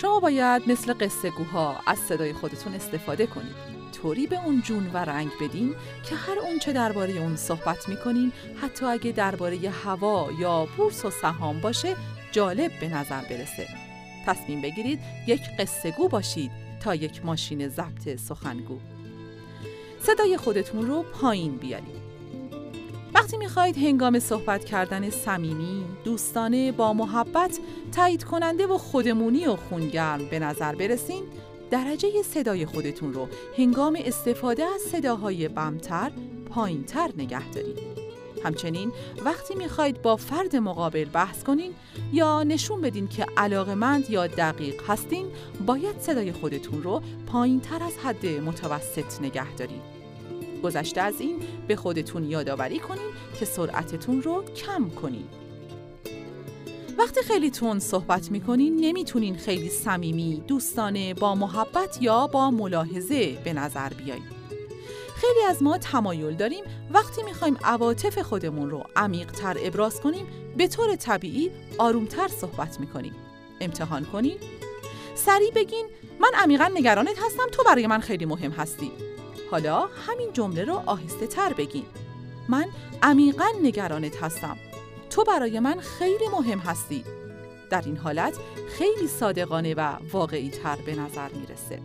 شما 0.00 0.20
باید 0.20 0.62
مثل 0.66 0.92
قصه 0.92 1.30
گوها 1.30 1.80
از 1.86 1.98
صدای 1.98 2.32
خودتون 2.32 2.74
استفاده 2.74 3.26
کنید. 3.26 3.54
طوری 4.02 4.26
به 4.26 4.44
اون 4.44 4.62
جون 4.62 4.90
و 4.92 4.96
رنگ 4.96 5.30
بدین 5.40 5.74
که 6.08 6.14
هر 6.14 6.38
اون 6.38 6.58
چه 6.58 6.72
درباره 6.72 7.12
اون 7.12 7.36
صحبت 7.36 7.88
می‌کنین 7.88 8.32
حتی 8.62 8.86
اگه 8.86 9.12
درباره 9.12 9.70
هوا 9.70 10.28
یا 10.38 10.68
بورس 10.76 11.04
و 11.04 11.10
سهام 11.10 11.60
باشه 11.60 11.96
جالب 12.32 12.80
به 12.80 12.88
نظر 12.88 13.20
برسه. 13.20 13.68
تصمیم 14.26 14.62
بگیرید 14.62 15.00
یک 15.26 15.42
قصه 15.58 15.90
گو 15.90 16.08
باشید 16.08 16.50
تا 16.82 16.94
یک 16.94 17.24
ماشین 17.24 17.68
ضبط 17.68 18.16
سخنگو. 18.16 18.78
صدای 20.00 20.36
خودتون 20.36 20.86
رو 20.86 21.02
پایین 21.02 21.56
بیارید. 21.56 21.99
وقتی 23.14 23.36
می‌خواهید 23.36 23.76
هنگام 23.78 24.18
صحبت 24.18 24.64
کردن 24.64 25.10
صمیمی، 25.10 25.84
دوستانه 26.04 26.72
با 26.72 26.92
محبت، 26.92 27.58
تایید 27.92 28.24
کننده 28.24 28.66
و 28.66 28.78
خودمونی 28.78 29.46
و 29.46 29.56
خونگرم 29.56 30.28
به 30.30 30.38
نظر 30.38 30.74
برسین، 30.74 31.22
درجه 31.70 32.22
صدای 32.22 32.66
خودتون 32.66 33.12
رو 33.12 33.28
هنگام 33.58 33.98
استفاده 34.04 34.64
از 34.64 34.80
صداهای 34.80 35.48
بمتر، 35.48 36.10
پایینتر 36.50 37.10
نگه 37.18 37.50
دارید. 37.50 37.78
همچنین 38.44 38.92
وقتی 39.24 39.54
می‌خواهید 39.54 40.02
با 40.02 40.16
فرد 40.16 40.56
مقابل 40.56 41.04
بحث 41.04 41.44
کنین 41.44 41.72
یا 42.12 42.42
نشون 42.42 42.80
بدین 42.80 43.08
که 43.08 43.26
علاقمند 43.36 44.10
یا 44.10 44.26
دقیق 44.26 44.90
هستین 44.90 45.26
باید 45.66 46.00
صدای 46.00 46.32
خودتون 46.32 46.82
رو 46.82 47.02
پایین 47.26 47.60
تر 47.60 47.82
از 47.82 47.98
حد 48.04 48.26
متوسط 48.26 49.20
نگه 49.22 49.54
دارید. 49.54 49.99
گذشته 50.60 51.00
از 51.00 51.20
این 51.20 51.38
به 51.68 51.76
خودتون 51.76 52.24
یادآوری 52.24 52.78
کنین 52.78 53.10
که 53.38 53.44
سرعتتون 53.44 54.22
رو 54.22 54.44
کم 54.44 54.88
کنین. 54.88 55.24
وقتی 56.98 57.22
خیلی 57.22 57.50
تون 57.50 57.78
صحبت 57.78 58.30
می‌کنین 58.30 58.76
نمی‌تونین 58.76 59.36
خیلی 59.36 59.68
صمیمی، 59.68 60.42
دوستانه، 60.46 61.14
با 61.14 61.34
محبت 61.34 61.98
یا 62.00 62.26
با 62.26 62.50
ملاحظه 62.50 63.38
به 63.44 63.52
نظر 63.52 63.88
بیایید. 63.88 64.40
خیلی 65.16 65.42
از 65.48 65.62
ما 65.62 65.78
تمایل 65.78 66.36
داریم 66.36 66.64
وقتی 66.90 67.22
می‌خوایم 67.22 67.56
عواطف 67.64 68.18
خودمون 68.18 68.70
رو 68.70 68.84
عمیقتر 68.96 69.56
ابراز 69.62 70.00
کنیم 70.00 70.26
به 70.56 70.68
طور 70.68 70.96
طبیعی 70.96 71.50
آرومتر 71.78 72.28
صحبت 72.28 72.80
می‌کنیم. 72.80 73.14
امتحان 73.60 74.04
کنیم 74.04 74.36
سریع 75.14 75.50
بگین 75.50 75.86
من 76.20 76.30
عمیقا 76.34 76.70
نگرانت 76.74 77.18
هستم 77.26 77.46
تو 77.52 77.62
برای 77.66 77.86
من 77.86 78.00
خیلی 78.00 78.24
مهم 78.24 78.50
هستی 78.50 78.90
حالا 79.50 79.88
همین 80.06 80.32
جمله 80.32 80.64
رو 80.64 80.82
آهسته 80.86 81.26
تر 81.26 81.52
بگین. 81.52 81.84
من 82.48 82.66
عمیقا 83.02 83.46
نگرانت 83.62 84.22
هستم. 84.22 84.56
تو 85.10 85.24
برای 85.24 85.60
من 85.60 85.80
خیلی 85.80 86.28
مهم 86.32 86.58
هستی. 86.58 87.04
در 87.70 87.82
این 87.86 87.96
حالت 87.96 88.38
خیلی 88.68 89.08
صادقانه 89.08 89.74
و 89.74 89.96
واقعی 90.12 90.50
تر 90.50 90.76
به 90.76 90.94
نظر 90.94 91.28
می‌رسه. 91.28 91.78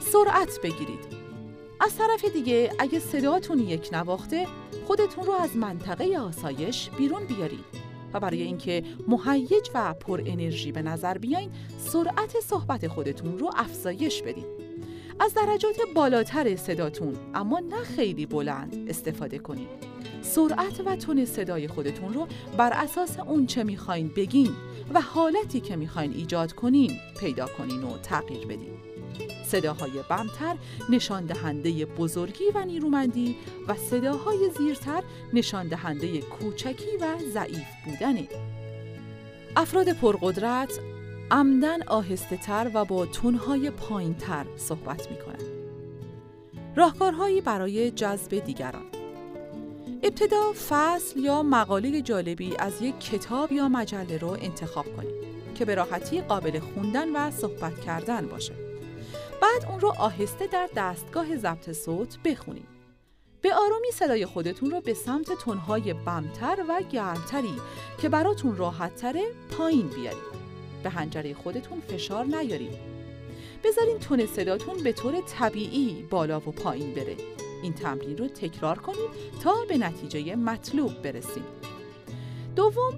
سرعت 0.00 0.60
بگیرید. 0.62 1.18
از 1.80 1.96
طرف 1.96 2.24
دیگه 2.24 2.72
اگه 2.78 2.98
صداتون 2.98 3.58
یک 3.58 3.88
نواخته 3.92 4.46
خودتون 4.86 5.26
رو 5.26 5.32
از 5.32 5.56
منطقه 5.56 6.18
آسایش 6.18 6.90
بیرون 6.90 7.24
بیارید 7.24 7.64
و 8.12 8.20
برای 8.20 8.42
اینکه 8.42 8.84
مهیج 9.08 9.70
و 9.74 9.94
پر 9.94 10.22
انرژی 10.26 10.72
به 10.72 10.82
نظر 10.82 11.18
بیاین 11.18 11.50
سرعت 11.78 12.40
صحبت 12.40 12.88
خودتون 12.88 13.38
رو 13.38 13.50
افزایش 13.56 14.22
بدید. 14.22 14.67
از 15.20 15.34
درجات 15.34 15.76
بالاتر 15.94 16.56
صداتون 16.56 17.16
اما 17.34 17.58
نه 17.58 17.76
خیلی 17.76 18.26
بلند 18.26 18.86
استفاده 18.88 19.38
کنید 19.38 19.68
سرعت 20.22 20.80
و 20.86 20.96
تون 20.96 21.24
صدای 21.24 21.68
خودتون 21.68 22.14
رو 22.14 22.26
بر 22.56 22.72
اساس 22.72 23.18
اون 23.18 23.46
چه 23.46 23.64
می‌خواین 23.64 24.08
بگین 24.16 24.50
و 24.94 25.00
حالتی 25.00 25.60
که 25.60 25.76
می‌خواین 25.76 26.12
ایجاد 26.12 26.52
کنین 26.52 26.92
پیدا 27.20 27.46
کنین 27.46 27.82
و 27.82 27.98
تغییر 27.98 28.46
بدین 28.46 28.78
صداهای 29.46 29.90
بمتر 30.10 30.56
نشان 30.90 31.26
دهنده 31.26 31.84
بزرگی 31.84 32.44
و 32.54 32.64
نیرومندی 32.64 33.36
و 33.68 33.74
صداهای 33.74 34.50
زیرتر 34.58 35.02
نشان 35.32 35.68
دهنده 35.68 36.20
کوچکی 36.20 36.96
و 37.00 37.18
ضعیف 37.32 37.66
بودنه. 37.84 38.28
افراد 39.56 39.92
پرقدرت 39.92 40.80
عمدن 41.30 41.82
آهسته 41.82 42.36
تر 42.36 42.70
و 42.74 42.84
با 42.84 43.06
تونهای 43.06 43.70
پایین 43.70 44.14
تر 44.14 44.46
صحبت 44.56 45.10
می 45.10 45.16
کنند. 45.18 45.42
راهکارهایی 46.76 47.40
برای 47.40 47.90
جذب 47.90 48.38
دیگران 48.38 48.84
ابتدا 50.02 50.52
فصل 50.68 51.20
یا 51.20 51.42
مقاله 51.42 52.02
جالبی 52.02 52.56
از 52.58 52.82
یک 52.82 53.00
کتاب 53.00 53.52
یا 53.52 53.68
مجله 53.68 54.18
رو 54.18 54.28
انتخاب 54.28 54.96
کنید 54.96 55.14
که 55.54 55.64
به 55.64 55.74
راحتی 55.74 56.20
قابل 56.20 56.58
خوندن 56.58 57.16
و 57.16 57.30
صحبت 57.30 57.80
کردن 57.80 58.26
باشه. 58.26 58.54
بعد 59.42 59.70
اون 59.70 59.80
رو 59.80 59.94
آهسته 59.98 60.46
در 60.46 60.68
دستگاه 60.76 61.36
ضبط 61.36 61.72
صوت 61.72 62.18
بخونید. 62.24 62.68
به 63.42 63.54
آرومی 63.54 63.90
صدای 63.92 64.26
خودتون 64.26 64.70
رو 64.70 64.80
به 64.80 64.94
سمت 64.94 65.32
تنهای 65.32 65.94
بمتر 65.94 66.64
و 66.68 66.82
گرمتری 66.92 67.54
که 68.02 68.08
براتون 68.08 68.56
راحتتره 68.56 69.24
پایین 69.58 69.86
بیارید. 69.86 70.37
به 70.82 70.90
هنجره 70.90 71.34
خودتون 71.34 71.80
فشار 71.80 72.24
نیارید. 72.24 72.78
بذارین 73.64 73.98
تون 73.98 74.26
صداتون 74.26 74.82
به 74.82 74.92
طور 74.92 75.20
طبیعی 75.20 76.06
بالا 76.10 76.38
و 76.38 76.40
پایین 76.40 76.94
بره. 76.94 77.16
این 77.62 77.72
تمرین 77.72 78.18
رو 78.18 78.28
تکرار 78.28 78.78
کنید 78.78 79.10
تا 79.42 79.54
به 79.68 79.78
نتیجه 79.78 80.36
مطلوب 80.36 81.02
برسید. 81.02 81.68
دوم 82.56 82.92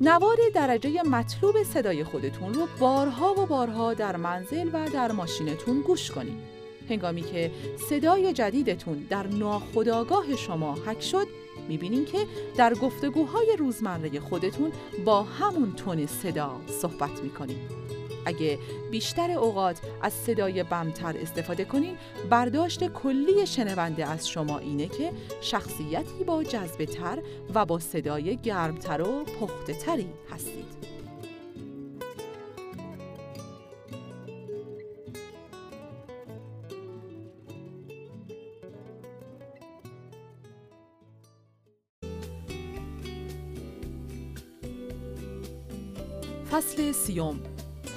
نوار 0.00 0.36
درجه 0.54 1.02
مطلوب 1.02 1.62
صدای 1.62 2.04
خودتون 2.04 2.54
رو 2.54 2.68
بارها 2.78 3.34
و 3.34 3.46
بارها 3.46 3.94
در 3.94 4.16
منزل 4.16 4.70
و 4.72 4.88
در 4.90 5.12
ماشینتون 5.12 5.80
گوش 5.80 6.10
کنید. 6.10 6.38
هنگامی 6.88 7.22
که 7.22 7.50
صدای 7.88 8.32
جدیدتون 8.32 9.06
در 9.10 9.26
ناخودآگاه 9.26 10.36
شما 10.36 10.74
حک 10.74 11.02
شد 11.02 11.26
می‌بینین 11.72 12.04
که 12.04 12.18
در 12.56 12.74
گفتگوهای 12.74 13.56
روزمره 13.58 14.20
خودتون 14.20 14.72
با 15.04 15.22
همون 15.22 15.72
تون 15.72 16.06
صدا 16.06 16.60
صحبت 16.66 17.22
می‌کنید. 17.22 17.82
اگه 18.24 18.58
بیشتر 18.90 19.30
اوقات 19.30 19.80
از 20.02 20.12
صدای 20.12 20.62
بمتر 20.62 21.16
استفاده 21.18 21.64
کنید 21.64 21.98
برداشت 22.30 22.88
کلی 22.88 23.46
شنونده 23.46 24.06
از 24.06 24.28
شما 24.28 24.58
اینه 24.58 24.88
که 24.88 25.12
شخصیتی 25.40 26.24
با 26.26 26.44
جذبه 26.44 26.86
تر 26.86 27.18
و 27.54 27.64
با 27.66 27.78
صدای 27.78 28.36
گرمتر 28.36 29.02
و 29.02 29.24
پخته 29.24 29.74
تری 29.74 30.08
هستید 30.30 30.91
فصل 46.52 46.92
سیوم 46.92 47.40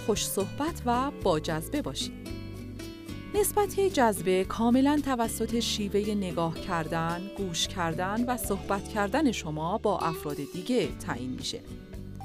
خوش 0.06 0.26
صحبت 0.26 0.82
و 0.86 1.12
با 1.24 1.40
جذبه 1.40 1.82
باشید. 1.82 2.14
نسبت 3.34 3.80
جذبه 3.80 4.44
کاملا 4.44 5.02
توسط 5.06 5.60
شیوه 5.60 6.00
نگاه 6.00 6.60
کردن، 6.60 7.22
گوش 7.38 7.68
کردن 7.68 8.26
و 8.26 8.38
صحبت 8.38 8.88
کردن 8.88 9.32
شما 9.32 9.78
با 9.78 10.00
افراد 10.00 10.36
دیگه 10.54 10.88
تعیین 11.00 11.30
میشه. 11.30 11.60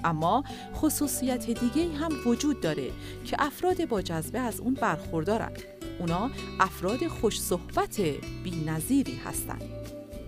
اما 0.05 0.45
خصوصیت 0.75 1.51
دیگه 1.51 1.97
هم 1.97 2.13
وجود 2.27 2.61
داره 2.61 2.91
که 3.25 3.37
افراد 3.39 3.89
با 3.89 4.03
جذبه 4.03 4.39
از 4.39 4.61
اون 4.61 4.75
برخوردارن. 4.75 5.53
اونا 6.01 6.31
افراد 6.61 7.07
خوش 7.07 7.41
صحبت 7.41 8.01
بی 8.45 8.65
نظیری 8.67 9.17
هستند. 9.25 9.65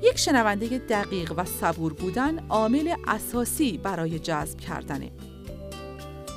یک 0.03 0.19
شنونده 0.19 0.79
دقیق 0.79 1.33
و 1.37 1.45
صبور 1.45 1.93
بودن 1.93 2.47
عامل 2.49 2.95
اساسی 3.09 3.79
برای 3.79 4.19
جذب 4.19 4.59
کردنه. 4.59 5.11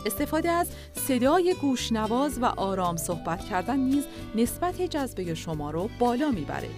استفاده 0.06 0.52
از 0.52 0.68
صدای 0.94 1.56
گوشنواز 1.62 2.38
و 2.42 2.46
آرام 2.46 2.98
صحبت 2.98 3.46
کردن 3.46 3.80
نیز 3.80 4.04
نسبت 4.36 4.82
جذبه 4.82 5.36
شما 5.36 5.72
رو 5.72 5.90
بالا 6.00 6.32
می‌بره. 6.32 6.70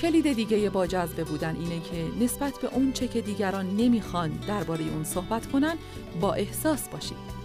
کلید 0.00 0.32
دیگه 0.32 0.70
با 0.70 0.86
جذبه 0.86 1.24
بودن 1.24 1.56
اینه 1.56 1.80
که 1.80 2.24
نسبت 2.24 2.58
به 2.58 2.68
اون 2.72 2.92
چه 2.92 3.08
که 3.08 3.20
دیگران 3.20 3.76
نمی‌خوان 3.76 4.30
درباره 4.48 4.84
اون 4.84 5.04
صحبت 5.04 5.46
کنن 5.46 5.74
با 6.20 6.34
احساس 6.34 6.88
باشید. 6.88 7.36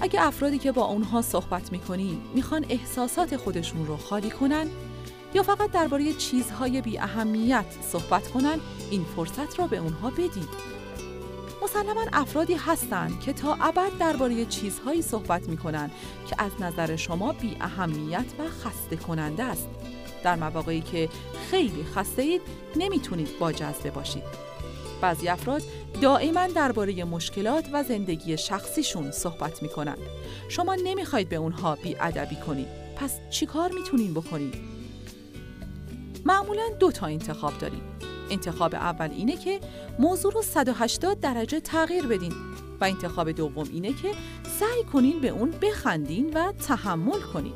اگه 0.00 0.26
افرادی 0.26 0.58
که 0.58 0.72
با 0.72 0.84
اونها 0.84 1.22
صحبت 1.22 1.72
می‌کنین 1.72 2.20
می‌خوان 2.34 2.66
احساسات 2.68 3.36
خودشون 3.36 3.86
رو 3.86 3.96
خالی 3.96 4.30
کنن 4.30 4.66
یا 5.34 5.42
فقط 5.42 5.70
درباره 5.70 6.12
چیزهای 6.12 6.80
بی 6.80 6.98
اهمیت 6.98 7.64
صحبت 7.92 8.28
کنن 8.28 8.58
این 8.90 9.04
فرصت 9.16 9.58
رو 9.58 9.66
به 9.66 9.76
اونها 9.76 10.10
بدید. 10.10 10.73
مسلما 11.64 12.04
افرادی 12.12 12.54
هستند 12.54 13.20
که 13.20 13.32
تا 13.32 13.56
ابد 13.60 13.98
درباره 14.00 14.44
چیزهایی 14.44 15.02
صحبت 15.02 15.48
می 15.48 15.56
کنند 15.56 15.90
که 16.26 16.36
از 16.38 16.52
نظر 16.60 16.96
شما 16.96 17.32
بی 17.32 17.56
اهمیت 17.60 18.24
و 18.38 18.42
خسته 18.48 18.96
کننده 18.96 19.44
است. 19.44 19.68
در 20.24 20.36
مواقعی 20.36 20.80
که 20.80 21.08
خیلی 21.50 21.84
خسته 21.84 22.22
اید 22.22 22.42
نمی‌تونید 22.76 23.38
با 23.38 23.52
جذبه 23.52 23.90
باشید. 23.90 24.22
بعضی 25.00 25.28
افراد 25.28 25.62
دائما 26.00 26.46
درباره 26.46 27.04
مشکلات 27.04 27.64
و 27.72 27.82
زندگی 27.82 28.36
شخصیشون 28.36 29.10
صحبت 29.10 29.62
می‌کنن. 29.62 29.96
شما 30.48 30.74
نمی‌خواید 30.74 31.28
به 31.28 31.36
اونها 31.36 31.76
بی 31.76 31.96
ادبی 32.00 32.36
کنید. 32.36 32.68
پس 32.96 33.20
چیکار 33.30 33.70
می‌تونین 33.72 34.14
بکنید؟ 34.14 34.54
معمولا 36.24 36.62
دو 36.80 36.92
تا 36.92 37.06
انتخاب 37.06 37.58
دارید. 37.58 38.13
انتخاب 38.30 38.74
اول 38.74 39.10
اینه 39.10 39.36
که 39.36 39.60
موضوع 39.98 40.32
رو 40.32 40.42
180 40.42 41.20
درجه 41.20 41.60
تغییر 41.60 42.06
بدین 42.06 42.32
و 42.80 42.84
انتخاب 42.84 43.30
دوم 43.30 43.68
اینه 43.72 43.88
که 43.88 44.08
سعی 44.60 44.84
کنین 44.92 45.20
به 45.20 45.28
اون 45.28 45.50
بخندین 45.50 46.30
و 46.34 46.52
تحمل 46.52 47.20
کنین. 47.20 47.54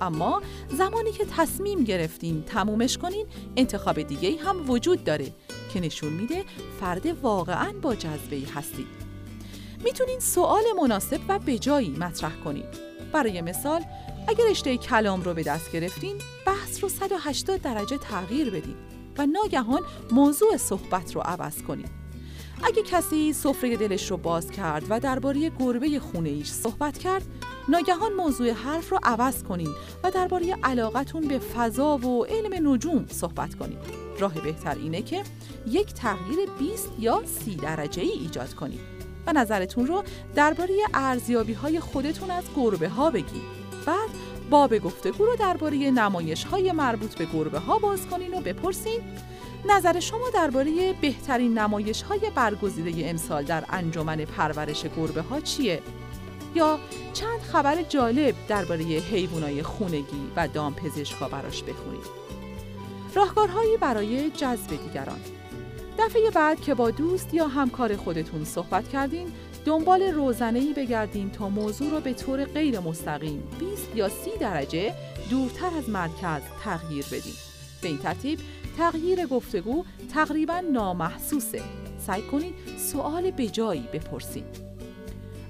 اما 0.00 0.42
زمانی 0.68 1.12
که 1.12 1.24
تصمیم 1.36 1.84
گرفتین 1.84 2.42
تمومش 2.42 2.98
کنین 2.98 3.26
انتخاب 3.56 4.02
دیگه 4.02 4.36
هم 4.44 4.70
وجود 4.70 5.04
داره 5.04 5.32
که 5.72 5.80
نشون 5.80 6.12
میده 6.12 6.44
فرد 6.80 7.06
واقعا 7.06 7.72
با 7.82 7.94
جذبه 7.94 8.42
هستید 8.54 8.86
می‌تونین 9.84 10.20
سوال 10.20 10.62
مناسب 10.82 11.20
و 11.28 11.38
بجایی 11.38 11.90
مطرح 11.90 12.32
کنید 12.44 12.90
برای 13.12 13.40
مثال 13.40 13.82
اگر 14.28 14.44
رشته 14.50 14.76
کلام 14.76 15.22
رو 15.22 15.34
به 15.34 15.42
دست 15.42 15.72
گرفتین 15.72 16.16
بحث 16.46 16.82
رو 16.82 16.88
180 16.88 17.62
درجه 17.62 17.98
تغییر 17.98 18.50
بدین. 18.50 18.89
و 19.18 19.26
ناگهان 19.26 19.80
موضوع 20.12 20.56
صحبت 20.56 21.14
رو 21.14 21.20
عوض 21.20 21.62
کنید. 21.62 21.90
اگه 22.62 22.82
کسی 22.82 23.32
سفره 23.32 23.76
دلش 23.76 24.10
رو 24.10 24.16
باز 24.16 24.50
کرد 24.50 24.84
و 24.88 25.00
درباره 25.00 25.52
گربه 25.58 25.98
خونه 25.98 26.28
ایش 26.28 26.50
صحبت 26.50 26.98
کرد، 26.98 27.22
ناگهان 27.68 28.12
موضوع 28.12 28.50
حرف 28.50 28.90
رو 28.92 28.98
عوض 29.02 29.42
کنید 29.42 29.70
و 30.04 30.10
درباره 30.10 30.56
علاقتون 30.62 31.28
به 31.28 31.38
فضا 31.38 31.98
و 31.98 32.24
علم 32.24 32.72
نجوم 32.72 33.06
صحبت 33.08 33.54
کنید. 33.54 33.78
راه 34.18 34.34
بهتر 34.34 34.74
اینه 34.74 35.02
که 35.02 35.22
یک 35.66 35.94
تغییر 35.94 36.38
20 36.58 36.88
یا 36.98 37.22
30 37.24 37.54
درجه 37.54 38.02
ای 38.02 38.10
ایجاد 38.10 38.54
کنید 38.54 38.80
و 39.26 39.32
نظرتون 39.32 39.86
رو 39.86 40.04
درباره 40.34 40.74
ارزیابی 40.94 41.52
های 41.52 41.80
خودتون 41.80 42.30
از 42.30 42.44
گربه 42.56 42.88
ها 42.88 43.10
بگید. 43.10 43.60
بعد 43.86 44.10
باب 44.50 44.78
گفتگو 44.78 45.24
رو 45.24 45.36
درباره 45.36 45.76
نمایش 45.90 46.44
های 46.44 46.72
مربوط 46.72 47.14
به 47.14 47.24
گربه 47.24 47.58
ها 47.58 47.78
باز 47.78 48.06
کنین 48.06 48.34
و 48.34 48.40
بپرسین 48.40 49.00
نظر 49.68 50.00
شما 50.00 50.30
درباره 50.34 50.94
بهترین 51.00 51.58
نمایش 51.58 52.02
های 52.02 52.20
برگزیده 52.34 53.08
امسال 53.10 53.44
در 53.44 53.64
انجمن 53.68 54.16
پرورش 54.16 54.86
گربه 54.96 55.22
ها 55.22 55.40
چیه؟ 55.40 55.82
یا 56.54 56.78
چند 57.12 57.40
خبر 57.40 57.82
جالب 57.82 58.34
درباره 58.48 58.84
حیوانات 58.84 59.62
خونگی 59.62 60.30
و 60.36 60.48
دامپزشکا 60.48 61.28
براش 61.28 61.62
بخونید. 61.62 62.20
راهکارهایی 63.14 63.76
برای 63.76 64.30
جذب 64.30 64.70
دیگران 64.70 65.20
دفعه 65.98 66.30
بعد 66.30 66.60
که 66.60 66.74
با 66.74 66.90
دوست 66.90 67.34
یا 67.34 67.48
همکار 67.48 67.96
خودتون 67.96 68.44
صحبت 68.44 68.88
کردین 68.88 69.32
دنبال 69.64 70.02
روزنه‌ای 70.02 70.72
بگردین 70.72 71.30
تا 71.30 71.48
موضوع 71.48 71.90
رو 71.90 72.00
به 72.00 72.14
طور 72.14 72.44
غیر 72.44 72.80
مستقیم 72.80 73.42
20 73.58 73.96
یا 73.96 74.08
30 74.08 74.30
درجه 74.40 74.94
دورتر 75.30 75.70
از 75.78 75.88
مرکز 75.88 76.42
تغییر 76.64 77.04
بدین. 77.04 77.34
به 77.82 77.88
این 77.88 77.98
ترتیب 77.98 78.38
تغییر 78.78 79.26
گفتگو 79.26 79.84
تقریبا 80.14 80.60
نامحسوسه. 80.72 81.62
سعی 81.98 82.22
کنید 82.22 82.54
سوال 82.78 83.30
بجایی 83.30 83.88
بپرسید. 83.92 84.70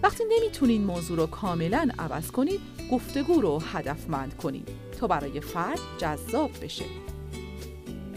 وقتی 0.02 0.24
نمی‌تونین 0.38 0.84
موضوع 0.84 1.16
رو 1.16 1.26
کاملا 1.26 1.88
عوض 1.98 2.30
کنید، 2.30 2.60
گفتگو 2.92 3.40
رو 3.40 3.62
هدفمند 3.72 4.36
کنید 4.36 4.68
تا 5.00 5.06
برای 5.06 5.40
فرد 5.40 5.78
جذاب 5.98 6.50
بشه. 6.62 6.84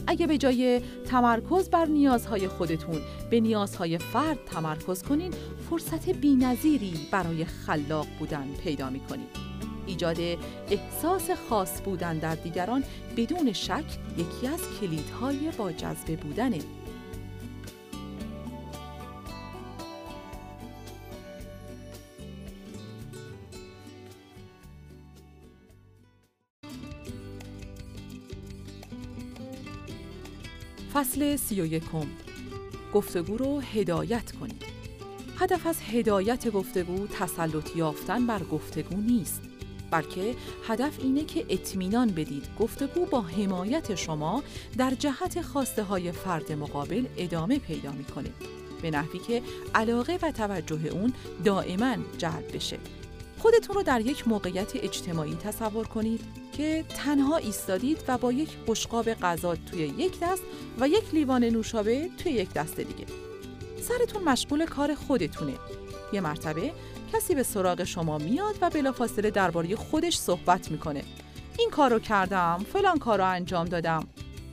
اگه 0.07 0.27
به 0.27 0.37
جای 0.37 0.81
تمرکز 1.05 1.69
بر 1.69 1.85
نیازهای 1.85 2.47
خودتون 2.47 3.01
به 3.29 3.39
نیازهای 3.39 3.97
فرد 3.97 4.37
تمرکز 4.45 5.03
کنین 5.03 5.33
فرصت 5.69 6.09
بینظیری 6.09 6.93
برای 7.11 7.45
خلاق 7.45 8.07
بودن 8.19 8.47
پیدا 8.63 8.89
می‌کنید 8.89 9.53
ایجاد 9.87 10.17
احساس 10.69 11.29
خاص 11.49 11.81
بودن 11.81 12.17
در 12.17 12.35
دیگران 12.35 12.83
بدون 13.17 13.53
شک 13.53 13.83
یکی 14.17 14.47
از 14.47 14.59
کلیدهای 14.81 15.51
با 15.57 15.71
جذبه 15.71 16.15
بودنه. 16.15 16.59
فصل 30.93 31.35
سی 31.35 31.61
و 31.61 31.65
یکم. 31.65 32.07
گفتگو 32.93 33.37
رو 33.37 33.59
هدایت 33.59 34.31
کنید 34.31 34.63
هدف 35.39 35.67
از 35.67 35.81
هدایت 35.81 36.51
گفتگو 36.51 37.07
تسلط 37.07 37.75
یافتن 37.75 38.27
بر 38.27 38.43
گفتگو 38.43 38.97
نیست 38.97 39.41
بلکه 39.91 40.35
هدف 40.67 40.99
اینه 40.99 41.25
که 41.25 41.45
اطمینان 41.49 42.07
بدید 42.07 42.45
گفتگو 42.59 43.05
با 43.05 43.21
حمایت 43.21 43.95
شما 43.95 44.43
در 44.77 44.91
جهت 44.91 45.41
خواسته 45.41 45.83
های 45.83 46.11
فرد 46.11 46.51
مقابل 46.51 47.05
ادامه 47.17 47.59
پیدا 47.59 47.91
می‌کنه 47.91 48.29
به 48.81 48.91
نحوی 48.91 49.19
که 49.19 49.41
علاقه 49.75 50.19
و 50.21 50.31
توجه 50.31 50.87
اون 50.87 51.13
دائما 51.45 51.95
جلب 52.17 52.55
بشه. 52.55 52.77
خودتون 53.43 53.75
رو 53.75 53.83
در 53.83 54.01
یک 54.01 54.27
موقعیت 54.27 54.75
اجتماعی 54.75 55.35
تصور 55.35 55.87
کنید 55.87 56.21
که 56.53 56.85
تنها 56.89 57.37
ایستادید 57.37 58.03
و 58.07 58.17
با 58.17 58.31
یک 58.31 58.49
بشقاب 58.67 59.13
غذا 59.13 59.55
توی 59.55 59.79
یک 59.79 60.19
دست 60.19 60.43
و 60.79 60.87
یک 60.87 61.03
لیوان 61.13 61.43
نوشابه 61.43 62.09
توی 62.17 62.31
یک 62.31 62.53
دست 62.53 62.79
دیگه. 62.79 63.05
سرتون 63.81 64.23
مشغول 64.23 64.65
کار 64.65 64.95
خودتونه. 64.95 65.53
یه 66.13 66.21
مرتبه 66.21 66.71
کسی 67.13 67.35
به 67.35 67.43
سراغ 67.43 67.83
شما 67.83 68.17
میاد 68.17 68.55
و 68.61 68.69
بلافاصله 68.69 69.31
درباره 69.31 69.75
خودش 69.75 70.17
صحبت 70.17 70.71
می‌کنه. 70.71 71.03
این 71.59 71.69
کارو 71.69 71.99
کردم، 71.99 72.65
فلان 72.73 72.99
کارو 72.99 73.25
انجام 73.25 73.65
دادم. 73.65 74.07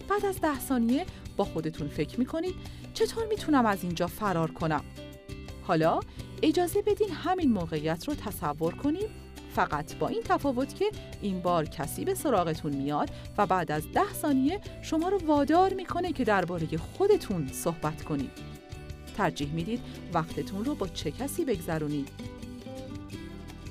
بعد 0.08 0.26
از 0.26 0.40
ده 0.40 0.60
ثانیه 0.60 1.06
با 1.36 1.44
خودتون 1.44 1.88
فکر 1.88 2.18
می‌کنید 2.18 2.54
چطور 2.94 3.26
می‌تونم 3.26 3.66
از 3.66 3.78
اینجا 3.82 4.06
فرار 4.06 4.50
کنم؟ 4.50 4.84
حالا 5.62 6.00
اجازه 6.42 6.82
بدین 6.82 7.10
همین 7.10 7.52
موقعیت 7.52 8.08
رو 8.08 8.14
تصور 8.14 8.74
کنیم 8.74 9.08
فقط 9.54 9.96
با 9.96 10.08
این 10.08 10.22
تفاوت 10.24 10.74
که 10.74 10.84
این 11.22 11.40
بار 11.40 11.64
کسی 11.64 12.04
به 12.04 12.14
سراغتون 12.14 12.76
میاد 12.76 13.10
و 13.38 13.46
بعد 13.46 13.72
از 13.72 13.92
ده 13.92 14.12
ثانیه 14.12 14.60
شما 14.82 15.08
رو 15.08 15.18
وادار 15.18 15.74
می‌کنه 15.74 16.12
که 16.12 16.24
درباره 16.24 16.66
خودتون 16.76 17.48
صحبت 17.52 18.02
کنید. 18.04 18.30
ترجیح 19.16 19.52
می‌دید 19.52 19.80
وقتتون 20.14 20.64
رو 20.64 20.74
با 20.74 20.88
چه 20.88 21.10
کسی 21.10 21.44
بگذرونید؟ 21.44 22.08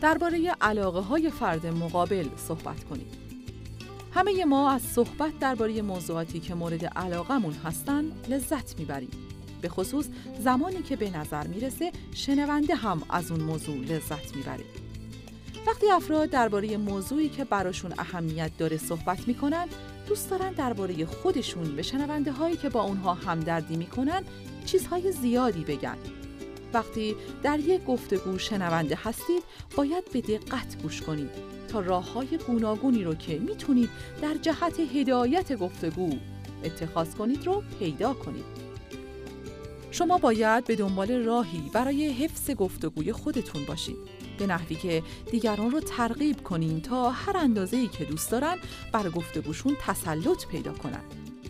درباره 0.02 0.56
علاقه 0.62 1.00
های 1.00 1.30
فرد 1.30 1.66
مقابل 1.66 2.28
صحبت 2.38 2.84
کنید. 2.84 3.14
همه 4.14 4.46
ما 4.46 4.72
از 4.72 4.82
صحبت 4.82 5.40
درباره 5.40 5.82
موضوعاتی 5.82 6.40
که 6.40 6.56
مورد 6.56 6.86
علاقمون 6.86 7.54
هستن 7.54 8.06
لذت 8.30 8.80
می‌بریم. 8.80 9.29
به 9.62 9.70
خصوص 9.70 10.06
زمانی 10.44 10.82
که 10.82 10.96
به 10.96 11.18
نظر 11.18 11.48
می‌رسه 11.48 11.92
شنونده 12.16 12.76
هم 12.76 13.02
از 13.10 13.32
اون 13.32 13.42
موضوع 13.42 13.76
لذت 13.76 14.36
می‌بره. 14.36 14.64
وقتی 15.68 15.92
افراد 15.92 16.30
درباره 16.30 16.78
موضوعی 16.78 17.30
که 17.30 17.46
براشون 17.46 17.94
اهمیت 17.98 18.52
داره 18.58 18.78
صحبت 18.78 19.28
می‌کنن 19.28 19.68
دوست 20.08 20.30
دارن 20.30 20.52
درباره 20.52 21.06
خودشون 21.06 21.76
به 21.76 21.82
شنونده 21.82 22.32
هایی 22.32 22.58
که 22.58 22.70
با 22.70 22.82
اونها 22.82 23.14
همدردی 23.14 23.76
می‌کنن 23.76 24.24
چیزهای 24.66 25.12
زیادی 25.12 25.64
بگن 25.64 25.98
وقتی 26.74 27.16
در 27.44 27.60
یک 27.60 27.86
گفتگو 27.86 28.38
شنونده 28.38 29.00
هستید 29.04 29.44
باید 29.76 30.12
به 30.14 30.22
دقت 30.22 30.82
گوش 30.82 31.02
کنید 31.02 31.30
تا 31.68 31.80
راه 31.80 32.14
های 32.14 32.28
گوناگونی 32.48 33.04
رو 33.04 33.16
که 33.16 33.40
می‌تونید 33.40 33.90
در 34.22 34.36
جهت 34.42 34.80
هدایت 34.80 35.54
گفتگو 35.54 36.10
اتخاذ 36.64 37.16
کنید 37.16 37.46
رو 37.46 37.64
پیدا 37.80 38.14
کنید 38.14 38.69
شما 39.92 40.18
باید 40.18 40.66
به 40.66 40.76
دنبال 40.76 41.12
راهی 41.12 41.70
برای 41.74 42.10
حفظ 42.10 42.52
گفتگوی 42.52 43.12
خودتون 43.12 43.66
باشید 43.66 43.98
به 44.38 44.48
نحوی 44.48 44.76
که 44.76 45.04
دیگران 45.32 45.72
رو 45.72 45.80
ترغیب 45.80 46.44
کنین 46.44 46.82
تا 46.82 47.10
هر 47.10 47.38
اندازه‌ای 47.38 47.88
که 47.88 48.06
دوست 48.06 48.32
دارن 48.32 48.58
بر 48.92 49.10
گفتگوشون 49.10 49.78
تسلط 49.82 50.48
پیدا 50.48 50.74
کنن. 50.74 51.04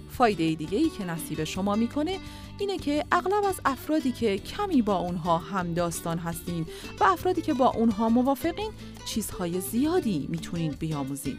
فایده 0.10 0.56
دیگه 0.56 0.78
ای 0.78 0.90
که 0.90 1.06
نصیب 1.06 1.44
شما 1.44 1.76
می‌کنه 1.76 2.18
اینه 2.60 2.78
که 2.78 3.06
اغلب 3.12 3.44
از 3.46 3.62
افرادی 3.66 4.12
که 4.12 4.38
کمی 4.38 4.82
با 4.82 4.98
اونها 4.98 5.38
همداستان 5.38 6.18
هستین 6.18 6.66
و 7.00 7.04
افرادی 7.04 7.42
که 7.42 7.54
با 7.54 7.68
اونها 7.68 8.10
موافقین 8.10 8.72
چیزهای 9.06 9.62
زیادی 9.62 10.28
می‌تونین 10.30 10.72
بیاموزین. 10.72 11.38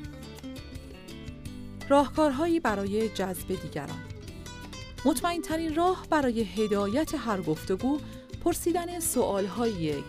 راهکارهایی 1.89 2.60
برای 2.60 3.09
جذب 3.09 3.48
دیگران 3.62 4.10
مطمئن 5.05 5.43
ترین 5.43 5.74
راه 5.74 6.06
برای 6.10 6.40
هدایت 6.40 7.14
هر 7.14 7.40
گفتگو 7.40 7.98
پرسیدن 8.44 9.01
سوال 9.01 9.48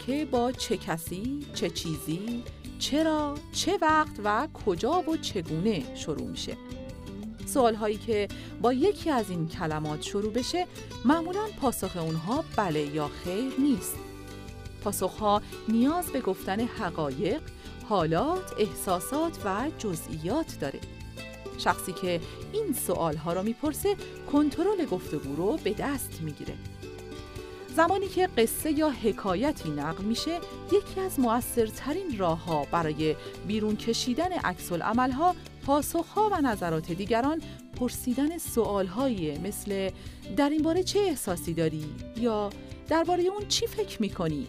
که 0.06 0.26
با 0.26 0.52
چه 0.52 0.78
کسی، 0.78 1.46
چه 1.54 1.70
چیزی، 1.70 2.44
چرا، 2.80 3.36
چه 3.52 3.78
وقت 3.82 4.20
و 4.24 4.48
کجا 4.66 5.04
و 5.10 5.18
چگونه 5.18 5.96
شروع 5.96 6.28
میشه. 6.28 6.58
سوال 7.46 7.76
هایی 7.76 7.98
که 7.98 8.28
با 8.62 8.74
یکی 8.74 9.10
از 9.10 9.30
این 9.30 9.48
کلمات 9.48 10.02
شروع 10.02 10.34
بشه 10.34 10.68
معمولا 11.06 11.48
پاسخ 11.62 11.98
اونها 11.98 12.44
بله 12.56 12.96
یا 12.96 13.10
خیر 13.24 13.54
نیست. 13.60 13.96
پاسخها 14.84 15.42
نیاز 15.68 16.06
به 16.06 16.22
گفتن 16.22 16.60
حقایق، 16.60 17.42
حالات، 17.90 18.54
احساسات 18.58 19.38
و 19.46 19.70
جزئیات 19.78 20.60
داره. 20.60 20.80
شخصی 21.62 21.94
که 21.94 22.22
این 22.54 22.74
سوال 22.74 23.16
ها 23.16 23.34
را 23.34 23.42
می‌پرسه 23.42 23.96
کنترل 24.32 24.86
گفتگو 24.86 25.36
رو 25.36 25.60
به 25.64 25.74
دست 25.74 26.20
می‌گیره. 26.22 26.54
زمانی 27.76 28.08
که 28.08 28.28
قصه 28.38 28.72
یا 28.72 28.90
حکایتی 28.90 29.70
نقل 29.70 30.04
میشه 30.04 30.40
یکی 30.72 31.00
از 31.00 31.20
موثرترین 31.20 32.18
راه 32.18 32.46
ها 32.46 32.68
برای 32.72 33.16
بیرون 33.48 33.76
کشیدن 33.76 34.32
عکس 34.32 34.72
ها 34.72 35.36
پاسخها 35.66 36.30
و 36.32 36.42
نظرات 36.42 36.92
دیگران 36.92 37.42
پرسیدن 37.76 38.38
سوالهایی 38.38 39.38
مثل 39.38 39.90
در 40.38 40.50
این 40.50 40.62
باره 40.62 40.84
چه 40.84 41.00
احساسی 41.00 41.54
داری؟ 41.54 41.86
یا 42.18 42.50
درباره 42.88 43.24
اون 43.24 43.48
چی 43.48 43.68
فکر 43.68 44.02
می‌کنی؟ 44.02 44.48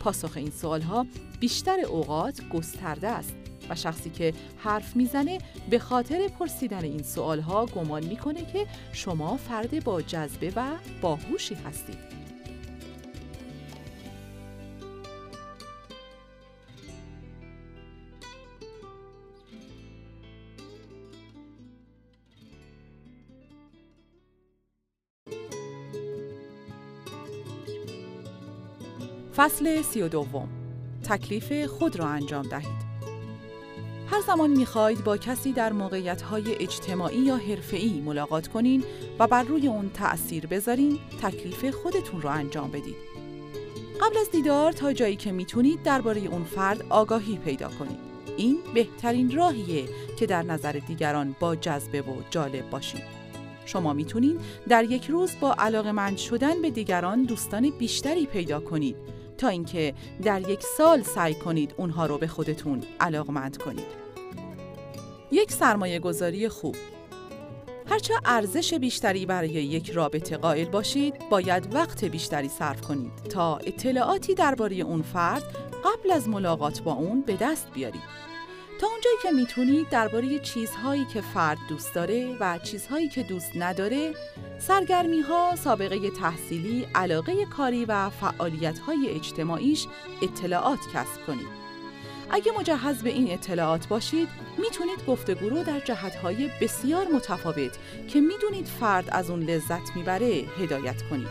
پاسخ 0.00 0.36
این 0.36 0.50
سوالها 0.50 1.06
بیشتر 1.40 1.80
اوقات 1.80 2.48
گسترده 2.48 3.08
است. 3.08 3.43
و 3.70 3.74
شخصی 3.74 4.10
که 4.10 4.32
حرف 4.58 4.96
می‌زنه 4.96 5.38
به 5.70 5.78
خاطر 5.78 6.28
پرسیدن 6.28 6.84
این 6.84 7.02
سوالها 7.02 7.66
گمان 7.66 8.04
می‌کنه 8.04 8.46
که 8.52 8.66
شما 8.92 9.36
فرد 9.36 9.84
با 9.84 10.02
جذبه 10.02 10.52
و 10.56 10.62
باهوشی 11.00 11.54
هستید. 11.54 12.14
فصل 29.36 29.82
سی 29.82 30.02
و 30.02 30.08
دوم. 30.08 30.48
تکلیف 31.04 31.66
خود 31.66 31.96
را 31.96 32.06
انجام 32.06 32.48
دهید. 32.48 32.83
هر 34.06 34.20
زمان 34.20 34.50
می‌خواهید 34.50 35.04
با 35.04 35.16
کسی 35.16 35.52
در 35.52 35.72
موقعیت 35.72 36.22
اجتماعی 36.60 37.18
یا 37.18 37.36
حرفه‌ای 37.36 38.00
ملاقات 38.00 38.48
کنین 38.48 38.84
و 39.18 39.26
بر 39.26 39.42
روی 39.42 39.66
اون 39.66 39.90
تأثیر 39.94 40.46
بذارین 40.46 40.98
تکلیف 41.22 41.74
خودتون 41.74 42.22
را 42.22 42.30
انجام 42.30 42.70
بدید 42.70 42.96
قبل 44.00 44.18
از 44.18 44.30
دیدار 44.30 44.72
تا 44.72 44.92
جایی 44.92 45.16
که 45.16 45.32
می‌تونید 45.32 45.82
درباره 45.82 46.20
اون 46.20 46.44
فرد 46.44 46.86
آگاهی 46.90 47.38
پیدا 47.38 47.68
کنید. 47.68 47.98
این 48.36 48.58
بهترین 48.74 49.36
راهیه 49.36 49.88
که 50.18 50.26
در 50.26 50.42
نظر 50.42 50.72
دیگران 50.72 51.36
با 51.40 51.56
جذبه 51.56 52.02
و 52.02 52.14
جالب 52.30 52.70
باشید. 52.70 53.02
شما 53.66 53.92
می‌تونید 53.92 54.40
در 54.68 54.84
یک 54.84 55.06
روز 55.06 55.30
با 55.40 55.54
علاقه 55.58 56.16
شدن 56.16 56.62
به 56.62 56.70
دیگران 56.70 57.22
دوستان 57.22 57.70
بیشتری 57.70 58.26
پیدا 58.26 58.60
کنید 58.60 58.96
تا 59.38 59.48
اینکه 59.48 59.94
در 60.22 60.50
یک 60.50 60.62
سال 60.76 61.02
سعی 61.02 61.34
کنید 61.34 61.74
اونها 61.76 62.06
رو 62.06 62.18
به 62.18 62.26
خودتون 62.26 62.82
علاقمند 63.00 63.56
کنید. 63.56 64.04
یک 65.32 65.52
سرمایه 65.52 65.98
گذاری 65.98 66.48
خوب 66.48 66.76
هرچه 67.90 68.14
ارزش 68.24 68.74
بیشتری 68.74 69.26
برای 69.26 69.50
یک 69.50 69.90
رابطه 69.90 70.36
قائل 70.36 70.64
باشید، 70.64 71.14
باید 71.30 71.74
وقت 71.74 72.04
بیشتری 72.04 72.48
صرف 72.48 72.80
کنید 72.80 73.12
تا 73.30 73.56
اطلاعاتی 73.56 74.34
درباره 74.34 74.76
اون 74.76 75.02
فرد 75.02 75.42
قبل 75.84 76.10
از 76.10 76.28
ملاقات 76.28 76.82
با 76.82 76.92
اون 76.92 77.20
به 77.20 77.36
دست 77.40 77.68
بیارید. 77.74 78.23
تا 78.80 78.86
اونجایی 78.86 79.16
که 79.22 79.30
می‌تونید 79.30 79.88
درباره 79.88 80.38
چیزهایی 80.38 81.04
که 81.04 81.20
فرد 81.20 81.58
دوست 81.68 81.94
داره 81.94 82.36
و 82.40 82.58
چیزهایی 82.58 83.08
که 83.08 83.22
دوست 83.22 83.50
نداره، 83.56 84.14
سرگرمی 84.58 85.20
ها، 85.20 85.56
سابقه 85.56 86.10
تحصیلی، 86.10 86.86
علاقه 86.94 87.44
کاری 87.44 87.84
و 87.84 88.10
فعالیت 88.10 88.78
های 88.78 89.08
اجتماعیش 89.10 89.86
اطلاعات 90.22 90.78
کسب 90.94 91.26
کنید. 91.26 91.64
اگه 92.30 92.52
مجهز 92.58 93.02
به 93.02 93.10
این 93.10 93.30
اطلاعات 93.30 93.88
باشید 93.88 94.28
می‌تونید 94.58 95.06
گفتگو 95.06 95.48
رو 95.48 95.64
در 95.64 95.80
جهتهای 95.80 96.50
بسیار 96.60 97.06
متفاوت 97.06 97.78
که 98.08 98.20
می‌دونید 98.20 98.66
فرد 98.66 99.10
از 99.10 99.30
اون 99.30 99.42
لذت 99.42 99.96
می‌بره 99.96 100.44
هدایت 100.60 101.02
کنید 101.02 101.28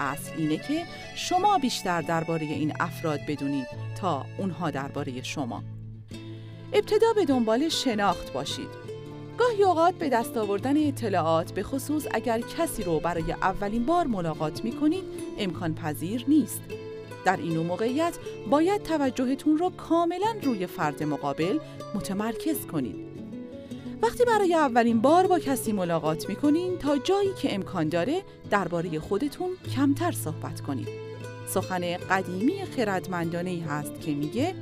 اصل 0.00 0.32
اینه 0.36 0.56
که 0.56 0.84
شما 1.16 1.58
بیشتر 1.58 2.02
درباره 2.02 2.42
این 2.42 2.72
افراد 2.80 3.20
بدونید 3.28 3.66
تا 4.00 4.26
اونها 4.38 4.70
درباره 4.70 5.22
شما 5.22 5.62
ابتدا 6.74 7.12
به 7.12 7.24
دنبال 7.24 7.68
شناخت 7.68 8.32
باشید 8.32 8.68
گاهی 9.38 9.62
اوقات 9.62 9.94
به 9.94 10.08
دست 10.08 10.36
آوردن 10.36 10.86
اطلاعات 10.88 11.52
به 11.52 11.62
خصوص 11.62 12.06
اگر 12.10 12.40
کسی 12.40 12.82
رو 12.82 13.00
برای 13.00 13.32
اولین 13.32 13.86
بار 13.86 14.06
ملاقات 14.06 14.64
می 14.64 14.72
کنید 14.72 15.04
امکان 15.38 15.74
پذیر 15.74 16.24
نیست 16.28 16.60
در 17.24 17.36
این 17.36 17.58
موقعیت 17.58 18.18
باید 18.50 18.82
توجهتون 18.82 19.58
را 19.58 19.70
کاملا 19.70 20.34
روی 20.42 20.66
فرد 20.66 21.02
مقابل 21.02 21.58
متمرکز 21.94 22.66
کنید. 22.66 22.96
وقتی 24.02 24.24
برای 24.24 24.54
اولین 24.54 25.00
بار 25.00 25.26
با 25.26 25.38
کسی 25.38 25.72
ملاقات 25.72 26.28
می‌کنین 26.28 26.78
تا 26.78 26.98
جایی 26.98 27.32
که 27.42 27.54
امکان 27.54 27.88
داره 27.88 28.22
درباره 28.50 29.00
خودتون 29.00 29.50
کمتر 29.76 30.12
صحبت 30.12 30.60
کنید. 30.60 30.88
سخن 31.48 31.96
قدیمی 31.96 32.64
خردمندانه 32.76 33.50
ای 33.50 33.60
هست 33.60 34.00
که 34.00 34.14
میگه 34.14 34.54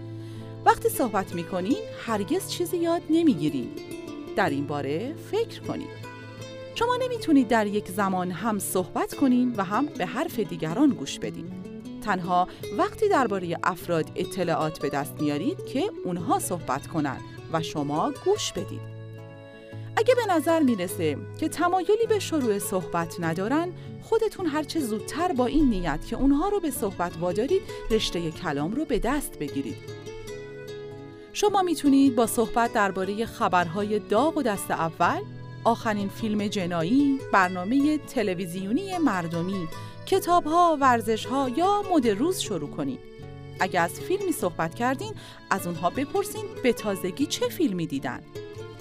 وقتی 0.65 0.89
صحبت 0.89 1.35
می‌کنین 1.35 1.77
هرگز 2.07 2.49
چیزی 2.49 2.77
یاد 2.77 3.03
نمی‌گیرین. 3.11 3.69
در 4.37 4.51
این 4.51 4.67
باره 4.67 5.15
فکر 5.31 5.61
کنید. 5.61 6.03
شما 6.75 6.97
نمی‌تونید 6.97 7.49
در 7.49 7.67
یک 7.67 7.89
زمان 7.89 8.31
هم 8.31 8.59
صحبت 8.59 9.15
کنین 9.15 9.55
و 9.57 9.65
هم 9.65 9.87
به 9.87 10.07
حرف 10.07 10.39
دیگران 10.39 10.91
گوش 10.91 11.19
بدین. 11.19 11.51
تنها 12.05 12.49
وقتی 12.79 13.09
درباره 13.09 13.59
افراد 13.63 14.11
اطلاعات 14.17 14.79
به 14.79 14.89
دست 14.89 15.21
میارید 15.21 15.65
که 15.65 15.91
اونها 16.05 16.39
صحبت 16.39 16.87
کنند 16.87 17.21
و 17.53 17.63
شما 17.63 18.13
گوش 18.25 18.53
بدید. 18.53 18.93
اگه 19.97 20.15
به 20.15 20.35
نظر 20.35 20.61
می‌رسه 20.61 21.17
که 21.41 21.49
تمایلی 21.49 22.07
به 22.09 22.19
شروع 22.19 22.59
صحبت 22.59 23.17
ندارن 23.21 23.73
خودتون 24.03 24.47
هرچه 24.47 24.81
زودتر 24.81 25.33
با 25.33 25.47
این 25.47 25.71
نیت 25.71 26.07
که 26.07 26.17
اونها 26.17 26.49
رو 26.49 26.61
به 26.61 26.71
صحبت 26.71 27.13
وادارید 27.21 27.63
رشته 27.91 28.31
کلام 28.31 28.75
رو 28.75 28.85
به 28.85 28.99
دست 28.99 29.39
بگیرید 29.39 30.02
شما 31.33 31.63
می‌تونید 31.63 32.15
با 32.15 32.27
صحبت 32.27 32.73
درباره 32.73 33.27
خبرهای 33.27 33.99
داغ 33.99 34.37
و 34.37 34.43
دست 34.43 34.71
اول 34.71 35.21
آخرین 35.65 36.09
فیلم 36.09 36.47
جنایی، 36.47 37.19
برنامه 37.33 37.99
تلویزیونی 37.99 38.99
مردمی 38.99 39.69
کتاب 40.07 40.45
ها، 40.45 40.79
ورزش 40.81 41.27
ها 41.27 41.49
یا 41.49 41.83
مد 41.93 42.09
روز 42.09 42.41
شروع 42.41 42.71
کنین. 42.71 42.99
اگر 43.61 43.83
از 43.83 44.01
فیلمی 44.01 44.33
صحبت 44.33 44.75
کردین 44.75 45.15
از 45.51 45.67
اونها 45.67 45.91
بپرسین 45.91 46.45
به 46.63 46.73
تازگی 46.73 47.27
چه 47.27 47.49
فیلمی 47.49 47.87
دیدن. 47.87 48.21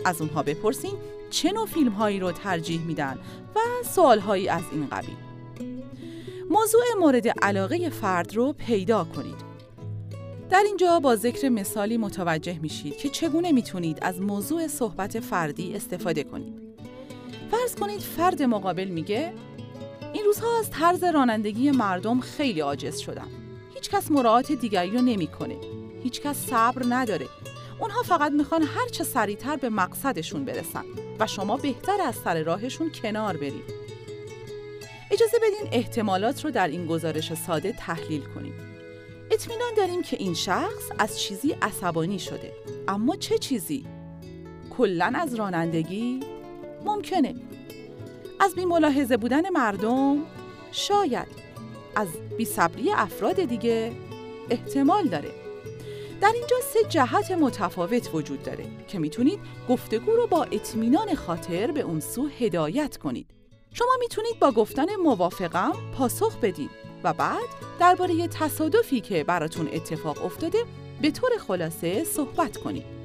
از 0.05 0.21
اونها 0.21 0.43
بپرسین 0.43 0.93
چه 1.29 1.51
نوع 1.51 1.67
فیلم 1.67 1.91
هایی 1.91 2.19
رو 2.19 2.31
ترجیح 2.31 2.81
میدن 2.81 3.19
و 3.55 3.59
سوال 3.83 4.19
هایی 4.19 4.49
از 4.49 4.63
این 4.71 4.87
قبیل. 4.91 5.15
موضوع 6.49 6.81
مورد 6.99 7.27
علاقه 7.27 7.89
فرد 7.89 8.35
رو 8.35 8.53
پیدا 8.53 9.03
کنید. 9.03 9.50
در 10.51 10.63
اینجا 10.65 10.99
با 10.99 11.15
ذکر 11.15 11.49
مثالی 11.49 11.97
متوجه 11.97 12.59
میشید 12.59 12.97
که 12.97 13.09
چگونه 13.09 13.51
می‌تونید 13.51 13.97
از 14.01 14.21
موضوع 14.21 14.67
صحبت 14.67 15.19
فردی 15.19 15.75
استفاده 15.75 16.23
کنید. 16.23 16.53
فرض 17.51 17.75
کنید 17.75 17.99
فرد 17.99 18.43
مقابل 18.43 18.87
میگه 18.87 19.33
این 20.13 20.23
روزها 20.25 20.59
از 20.59 20.69
طرز 20.69 21.03
رانندگی 21.03 21.71
مردم 21.71 22.19
خیلی 22.19 22.59
عاجز 22.59 22.97
شدم. 22.97 23.27
هیچکس 23.73 24.11
مراعات 24.11 24.51
دیگری 24.51 24.91
رو 24.91 25.01
نمی‌کنه. 25.01 25.57
هیچکس 26.03 26.45
صبر 26.49 26.85
نداره. 26.89 27.27
اونها 27.79 28.03
فقط 28.03 28.31
می‌خوان 28.31 28.61
هر 28.61 28.87
چه 28.87 29.03
سریعتر 29.03 29.55
به 29.55 29.69
مقصدشون 29.69 30.45
برسن 30.45 30.85
و 31.19 31.27
شما 31.27 31.57
بهتر 31.57 32.01
از 32.01 32.15
سر 32.15 32.43
راهشون 32.43 32.91
کنار 33.01 33.37
برید. 33.37 33.81
اجازه 35.11 35.37
بدین 35.37 35.69
احتمالات 35.71 36.45
رو 36.45 36.51
در 36.51 36.67
این 36.67 36.85
گزارش 36.85 37.33
ساده 37.33 37.71
تحلیل 37.71 38.21
کنیم. 38.35 38.70
اطمینان 39.31 39.73
داریم 39.77 40.01
که 40.01 40.17
این 40.19 40.33
شخص 40.33 40.89
از 40.99 41.19
چیزی 41.19 41.55
عصبانی 41.61 42.19
شده. 42.19 42.53
اما 42.87 43.15
چه 43.15 43.37
چیزی؟ 43.37 43.85
کلا 44.77 45.11
از 45.15 45.35
رانندگی؟ 45.35 46.19
ممکنه. 46.85 47.35
از 48.39 48.55
بی 48.55 48.65
ملاحظه 48.65 49.17
بودن 49.17 49.49
مردم؟ 49.49 50.17
شاید. 50.71 51.27
از 51.95 52.07
بی 52.37 52.45
صبری 52.45 52.91
افراد 52.91 53.43
دیگه؟ 53.43 53.91
احتمال 54.49 55.07
داره. 55.07 55.31
در 56.21 56.31
اینجا 56.35 56.55
سه 56.73 56.83
جهت 56.89 57.31
متفاوت 57.31 58.09
وجود 58.13 58.43
داره 58.43 58.65
که 58.87 58.99
می‌تونید 58.99 59.39
گفتگو 59.69 60.11
رو 60.11 60.27
با 60.27 60.43
اطمینان 60.43 61.15
خاطر 61.15 61.71
به 61.71 61.81
اون 61.81 61.99
سو 61.99 62.27
هدایت 62.39 62.97
کنید. 62.97 63.27
شما 63.73 63.91
می‌تونید 63.99 64.39
با 64.39 64.51
گفتن 64.51 64.95
موافقم 65.03 65.73
پاسخ 65.97 66.37
بدید 66.37 66.90
و 67.03 67.13
بعد 67.13 67.47
درباره 67.79 68.27
تصادفی 68.27 69.01
که 69.01 69.23
براتون 69.23 69.69
اتفاق 69.73 70.25
افتاده 70.25 70.57
به 71.01 71.11
طور 71.11 71.29
خلاصه 71.47 72.03
صحبت 72.03 72.57
کنید 72.57 73.01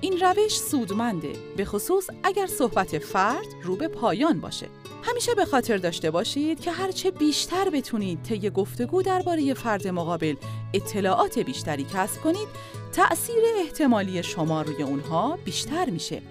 این 0.00 0.20
روش 0.20 0.58
سودمنده 0.58 1.32
به 1.56 1.64
خصوص 1.64 2.06
اگر 2.22 2.46
صحبت 2.46 2.98
فرد 2.98 3.46
رو 3.62 3.76
به 3.76 3.88
پایان 3.88 4.40
باشه. 4.40 4.66
همیشه 5.02 5.34
به 5.34 5.44
خاطر 5.44 5.76
داشته 5.76 6.10
باشید 6.10 6.60
که 6.60 6.70
هرچه 6.70 7.10
بیشتر 7.10 7.70
بتونید 7.70 8.22
طی 8.22 8.50
گفتگو 8.50 9.02
درباره 9.02 9.54
فرد 9.54 9.88
مقابل 9.88 10.34
اطلاعات 10.74 11.38
بیشتری 11.38 11.86
کسب 11.94 12.20
کنید 12.20 12.48
تأثیر 12.92 13.42
احتمالی 13.58 14.22
شما 14.22 14.62
روی 14.62 14.82
اونها 14.82 15.38
بیشتر 15.44 15.90
میشه. 15.90 16.22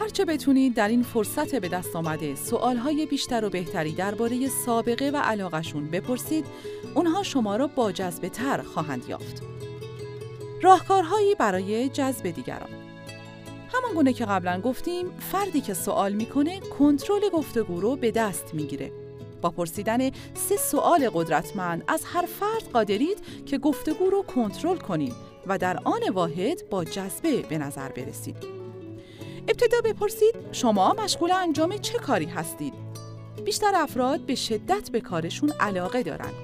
هرچه 0.00 0.24
بتونید 0.24 0.74
در 0.74 0.88
این 0.88 1.02
فرصت 1.02 1.54
به 1.54 1.68
دست 1.68 1.96
آمده 1.96 2.34
سوالهای 2.34 3.06
بیشتر 3.06 3.44
و 3.44 3.50
بهتری 3.50 3.92
درباره 3.92 4.48
سابقه 4.48 5.10
و 5.10 5.16
علاقشون 5.16 5.90
بپرسید 5.90 6.46
اونها 6.94 7.22
شما 7.22 7.56
را 7.56 7.66
با 7.66 7.92
جذبه 7.92 8.28
تر 8.28 8.62
خواهند 8.62 9.08
یافت. 9.08 9.42
راهکارهایی 10.62 11.34
برای 11.34 11.88
جذب 11.88 12.30
دیگران. 12.30 12.68
همان 13.72 13.94
گونه 13.94 14.12
که 14.12 14.24
قبلا 14.24 14.60
گفتیم 14.60 15.06
فردی 15.32 15.60
که 15.60 15.74
سوال 15.74 16.12
می‌کنه 16.12 16.60
کنترل 16.60 17.28
گفتگو 17.32 17.80
رو 17.80 17.96
به 17.96 18.10
دست 18.10 18.54
می‌گیره. 18.54 18.92
با 19.42 19.50
پرسیدن 19.50 20.10
سه 20.34 20.56
سوال 20.56 21.10
قدرتمند 21.14 21.84
از 21.88 22.04
هر 22.04 22.26
فرد 22.26 22.72
قادرید 22.72 23.18
که 23.46 23.58
گفتگو 23.58 24.10
رو 24.10 24.22
کنترل 24.22 24.76
کنید 24.76 25.14
و 25.46 25.58
در 25.58 25.78
آن 25.84 26.00
واحد 26.14 26.68
با 26.70 26.84
جذبه 26.84 27.42
به 27.42 27.58
نظر 27.58 27.88
برسید. 27.88 28.61
ابتدا 29.48 29.80
بپرسید 29.84 30.34
شما 30.52 30.94
مشغول 31.04 31.32
انجام 31.32 31.76
چه 31.76 31.98
کاری 31.98 32.26
هستید 32.26 32.74
بیشتر 33.44 33.72
افراد 33.74 34.20
به 34.20 34.34
شدت 34.34 34.90
به 34.90 35.00
کارشون 35.00 35.52
علاقه 35.60 36.02
دارند 36.02 36.34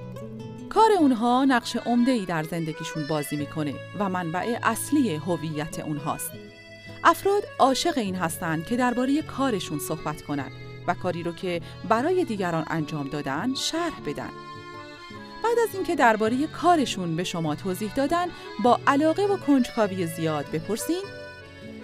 کار 0.69 0.91
اونها 0.99 1.45
نقش 1.45 1.75
عمده 1.75 2.11
ای 2.11 2.25
در 2.25 2.43
زندگیشون 2.43 3.07
بازی 3.07 3.35
می‌کنه 3.37 3.73
و 3.99 4.09
منبع 4.09 4.59
اصلی 4.63 5.15
هویت 5.15 5.79
اونهاست. 5.79 6.31
افراد 7.03 7.43
عاشق 7.59 7.97
این 7.97 8.15
هستند 8.15 8.65
که 8.65 8.77
درباره 8.77 9.21
کارشون 9.21 9.79
صحبت 9.79 10.21
کنند 10.21 10.51
و 10.87 10.93
کاری 10.93 11.23
رو 11.23 11.31
که 11.31 11.61
برای 11.89 12.25
دیگران 12.25 12.65
انجام 12.67 13.07
دادن 13.07 13.53
شرح 13.55 14.01
بدن. 14.05 14.29
بعد 15.43 15.59
از 15.69 15.75
اینکه 15.75 15.95
درباره 15.95 16.47
کارشون 16.47 17.15
به 17.15 17.23
شما 17.23 17.55
توضیح 17.55 17.93
دادن 17.93 18.27
با 18.63 18.79
علاقه 18.87 19.23
و 19.23 19.37
کنجکاوی 19.37 20.07
زیاد 20.07 20.45
بپرسین 20.53 21.03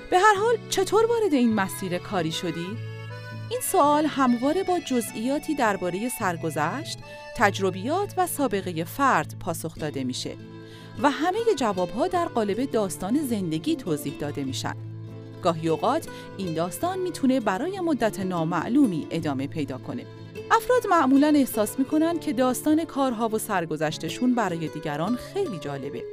به 0.10 0.19
هر 0.19 0.36
حال 0.36 0.57
چطور 0.69 1.06
وارد 1.06 1.34
این 1.34 1.53
مسیر 1.53 1.98
کاری 1.98 2.32
شدی؟ 2.32 2.68
این 3.49 3.60
سوال 3.64 4.06
همواره 4.06 4.64
با 4.64 4.80
جزئیاتی 4.80 5.56
درباره 5.56 6.10
سرگذشت، 6.19 6.99
تجربیات 7.36 8.14
و 8.18 8.27
سابقه 8.27 8.84
فرد 8.84 9.36
پاسخ 9.40 9.76
داده 9.80 10.03
میشه 10.03 10.36
و 11.02 11.10
همه 11.10 11.40
جوابها 11.57 12.07
در 12.07 12.26
قالب 12.26 12.72
داستان 12.72 13.19
زندگی 13.30 13.76
توضیح 13.76 14.14
داده 14.19 14.44
میشن. 14.44 14.76
گاهی 15.44 15.69
اوقات 15.69 16.07
این 16.38 16.53
داستان 16.53 16.99
می‌تونه 16.99 17.40
برای 17.40 17.80
مدت 17.80 18.19
نامعلومی 18.19 19.07
ادامه 19.11 19.48
پیدا 19.48 19.77
کنه. 19.77 20.06
افراد 20.52 20.88
معمولا 20.88 21.27
احساس 21.27 21.80
می‌کنن 21.80 22.19
که 22.19 22.34
داستان 22.34 22.86
کارها 22.86 23.30
و 23.30 23.38
سرگذشتشون 23.38 24.36
برای 24.36 24.68
دیگران 24.68 25.15
خیلی 25.15 25.60
جالبه. 25.60 26.03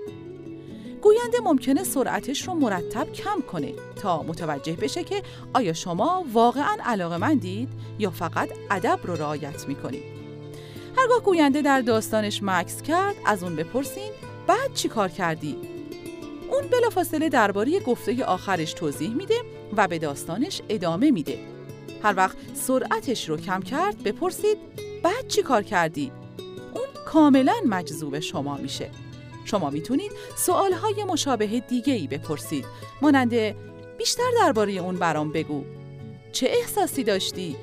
گوینده 1.03 1.41
ممکنه 1.45 1.85
سرعتش 1.85 2.49
رو 2.49 2.55
مرتب 2.55 3.13
کم 3.13 3.41
کنه 3.53 3.73
تا 3.97 4.23
متوجه 4.23 4.73
بشه 4.73 5.05
که 5.05 5.23
آیا 5.55 5.73
شما 5.73 6.25
واقعا 6.33 6.77
علاقه 6.85 7.17
مندید 7.17 7.69
یا 7.99 8.11
فقط 8.11 8.49
ادب 8.71 8.99
رو 9.05 9.17
رعایت 9.17 9.69
می‌کنید. 9.69 10.03
هرگاه 10.97 11.21
گوینده 11.23 11.63
در 11.63 11.81
داستانش 11.81 12.43
مکس 12.43 12.83
کرد 12.83 13.15
از 13.27 13.43
اون 13.43 13.57
بپرسین 13.57 14.11
بعد 14.47 14.75
چی 14.75 14.89
کار 14.89 15.09
کردی؟ 15.09 15.57
اون 16.51 16.63
بلافاصله 16.73 17.29
درباره 17.29 17.81
گفته 17.81 18.25
آخرش 18.25 18.73
توضیح 18.73 19.15
میده 19.15 19.37
و 19.77 19.89
به 19.89 19.99
داستانش 19.99 20.63
ادامه 20.69 21.11
میده. 21.11 21.39
هر 22.03 22.15
وقت 22.17 22.37
سرعتش 22.55 23.29
رو 23.29 23.37
کم 23.37 23.63
کرد 23.63 24.03
بپرسید 24.03 24.59
بعد 25.03 25.29
چی 25.29 25.43
کار 25.43 25.63
کردی؟ 25.63 26.13
اون 26.75 27.05
کاملا 27.07 27.55
مجذوب 27.67 28.19
شما 28.19 28.57
میشه. 28.57 28.91
شما 29.45 29.71
می‌تونید 29.71 30.13
سوالهای 30.37 31.05
مشابه 31.05 31.47
دیگه 31.47 31.95
ای 31.95 32.07
بپرسید 32.07 32.65
مانند 33.03 33.35
بیشتر 33.99 34.31
درباره 34.41 34.73
اون 34.73 34.97
برام 34.97 35.33
بگو 35.33 35.65
چه 36.33 36.47
احساسی 36.51 37.05
داشتی؟ 37.05 37.57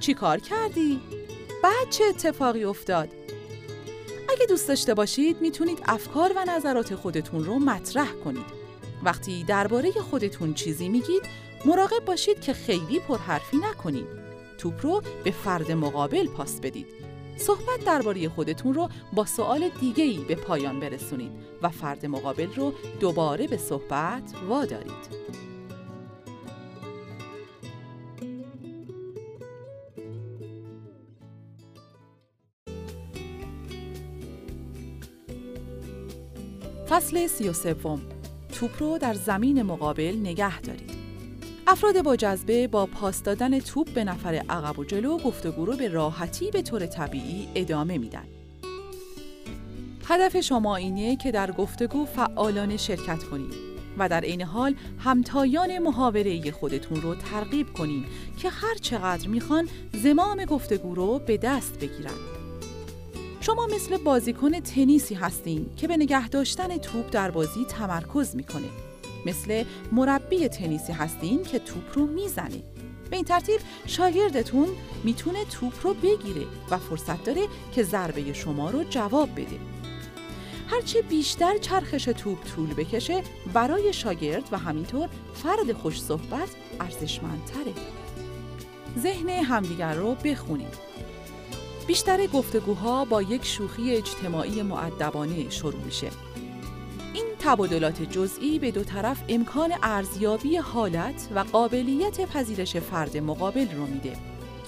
چی 0.00 0.14
کار 0.14 0.38
کردی؟ 0.38 1.00
بعد 1.62 1.90
چه 1.90 2.04
اتفاقی 2.04 2.64
افتاد؟ 2.64 3.08
اگه 4.28 4.46
دوست 4.46 4.68
داشته 4.68 4.94
باشید 4.94 5.40
می‌تونید 5.40 5.78
افکار 5.84 6.32
و 6.36 6.44
نظرات 6.48 6.94
خودتون 6.94 7.44
رو 7.44 7.58
مطرح 7.58 8.12
کنید. 8.24 8.58
وقتی 9.02 9.44
درباره 9.44 9.92
خودتون 9.92 10.54
چیزی 10.54 10.88
میگید 10.88 11.22
مراقب 11.64 12.04
باشید 12.04 12.40
که 12.40 12.52
خیلی 12.52 13.00
پرحرفی 13.08 13.56
نکنید. 13.56 14.06
توپ 14.58 14.86
رو 14.86 15.02
به 15.24 15.30
فرد 15.30 15.72
مقابل 15.72 16.26
پاس 16.26 16.60
بدید. 16.60 16.86
صحبت 17.38 17.84
درباره 17.86 18.28
خودتون 18.28 18.74
رو 18.74 18.88
با 19.12 19.24
سوال 19.24 19.68
دیگه‌ای 19.80 20.18
به 20.18 20.34
پایان 20.34 20.80
برسونید 20.80 21.32
و 21.62 21.68
فرد 21.68 22.06
مقابل 22.06 22.54
رو 22.56 22.72
دوباره 23.00 23.46
به 23.46 23.56
صحبت 23.56 24.22
وادارید. 24.48 25.28
فصل 36.88 37.26
سی 37.26 37.48
و 37.48 37.52
سوم 37.52 38.00
توپ 38.52 38.70
رو 38.82 38.98
در 38.98 39.14
زمین 39.14 39.62
مقابل 39.62 40.16
نگه 40.22 40.60
دارید. 40.60 40.97
افراد 41.70 42.02
با 42.02 42.16
جذبه 42.16 42.66
با 42.68 42.86
پاس 42.86 43.22
دادن 43.22 43.60
توپ 43.60 43.90
به 43.90 44.04
نفر 44.04 44.34
عقب 44.34 44.78
و 44.78 44.84
جلو 44.84 45.18
گفتگو 45.18 45.64
رو 45.64 45.76
به 45.76 45.88
راحتی 45.88 46.50
به 46.50 46.62
طور 46.62 46.86
طبیعی 46.86 47.48
ادامه 47.54 47.98
میدن. 47.98 48.24
هدف 50.04 50.40
شما 50.40 50.76
اینه 50.76 51.16
که 51.16 51.30
در 51.30 51.50
گفتگو 51.50 52.04
فعالانه 52.04 52.76
شرکت 52.76 53.24
کنید 53.24 53.54
و 53.98 54.08
در 54.08 54.20
عین 54.20 54.42
حال 54.42 54.74
همتایان 54.98 55.78
محاوره 55.78 56.50
خودتون 56.50 57.02
رو 57.02 57.14
ترغیب 57.14 57.72
کنید 57.72 58.04
که 58.38 58.48
هر 58.50 58.74
چقدر 58.74 59.28
می‌خوان 59.28 59.68
زمام 60.02 60.44
گفتگو 60.44 60.94
رو 60.94 61.18
به 61.18 61.36
دست 61.36 61.78
بگیرند. 61.78 62.20
شما 63.40 63.66
مثل 63.66 63.96
بازیکن 63.96 64.60
تنیسی 64.60 65.14
هستین 65.14 65.66
که 65.76 65.88
به 65.88 65.96
نگه 65.96 66.28
داشتن 66.28 66.76
توپ 66.76 67.10
در 67.10 67.30
بازی 67.30 67.64
تمرکز 67.64 68.36
می‌کنه. 68.36 68.87
مثل 69.26 69.64
مربی 69.92 70.48
تنیسی 70.48 70.92
هستین 70.92 71.42
که 71.42 71.58
توپ 71.58 71.98
رو 71.98 72.06
می‌زنه. 72.06 72.62
به 73.10 73.16
این 73.16 73.24
ترتیب 73.24 73.60
شاگردتون 73.86 74.68
می‌تونه 75.04 75.44
توپ 75.44 75.72
رو 75.82 75.94
بگیره 75.94 76.46
و 76.70 76.78
فرصت 76.78 77.24
داره 77.24 77.42
که 77.72 77.82
ضربه 77.82 78.32
شما 78.32 78.70
رو 78.70 78.84
جواب 78.84 79.32
بده. 79.32 79.58
هرچه 80.70 81.02
بیشتر 81.02 81.58
چرخش 81.58 82.04
توپ 82.04 82.38
طول 82.56 82.74
بکشه 82.74 83.22
برای 83.52 83.92
شاگرد 83.92 84.48
و 84.52 84.58
همینطور 84.58 85.08
فرد 85.34 85.72
خوش 85.72 86.02
صحبت 86.02 86.48
ارزشمندتره. 86.80 87.72
ذهن 88.98 89.28
همدیگر 89.28 89.94
رو 89.94 90.14
بخونید. 90.14 90.88
بیشتر 91.86 92.26
گفتگوها 92.26 93.04
با 93.04 93.22
یک 93.22 93.44
شوخی 93.44 93.94
اجتماعی 93.94 94.62
معدبانه 94.62 95.50
شروع 95.50 95.82
میشه. 95.84 96.10
تبادلات 97.38 98.02
جزئی 98.02 98.58
به 98.58 98.70
دو 98.70 98.84
طرف 98.84 99.22
امکان 99.28 99.72
ارزیابی 99.82 100.56
حالت 100.56 101.28
و 101.34 101.38
قابلیت 101.38 102.20
پذیرش 102.20 102.76
فرد 102.76 103.16
مقابل 103.16 103.66
رو 103.76 103.86
میده. 103.86 104.16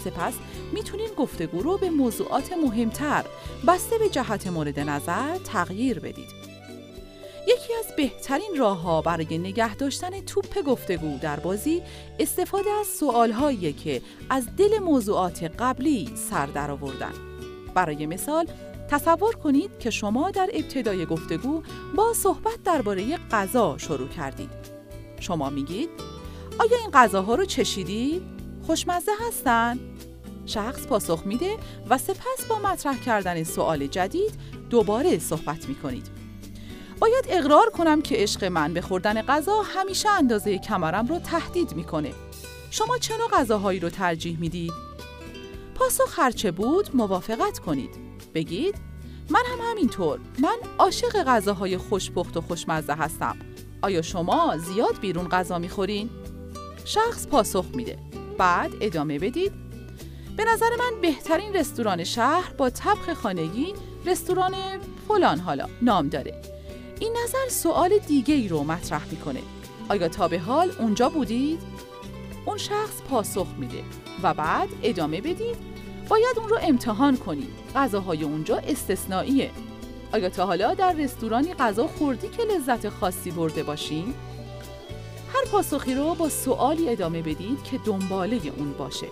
سپس 0.05 0.35
می‌تونین 0.73 1.09
گفتگو 1.17 1.63
رو 1.63 1.79
به 1.79 1.91
موضوعات 1.91 2.53
مهمتر 2.53 3.25
بسته 3.67 3.99
به 3.99 4.09
جهت 4.09 4.47
مورد 4.47 4.81
نظر 4.81 5.39
تغییر 5.39 5.99
بدید. 5.99 6.41
یکی 7.47 7.75
از 7.79 7.97
بهترین 7.97 8.51
راهها 8.59 9.03
برای 9.03 9.39
نگه 9.39 9.75
داشتن 9.75 10.21
توپ 10.21 10.63
گفتگو 10.63 11.19
در 11.19 11.41
بازی 11.41 11.83
استفاده 12.19 12.71
از 12.71 12.87
سوالهایی 12.87 13.73
که 13.73 14.03
از 14.31 14.57
دل 14.57 14.79
موضوعات 14.79 15.43
قبلی 15.59 16.11
سر 16.31 16.47
درآوردن. 16.47 17.13
برای 17.75 18.07
مثال 18.07 18.47
تصور 18.91 19.35
کنید 19.35 19.79
که 19.79 19.91
شما 19.91 20.31
در 20.31 20.51
ابتدای 20.53 21.07
گفتگو 21.07 21.63
با 21.97 22.13
صحبت 22.15 22.63
درباره 22.65 23.17
غذا 23.17 23.79
شروع 23.79 24.09
کردید. 24.09 24.51
شما 25.21 25.51
میگید 25.51 25.89
آیا 26.59 26.77
این 26.79 26.91
غذاها 26.91 27.35
رو 27.35 27.45
چشیدید؟ 27.45 28.23
خوشمزه 28.67 29.13
هستن؟ 29.29 29.79
شخص 30.47 30.87
پاسخ 30.87 31.23
میده 31.27 31.57
و 31.91 31.99
سپس 31.99 32.45
با 32.49 32.59
مطرح 32.59 33.01
کردن 33.01 33.45
سوال 33.45 33.87
جدید 33.87 34.33
دوباره 34.71 35.19
صحبت 35.19 35.69
می‌کنید. 35.69 36.07
باید 37.01 37.25
اقرار 37.29 37.71
کنم 37.71 38.03
که 38.03 38.17
عشق 38.17 38.45
من 38.45 38.75
به 38.75 38.81
خوردن 38.81 39.23
غذا 39.23 39.63
همیشه 39.63 40.09
اندازه 40.09 40.59
کمرم 40.59 41.07
رو 41.07 41.19
تهدید 41.19 41.75
می‌کنه. 41.75 42.13
شما 42.71 42.99
چه 42.99 43.17
نوع 43.17 43.29
غذاهایی 43.29 43.81
رو 43.81 43.91
ترجیح 43.91 44.39
می‌دید؟ 44.41 44.73
پاسخ 45.75 46.19
هرچه 46.19 46.51
بود 46.51 46.91
موافقت 46.95 47.59
کنید. 47.59 48.10
بگید 48.35 48.75
من 49.31 49.43
هم 49.53 49.71
همینطور. 49.71 50.21
من 50.39 50.57
عاشق 50.79 51.23
غذاهای 51.23 51.79
خوشپخت 51.79 52.37
و 52.37 52.41
خوشمزه 52.41 52.93
هستم. 52.93 53.37
آیا 53.83 54.03
شما 54.03 54.57
زیاد 54.57 55.01
بیرون 55.01 55.29
غذا 55.29 55.59
می‌خورین؟ 55.59 56.11
شخص 56.85 57.27
پاسخ 57.27 57.65
میده. 57.75 57.99
بعد 58.39 58.71
ادامه 58.81 59.19
بدید. 59.19 59.53
به 60.37 60.45
نظر 60.45 60.71
من 60.79 61.01
بهترین 61.01 61.55
رستوران 61.55 62.05
شهر 62.05 62.53
با 62.59 62.71
طبخ 62.71 63.13
خانگی 63.13 63.75
رستوران 64.07 64.55
فلان 65.09 65.39
حالا 65.39 65.67
نام 65.83 66.09
داره. 66.09 66.43
این 67.01 67.17
نظر 67.25 67.49
سوال 67.49 67.99
دیگه 67.99 68.35
ای 68.35 68.49
رو 68.49 68.65
مطرح 68.65 69.07
می‌کنه 69.11 69.41
آیا 69.89 70.09
تا 70.09 70.29
به 70.29 70.39
حال 70.39 70.73
اونجا 70.79 71.09
بودید؟ 71.09 71.61
اون 72.47 72.59
شخص 72.59 73.03
پاسخ 73.11 73.47
میده 73.59 73.83
و 74.23 74.35
بعد 74.35 74.69
ادامه 74.83 75.21
بدید 75.21 75.70
باید 76.11 76.39
اون 76.39 76.49
رو 76.49 76.59
امتحان 76.63 77.17
کنید 77.17 77.51
غذاهای 77.75 78.25
اونجا 78.25 78.57
استثنائیه. 78.57 79.51
آیا 80.13 80.29
تا 80.29 80.47
حالا 80.47 80.75
در 80.75 80.93
رستورانی 80.93 81.55
غذا 81.55 81.87
خوردی 81.87 82.29
که 82.29 82.43
لذت 82.43 82.89
خاصی 82.89 83.31
برده 83.31 83.63
باشین؟ 83.63 84.15
هر 85.35 85.45
پاسخی 85.53 85.95
رو 85.95 86.15
با 86.15 86.29
سوالی 86.29 86.89
ادامه 86.89 87.23
بدید 87.23 87.65
که 87.65 87.79
دنباله 87.79 88.41
اون 88.59 88.73
باشه. 88.73 89.07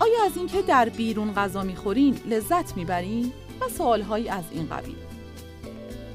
آیا 0.00 0.24
از 0.24 0.36
اینکه 0.36 0.62
در 0.62 0.88
بیرون 0.88 1.34
غذا 1.34 1.62
می‌خورین 1.62 2.20
لذت 2.30 2.76
می‌برین؟ 2.76 3.32
و 3.60 3.68
سوالهایی 3.68 4.28
از 4.28 4.44
این 4.52 4.68
قبیل. 4.68 4.96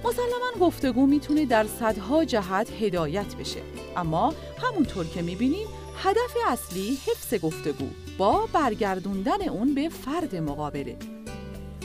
مسلما 0.03 0.65
گفتگو 0.67 1.05
می‌تونه 1.05 1.45
در 1.45 1.65
صدها 1.79 2.25
جهت 2.25 2.71
هدایت 2.81 3.35
بشه. 3.35 3.61
اما 3.97 4.33
همونطور 4.63 5.05
که 5.05 5.21
می‌بینیم 5.21 5.67
هدف 6.03 6.33
اصلی 6.47 6.97
حفظ 7.05 7.33
گفتگو 7.33 7.87
با 8.17 8.49
برگردوندن 8.53 9.49
اون 9.49 9.73
به 9.73 9.89
فرد 9.89 10.35
مقابله. 10.35 10.97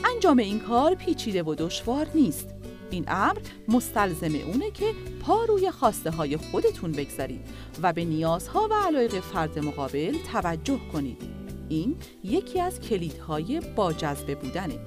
انجام 0.05 0.39
این 0.39 0.61
کار 0.61 0.95
پیچیده 0.95 1.43
و 1.43 1.55
دشوار 1.55 2.07
نیست. 2.15 2.49
این 2.91 3.05
امر 3.09 3.39
مستلزم 3.69 4.35
اونه 4.35 4.71
که 4.71 4.85
پا 5.21 5.45
روی 5.45 5.71
خواسته 5.71 6.11
های 6.11 6.37
خودتون 6.37 6.93
بگذارید 6.93 7.41
و 7.83 7.93
به 7.93 8.05
نیازها 8.05 8.69
و 8.71 8.75
علایق 8.87 9.21
فرد 9.21 9.59
مقابل 9.59 10.17
توجه 10.33 10.81
کنید. 10.93 11.23
این 11.69 11.97
یکی 12.25 12.61
از 12.61 12.81
کلیدهای 12.81 13.61
با 13.77 13.93
جذبه 13.93 14.35
بودنه. 14.35 14.79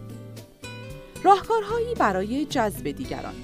راهکارهایی 1.23 1.93
برای 1.95 2.45
جذب 2.45 2.91
دیگران. 2.91 3.35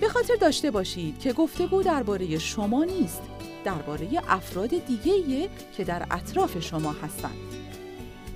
به 0.00 0.08
خاطر 0.08 0.34
داشته 0.34 0.70
باشید 0.70 1.18
که 1.18 1.32
گفتگو 1.32 1.82
درباره 1.82 2.38
شما 2.38 2.84
نیست. 2.84 3.22
درباره 3.64 4.08
افراد 4.28 4.70
دیگه‌ایه 4.86 5.48
که 5.76 5.84
در 5.84 6.06
اطراف 6.10 6.60
شما 6.60 6.92
هستند. 6.92 7.36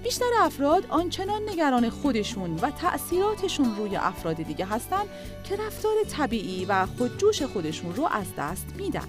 بیشتر 0.02 0.30
افراد 0.40 0.86
آنچنان 0.88 1.42
نگران 1.48 1.90
خودشون 1.90 2.54
و 2.54 2.70
تأثیراتشون 2.70 3.76
روی 3.76 3.96
افراد 3.96 4.36
دیگه 4.36 4.64
هستند 4.64 5.06
که 5.44 5.56
رفتار 5.56 5.94
طبیعی 6.10 6.64
و 6.64 6.86
خودجوش 6.86 7.42
خودشون 7.42 7.94
رو 7.94 8.06
از 8.06 8.26
دست 8.38 8.66
میدن. 8.76 9.08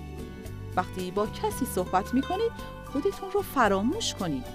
وقتی 0.75 1.11
با 1.11 1.27
کسی 1.27 1.65
صحبت 1.65 2.13
می‌کنید 2.13 2.51
خودتون 2.93 3.31
رو 3.31 3.41
فراموش 3.41 4.13
کنید. 4.13 4.45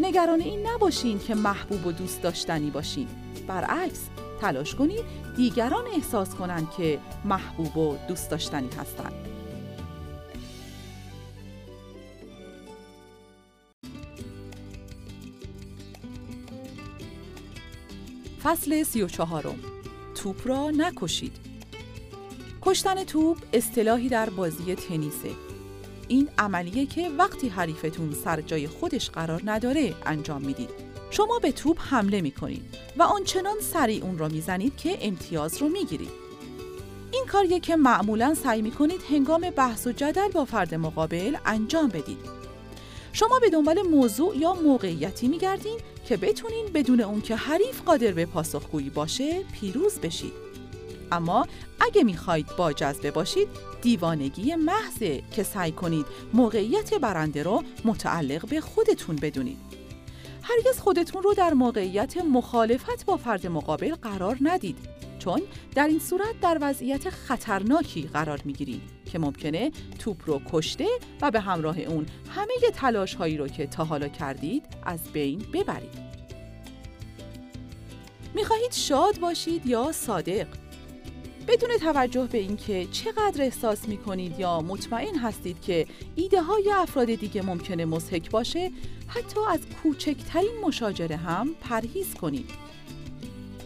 نگران 0.00 0.40
این 0.40 0.66
نباشین 0.66 1.18
که 1.18 1.34
محبوب 1.34 1.86
و 1.86 1.92
دوست 1.92 2.22
داشتنی 2.22 2.70
باشین. 2.70 3.08
برعکس 3.46 4.00
تلاش 4.40 4.74
کنید 4.74 5.04
دیگران 5.36 5.84
احساس 5.94 6.34
کنند 6.34 6.70
که 6.76 6.98
محبوب 7.24 7.76
و 7.76 7.96
دوست 8.08 8.30
داشتنی 8.30 8.68
هستند. 8.80 9.12
فصل 18.46 18.82
سی 18.82 19.02
و 19.02 19.08
چهارم. 19.08 19.58
توپ 20.14 20.48
را 20.48 20.70
نکشید. 20.70 21.32
کشتن 22.62 23.04
توپ 23.04 23.38
اصطلاحی 23.52 24.08
در 24.08 24.30
بازی 24.30 24.74
تنیسه. 24.74 25.30
این 26.08 26.28
عملیه 26.38 26.86
که 26.86 27.08
وقتی 27.18 27.48
حریفتون 27.48 28.12
سر 28.24 28.40
جای 28.40 28.68
خودش 28.68 29.10
قرار 29.10 29.42
نداره 29.44 29.94
انجام 30.06 30.42
می‌دید. 30.42 30.70
شما 31.10 31.38
به 31.38 31.52
توپ 31.52 31.78
حمله 31.80 32.20
می‌کنید 32.20 32.62
و 32.98 33.02
آنچنان 33.02 33.60
سریع 33.60 34.04
اون 34.04 34.18
را 34.18 34.28
می‌زنید 34.28 34.76
که 34.76 34.98
امتیاز 35.00 35.58
رو 35.58 35.68
می‌گیرید. 35.68 36.26
این 37.12 37.24
کاریه 37.26 37.60
که 37.60 37.76
معمولا 37.76 38.34
سعی 38.34 38.62
می‌کنید 38.62 39.00
هنگام 39.10 39.50
بحث 39.50 39.86
و 39.86 39.92
جدل 39.92 40.28
با 40.28 40.44
فرد 40.44 40.74
مقابل 40.74 41.36
انجام 41.46 41.88
بدید. 41.88 42.36
شما 43.12 43.38
به 43.38 43.50
دنبال 43.50 43.82
موضوع 43.82 44.36
یا 44.36 44.54
موقعیتی 44.54 45.28
میگردین 45.28 45.78
که 46.08 46.16
بتونین 46.16 46.66
بدون 46.74 47.00
اون 47.00 47.20
که 47.20 47.36
حریف 47.36 47.82
قادر 47.82 48.12
به 48.12 48.26
پاسخگویی 48.26 48.90
باشه 48.90 49.42
پیروز 49.42 49.98
بشید. 49.98 50.32
اما 51.12 51.46
اگه 51.80 52.04
می‌خواید 52.04 52.46
با 52.56 52.72
جذبه 52.72 53.10
باشید 53.10 53.48
دیوانگی 53.82 54.54
محضه 54.54 55.22
که 55.32 55.42
سعی 55.42 55.72
کنید 55.72 56.06
موقعیت 56.32 56.94
برنده 56.94 57.42
رو 57.42 57.62
متعلق 57.84 58.48
به 58.48 58.60
خودتون 58.60 59.16
بدونید. 59.16 59.65
هرگز 60.48 60.78
خودتون 60.78 61.22
رو 61.22 61.34
در 61.34 61.52
موقعیت 61.52 62.16
مخالفت 62.16 63.06
با 63.06 63.16
فرد 63.16 63.46
مقابل 63.46 63.94
قرار 63.94 64.38
ندید 64.40 64.78
چون 65.18 65.42
در 65.74 65.86
این 65.86 65.98
صورت 65.98 66.40
در 66.42 66.58
وضعیت 66.60 67.10
خطرناکی 67.10 68.02
قرار 68.02 68.40
می‌گیرید 68.44 68.82
که 69.12 69.18
ممکنه 69.18 69.70
توپ 69.98 70.22
رو 70.26 70.40
کشته 70.52 70.86
و 71.22 71.30
به 71.30 71.40
همراه 71.40 71.78
اون 71.78 72.06
همه 72.36 72.70
تلاش 72.74 73.14
هایی 73.14 73.36
رو 73.36 73.48
که 73.48 73.66
تا 73.66 73.84
حالا 73.84 74.08
کردید 74.08 74.64
از 74.82 75.00
بین 75.12 75.38
ببرید. 75.52 76.06
می‌خواهید 78.34 78.72
شاد 78.72 79.18
باشید 79.18 79.66
یا 79.66 79.92
صادق؟ 79.92 80.46
بدون 81.48 81.70
توجه 81.80 82.28
به 82.32 82.38
اینکه 82.38 82.86
چقدر 82.92 83.42
احساس 83.42 83.88
می‌کنید 83.88 84.40
یا 84.40 84.60
مطمئن 84.60 85.18
هستید 85.18 85.60
که 85.60 85.86
ایده 86.16 86.42
های 86.42 86.72
افراد 86.72 87.14
دیگه 87.14 87.42
ممکنه 87.42 87.84
مسحک 87.84 88.30
باشه 88.30 88.70
حتی 89.06 89.40
از 89.50 89.60
کوچکترین 89.82 90.60
مشاجره 90.64 91.16
هم 91.16 91.48
پرهیز 91.60 92.14
کنید. 92.14 92.50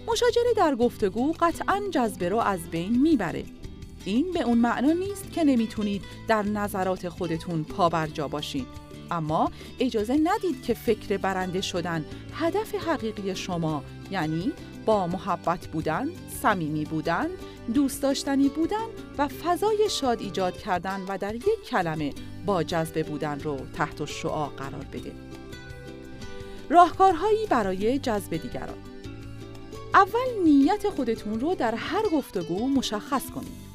مشاجره 0.07 0.55
در 0.57 0.75
گفتگو 0.75 1.33
قطعا 1.41 1.83
جذبه 1.91 2.29
رو 2.29 2.39
از 2.39 2.61
بین 2.71 3.03
می‌بره. 3.03 3.45
این 4.05 4.33
به 4.33 4.43
اون 4.43 4.59
معنا 4.59 4.93
نیست 4.93 5.33
که 5.33 5.45
نمی‌تونید 5.45 6.03
در 6.29 6.43
نظرات 6.43 7.09
خودتون 7.09 7.65
پابرجا 7.65 8.29
باشین. 8.29 8.67
اما 9.11 9.51
اجازه 9.81 10.21
ندید 10.25 10.63
که 10.63 10.75
فکر 10.75 11.17
برنده 11.17 11.61
شدن 11.61 12.05
هدف 12.35 12.75
حقیقی 12.75 13.37
شما 13.37 13.83
یعنی 14.11 14.53
با 14.87 15.07
محبت 15.07 15.67
بودن، 15.67 16.09
صمیمی 16.43 16.85
بودن، 16.85 17.27
دوست 17.75 18.03
داشتنی 18.03 18.49
بودن 18.49 18.87
و 19.19 19.29
فضای 19.29 19.89
شاد 19.91 20.21
ایجاد 20.21 20.59
کردن 20.59 21.01
و 21.09 21.19
در 21.19 21.35
یک 21.35 21.65
کلمه 21.71 22.13
با 22.47 22.63
جذبه 22.63 23.03
بودن 23.03 23.41
رو 23.41 23.57
تحت 23.75 24.05
شعا 24.05 24.47
قرار 24.47 24.85
بده. 24.93 25.13
راهکارهایی 26.71 27.47
برای 27.47 27.99
جذب 27.99 28.37
دیگران 28.37 28.79
اول 29.95 30.45
نیت 30.45 30.89
خودتون 30.89 31.41
رو 31.41 31.55
در 31.55 31.75
هر 31.75 32.09
گفتگو 32.13 32.69
مشخص 32.69 33.31
کنید. 33.31 33.71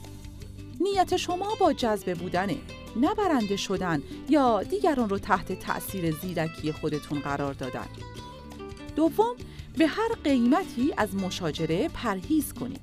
نیت 0.79 1.17
شما 1.17 1.55
با 1.59 1.73
جذبه 1.73 2.15
بودنه 2.15 2.57
نه 2.95 3.57
شدن 3.57 4.03
یا 4.29 4.63
دیگران 4.63 5.09
رو 5.09 5.19
تحت 5.19 5.59
تأثیر 5.59 6.11
زیرکی 6.11 6.71
خودتون 6.71 7.19
قرار 7.19 7.53
دادن. 7.53 7.87
دوم 8.95 9.35
به 9.77 9.87
هر 9.87 10.09
قیمتی 10.23 10.93
از 10.97 11.15
مشاجره 11.15 11.89
پرهیز 11.89 12.53
کنید. 12.53 12.81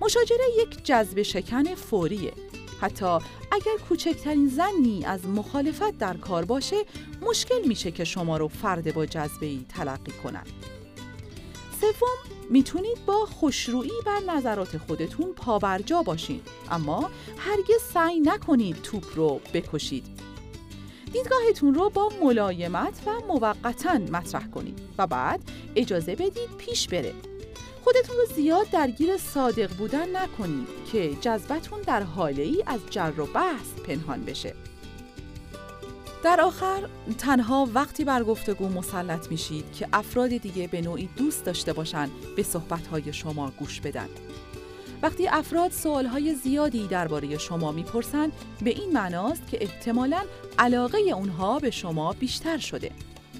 مشاجره 0.00 0.44
یک 0.58 0.84
جذب 0.84 1.22
شکن 1.22 1.74
فوریه. 1.74 2.32
حتی 2.80 3.18
اگر 3.52 3.76
کوچکترین 3.88 4.48
زنی 4.48 5.04
از 5.04 5.26
مخالفت 5.26 5.98
در 5.98 6.16
کار 6.16 6.44
باشه 6.44 6.76
مشکل 7.22 7.66
میشه 7.66 7.90
که 7.90 8.04
شما 8.04 8.36
رو 8.36 8.48
فرد 8.48 8.94
با 8.94 9.06
جذبه 9.06 9.46
ای 9.46 9.64
تلقی 9.68 10.12
کنند. 10.12 10.52
سوم 11.80 12.36
می‌تونید 12.50 13.04
با 13.06 13.26
خوشرویی 13.26 13.90
بر 14.06 14.34
نظرات 14.34 14.78
خودتون 14.78 15.32
پابرجا 15.32 16.02
باشین 16.02 16.40
اما 16.70 17.10
هرگز 17.38 17.82
سعی 17.94 18.20
نکنید 18.20 18.82
توپ 18.82 19.04
رو 19.14 19.40
بکشید 19.54 20.29
دیدگاهتون 21.12 21.74
رو 21.74 21.90
با 21.90 22.08
ملایمت 22.22 23.00
و 23.06 23.10
موقتا 23.28 23.98
مطرح 23.98 24.46
کنید 24.46 24.78
و 24.98 25.06
بعد 25.06 25.40
اجازه 25.76 26.14
بدید 26.14 26.56
پیش 26.58 26.88
بره 26.88 27.14
خودتون 27.84 28.16
رو 28.16 28.34
زیاد 28.34 28.70
درگیر 28.70 29.16
صادق 29.16 29.72
بودن 29.72 30.16
نکنید 30.16 30.68
که 30.92 31.14
جذبتون 31.20 31.80
در 31.80 32.02
حاله 32.02 32.42
ای 32.42 32.62
از 32.66 32.80
جر 32.90 33.12
و 33.20 33.26
بحث 33.26 33.74
پنهان 33.86 34.24
بشه 34.24 34.54
در 36.22 36.40
آخر 36.40 36.88
تنها 37.18 37.68
وقتی 37.74 38.04
بر 38.04 38.24
گفتگو 38.24 38.68
مسلط 38.68 39.30
میشید 39.30 39.72
که 39.72 39.88
افراد 39.92 40.28
دیگه 40.28 40.66
به 40.66 40.80
نوعی 40.80 41.08
دوست 41.16 41.44
داشته 41.44 41.72
باشن 41.72 42.10
به 42.36 42.42
صحبتهای 42.42 43.12
شما 43.12 43.52
گوش 43.58 43.80
بدن. 43.80 44.08
وقتی 45.02 45.28
افراد 45.28 45.70
سوالهای 45.70 46.34
زیادی 46.34 46.86
درباره 46.86 47.38
شما 47.38 47.72
می‌پرسند 47.72 48.32
به 48.64 48.70
این 48.70 48.92
معناست 48.92 49.46
که 49.46 49.58
احتمالاً 49.60 50.22
علاقه 50.58 50.98
اونها 50.98 51.58
به 51.58 51.70
شما 51.70 52.12
بیشتر 52.12 52.58
شده. 52.58 52.90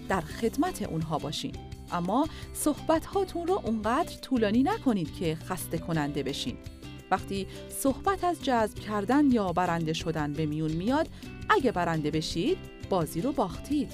در 0.09 0.21
خدمت 0.21 0.83
اونها 0.83 1.19
باشین. 1.19 1.53
اما 1.93 2.29
صحبت 2.55 3.07
هاتون 3.07 3.47
رو 3.47 3.61
اونقدر 3.65 4.17
طولانی 4.17 4.63
نکنید 4.63 5.15
که 5.15 5.39
خسته 5.49 5.79
کننده 5.79 6.23
بشین. 6.23 6.57
وقتی 7.11 7.47
صحبت 7.69 8.25
از 8.25 8.45
جذب 8.45 8.79
کردن 8.79 9.31
یا 9.31 9.53
برنده 9.53 9.93
شدن 9.93 10.33
به 10.33 10.47
میون 10.47 10.73
میاد 10.73 11.09
اگه 11.49 11.73
برنده 11.73 12.11
بشید 12.11 12.59
بازی 12.91 13.21
رو 13.21 13.33
باختید 13.33 13.93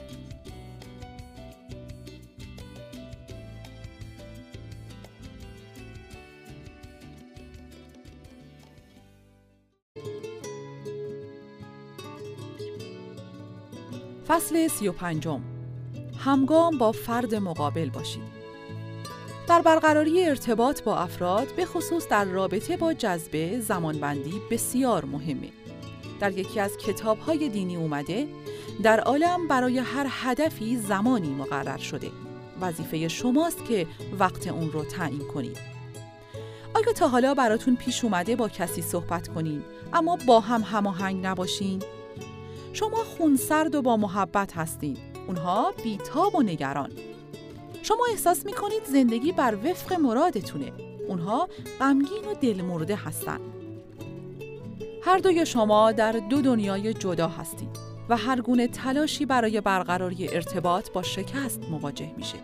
فصل 14.28 14.69
سی 14.69 14.89
و 14.89 14.93
پنجم 14.93 15.40
همگام 16.19 16.78
با 16.78 16.93
فرد 16.93 17.35
مقابل 17.35 17.90
باشید 17.90 18.36
در 19.48 19.62
برقراری 19.62 20.24
ارتباط 20.24 20.82
با 20.82 20.98
افراد 20.98 21.55
به 21.57 21.65
خصوص 21.65 22.09
در 22.09 22.24
رابطه 22.24 22.77
با 22.77 22.93
جذبه 22.93 23.61
زمانبندی 23.61 24.40
بسیار 24.51 25.05
مهمه. 25.05 25.48
در 26.20 26.39
یکی 26.39 26.61
از 26.61 26.77
کتاب‌های 26.77 27.48
دینی 27.48 27.77
اومده 27.77 28.28
در 28.82 29.01
عالم 29.01 29.48
برای 29.48 29.78
هر 29.78 30.07
هدفی 30.11 30.77
زمانی 30.77 31.28
مقرر 31.28 31.78
شده. 31.78 32.11
وظیفه 32.61 33.09
شماست 33.09 33.65
که 33.65 33.86
وقت 34.19 34.47
اون 34.47 34.73
رو 34.73 34.85
تعیین 34.85 35.28
کنید. 35.35 35.59
آیا 36.74 36.93
تا 36.93 37.09
حالا 37.09 37.35
براتون 37.35 37.77
پیش 37.77 38.05
اومده 38.05 38.36
با 38.36 38.48
کسی 38.48 38.82
صحبت 38.82 39.28
کنین 39.28 39.62
اما 39.93 40.19
با 40.27 40.40
هم 40.40 40.62
هماهنگ 40.62 41.27
نباشین؟ 41.27 41.82
شما 42.77 43.05
خونسرد 43.05 43.74
و 43.74 43.82
با 43.82 43.97
محبت 43.97 44.57
هستین. 44.57 44.97
اونها 45.27 45.73
بیتاب 45.85 46.35
و 46.35 46.43
نگران. 46.43 46.90
شما 47.82 48.07
احساس 48.11 48.47
می 48.47 48.53
کنید 48.53 48.85
زندگی 48.85 49.32
بر 49.32 49.57
وفق 49.65 49.93
مرادتونه. 49.93 50.73
اونها 51.09 51.48
غمگین 51.81 52.24
و 52.31 52.35
دلمرده 52.35 52.97
هستند. 52.97 53.40
هر 55.03 55.19
دوی 55.19 55.47
شما 55.47 55.93
در 55.93 56.12
دو 56.12 56.43
دنیای 56.43 56.94
جدا 56.94 57.28
هستید 57.28 57.69
و 58.09 58.16
هر 58.16 58.40
گونه 58.40 58.69
تلاشی 58.69 59.27
برای 59.27 59.61
برقراری 59.61 60.28
ارتباط 60.28 60.90
با 60.90 61.03
شکست 61.03 61.61
مواجه 61.70 62.11
میشه. 62.16 62.39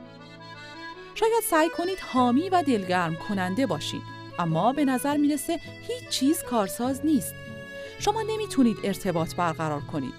شاید 1.15 1.43
سعی 1.51 1.69
کنید 1.69 1.99
حامی 2.13 2.49
و 2.49 2.63
دلگرم 2.63 3.17
کننده 3.29 3.67
باشید 3.67 4.03
اما 4.39 4.73
به 4.73 4.85
نظر 4.85 5.17
می‌رسه 5.17 5.61
هیچ 5.63 6.09
چیز 6.11 6.43
کارساز 6.43 7.07
نیست. 7.07 7.35
شما 8.05 8.23
نمی‌تونید 8.23 8.79
ارتباط 8.85 9.35
برقرار 9.35 9.81
کنید. 9.81 10.15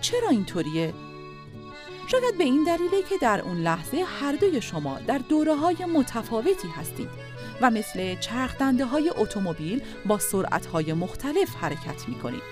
چرا 0.00 0.28
اینطوریه؟ 0.28 0.94
شاید 2.06 2.38
به 2.38 2.44
این 2.44 2.64
دلیله 2.64 3.02
که 3.08 3.14
در 3.22 3.40
اون 3.40 3.56
لحظه 3.56 4.04
هر 4.20 4.32
دوی 4.32 4.60
شما 4.60 4.98
در 5.06 5.18
دوره 5.18 5.54
های 5.54 5.84
متفاوتی 5.84 6.68
هستید 6.68 7.08
و 7.60 7.70
مثل 7.70 8.14
چرخدنده 8.14 8.84
های 8.84 9.12
اتومبیل 9.16 9.82
با 10.06 10.18
سرعت 10.18 10.66
های 10.66 10.92
مختلف 10.92 11.54
حرکت 11.54 12.08
می 12.08 12.14
کنید. 12.14 12.42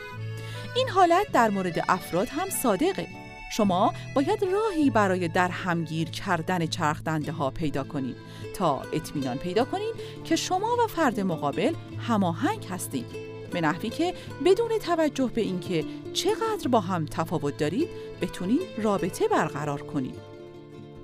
این 0.76 0.88
حالت 0.88 1.32
در 1.32 1.50
مورد 1.50 1.84
افراد 1.88 2.28
هم 2.28 2.50
صادقه. 2.50 3.08
شما 3.56 3.94
باید 4.14 4.44
راهی 4.44 4.90
برای 4.90 5.28
در 5.28 5.48
همگیر 5.48 6.10
کردن 6.10 6.66
چرخدنده 6.66 7.32
ها 7.32 7.50
پیدا 7.50 7.84
کنید 7.84 8.16
تا 8.54 8.82
اطمینان 8.92 9.38
پیدا 9.38 9.64
کنید 9.64 9.94
که 10.24 10.36
شما 10.36 10.76
و 10.84 10.86
فرد 10.86 11.20
مقابل 11.20 11.74
هماهنگ 11.98 12.66
هستید 12.70 13.33
به 13.54 13.60
نحوی 13.60 13.90
که 13.90 14.14
بدون 14.44 14.78
توجه 14.78 15.30
به 15.34 15.40
اینکه 15.40 15.84
چقدر 16.12 16.68
با 16.70 16.80
هم 16.80 17.06
تفاوت 17.06 17.56
دارید 17.56 17.88
بتونید 18.20 18.60
رابطه 18.82 19.28
برقرار 19.28 19.82
کنید 19.82 20.34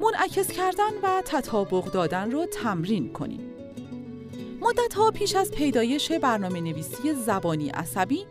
منعکس 0.01 0.53
کردن 0.53 0.91
و 1.03 1.23
تطابق 1.25 1.85
دادن 1.85 2.31
رو 2.31 2.47
تمرین 2.47 3.13
کنید 3.13 3.41
مدت 4.61 4.95
ها 4.95 5.11
پیش 5.11 5.35
از 5.35 5.51
پیدایش 5.51 6.13
برنامه 6.13 6.61
نویسی 6.61 7.13
زبانی 7.13 7.69
عصبی 7.69 8.27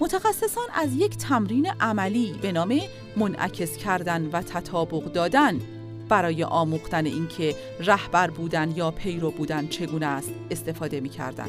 متخصصان 0.00 0.66
از 0.74 0.96
یک 0.96 1.16
تمرین 1.16 1.66
عملی 1.80 2.34
به 2.42 2.52
نام 2.52 2.80
منعکس 3.16 3.76
کردن 3.76 4.30
و 4.32 4.42
تطابق 4.42 5.04
دادن 5.04 5.60
برای 6.08 6.44
آموختن 6.44 7.06
اینکه 7.06 7.54
رهبر 7.80 8.30
بودن 8.30 8.72
یا 8.76 8.90
پیرو 8.90 9.30
بودن 9.30 9.68
چگونه 9.68 10.06
است 10.06 10.30
استفاده 10.50 11.00
می 11.00 11.08
کردن. 11.08 11.48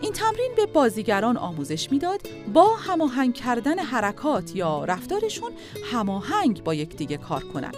این 0.00 0.12
تمرین 0.12 0.52
به 0.56 0.66
بازیگران 0.66 1.36
آموزش 1.36 1.92
می‌داد 1.92 2.20
با 2.52 2.76
هماهنگ 2.76 3.34
کردن 3.34 3.78
حرکات 3.78 4.56
یا 4.56 4.84
رفتارشون 4.84 5.52
هماهنگ 5.92 6.64
با 6.64 6.74
یکدیگه 6.74 7.16
کار 7.16 7.44
کنند. 7.44 7.76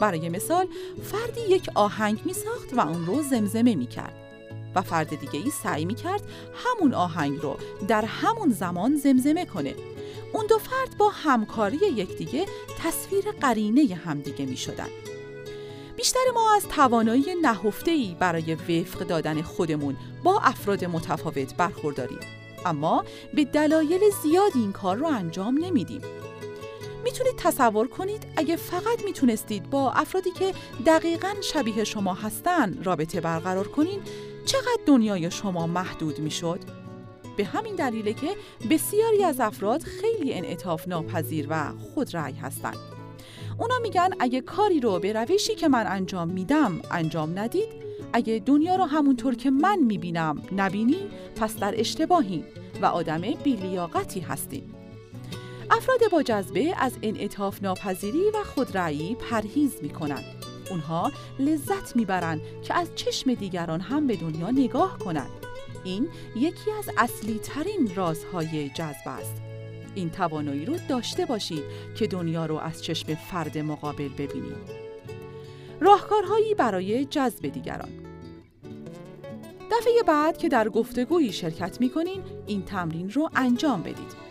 برای 0.00 0.28
مثال 0.28 0.66
فردی 1.02 1.40
یک 1.40 1.68
آهنگ 1.74 2.20
می 2.24 2.32
ساخت 2.32 2.74
و 2.74 2.80
اون 2.80 3.06
رو 3.06 3.22
زمزمه 3.22 3.74
می 3.74 3.86
کرد. 3.86 4.14
و 4.74 4.82
فرد 4.82 5.20
دیگه 5.20 5.44
ای 5.44 5.50
سعی 5.50 5.84
می 5.84 5.94
کرد 5.94 6.22
همون 6.54 6.94
آهنگ 6.94 7.38
رو 7.42 7.56
در 7.88 8.04
همون 8.04 8.50
زمان 8.50 8.96
زمزمه 8.96 9.46
کنه. 9.46 9.74
اون 10.32 10.46
دو 10.46 10.58
فرد 10.58 10.98
با 10.98 11.08
همکاری 11.08 11.76
یکدیگه 11.76 12.46
تصویر 12.78 13.24
قرینه 13.40 13.94
همدیگه 13.94 14.46
می 14.46 14.56
شدن. 14.56 14.88
بیشتر 16.00 16.20
ما 16.34 16.54
از 16.56 16.68
توانایی 16.68 17.34
نهفته 17.42 17.90
ای 17.90 18.16
برای 18.18 18.54
وفق 18.54 18.98
دادن 18.98 19.42
خودمون 19.42 19.96
با 20.24 20.40
افراد 20.40 20.84
متفاوت 20.84 21.54
برخورداریم. 21.54 22.18
اما 22.66 23.04
به 23.34 23.44
دلایل 23.44 24.00
زیاد 24.22 24.52
این 24.54 24.72
کار 24.72 24.96
رو 24.96 25.06
انجام 25.06 25.58
نمیدیم. 25.64 26.00
می‌تونید 27.04 27.36
تصور 27.36 27.88
کنید 27.88 28.26
اگه 28.36 28.56
فقط 28.56 29.04
می‌تونستید 29.04 29.70
با 29.70 29.90
افرادی 29.90 30.30
که 30.30 30.54
دقیقا 30.86 31.34
شبیه 31.40 31.84
شما 31.84 32.14
هستن 32.14 32.82
رابطه 32.82 33.20
برقرار 33.20 33.68
کنین 33.68 34.00
چقدر 34.46 34.80
دنیای 34.86 35.30
شما 35.30 35.66
محدود 35.66 36.18
می‌شد؟ 36.18 36.60
به 37.36 37.44
همین 37.44 37.74
دلیله 37.74 38.12
که 38.12 38.36
بسیاری 38.70 39.24
از 39.24 39.40
افراد 39.40 39.82
خیلی 39.82 40.34
انعطاف 40.34 40.88
ناپذیر 40.88 41.46
و 41.50 41.72
خودرأی 41.94 42.34
هستند. 42.34 42.89
اونا 43.60 43.78
میگن 43.82 44.10
اگه 44.18 44.40
کاری 44.40 44.80
رو 44.80 44.98
به 44.98 45.12
روشی 45.12 45.54
که 45.54 45.68
من 45.68 45.86
انجام 45.86 46.28
میدم 46.28 46.80
انجام 46.90 47.38
ندید 47.38 47.68
اگه 48.12 48.42
دنیا 48.46 48.76
رو 48.76 48.84
همونطور 48.84 49.34
که 49.34 49.50
من 49.50 49.78
می‌بینم 49.78 50.42
نبینی 50.56 51.08
پس 51.36 51.56
در 51.56 51.80
اشتباهی 51.80 52.44
و 52.82 52.86
آدم 52.86 53.20
بیلیاقتی 53.20 54.20
هستید. 54.20 54.74
افراد 55.70 56.10
با 56.12 56.22
جذبه 56.22 56.74
از 56.78 56.92
انعطاف 57.02 57.62
ناپذیری 57.62 58.30
و 58.34 58.44
خودرأیی 58.44 59.14
پرهیز 59.14 59.72
می‌کنند. 59.82 60.24
اونها 60.70 61.12
لذت 61.38 61.96
می‌برند 61.96 62.40
که 62.62 62.74
از 62.74 62.88
چشم 62.94 63.34
دیگران 63.34 63.80
هم 63.80 64.06
به 64.06 64.16
دنیا 64.16 64.50
نگاه 64.50 64.98
کنند. 64.98 65.30
این 65.84 66.08
یکی 66.36 66.70
از 66.78 66.90
اصلی 66.98 67.38
ترین 67.38 67.94
رازهای 67.94 68.68
جذب 68.68 69.06
است. 69.06 69.49
این 69.94 70.10
توانایی 70.10 70.64
رو 70.64 70.76
داشته 70.88 71.26
باشید 71.26 71.62
که 71.94 72.06
دنیا 72.06 72.46
رو 72.46 72.56
از 72.56 72.82
چشم 72.82 73.14
فرد 73.14 73.58
مقابل 73.58 74.08
ببینید. 74.08 74.80
راهکارهایی 75.80 76.54
برای 76.54 77.04
جذب 77.04 77.48
دیگران 77.48 77.88
دفعه 79.70 80.02
بعد 80.06 80.38
که 80.38 80.48
در 80.48 80.68
گفتگویی 80.68 81.32
شرکت 81.32 81.80
می‌کنین 81.80 82.22
این 82.46 82.62
تمرین 82.62 83.10
رو 83.10 83.30
انجام 83.36 83.82
بدید. 83.82 84.30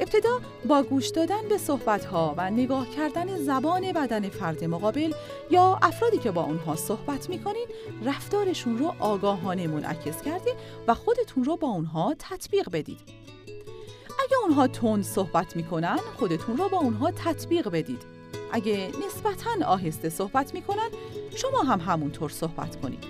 ابتدا 0.00 0.40
با 0.64 0.82
گوش 0.82 1.08
دادن 1.08 1.48
به 1.48 1.58
صحبتها 1.58 2.34
و 2.36 2.50
نگاه 2.50 2.90
کردن 2.90 3.36
زبان 3.36 3.92
بدن 3.92 4.28
فرد 4.28 4.64
مقابل 4.64 5.12
یا 5.50 5.78
افرادی 5.82 6.18
که 6.18 6.30
با 6.30 6.42
اونها 6.42 6.76
صحبت 6.76 7.28
می‌کنین 7.30 7.66
رفتارشون 8.04 8.78
رو 8.78 8.94
آگاهانه 8.98 9.66
منعکس 9.66 10.22
کردید 10.22 10.54
و 10.86 10.94
خودتون 10.94 11.44
رو 11.44 11.56
با 11.56 11.68
اونها 11.68 12.14
تطبیق 12.18 12.70
بدید. 12.72 12.98
اگه 14.24 14.36
اونها 14.42 14.66
تند 14.66 15.04
صحبت 15.04 15.56
می‌کنن 15.56 15.98
خودتون 16.18 16.56
رو 16.56 16.68
با 16.68 16.78
اونها 16.78 17.10
تطبیق 17.10 17.68
بدید. 17.68 18.02
اگه 18.52 18.90
نسبتاً 19.06 19.66
آهسته 19.66 20.08
صحبت 20.08 20.54
می‌کنن 20.54 20.88
شما 21.36 21.62
هم 21.62 21.80
همونطور 21.80 22.30
صحبت 22.30 22.80
کنید. 22.80 23.04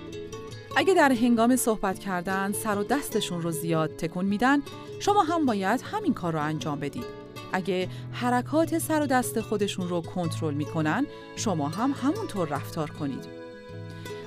اگه 0.75 0.93
در 0.93 1.11
هنگام 1.11 1.55
صحبت 1.55 1.99
کردن 1.99 2.51
سر 2.51 2.77
و 2.77 2.83
دستشون 2.83 3.41
رو 3.41 3.51
زیاد 3.51 3.95
تکون 3.95 4.25
میدن 4.25 4.61
شما 4.99 5.23
هم 5.23 5.45
باید 5.45 5.81
همین 5.81 6.13
کار 6.13 6.33
رو 6.33 6.41
انجام 6.41 6.79
بدید 6.79 7.05
اگه 7.53 7.87
حرکات 8.11 8.79
سر 8.79 9.01
و 9.01 9.05
دست 9.05 9.41
خودشون 9.41 9.89
رو 9.89 10.01
کنترل 10.01 10.53
می‌کنن 10.53 11.07
شما 11.35 11.69
هم 11.69 11.95
همونطور 12.03 12.47
رفتار 12.47 12.89
کنید 12.89 13.25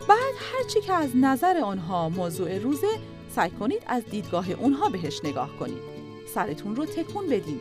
بعد 0.09 0.35
هرچی 0.52 0.81
که 0.81 0.93
از 0.93 1.11
نظر 1.15 1.59
آنها 1.65 2.09
موضوع 2.09 2.59
روزه 2.59 2.98
سعی 3.35 3.51
کنید 3.51 3.82
از 3.86 4.05
دیدگاه 4.11 4.51
اونها 4.51 4.89
بهش 4.89 5.20
نگاه 5.24 5.51
کنید 5.61 5.94
سرتون 6.35 6.77
رو 6.77 6.86
تکون 6.86 7.27
بدید 7.27 7.61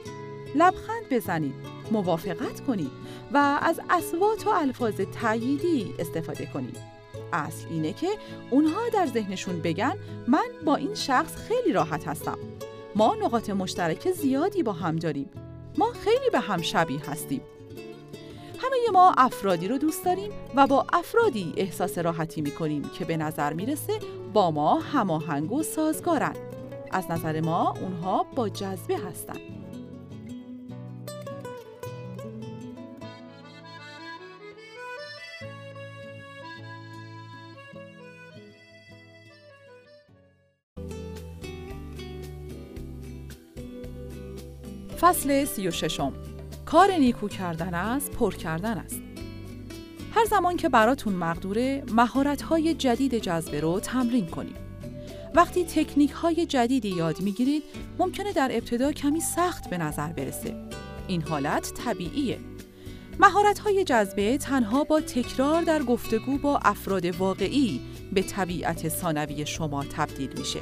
لبخند 0.56 1.10
بزنید 1.12 1.54
موافقت 1.92 2.62
کنید 2.68 2.92
و 3.34 3.60
از 3.62 3.80
اسوات 3.90 4.48
و 4.48 4.50
الفاظ 4.50 5.02
تأییدی 5.22 5.96
استفاده 6.00 6.46
کنید 6.46 6.78
اصل 7.34 7.68
اینه 7.70 7.94
که 7.94 8.08
اونها 8.50 8.90
در 8.94 9.06
ذهنشون 9.06 9.62
بگن 9.62 9.94
من 10.28 10.46
با 10.66 10.76
این 10.76 10.96
شخص 10.96 11.36
خیلی 11.36 11.74
راحت 11.74 12.08
هستم. 12.08 12.38
ما 12.96 13.16
نقاط 13.22 13.50
مشترک 13.50 14.12
زیادی 14.12 14.64
با 14.64 14.72
هم 14.72 14.96
داریم. 14.96 15.30
ما 15.78 15.92
خیلی 16.04 16.30
به 16.32 16.40
هم 16.40 16.62
شبیه 16.62 17.10
هستیم. 17.10 17.42
همه 18.60 18.78
ما 18.94 19.14
افرادی 19.18 19.68
رو 19.68 19.78
دوست 19.78 20.06
داریم 20.06 20.32
و 20.56 20.68
با 20.68 20.86
افرادی 20.94 21.54
احساس 21.58 21.98
راحتی 21.98 22.42
می‌کنیم 22.42 22.90
که 23.00 23.06
به 23.06 23.18
نظر 23.18 23.54
می‌رسه 23.54 23.94
با 24.34 24.52
ما 24.52 24.80
هماهنگ 24.80 25.52
و 25.52 25.64
سازگارن. 25.64 26.36
از 26.94 27.12
نظر 27.12 27.42
ما 27.42 27.74
اونها 27.82 28.24
با 28.24 28.50
جذبه 28.50 28.98
هستند 28.98 29.40
فصل 45.04 45.46
سی 45.46 45.68
و 45.68 45.72
ششم. 45.72 46.14
کار 46.66 46.92
نیکو 46.92 47.28
کردن 47.28 47.74
است 47.74 48.12
پر 48.12 48.36
کردن 48.36 48.78
است. 48.78 49.02
هر 50.16 50.26
زمان 50.26 50.58
که 50.58 50.70
براتون 50.70 51.14
مقدوره 51.14 51.84
مهارت‌های 51.92 52.74
جدید 52.74 53.18
جذبه 53.18 53.62
رو 53.62 53.80
تمرین 53.80 54.28
کنید. 54.28 54.63
وقتی 55.36 55.64
تکنیک 55.64 56.12
های 56.12 56.46
جدیدی 56.46 56.90
یاد 56.90 57.22
می‌گیرید 57.22 57.64
ممکنه 58.00 58.34
در 58.34 58.52
ابتدا 58.54 58.92
کمی 58.92 59.22
سخت 59.22 59.70
به 59.70 59.78
نظر 59.78 60.08
برسه. 60.08 60.56
این 61.08 61.22
حالت 61.22 61.74
طبیعیه. 61.74 62.40
مهارت 63.20 63.60
های 63.60 63.84
جذبه 63.84 64.38
تنها 64.38 64.84
با 64.84 65.00
تکرار 65.00 65.62
در 65.62 65.84
گفتگو 65.84 66.38
با 66.38 66.58
افراد 66.58 67.06
واقعی 67.06 67.82
به 68.14 68.22
طبیعت 68.22 68.90
ثانوی 68.90 69.46
شما 69.46 69.84
تبدیل 69.84 70.30
میشه. 70.38 70.60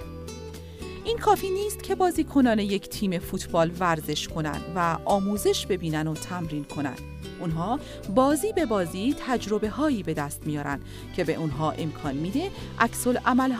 این 1.05 1.17
کافی 1.17 1.49
نیست 1.49 1.83
که 1.83 1.95
بازیکنان 1.95 2.59
یک 2.59 2.89
تیم 2.89 3.19
فوتبال 3.19 3.71
ورزش 3.79 4.27
کنند 4.27 4.61
و 4.75 4.97
آموزش 5.05 5.65
ببینن 5.65 6.07
و 6.07 6.13
تمرین 6.13 6.63
کنند. 6.63 7.10
اونها 7.41 7.79
بازی 8.15 8.53
به 8.53 8.65
بازی 8.65 9.15
تجربه 9.27 9.69
هایی 9.69 10.03
به 10.03 10.13
دست 10.13 10.41
میارن 10.45 10.79
که 11.15 11.23
به 11.23 11.35
اونها 11.35 11.71
امکان 11.71 12.15
میده 12.15 12.51
عکس 12.79 13.07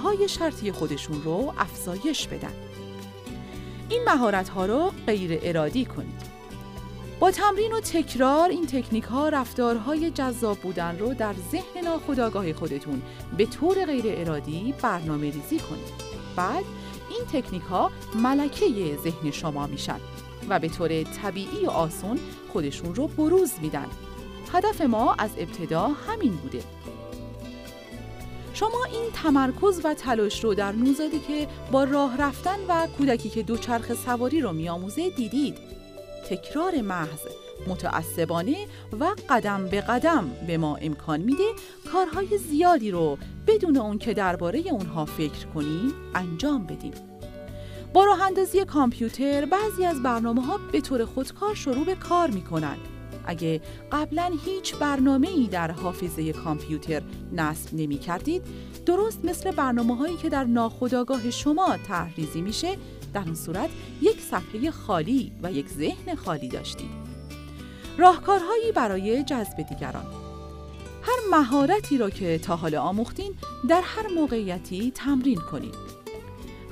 های 0.03 0.29
شرطی 0.29 0.71
خودشون 0.71 1.21
رو 1.23 1.53
افزایش 1.57 2.27
بدن. 2.27 2.53
این 3.89 4.03
مهارت 4.03 4.49
ها 4.49 4.65
رو 4.65 4.91
غیر 5.07 5.39
ارادی 5.43 5.85
کنید. 5.85 6.31
با 7.19 7.31
تمرین 7.31 7.73
و 7.73 7.79
تکرار 7.79 8.49
این 8.49 8.65
تکنیک 8.65 9.03
ها 9.03 9.29
رفتارهای 9.29 10.11
جذاب 10.11 10.57
بودن 10.57 10.99
رو 10.99 11.13
در 11.13 11.33
ذهن 11.51 11.83
ناخودآگاه 11.83 12.53
خودتون 12.53 13.01
به 13.37 13.45
طور 13.45 13.85
غیر 13.85 14.03
ارادی 14.07 14.73
برنامه 14.81 15.31
ریزی 15.31 15.59
کنید. 15.59 16.11
بعد 16.35 16.63
این 17.09 17.41
تکنیک 17.41 17.61
ها 17.61 17.91
ملکه 18.15 18.97
ذهن 19.03 19.31
شما 19.31 19.67
میشن 19.67 19.99
و 20.49 20.59
به 20.59 20.69
طور 20.69 21.03
طبیعی 21.03 21.65
و 21.65 21.69
آسون 21.69 22.19
خودشون 22.53 22.95
رو 22.95 23.07
بروز 23.07 23.51
میدن. 23.61 23.87
هدف 24.53 24.81
ما 24.81 25.13
از 25.13 25.29
ابتدا 25.37 25.87
همین 25.87 26.31
بوده. 26.31 26.63
شما 28.53 28.83
این 28.91 29.11
تمرکز 29.23 29.81
و 29.83 29.93
تلاش 29.93 30.43
رو 30.43 30.53
در 30.53 30.71
نوزادی 30.71 31.19
که 31.19 31.47
با 31.71 31.83
راه 31.83 32.17
رفتن 32.17 32.57
و 32.69 32.87
کودکی 32.97 33.29
که 33.29 33.43
دوچرخ 33.43 33.93
سواری 33.93 34.41
رو 34.41 34.53
میآموزه 34.53 35.09
دیدید. 35.09 35.57
تکرار 36.29 36.81
محض 36.81 37.19
متعصبانه 37.67 38.57
و 38.99 39.15
قدم 39.29 39.67
به 39.67 39.81
قدم 39.81 40.29
به 40.47 40.57
ما 40.57 40.75
امکان 40.75 41.19
میده 41.19 41.53
کارهای 41.91 42.37
زیادی 42.37 42.91
رو 42.91 43.17
بدون 43.47 43.77
اون 43.77 43.97
که 43.97 44.13
درباره 44.13 44.59
اونها 44.59 45.05
فکر 45.05 45.45
کنیم 45.45 45.93
انجام 46.15 46.65
بدیم. 46.65 47.10
با 47.93 48.03
راه 48.03 48.21
اندازی 48.21 48.65
کامپیوتر 48.65 49.45
بعضی 49.45 49.85
از 49.85 50.03
برنامه 50.03 50.45
ها 50.45 50.59
به 50.71 50.81
طور 50.81 51.05
خودکار 51.05 51.55
شروع 51.55 51.85
به 51.85 51.95
کار 51.95 52.29
می‌کنن. 52.29 52.77
اگه 53.25 53.61
قبلا 53.91 54.31
هیچ 54.45 54.75
برنامه 54.75 55.27
ای 55.27 55.47
در 55.47 55.71
حافظه 55.71 56.33
کامپیوتر 56.33 57.01
نصب 57.33 57.69
نمی 57.73 57.97
کردید 57.97 58.43
درست 58.85 59.25
مثل 59.25 59.51
برنامه 59.51 59.95
هایی 59.95 60.17
که 60.17 60.29
در 60.29 60.43
ناخودآگاه 60.43 61.31
شما 61.31 61.77
تحریزی 61.87 62.41
میشه 62.41 62.77
در 63.13 63.21
اون 63.21 63.35
صورت 63.35 63.69
یک 64.01 64.21
صفحه 64.21 64.71
خالی 64.71 65.31
و 65.43 65.51
یک 65.51 65.69
ذهن 65.69 66.15
خالی 66.15 66.47
داشتید. 66.47 67.01
راهکارهایی 67.97 68.71
برای 68.71 69.23
جذب 69.23 69.61
دیگران 69.69 70.05
هر 71.01 71.19
مهارتی 71.31 71.97
را 71.97 72.09
که 72.09 72.37
تا 72.37 72.55
حال 72.55 72.75
آموختین 72.75 73.33
در 73.69 73.81
هر 73.81 74.07
موقعیتی 74.15 74.91
تمرین 74.95 75.39
کنید. 75.51 76.00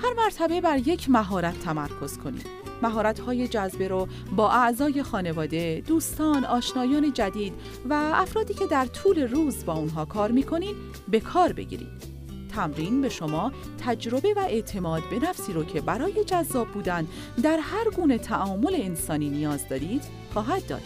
هر 0.04 0.14
مرتبه 0.18 0.62
بر 0.62 0.78
یک 0.78 1.10
مهارت 1.10 1.60
تمرکز 1.60 2.18
کنید. 2.18 2.46
مهارت‌های 2.82 3.48
جذبه 3.48 3.88
رو 3.88 4.08
با 4.36 4.52
اعضای 4.52 5.04
خانواده، 5.04 5.84
دوستان، 5.88 6.46
آشنایان 6.46 7.14
جدید 7.14 7.54
و 7.90 8.12
افرادی 8.14 8.54
که 8.54 8.68
در 8.68 8.86
طول 8.86 9.20
روز 9.20 9.66
با 9.66 9.74
اونها 9.74 10.06
کار 10.06 10.32
می‌کنین 10.32 10.76
به 11.08 11.20
کار 11.20 11.54
بگیرید. 11.54 12.10
تمرین 12.56 13.02
به 13.02 13.10
شما 13.10 13.52
تجربه 13.86 14.34
و 14.34 14.40
اعتماد 14.40 15.04
به 15.10 15.20
نفسی 15.20 15.54
رو 15.54 15.64
که 15.64 15.82
برای 15.82 16.24
جذاب 16.24 16.68
بودن 16.68 17.08
در 17.44 17.60
هر 17.62 17.90
گونه 17.96 18.18
تعامل 18.18 18.76
انسانی 18.76 19.30
نیاز 19.30 19.68
دارید 19.70 20.04
خواهد 20.34 20.68
داد. 20.68 20.82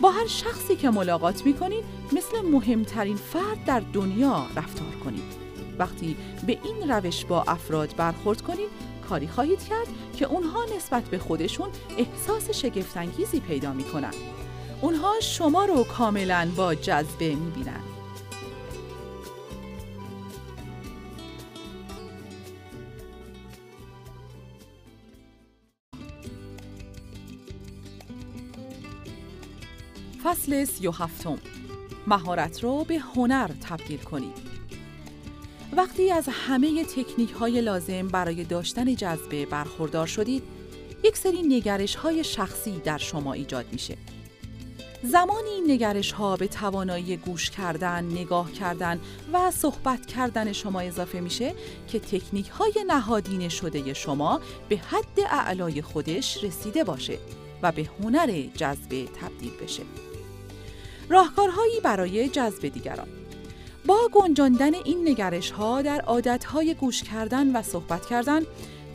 با 0.00 0.10
هر 0.10 0.26
شخصی 0.26 0.76
که 0.76 0.90
ملاقات 0.90 1.46
می‌کنید 1.46 1.84
مثل 2.12 2.48
مهمترین 2.50 3.16
فرد 3.16 3.64
در 3.66 3.82
دنیا 3.92 4.46
رفتار 4.56 4.94
کنید. 5.04 5.47
وقتی 5.78 6.16
به 6.46 6.58
این 6.64 6.90
روش 6.90 7.24
با 7.24 7.42
افراد 7.42 7.96
برخورد 7.96 8.42
کنید 8.42 8.68
کاری 9.08 9.28
خواهید 9.28 9.64
کرد 9.64 9.86
که 10.16 10.26
اونها 10.26 10.64
نسبت 10.76 11.04
به 11.04 11.18
خودشون 11.18 11.68
احساس 11.98 12.50
شگفتانگیزی 12.50 13.40
پیدا 13.40 13.72
می‌کنن. 13.72 14.14
اونها 14.80 15.14
شما 15.22 15.64
رو 15.64 15.84
کاملا 15.84 16.48
با 16.56 16.74
جذبه 16.74 17.34
می‌بینن. 17.34 17.80
فصل 30.24 30.64
سی 30.64 30.86
و 30.86 30.90
هفتم 30.90 31.38
مهارت 32.06 32.64
رو 32.64 32.84
به 32.84 32.98
هنر 32.98 33.48
تبدیل 33.48 33.98
کنید. 33.98 34.47
وقتی 35.76 36.10
از 36.10 36.28
همه 36.28 36.84
تکنیک 36.84 37.30
های 37.30 37.60
لازم 37.60 38.08
برای 38.08 38.44
داشتن 38.44 38.94
جذبه 38.94 39.46
برخوردار 39.46 40.06
شدید، 40.06 40.42
یک 41.04 41.16
سری 41.16 41.42
نگرش 41.42 41.94
های 41.94 42.24
شخصی 42.24 42.80
در 42.84 42.98
شما 42.98 43.32
ایجاد 43.32 43.66
میشه. 43.72 43.96
زمانی 45.02 45.48
این 45.48 45.70
نگرش 45.70 46.12
ها 46.12 46.36
به 46.36 46.48
توانایی 46.48 47.16
گوش 47.16 47.50
کردن، 47.50 48.04
نگاه 48.04 48.52
کردن 48.52 49.00
و 49.32 49.50
صحبت 49.50 50.06
کردن 50.06 50.52
شما 50.52 50.80
اضافه 50.80 51.20
میشه 51.20 51.54
که 51.88 52.00
تکنیک 52.00 52.48
های 52.48 52.84
نهادین 52.86 53.48
شده 53.48 53.94
شما 53.94 54.40
به 54.68 54.76
حد 54.76 55.20
اعلای 55.30 55.82
خودش 55.82 56.44
رسیده 56.44 56.84
باشه 56.84 57.18
و 57.62 57.72
به 57.72 57.88
هنر 58.02 58.42
جذبه 58.56 59.04
تبدیل 59.04 59.52
بشه. 59.62 59.82
راهکارهایی 61.08 61.80
برای 61.80 62.28
جذب 62.28 62.68
دیگران 62.68 63.17
با 63.88 64.10
گنجاندن 64.12 64.74
این 64.74 65.08
نگرش 65.08 65.50
ها 65.50 65.82
در 65.82 66.00
عادت 66.00 66.44
های 66.44 66.74
گوش 66.74 67.02
کردن 67.02 67.56
و 67.56 67.62
صحبت 67.62 68.06
کردن 68.06 68.42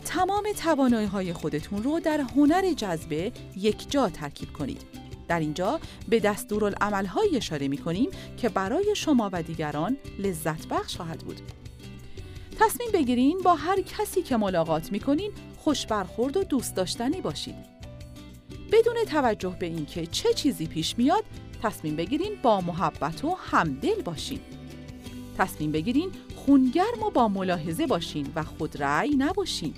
تمام 0.05 0.43
توانایی 0.63 1.07
های 1.07 1.33
خودتون 1.33 1.83
رو 1.83 1.99
در 1.99 2.19
هنر 2.19 2.73
جذبه 2.73 3.31
یک 3.57 3.91
جا 3.91 4.09
ترکیب 4.09 4.53
کنید. 4.53 4.81
در 5.27 5.39
اینجا 5.39 5.79
به 6.09 6.19
دستورالعمل 6.19 7.05
های 7.05 7.37
اشاره 7.37 7.67
می 7.67 7.77
کنیم 7.77 8.09
که 8.37 8.49
برای 8.49 8.95
شما 8.95 9.29
و 9.33 9.43
دیگران 9.43 9.97
لذت 10.19 10.67
بخش 10.67 10.95
خواهد 10.95 11.19
بود. 11.19 11.41
تصمیم 12.59 12.89
بگیرین 12.93 13.37
با 13.43 13.55
هر 13.55 13.81
کسی 13.81 14.21
که 14.21 14.37
ملاقات 14.37 14.91
می 14.91 14.99
کنین 14.99 15.31
خوش 15.57 15.85
برخورد 15.85 16.37
و 16.37 16.43
دوست 16.43 16.75
داشتنی 16.75 17.21
باشید. 17.21 17.55
بدون 18.71 18.95
توجه 19.07 19.55
به 19.59 19.65
اینکه 19.65 20.05
چه 20.05 20.33
چیزی 20.33 20.65
پیش 20.65 20.97
میاد 20.97 21.23
تصمیم 21.63 21.95
بگیرین 21.95 22.31
با 22.43 22.61
محبت 22.61 23.25
و 23.25 23.37
همدل 23.51 24.01
باشین. 24.01 24.39
تصمیم 25.37 25.71
بگیرین 25.71 26.11
خونگرم 26.35 27.03
و 27.07 27.09
با 27.09 27.27
ملاحظه 27.27 27.87
باشین 27.87 28.27
و 28.35 28.43
خودرأی 28.43 29.15
نباشین. 29.15 29.73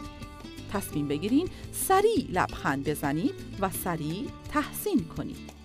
تصمیم 0.73 1.07
بگیرین 1.07 1.49
سریع 1.71 2.27
لبخند 2.31 2.89
بزنید 2.89 3.33
و 3.59 3.69
سریع 3.69 4.25
تحسین 4.51 5.03
کنید. 5.17 5.55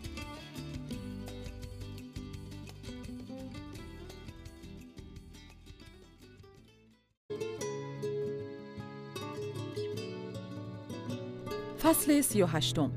فصل 11.83 12.21
سی 12.21 12.43
و 12.43 12.47
هشتم 12.47 12.91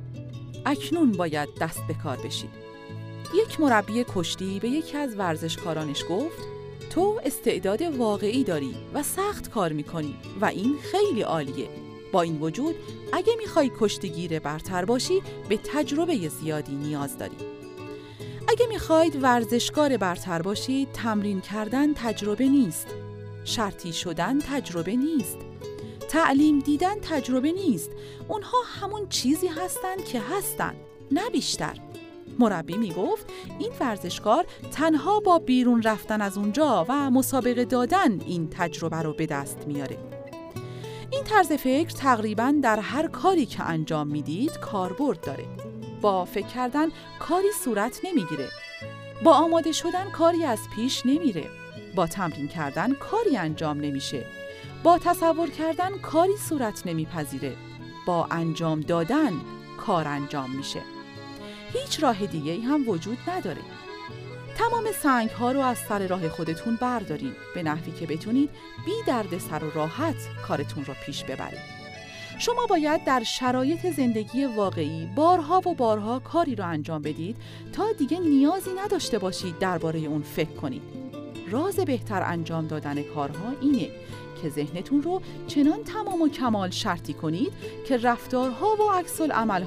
اکنون 0.65 1.11
باید 1.11 1.49
دست 1.61 1.87
به 1.87 1.93
کار 1.93 2.17
بشید. 2.17 2.49
یک 3.35 3.59
مربی 3.59 4.05
کشتی 4.15 4.59
به 4.59 4.69
یکی 4.69 4.97
از 4.97 5.15
ورزشکارانش 5.15 6.03
گفت 6.09 6.52
تو 6.93 7.19
استعداد 7.25 7.81
واقعی 7.81 8.43
داری 8.43 8.75
و 8.93 9.03
سخت 9.03 9.49
کار 9.49 9.73
می‌کنی 9.73 10.15
و 10.41 10.45
این 10.45 10.77
خیلی 10.81 11.21
عالیه. 11.21 11.69
با 12.11 12.21
این 12.21 12.39
وجود 12.41 12.75
اگه 13.13 13.33
می‌خوای 13.37 13.71
کشتیگیر 13.79 14.39
برتر 14.39 14.85
باشی 14.85 15.21
به 15.49 15.57
تجربه 15.57 16.27
زیادی 16.27 16.75
نیاز 16.75 17.17
داری. 17.17 17.35
اگه 18.47 18.65
می‌خواید 18.69 19.23
ورزشکار 19.23 19.97
برتر 19.97 20.41
باشی 20.41 20.87
تمرین 20.93 21.41
کردن 21.41 21.93
تجربه 21.93 22.47
نیست. 22.47 22.87
شرطی 23.43 23.93
شدن 23.93 24.39
تجربه 24.39 24.95
نیست. 24.95 25.37
تعلیم 26.09 26.59
دیدن 26.59 26.99
تجربه 26.99 27.51
نیست. 27.51 27.91
اونها 28.27 28.57
همون 28.81 29.09
چیزی 29.09 29.47
هستند 29.47 30.05
که 30.05 30.19
هستند 30.19 30.75
نه 31.11 31.29
بیشتر. 31.29 31.77
مربی 32.39 32.77
می 32.77 32.93
گفت 32.93 33.25
این 33.59 33.71
ورزشکار 33.79 34.45
تنها 34.71 35.19
با 35.19 35.39
بیرون 35.39 35.81
رفتن 35.81 36.21
از 36.21 36.37
اونجا 36.37 36.85
و 36.89 37.11
مسابقه 37.11 37.65
دادن 37.65 38.21
این 38.21 38.49
تجربه 38.49 39.01
رو 39.01 39.13
به 39.13 39.25
دست 39.25 39.67
میاره. 39.67 39.97
این 41.11 41.23
طرز 41.23 41.51
فکر 41.51 41.89
تقریبا 41.89 42.53
در 42.63 42.79
هر 42.79 43.07
کاری 43.07 43.45
که 43.45 43.63
انجام 43.63 44.07
می‌دید 44.07 44.59
کاربرد 44.59 45.21
داره. 45.21 45.45
با 46.01 46.25
فکر 46.25 46.47
کردن 46.47 46.87
کاری 47.19 47.51
صورت 47.63 47.99
نمی‌گیره. 48.03 48.47
با 49.23 49.33
آماده 49.33 49.71
شدن 49.71 50.09
کاری 50.11 50.45
از 50.45 50.59
پیش 50.75 51.05
نمیره. 51.05 51.45
با 51.95 52.07
تمرین 52.07 52.47
کردن 52.47 52.93
کاری 52.93 53.37
انجام 53.37 53.77
نمیشه. 53.81 54.25
با 54.83 54.97
تصور 54.97 55.49
کردن 55.49 55.97
کاری 55.97 56.37
صورت 56.37 56.87
نمیپذیره. 56.87 57.53
با 58.05 58.27
انجام 58.31 58.79
دادن 58.79 59.31
کار 59.77 60.07
انجام 60.07 60.51
میشه. 60.51 60.81
هیچ 61.73 62.03
راه 62.03 62.25
دیگه 62.25 62.51
ای 62.51 62.61
هم 62.61 62.89
وجود 62.89 63.17
نداره. 63.27 63.61
تمام 64.57 64.83
سنگ 64.91 65.29
ها 65.29 65.51
رو 65.51 65.59
از 65.59 65.77
سر 65.77 66.07
راه 66.07 66.29
خودتون 66.29 66.75
بردارین 66.75 67.33
به 67.55 67.63
نحوی 67.63 67.91
که 67.91 68.05
بتونید 68.05 68.49
بی 68.85 68.91
درد 69.07 69.37
سر 69.37 69.63
و 69.63 69.71
راحت 69.71 70.15
کارتون 70.47 70.85
رو 70.85 70.93
پیش 71.05 71.23
ببرید. 71.23 71.73
شما 72.39 72.65
باید 72.65 73.03
در 73.03 73.23
شرایط 73.23 73.91
زندگی 73.91 74.45
واقعی 74.45 75.09
بارها 75.15 75.61
و 75.69 75.73
بارها 75.73 76.19
کاری 76.19 76.55
رو 76.55 76.67
انجام 76.67 77.01
بدید 77.01 77.35
تا 77.73 77.91
دیگه 77.97 78.19
نیازی 78.19 78.71
نداشته 78.83 79.19
باشید 79.19 79.59
درباره 79.59 79.99
اون 79.99 80.21
فکر 80.21 80.53
کنید. 80.53 80.81
راز 81.49 81.75
بهتر 81.75 82.23
انجام 82.23 82.67
دادن 82.67 83.03
کارها 83.03 83.53
اینه 83.61 83.89
که 84.41 84.49
ذهنتون 84.49 85.01
رو 85.01 85.21
چنان 85.47 85.83
تمام 85.83 86.21
و 86.21 86.29
کمال 86.29 86.69
شرطی 86.69 87.13
کنید 87.13 87.53
که 87.87 87.97
رفتارها 87.97 88.75
و 88.75 88.91
عکس 88.91 89.21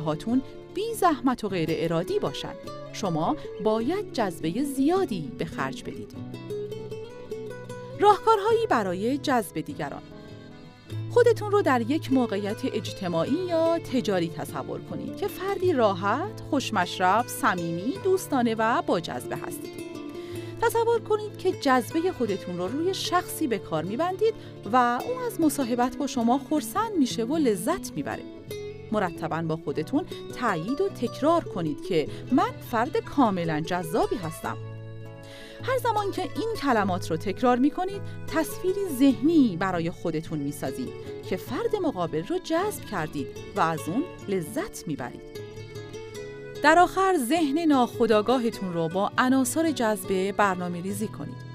هاتون 0.05 0.43
بی 0.77 0.95
زحمت 0.95 1.45
و 1.45 1.49
غیر 1.49 1.69
ارادی 1.73 2.19
باشد 2.19 2.55
شما 2.93 3.37
باید 3.65 4.13
جذبه 4.13 4.63
زیادی 4.63 5.33
به 5.39 5.45
خرج 5.45 5.83
بدید 5.83 6.13
راهکارهایی 8.01 8.67
برای 8.67 9.19
جذب 9.19 9.61
دیگران 9.61 10.03
خودتون 11.11 11.51
رو 11.51 11.63
در 11.63 11.81
یک 11.81 12.13
موقعیت 12.13 12.65
اجتماعی 12.65 13.45
یا 13.49 13.79
تجاری 13.79 14.29
تصور 14.29 14.81
کنید 14.81 15.17
که 15.17 15.29
فردی 15.29 15.73
راحت، 15.73 16.43
خوشمشرب، 16.51 17.27
صمیمی، 17.27 17.95
دوستانه 18.05 18.55
و 18.55 18.83
با 18.83 19.01
جذبه 19.01 19.37
هستید. 19.37 19.87
تصور 20.61 21.01
کنید 21.01 21.39
که 21.39 21.53
جذبه 21.53 22.13
خودتون 22.13 22.59
رو 22.59 22.69
روی 22.69 22.95
شخصی 22.95 23.47
به 23.47 23.59
کار 23.59 23.85
میبندید 23.85 24.35
و 24.73 25.01
اون 25.05 25.23
از 25.27 25.41
مصاحبت 25.41 25.97
با 25.97 26.07
شما 26.07 26.39
خورسند 26.39 26.97
میشه 26.99 27.25
و 27.25 27.37
لذت 27.37 27.93
می‌بره. 27.93 28.23
مرتبا 28.93 29.43
با 29.43 29.57
خودتون 29.57 30.05
تایید 30.41 30.81
و 30.81 30.89
تکرار 30.89 31.45
کنید 31.45 31.85
که 31.85 32.09
من 32.33 32.51
فرد 32.71 32.97
کاملا 32.97 33.61
جذابی 33.61 34.17
هستم. 34.17 34.57
هر 35.63 35.79
زمان 35.79 36.11
که 36.11 36.23
این 36.23 36.55
کلمات 36.63 37.11
رو 37.11 37.17
تکرار 37.17 37.59
می 37.59 37.71
کنید 37.71 38.03
تصویری 38.27 38.81
ذهنی 38.99 39.57
برای 39.61 39.91
خودتون 39.91 40.39
می 40.39 40.53
سازید 40.53 40.89
که 41.29 41.37
فرد 41.37 41.77
مقابل 41.83 42.27
رو 42.27 42.39
جذب 42.39 42.85
کردید 42.85 43.27
و 43.57 43.61
از 43.61 43.81
اون 43.87 44.05
لذت 44.29 44.87
می 44.87 44.97
برید. 44.97 45.47
در 46.63 46.79
آخر 46.79 47.17
ذهن 47.19 47.59
ناخودآگاهتون 47.59 48.73
رو 48.73 48.89
با 48.89 49.13
عناصر 49.19 49.71
جذبه 49.71 50.33
برنامه 50.33 50.83
ریزی 50.83 51.09
کنید. 51.09 51.47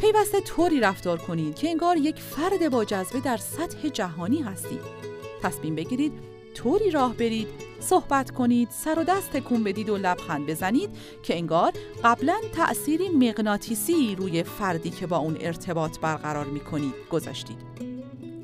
پیوسته 0.00 0.40
طوری 0.40 0.80
رفتار 0.80 1.18
کنید 1.18 1.54
که 1.54 1.68
انگار 1.68 1.96
یک 1.96 2.20
فرد 2.20 2.70
با 2.70 2.84
جذبه 2.84 3.20
در 3.20 3.36
سطح 3.36 3.88
جهانی 3.88 4.42
هستید. 4.42 5.07
تصمیم 5.42 5.74
بگیرید 5.74 6.12
طوری 6.54 6.90
راه 6.90 7.14
برید 7.14 7.48
صحبت 7.80 8.30
کنید 8.30 8.68
سر 8.70 8.98
و 8.98 9.04
دست 9.04 9.32
تکون 9.32 9.64
بدید 9.64 9.88
و 9.88 9.96
لبخند 9.96 10.46
بزنید 10.46 10.90
که 11.22 11.36
انگار 11.36 11.72
قبلا 12.04 12.36
تأثیری 12.54 13.08
مغناطیسی 13.08 14.14
روی 14.14 14.42
فردی 14.42 14.90
که 14.90 15.06
با 15.06 15.16
اون 15.16 15.36
ارتباط 15.40 15.98
برقرار 15.98 16.46
می 16.46 16.60
کنید 16.60 16.94
گذاشتید. 17.10 17.58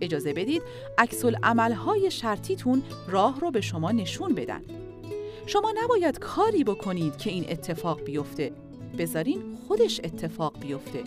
اجازه 0.01 0.33
بدید 0.33 0.63
عکس 0.99 1.25
عملهای 1.25 2.11
شرطیتون 2.11 2.83
راه 3.09 3.41
رو 3.41 3.51
به 3.51 3.61
شما 3.61 3.93
نشون 3.93 4.35
بدن. 4.35 4.63
شما 5.47 5.75
نباید 5.85 6.19
کاری 6.19 6.65
بکنید 6.65 7.17
که 7.17 7.31
این 7.31 7.47
اتفاق 7.49 8.03
بیفته. 8.03 8.53
بذارین 8.99 9.59
خودش 9.69 10.01
اتفاق 10.05 10.59
بیفته. 10.61 11.05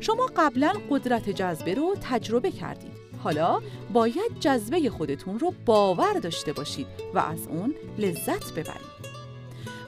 شما 0.00 0.30
قبلا 0.36 0.72
قدرت 0.90 1.30
جذبه 1.30 1.74
رو 1.74 1.96
تجربه 2.00 2.50
کردید. 2.50 2.95
حالا 3.26 3.60
باید 3.92 4.38
جذبه 4.40 4.90
خودتون 4.90 5.38
رو 5.38 5.54
باور 5.66 6.12
داشته 6.12 6.52
باشید 6.52 6.86
و 7.14 7.18
از 7.18 7.46
اون 7.48 7.74
لذت 7.98 8.52
ببرید. 8.52 9.06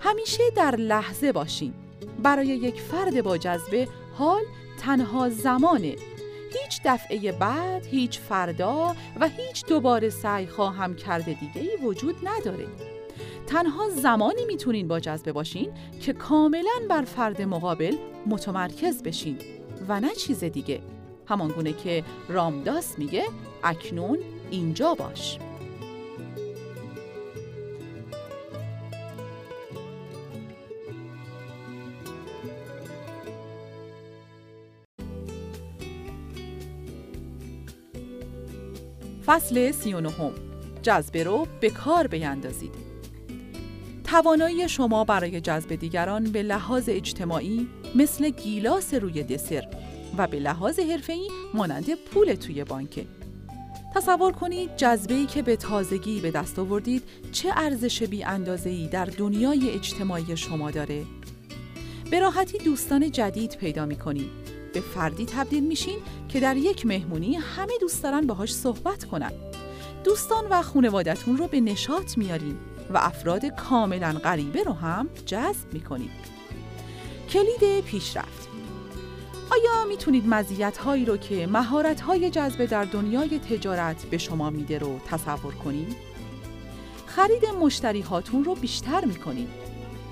همیشه 0.00 0.42
در 0.56 0.76
لحظه 0.76 1.32
باشین. 1.32 1.74
برای 2.22 2.46
یک 2.46 2.80
فرد 2.80 3.22
با 3.22 3.38
جذبه 3.38 3.88
حال 4.14 4.42
تنها 4.80 5.28
زمانه. 5.28 5.96
هیچ 6.62 6.80
دفعه 6.84 7.32
بعد، 7.32 7.86
هیچ 7.86 8.18
فردا 8.18 8.96
و 9.20 9.28
هیچ 9.28 9.66
دوباره 9.66 10.10
سعی 10.10 10.46
خواهم 10.46 10.96
کرده 10.96 11.32
دیگه 11.32 11.60
ای 11.60 11.76
وجود 11.86 12.16
نداره. 12.22 12.66
تنها 13.46 13.88
زمانی 13.88 14.44
می‌تونین 14.46 14.88
با 14.88 15.00
جذبه 15.00 15.32
باشین 15.32 15.72
که 16.00 16.12
کاملا 16.12 16.86
بر 16.88 17.02
فرد 17.02 17.42
مقابل 17.42 17.96
متمرکز 18.26 19.02
بشین 19.02 19.38
و 19.88 20.00
نه 20.00 20.14
چیز 20.14 20.44
دیگه. 20.44 20.80
همان 21.28 21.48
گونه 21.48 21.72
که 21.72 22.04
رامداس 22.28 22.98
میگه 22.98 23.24
اکنون 23.64 24.18
اینجا 24.50 24.94
باش. 24.94 25.38
فصل 39.26 39.72
39 39.72 40.12
جذبه 40.82 41.24
رو 41.24 41.46
به 41.60 41.70
کار 41.70 42.06
بیندازید 42.06 42.74
توانایی 44.04 44.68
شما 44.68 45.04
برای 45.04 45.40
جذب 45.40 45.74
دیگران 45.74 46.24
به 46.24 46.42
لحاظ 46.42 46.88
اجتماعی 46.88 47.68
مثل 47.94 48.30
گیلاس 48.30 48.94
روی 48.94 49.22
دسر. 49.22 49.68
و 50.18 50.26
به 50.26 50.38
لحاظ 50.38 50.78
حرفه‌ای 50.78 51.30
مانند 51.54 51.94
پول 51.94 52.34
توی 52.34 52.64
بانکه. 52.64 53.06
تصور 53.94 54.32
کنید 54.32 54.76
جذبه‌ای 54.76 55.26
که 55.26 55.42
به 55.42 55.56
تازگی 55.56 56.20
به 56.20 56.30
دست 56.30 56.58
آوردید 56.58 57.02
چه 57.32 57.52
ارزش 57.56 58.02
بی 58.02 58.24
ای 58.64 58.88
در 58.92 59.04
دنیای 59.04 59.70
اجتماعی 59.70 60.36
شما 60.36 60.70
داره. 60.70 61.04
به 62.10 62.20
راحتی 62.20 62.58
دوستان 62.58 63.10
جدید 63.10 63.56
پیدا 63.56 63.86
می 63.86 63.96
کنید. 63.96 64.30
به 64.74 64.80
فردی 64.80 65.26
تبدیل 65.26 65.64
میشین 65.64 65.98
که 66.28 66.40
در 66.40 66.56
یک 66.56 66.86
مهمونی 66.86 67.34
همه 67.34 67.72
دوست 67.80 68.02
دارن 68.02 68.26
باهاش 68.26 68.54
صحبت 68.54 69.04
کنن. 69.04 69.32
دوستان 70.04 70.44
و 70.50 70.62
خانوادتون 70.62 71.36
رو 71.36 71.46
به 71.46 71.60
نشاط 71.60 72.18
میارین 72.18 72.56
و 72.90 72.98
افراد 72.98 73.46
کاملا 73.46 74.12
غریبه 74.12 74.62
رو 74.62 74.72
هم 74.72 75.08
جذب 75.26 75.72
می‌کنید. 75.72 76.10
کلید 77.30 77.84
پیشرفت 77.84 78.47
آیا 79.50 79.84
می‌تونید 79.88 80.28
مزیت 80.28 80.78
هایی 80.78 81.04
رو 81.04 81.16
که 81.16 81.46
مهارت 81.46 82.00
های 82.00 82.30
جذبه 82.30 82.66
در 82.66 82.84
دنیای 82.84 83.38
تجارت 83.38 84.06
به 84.06 84.18
شما 84.18 84.50
میده 84.50 84.78
رو 84.78 85.00
تصور 85.06 85.54
کنید؟ 85.54 85.96
خرید 87.06 87.44
مشتری 87.60 88.00
هاتون 88.00 88.44
رو 88.44 88.54
بیشتر 88.54 89.04
می‌کنید. 89.04 89.48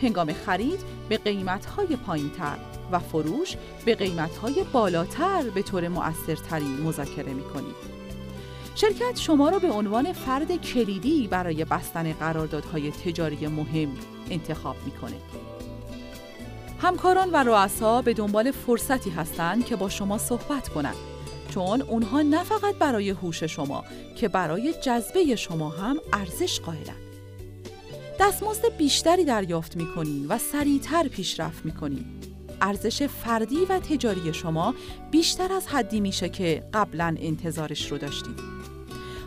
هنگام 0.02 0.32
خرید 0.32 0.80
به 1.08 1.18
قیمت 1.18 1.66
های 1.66 1.96
پایین 1.96 2.30
تر 2.30 2.56
و 2.92 2.98
فروش 2.98 3.56
به 3.84 3.94
قیمت 3.94 4.36
های 4.36 4.64
بالاتر 4.72 5.42
به 5.54 5.62
طور 5.62 5.88
مؤثرتری 5.88 6.64
مذاکره 6.64 7.34
می‌کنید. 7.34 7.96
شرکت 8.74 9.18
شما 9.18 9.48
را 9.48 9.58
به 9.58 9.70
عنوان 9.70 10.12
فرد 10.12 10.56
کلیدی 10.56 11.28
برای 11.28 11.64
بستن 11.64 12.12
قراردادهای 12.12 12.90
تجاری 12.90 13.46
مهم 13.46 13.88
انتخاب 14.30 14.76
می‌کنه. 14.84 15.16
همکاران 16.78 17.30
و 17.30 17.36
رؤسا 17.36 18.02
به 18.02 18.14
دنبال 18.14 18.50
فرصتی 18.50 19.10
هستند 19.10 19.64
که 19.64 19.76
با 19.76 19.88
شما 19.88 20.18
صحبت 20.18 20.68
کنند 20.68 20.96
چون 21.54 21.82
اونها 21.82 22.22
نه 22.22 22.44
فقط 22.44 22.74
برای 22.74 23.10
هوش 23.10 23.42
شما 23.42 23.84
که 24.16 24.28
برای 24.28 24.74
جذبه 24.82 25.36
شما 25.36 25.68
هم 25.68 25.96
ارزش 26.12 26.60
قائلند. 26.60 26.96
دستمزد 28.20 28.76
بیشتری 28.78 29.24
دریافت 29.24 29.76
می‌کنین 29.76 30.26
و 30.28 30.38
سریعتر 30.38 31.08
پیشرفت 31.08 31.64
می‌کنین. 31.64 32.04
ارزش 32.60 33.02
فردی 33.02 33.64
و 33.68 33.78
تجاری 33.78 34.34
شما 34.34 34.74
بیشتر 35.10 35.52
از 35.52 35.66
حدی 35.66 36.00
میشه 36.00 36.28
که 36.28 36.62
قبلا 36.74 37.16
انتظارش 37.18 37.92
رو 37.92 37.98
داشتید. 37.98 38.40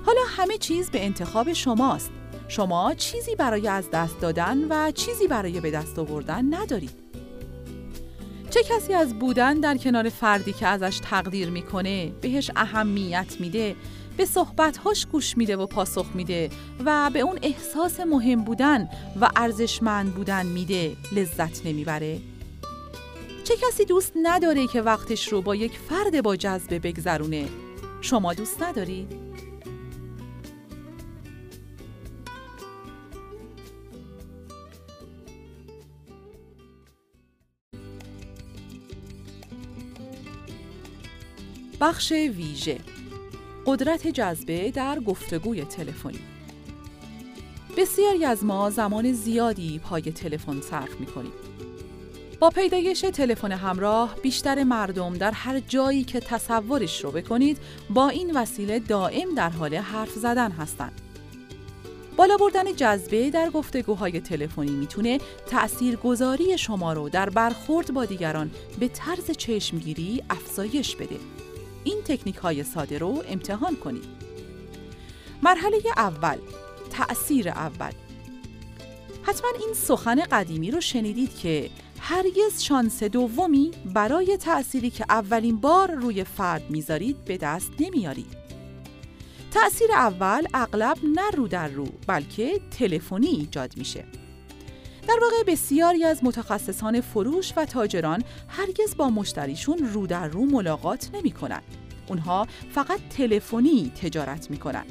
حالا 0.05 0.21
همه 0.27 0.57
چیز 0.57 0.89
به 0.89 1.05
انتخاب 1.05 1.53
شماست. 1.53 2.11
شما 2.47 2.93
چیزی 2.93 3.35
برای 3.35 3.67
از 3.67 3.91
دست 3.91 4.19
دادن 4.19 4.57
و 4.69 4.91
چیزی 4.91 5.27
برای 5.27 5.59
به 5.59 5.71
دست 5.71 5.99
آوردن 5.99 6.53
ندارید. 6.53 7.09
چه 8.49 8.63
کسی 8.63 8.93
از 8.93 9.19
بودن 9.19 9.59
در 9.59 9.77
کنار 9.77 10.09
فردی 10.09 10.53
که 10.53 10.67
ازش 10.67 10.99
تقدیر 10.99 11.49
می‌کنه 11.49 12.11
بهش 12.21 12.51
اهمیت 12.55 13.35
میده 13.39 13.76
به 14.17 14.26
صحبتهاش 14.26 15.05
گوش 15.05 15.38
میده 15.38 15.55
و 15.55 15.65
پاسخ 15.65 16.05
میده 16.13 16.49
و 16.85 17.09
به 17.13 17.19
اون 17.19 17.39
احساس 17.41 17.99
مهم 17.99 18.43
بودن 18.43 18.89
و 19.21 19.30
ارزشمند 19.35 20.13
بودن 20.13 20.45
میده 20.45 20.95
لذت 21.11 21.65
نمی‌بره 21.65 22.19
چه 23.43 23.53
کسی 23.57 23.85
دوست 23.85 24.13
نداره 24.23 24.67
که 24.67 24.81
وقتش 24.81 25.27
رو 25.27 25.41
با 25.41 25.55
یک 25.55 25.80
فرد 25.89 26.21
با 26.23 26.35
جذبه 26.35 26.80
بگذرونه 26.80 27.47
شما 28.01 28.34
دوست 28.34 28.63
ندارید؟ 28.63 29.28
بخش 41.81 42.11
ویژه 42.11 42.77
قدرت 43.65 44.07
جذبه 44.07 44.72
در 44.72 44.99
گفتگوی 44.99 45.64
تلفنی 45.64 46.19
بسیاری 47.77 48.26
از 48.26 48.43
ما 48.43 48.69
زمان 48.69 49.14
زیادی 49.14 49.80
پای 49.80 50.01
تلفن 50.01 50.61
صرف 50.61 50.99
می‌کنیم. 50.99 51.31
با 52.39 52.49
پیدایش 52.49 53.01
تلفن 53.01 53.51
همراه 53.51 54.15
بیشتر 54.23 54.64
مردم 54.64 55.14
در 55.14 55.31
هر 55.31 55.60
جایی 55.60 56.03
که 56.03 56.19
تصورش 56.19 57.03
رو 57.03 57.11
بکنید 57.11 57.57
با 57.89 58.10
این 58.10 58.31
وسیله 58.38 58.80
دائم 58.80 59.35
در 59.35 59.49
حال 59.49 59.76
حرف 59.76 60.11
زدن 60.11 60.51
هستند. 60.51 61.01
بالا 62.18 62.38
بردن 62.38 62.76
جذبه 62.76 63.30
در 63.30 63.49
گفتگوهای 63.49 64.22
تلفنی 64.22 64.72
می‌تونه 64.72 65.19
تأثیرگذاری 65.47 66.57
شما 66.57 66.93
رو 66.93 67.10
در 67.10 67.30
برخورد 67.30 67.93
با 67.93 68.06
دیگران 68.06 68.51
به 68.80 68.88
طرز 68.88 69.31
چشمگیری 69.31 70.23
افزایش 70.30 70.95
بده. 70.95 71.39
این 71.84 72.01
تکنیک 72.06 72.35
های 72.35 72.64
ساده 72.64 72.97
رو 72.97 73.23
امتحان 73.27 73.76
کنید. 73.76 74.06
مرحله 75.43 75.81
اول 75.97 76.38
تأثیر 76.91 77.49
اول 77.49 77.91
حتما 79.23 79.49
این 79.60 79.73
سخن 79.73 80.15
قدیمی 80.15 80.72
رو 80.72 80.81
شنیدید 80.81 81.35
که 81.35 81.69
هرگز 81.99 82.61
شانس 82.61 83.03
دومی 83.03 83.72
برای 83.93 84.38
تأثیری 84.38 84.89
که 84.89 85.06
اولین 85.10 85.57
بار 85.57 85.91
روی 85.91 86.23
فرد 86.23 86.69
می‌ذارید 86.69 87.26
به 87.26 87.38
دست 87.38 87.72
نمیارید. 87.80 88.39
تأثیر 89.51 89.91
اول 89.91 90.47
اغلب 90.53 90.97
نه 91.03 91.31
رو 91.31 91.47
در 91.47 91.68
رو 91.68 91.85
بلکه 92.07 92.61
تلفنی 92.80 93.27
ایجاد 93.27 93.77
میشه. 93.77 94.06
در 95.10 95.19
واقع 95.22 95.44
بسیاری 95.48 96.03
از 96.03 96.23
متخصصان 96.23 97.02
فروش 97.02 97.53
و 97.57 97.65
تاجران 97.65 98.23
هرگز 98.48 98.98
با 98.98 99.10
مشتریشون 99.10 99.77
رو 99.77 100.07
در 100.07 100.27
رو 100.27 100.45
ملاقات 100.45 101.10
نمی 101.14 101.31
کنن. 101.31 101.61
اونها 102.07 102.48
فقط 102.72 102.99
تلفنی 103.18 103.91
تجارت 104.02 104.52
می 104.52 104.57
کنن. 104.57 104.86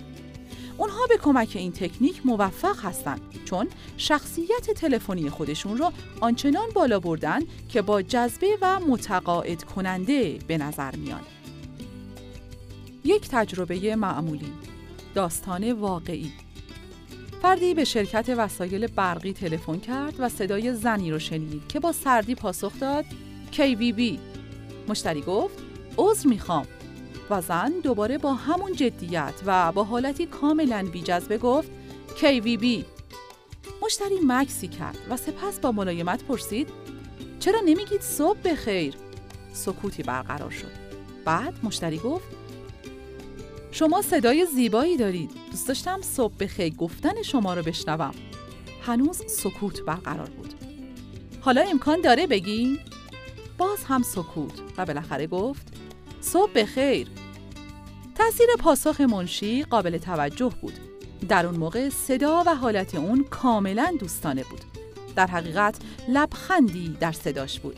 اونها 0.77 1.07
به 1.09 1.17
کمک 1.17 1.53
این 1.55 1.73
تکنیک 1.73 2.27
موفق 2.27 2.85
هستند 2.85 3.21
چون 3.45 3.69
شخصیت 3.97 4.71
تلفنی 4.71 5.31
خودشون 5.31 5.79
رو 5.79 5.93
آنچنان 6.21 6.69
بالا 6.75 7.01
بردن 7.01 7.41
که 7.69 7.83
با 7.83 8.03
جذبه 8.03 8.59
و 8.63 8.81
متقاعد 8.81 9.65
کننده 9.65 10.39
به 10.49 10.59
نظر 10.59 10.97
میان. 10.97 11.23
یک 13.05 13.29
تجربه 13.29 13.97
معمولی 13.97 14.53
داستان 15.15 15.73
واقعی 15.73 16.33
فردی 17.43 17.75
به 17.75 17.85
شرکت 17.85 18.35
وسایل 18.39 18.87
برقی 18.87 19.33
تلفن 19.33 19.79
کرد 19.79 20.15
و 20.19 20.29
صدای 20.29 20.75
زنی 20.75 21.11
رو 21.11 21.19
شنید 21.19 21.69
که 21.69 21.81
با 21.81 21.93
سردی 21.93 22.35
پاسخ 22.35 22.73
داد 22.81 23.05
KVB 23.53 24.19
مشتری 24.89 25.21
گفت 25.21 25.59
عذر 25.97 26.29
می‌خوام. 26.29 26.67
و 27.31 27.41
زن 27.41 27.73
دوباره 27.83 28.19
با 28.19 28.35
همون 28.35 28.73
جدیت 28.73 29.35
و 29.47 29.73
با 29.73 29.85
حالتی 29.85 30.27
کاملا 30.27 30.87
بیجذبه 30.93 31.39
گفت 31.39 31.71
KVB 32.17 32.67
مشتری 33.83 34.19
مکسی 34.25 34.69
کرد 34.69 34.99
و 35.11 35.17
سپس 35.17 35.59
با 35.61 35.73
ملایمت 35.73 36.25
پرسید 36.25 36.69
چرا 37.41 37.61
نمیگید 37.61 38.01
صبح 38.01 38.39
بخیر؟ 38.45 38.95
سکوتی 39.53 40.03
برقرار 40.03 40.51
شد. 40.51 40.71
بعد 41.25 41.55
مشتری 41.63 41.99
گفت 41.99 42.38
شما 43.71 44.03
صدای 44.03 44.47
زیبایی 44.47 44.97
دارید. 44.97 45.31
دوست 45.51 45.69
داشتم 45.69 46.01
صبح 46.03 46.35
بخیر 46.41 46.75
گفتن 46.75 47.23
شما 47.23 47.55
رو 47.55 47.63
بشنوم. 47.63 48.15
هنوز 48.83 49.23
سکوت 49.27 49.83
برقرار 49.83 50.31
بود. 50.31 50.55
حالا 51.41 51.63
امکان 51.63 52.01
داره 52.01 52.27
بگی؟ 52.27 52.81
باز 53.59 53.85
هم 53.85 54.03
سکوت 54.03 54.53
و 54.77 54.87
بالاخره 54.87 55.27
گفت 55.27 55.67
صبح 56.21 56.53
بخیر 56.53 57.09
تأثیر 58.15 58.47
پاسخ 58.59 59.01
منشی 59.01 59.63
قابل 59.63 59.99
توجه 59.99 60.53
بود. 60.63 60.79
در 61.29 61.47
اون 61.47 61.57
موقع 61.57 61.89
صدا 61.89 62.43
و 62.47 62.55
حالت 62.55 62.95
اون 62.95 63.25
کاملا 63.25 63.95
دوستانه 64.01 64.45
بود. 64.45 64.61
در 65.17 65.27
حقیقت 65.27 65.77
لبخندی 66.09 66.97
در 67.01 67.13
صداش 67.13 67.61
بود. 67.61 67.77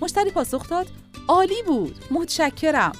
مشتری 0.00 0.30
پاسخ 0.30 0.68
داد 0.68 0.86
عالی 1.28 1.62
بود 1.66 2.04
متشکرم. 2.10 2.92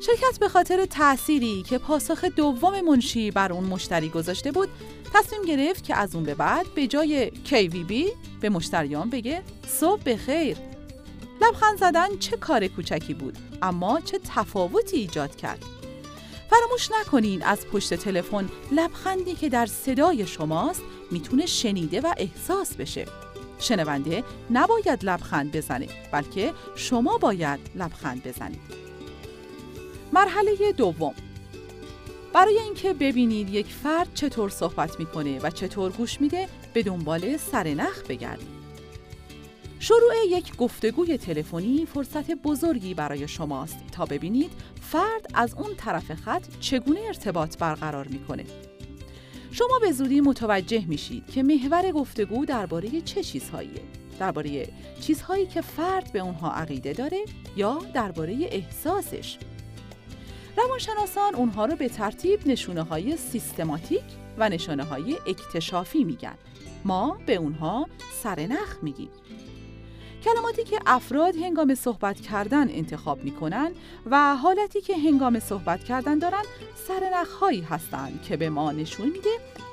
شرکت 0.00 0.38
به 0.40 0.48
خاطر 0.48 0.86
تأثیری 0.86 1.62
که 1.62 1.78
پاسخ 1.78 2.24
دوم 2.24 2.80
منشی 2.80 3.30
بر 3.30 3.52
اون 3.52 3.64
مشتری 3.64 4.08
گذاشته 4.08 4.52
بود 4.52 4.68
تصمیم 5.14 5.42
گرفت 5.42 5.84
که 5.84 5.94
از 5.94 6.14
اون 6.14 6.24
به 6.24 6.34
بعد 6.34 6.66
به 6.74 6.86
جای 6.86 7.30
KVB 7.30 8.10
به 8.40 8.48
مشتریان 8.48 9.10
بگه 9.10 9.42
صبح 9.66 10.02
بخیر. 10.02 10.56
لبخند 11.42 11.78
زدن 11.78 12.16
چه 12.18 12.36
کار 12.36 12.66
کوچکی 12.66 13.14
بود 13.14 13.38
اما 13.62 14.00
چه 14.00 14.18
تفاوتی 14.34 14.96
ایجاد 14.96 15.36
کرد. 15.36 15.64
فراموش 16.50 16.88
نکنین 17.00 17.42
از 17.42 17.66
پشت 17.66 17.94
تلفن 17.94 18.48
لبخندی 18.72 19.34
که 19.34 19.48
در 19.48 19.66
صدای 19.66 20.26
شماست 20.26 20.82
می‌تونه 21.10 21.46
شنیده 21.46 22.00
و 22.00 22.14
احساس 22.16 22.74
بشه. 22.74 23.06
شنونده 23.58 24.24
نباید 24.50 25.04
لبخند 25.04 25.56
بزنه 25.56 25.88
بلکه 26.12 26.52
شما 26.76 27.18
باید 27.18 27.60
لبخند 27.74 28.22
بزنید. 28.22 28.87
مرحله 30.18 30.72
دوم 30.76 31.14
برای 32.32 32.58
اینکه 32.58 32.92
ببینید 32.92 33.50
یک 33.50 33.66
فرد 33.66 34.08
چطور 34.14 34.50
صحبت 34.50 35.00
می‌کنه 35.00 35.38
و 35.38 35.50
چطور 35.50 35.92
گوش 35.92 36.20
میده 36.20 36.48
به 36.72 36.82
دنبال 36.82 37.36
سرنخ 37.36 38.02
بگردید. 38.08 38.48
شروع 39.78 40.12
یک 40.28 40.56
گفتگوی 40.56 41.18
تلفنی 41.18 41.86
فرصت 41.86 42.30
بزرگی 42.30 42.94
برای 42.94 43.28
شماست 43.28 43.78
تا 43.92 44.04
ببینید 44.04 44.50
فرد 44.80 45.26
از 45.34 45.54
اون 45.54 45.74
طرف 45.76 46.14
خط 46.14 46.44
چگونه 46.60 47.00
ارتباط 47.00 47.58
برقرار 47.58 48.08
می‌کنه. 48.08 48.44
شما 49.50 49.78
به 49.80 49.92
زودی 49.92 50.20
متوجه 50.20 50.84
میشید 50.86 51.26
که 51.26 51.42
محور 51.42 51.92
گفتگو 51.92 52.44
درباره 52.44 53.00
چه 53.00 53.22
چیزهاییه. 53.22 53.82
درباره 54.20 54.68
چیزهایی 55.00 55.46
که 55.46 55.60
فرد 55.60 56.12
به 56.12 56.18
اونها 56.18 56.52
عقیده 56.52 56.92
داره 56.92 57.24
یا 57.56 57.78
درباره 57.94 58.36
احساسش. 58.50 59.38
روانشناسان 60.58 61.34
اونها 61.34 61.64
رو 61.64 61.76
به 61.76 61.88
ترتیب 61.88 62.46
نشونه 62.46 62.82
های 62.82 63.16
سیستماتیک 63.16 64.02
و 64.38 64.48
نشانه 64.48 64.84
های 64.84 65.16
اکتشافی 65.26 66.04
میگن. 66.04 66.34
ما 66.84 67.18
به 67.26 67.34
اونها 67.34 67.86
سرنخ 68.22 68.76
میگیم. 68.82 69.08
کلماتی 70.24 70.64
که 70.64 70.80
افراد 70.86 71.36
هنگام 71.36 71.74
صحبت 71.74 72.20
کردن 72.20 72.70
انتخاب 72.70 73.24
می‌کنن 73.24 73.72
و 74.10 74.36
حالتی 74.36 74.80
که 74.80 74.96
هنگام 74.96 75.40
صحبت 75.40 75.84
کردن 75.84 76.18
دارن 76.18 76.42
سرنخ 76.88 77.32
هایی 77.32 77.60
هستند 77.60 78.22
که 78.22 78.36
به 78.36 78.50
ما 78.50 78.72
نشون 78.72 79.08
میده 79.08 79.30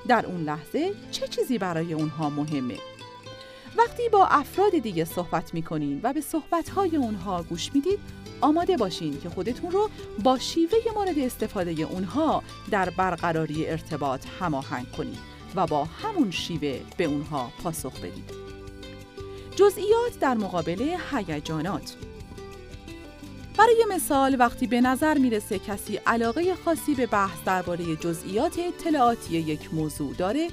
در 0.08 0.26
اون 0.26 0.44
لحظه 0.44 0.94
چه 1.12 1.28
چیزی 1.28 1.58
برای 1.58 1.94
اونها 1.94 2.30
مهمه. 2.30 2.78
وقتی 3.78 4.10
با 4.10 4.26
افراد 4.26 4.78
دیگه 4.78 5.06
صحبت 5.06 5.54
می‌کنین 5.54 6.00
و 6.04 6.14
به 6.14 6.22
صحبت 6.22 6.70
های 6.70 6.96
اونها 6.96 7.44
گوش 7.44 7.74
می‌دید 7.74 8.00
آماده 8.42 8.78
باشین 8.78 9.22
که 9.22 9.30
خودتون 9.30 9.72
رو 9.72 9.90
با 10.24 10.40
شیوه 10.40 10.78
مورد 10.96 11.20
استفاده 11.20 11.72
اونها 11.72 12.44
در 12.72 12.90
برقراری 12.90 13.68
ارتباط 13.68 14.26
هماهنگ 14.40 14.92
کنید 14.92 15.36
و 15.56 15.68
با 15.68 15.84
همون 15.84 16.32
شیوه 16.32 16.80
به 16.98 17.04
اونها 17.04 17.52
پاسخ 17.64 18.00
بدید. 18.00 18.32
جزئیات 19.56 20.20
در 20.20 20.34
مقابل 20.34 20.98
هیجانات. 21.12 21.96
برای 23.58 23.86
مثال 23.90 24.36
وقتی 24.40 24.68
به 24.68 24.82
نظر 24.82 25.18
می‌رسه 25.18 25.60
کسی 25.60 25.96
علاقه 25.96 26.56
خاصی 26.66 26.96
به 26.96 27.06
بحث 27.06 27.38
درباره 27.46 27.96
جزئیات 27.96 28.60
اطلاعاتی 28.60 29.38
یک 29.38 29.74
موضوع 29.74 30.14
داره 30.14 30.48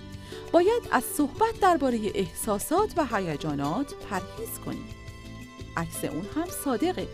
باید 0.52 0.82
از 0.92 1.04
صحبت 1.04 1.60
درباره 1.60 1.98
احساسات 2.14 2.92
و 2.96 3.06
هیجانات 3.16 3.94
پرهیز 3.94 4.58
کنید 4.66 5.02
عکس 5.76 6.04
اون 6.04 6.26
هم 6.36 6.46
صادقه. 6.64 7.06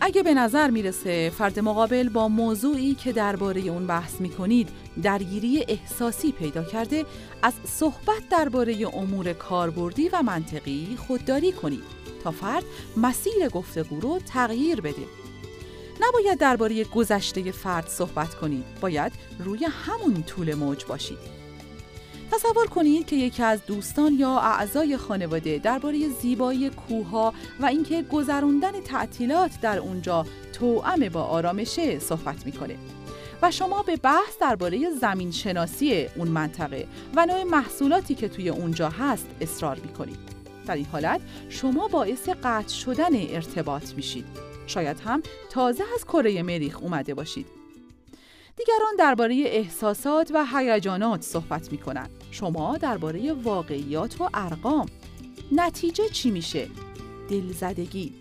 اگه 0.00 0.22
به 0.22 0.34
نظر 0.34 0.70
می‌رسه 0.70 1.30
فرد 1.38 1.58
مقابل 1.58 2.08
با 2.08 2.28
موضوعی 2.28 2.94
که 2.94 3.12
درباره 3.12 3.60
اون 3.60 3.86
بحث 3.86 4.20
می‌کنید 4.20 4.68
درگیری 5.02 5.64
احساسی 5.68 6.32
پیدا 6.32 6.64
کرده 6.64 7.06
از 7.42 7.52
صحبت 7.64 8.28
درباره 8.30 8.96
امور 8.96 9.32
کاربردی 9.32 10.08
و 10.08 10.22
منطقی 10.22 10.96
خودداری 11.06 11.52
کنید 11.52 11.82
تا 12.24 12.30
فرد 12.30 12.64
مسیر 12.96 13.48
گفتگو 13.48 14.00
رو 14.00 14.18
تغییر 14.18 14.80
بده. 14.80 15.06
نباید 16.00 16.38
درباره 16.38 16.84
گذشته 16.84 17.52
فرد 17.52 17.88
صحبت 17.88 18.34
کنید 18.34 18.64
باید 18.80 19.12
روی 19.38 19.64
همون 19.64 20.22
طول 20.22 20.54
موج 20.54 20.84
باشید. 20.84 21.39
تصور 22.32 22.66
کنید 22.66 23.06
که 23.06 23.16
یکی 23.16 23.42
از 23.42 23.66
دوستان 23.66 24.12
یا 24.12 24.38
اعضای 24.38 24.96
خانواده 24.96 25.58
درباره 25.58 26.08
زیبایی 26.08 26.70
کوها 26.70 27.34
و 27.60 27.66
اینکه 27.66 28.02
گذراندن 28.02 28.80
تعطیلات 28.80 29.60
در 29.60 29.78
اونجا 29.78 30.26
توأم 30.52 31.08
با 31.08 31.22
آرامشه 31.22 31.98
صحبت 31.98 32.46
می‌کنه 32.46 32.76
و 33.42 33.50
شما 33.50 33.82
به 33.82 33.96
بحث 33.96 34.38
درباره 34.40 34.90
زمین 34.90 35.30
شناسی 35.30 36.06
اون 36.16 36.28
منطقه 36.28 36.86
و 37.16 37.26
نوع 37.26 37.42
محصولاتی 37.42 38.14
که 38.14 38.28
توی 38.28 38.48
اونجا 38.48 38.88
هست 38.88 39.26
اصرار 39.40 39.78
می‌کنید. 39.78 40.18
در 40.66 40.74
این 40.74 40.86
حالت 40.92 41.20
شما 41.48 41.88
باعث 41.88 42.28
قطع 42.28 42.74
شدن 42.74 43.14
ارتباط 43.14 43.94
میشید. 43.94 44.26
شاید 44.66 45.00
هم 45.00 45.22
تازه 45.50 45.84
از 45.94 46.04
کره 46.04 46.42
مریخ 46.42 46.82
اومده 46.82 47.14
باشید. 47.14 47.46
دیگران 48.56 48.96
درباره 48.98 49.34
احساسات 49.46 50.30
و 50.34 50.46
هیجانات 50.54 51.22
صحبت 51.22 51.72
می‌کنند. 51.72 52.10
شما 52.30 52.76
درباره 52.76 53.32
واقعیات 53.32 54.20
و 54.20 54.28
ارقام. 54.34 54.86
نتیجه 55.52 56.08
چی 56.08 56.30
میشه؟ 56.30 56.68
دلزدگی. 57.30 58.14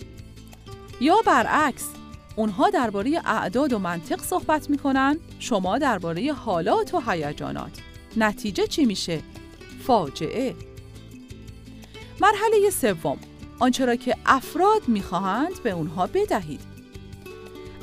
یا 1.01 1.15
برعکس 1.25 1.89
اونها 2.35 2.69
درباره 2.69 3.21
اعداد 3.25 3.73
و 3.73 3.79
منطق 3.79 4.21
صحبت 4.21 4.69
می‌کنن 4.69 5.19
شما 5.39 5.77
درباره 5.77 6.33
حالات 6.33 6.93
و 6.93 7.01
هیجانات. 7.07 7.71
نتیجه 8.17 8.67
چی 8.67 8.85
میشه؟ 8.85 9.21
فاجعه. 9.87 10.55
مرحله 12.21 12.69
سوم. 12.69 13.17
آنچه 13.59 13.85
را 13.85 13.95
که 13.95 14.15
افراد 14.25 14.87
می‌خواهند 14.87 15.63
به 15.63 15.71
اونها 15.71 16.07
بدهید. 16.07 16.61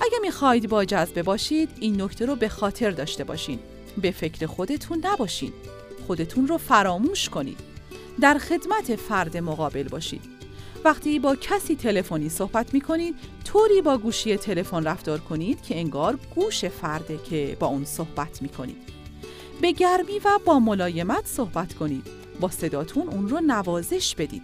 اگه 0.01 0.19
می‌خواهید 0.23 0.69
با 0.69 0.85
جذبه 0.85 1.23
باشید 1.23 1.69
این 1.81 2.03
نکته 2.03 2.27
رو 2.27 2.37
به 2.37 2.49
خاطر 2.49 2.91
داشته 2.91 3.25
باشین. 3.25 3.59
به 4.03 4.11
فکر 4.11 4.47
خودتون 4.47 5.03
نباشین. 5.05 5.53
خودتون 6.07 6.47
رو 6.47 6.59
فراموش 6.59 7.29
کنید 7.29 7.59
در 8.21 8.39
خدمت 8.39 8.97
فرد 8.97 9.37
مقابل 9.37 9.83
باشید 9.83 10.23
وقتی 10.85 11.19
با 11.19 11.37
کسی 11.37 11.77
تلفنی 11.77 12.29
صحبت 12.29 12.75
می 12.75 12.81
کنید 12.81 13.15
طوری 13.45 13.83
با 13.83 13.99
گوشی 13.99 14.37
تلفن 14.37 14.85
رفتار 14.85 15.21
کنید 15.21 15.63
که 15.63 15.77
انگار 15.77 16.19
گوش 16.35 16.65
فرده 16.65 17.19
که 17.31 17.57
با 17.61 17.67
اون 17.67 17.85
صحبت 17.85 18.43
می 18.43 18.49
کنید. 18.49 18.77
به 19.61 19.73
گرمی 19.73 20.19
و 20.25 20.39
با 20.45 20.59
ملایمت 20.61 21.27
صحبت 21.27 21.75
کنید. 21.75 22.07
با 22.41 22.51
صداتون 22.51 23.09
اون 23.09 23.29
رو 23.29 23.41
نوازش 23.41 24.15
بدید. 24.15 24.43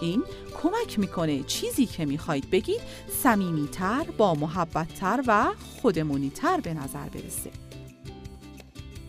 این 0.00 0.22
کمک 0.62 0.98
می‌کنه 0.98 1.42
چیزی 1.42 1.86
که 1.86 2.04
می‌خواید 2.04 2.50
بگید 2.50 2.80
صمیمیتر، 3.22 4.04
با 4.18 4.34
محبتتر 4.34 5.24
و 5.26 5.46
خودمونیتر 5.82 6.60
به 6.60 6.74
نظر 6.74 7.08
برسه. 7.08 7.63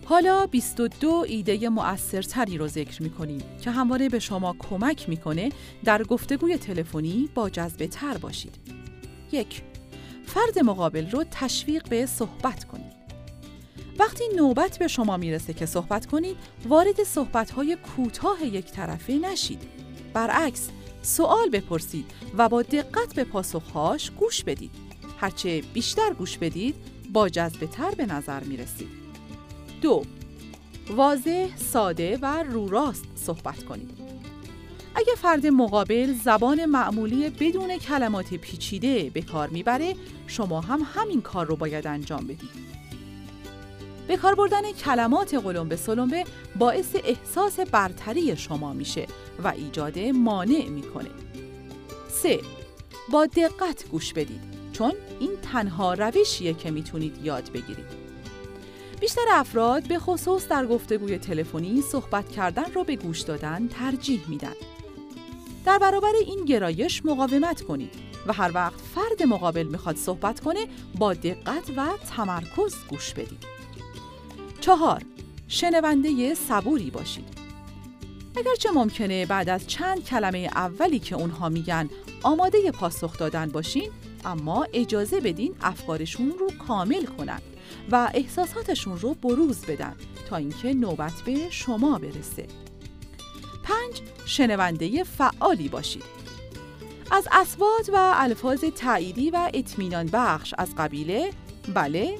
حالا 0.07 0.48
22 0.48 1.26
ایده 1.27 1.69
مؤثرتری 1.69 2.57
رو 2.57 2.68
ذکر 2.68 3.03
می‌کنیم 3.03 3.41
که 3.61 3.72
همواره 3.72 4.10
به 4.10 4.19
شما 4.19 4.56
کمک 4.60 5.10
می‌کنه 5.10 5.49
در 5.84 6.03
گفتگوی 6.03 6.57
تلفنی 6.57 7.30
با 7.36 7.49
جذبه 7.49 7.88
تر 7.88 8.18
باشید. 8.18 8.56
یک 9.32 9.61
فرد 10.26 10.60
مقابل 10.60 11.10
رو 11.10 11.23
تشویق 11.32 11.90
به 11.90 12.06
صحبت 12.06 12.64
کنید. 12.64 12.95
وقتی 13.99 14.23
نوبت 14.36 14.77
به 14.77 14.88
شما 14.88 15.18
می‌رسه 15.18 15.53
که 15.53 15.65
صحبت 15.65 16.06
کنید، 16.06 16.38
وارد 16.65 17.03
صحبت‌های 17.03 17.76
کوتاه 17.76 18.45
یک 18.45 18.65
طرفه 18.65 19.14
نشید. 19.14 19.61
برعکس، 20.14 20.69
سوال 21.02 21.49
بپرسید 21.49 22.11
و 22.38 22.49
با 22.49 22.61
دقت 22.61 23.15
به 23.15 23.23
پاسخهاش 23.23 24.11
گوش 24.11 24.44
بدید. 24.44 24.72
هرچه 25.19 25.61
بیشتر 25.73 26.14
گوش 26.14 26.38
بدید، 26.38 26.76
با 27.14 27.30
جذبه 27.30 27.68
تر 27.68 27.91
به 27.91 28.06
نظر 28.06 28.44
می‌رسید. 28.44 29.05
دو 29.86 30.03
واضح، 30.90 31.57
ساده 31.57 32.18
و 32.22 32.44
رو 32.44 32.68
راست 32.68 33.06
صحبت 33.16 33.64
کنید. 33.64 33.90
اگه 34.95 35.16
فرد 35.16 35.48
مقابل 35.48 36.14
زبان 36.14 36.66
معمولی 36.66 37.30
بدون 37.30 37.78
کلمات 37.78 38.34
پیچیده 38.34 39.10
به 39.10 39.22
کار 39.22 39.49
می‌بره، 39.49 39.95
شما 40.28 40.62
هم 40.62 40.88
همین 40.94 41.22
کار 41.22 41.45
رو 41.45 41.56
باید 41.56 41.88
انجام 41.88 42.24
بدید. 42.24 42.49
به 44.07 44.18
کار 44.18 44.36
بردن 44.36 44.72
کلمات 44.72 45.34
قلم 45.34 45.70
به 45.70 45.76
سلمبه 45.76 46.24
باعث 46.60 46.95
احساس 47.03 47.60
برتری 47.60 48.38
شما 48.38 48.74
میشه 48.74 49.07
و 49.44 49.48
ایجاد 49.48 49.99
مانع 49.99 50.68
می‌کنه. 50.70 51.10
3. 52.10 52.40
با 53.12 53.26
دقت 53.26 53.90
گوش 53.91 54.14
بدید 54.14 54.41
چون 54.74 54.94
این 55.20 55.32
تنها 55.52 55.94
روشیه 55.94 56.53
که 56.53 56.72
می‌تونید 56.72 57.26
یاد 57.26 57.52
بگیرید. 57.52 58.05
بیشتر 59.00 59.26
افراد 59.32 59.88
به 59.88 60.00
خصوص 60.00 60.48
در 60.48 60.66
گفتگوی 60.66 61.18
تلفنی 61.18 61.82
صحبت 61.82 62.32
کردن 62.32 62.74
را 62.74 62.84
به 62.84 62.96
گوش 62.96 63.22
دادن 63.22 63.68
ترجیح 63.68 64.22
میدن. 64.28 64.56
در 65.66 65.78
برابر 65.78 66.12
این 66.26 66.46
گرایش 66.46 67.06
مقاومت 67.06 67.62
کنید 67.62 67.94
و 68.28 68.34
هر 68.34 68.52
وقت 68.54 68.80
فرد 68.96 69.24
مقابل 69.24 69.64
می‌خواد 69.64 69.96
صحبت 69.96 70.40
کنه 70.40 70.68
با 70.98 71.14
دقت 71.14 71.70
و 71.78 71.90
تمرکز 72.16 72.76
گوش 72.90 73.14
بدید. 73.14 73.46
چهار 74.62 75.02
شنونده 75.48 76.34
صبوری 76.34 76.92
باشید. 76.92 77.28
اگرچه 78.38 78.72
ممکنه 78.72 79.26
بعد 79.26 79.50
از 79.50 79.68
چند 79.68 80.06
کلمه 80.06 80.50
اولی 80.56 81.00
که 81.00 81.16
اونها 81.16 81.50
میگن 81.50 81.90
آماده 82.24 82.72
پاسخ 82.72 83.18
دادن 83.18 83.50
باشین 83.50 83.92
اما 84.26 84.68
اجازه 84.74 85.20
بدین 85.20 85.56
افکارشون 85.62 86.34
رو 86.40 86.50
کامل 86.68 87.06
کنند 87.06 87.55
و 87.91 88.12
احساساتشون 88.14 88.99
رو 88.99 89.14
بروز 89.14 89.66
بدن 89.66 89.95
تا 90.30 90.36
اینکه 90.36 90.74
نوبت 90.74 91.22
به 91.26 91.49
شما 91.49 91.99
برسه. 91.99 92.48
پنج 93.64 94.02
شنونده 94.26 95.03
فعالی 95.03 95.70
باشید. 95.70 96.16
از 97.12 97.28
اسوات 97.32 97.90
و 97.94 98.14
الفاظ 98.16 98.64
تاییدی 98.64 99.30
و 99.30 99.49
اطمینان 99.53 100.10
بخش 100.14 100.53
از 100.57 100.76
قبیله 100.78 101.30
بله 101.74 102.18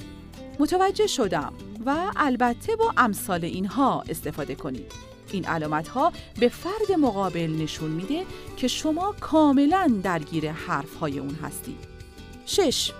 متوجه 0.58 1.06
شدم 1.06 1.52
و 1.86 2.12
البته 2.16 2.76
با 2.76 2.94
امثال 2.96 3.44
اینها 3.44 4.04
استفاده 4.08 4.54
کنید. 4.54 4.92
این 5.32 5.44
علامت 5.44 5.88
ها 5.88 6.12
به 6.40 6.48
فرد 6.48 6.92
مقابل 6.98 7.56
نشون 7.60 7.90
میده 7.90 8.24
که 8.56 8.68
شما 8.68 9.14
کاملا 9.20 10.00
درگیر 10.02 10.52
حرف 10.52 10.94
های 10.94 11.18
اون 11.18 11.34
هستید. 11.34 11.78
6. 12.46 12.92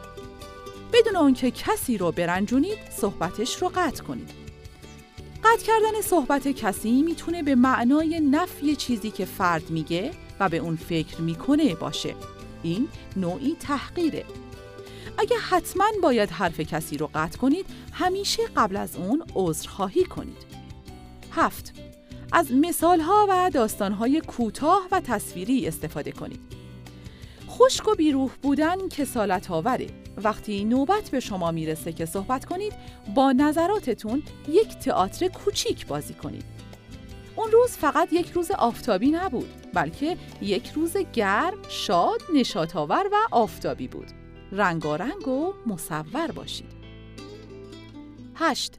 بدون 0.92 1.16
آنکه 1.16 1.50
کسی 1.50 1.98
رو 1.98 2.12
برنجونید 2.12 2.78
صحبتش 2.90 3.62
رو 3.62 3.70
قطع 3.74 4.04
کنید. 4.04 4.30
قطع 5.44 5.66
کردن 5.66 6.00
صحبت 6.00 6.48
کسی 6.48 7.02
می‌تونه 7.02 7.42
به 7.42 7.54
معنای 7.54 8.20
نفی 8.20 8.76
چیزی 8.76 9.10
که 9.10 9.24
فرد 9.24 9.70
میگه 9.70 10.10
و 10.40 10.48
به 10.48 10.56
اون 10.56 10.76
فکر 10.76 11.20
می‌کنه 11.20 11.74
باشه. 11.74 12.14
این 12.62 12.88
نوعی 13.16 13.56
تحقیره. 13.60 14.24
اگه 15.18 15.36
حتما 15.36 15.84
باید 16.02 16.30
حرف 16.30 16.60
کسی 16.60 16.96
رو 16.96 17.10
قطع 17.14 17.38
کنید 17.38 17.66
همیشه 17.92 18.42
قبل 18.56 18.76
از 18.76 18.96
اون 18.96 19.24
عذرخواهی 19.34 20.04
کنید. 20.04 20.46
هفت 21.32 21.72
از 22.32 22.52
مثالها 22.52 23.26
و 23.28 23.50
داستانهای 23.54 24.20
کوتاه 24.20 24.88
و 24.92 25.00
تصویری 25.00 25.66
استفاده 25.68 26.12
کنید. 26.12 26.40
خشک 27.48 27.88
و 27.88 27.94
بیروح 27.94 28.30
بودن 28.42 28.88
کسالت 28.88 29.50
آوره 29.50 30.05
وقتی 30.16 30.64
نوبت 30.64 31.10
به 31.10 31.20
شما 31.20 31.50
می‌رسه 31.50 31.92
که 31.92 32.06
صحبت 32.06 32.44
کنید 32.44 32.72
با 33.14 33.32
نظراتتون 33.32 34.22
یک 34.48 34.68
تئاتر 34.78 35.28
کوچیک 35.28 35.86
بازی 35.86 36.14
کنید. 36.14 36.44
اون 37.36 37.50
روز 37.50 37.70
فقط 37.70 38.12
یک 38.12 38.30
روز 38.30 38.50
آفتابی 38.50 39.10
نبود 39.10 39.48
بلکه 39.74 40.16
یک 40.42 40.70
روز 40.74 40.96
گرم، 41.12 41.58
شاد، 41.68 42.22
نشاطآور 42.34 43.04
و 43.12 43.16
آفتابی 43.30 43.88
بود. 43.88 44.06
رنگارنگ 44.52 45.28
و 45.28 45.52
مصور 45.66 46.32
باشید. 46.34 46.72
8. 48.34 48.74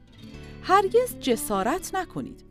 هرگز 0.62 1.18
جسارت 1.20 1.94
نکنید. 1.94 2.44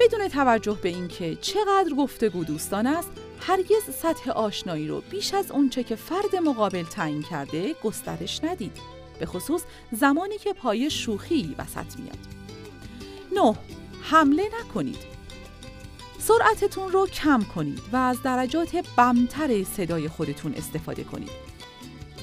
بدون 0.00 0.28
توجه 0.28 0.78
به 0.82 0.88
اینکه 0.88 1.36
چقدر 1.36 1.94
گفتگو 1.98 2.44
دوستان 2.44 2.86
است 2.86 3.10
هرگز 3.46 3.96
سطح 4.02 4.30
آشنایی 4.30 4.88
رو 4.88 5.00
بیش 5.00 5.34
از 5.34 5.50
اونچه 5.50 5.84
که 5.84 5.96
فرد 5.96 6.36
مقابل 6.36 6.82
تعیین 6.82 7.22
کرده 7.22 7.74
گسترش 7.84 8.44
ندید. 8.44 8.78
به 9.18 9.26
خصوص 9.26 9.62
زمانی 9.92 10.38
که 10.38 10.52
پای 10.52 10.90
شوخی 10.90 11.54
وسط 11.58 11.98
میاد. 11.98 12.18
9. 13.34 13.54
حمله 14.02 14.42
نکنید. 14.60 14.98
سرعتتون 16.18 16.92
رو 16.92 17.06
کم 17.06 17.42
کنید 17.54 17.80
و 17.92 17.96
از 17.96 18.22
درجات 18.22 18.76
بمتر 18.96 19.64
صدای 19.64 20.08
خودتون 20.08 20.54
استفاده 20.54 21.04
کنید. 21.04 21.30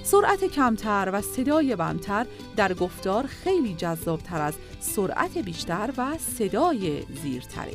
سرعت 0.03 0.43
کمتر 0.43 1.09
و 1.13 1.21
صدای 1.21 1.75
بمتر 1.75 2.25
در 2.55 2.73
گفتار 2.73 3.27
خیلی 3.27 3.73
جذابتر 3.73 4.41
از 4.41 4.53
سرعت 4.79 5.37
بیشتر 5.37 5.93
و 5.97 6.17
صدای 6.17 7.03
زیرتره. 7.23 7.73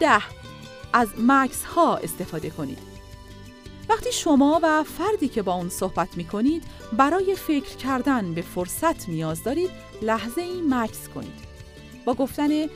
ده 0.00 0.37
از 0.92 1.08
مکس 1.18 1.64
ها 1.64 1.96
استفاده 1.96 2.50
کنید. 2.50 2.78
وقتی 3.88 4.12
شما 4.12 4.60
و 4.62 4.84
فردی 4.84 5.28
که 5.28 5.42
با 5.42 5.54
اون 5.54 5.68
صحبت 5.68 6.08
می 6.16 6.24
کنید 6.24 6.64
برای 6.92 7.34
فکر 7.34 7.76
کردن 7.76 8.34
به 8.34 8.42
فرصت 8.42 9.08
نیاز 9.08 9.44
دارید 9.44 9.70
لحظه 10.02 10.40
این 10.40 10.74
مکس 10.74 11.08
کنید. 11.08 11.48
با 12.04 12.14
گفتن 12.14 12.50
یه 12.50 12.68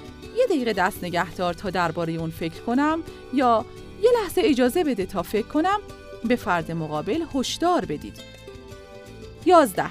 دقیقه 0.49 0.73
دست 0.73 1.05
نگهدار 1.05 1.55
تا 1.55 1.71
درباره 1.71 2.13
اون 2.13 2.31
فکر 2.31 2.61
کنم 2.61 3.03
یا 3.35 3.65
یه 4.03 4.11
لحظه 4.23 4.41
اجازه 4.45 4.85
بده 4.85 5.07
تا 5.07 5.23
فکر 5.23 5.47
کنم 5.47 5.81
به 6.25 6.37
فرد 6.37 6.73
مقابل 6.73 7.25
هشدار 7.35 7.85
بدید. 7.85 8.17
11. 9.47 9.85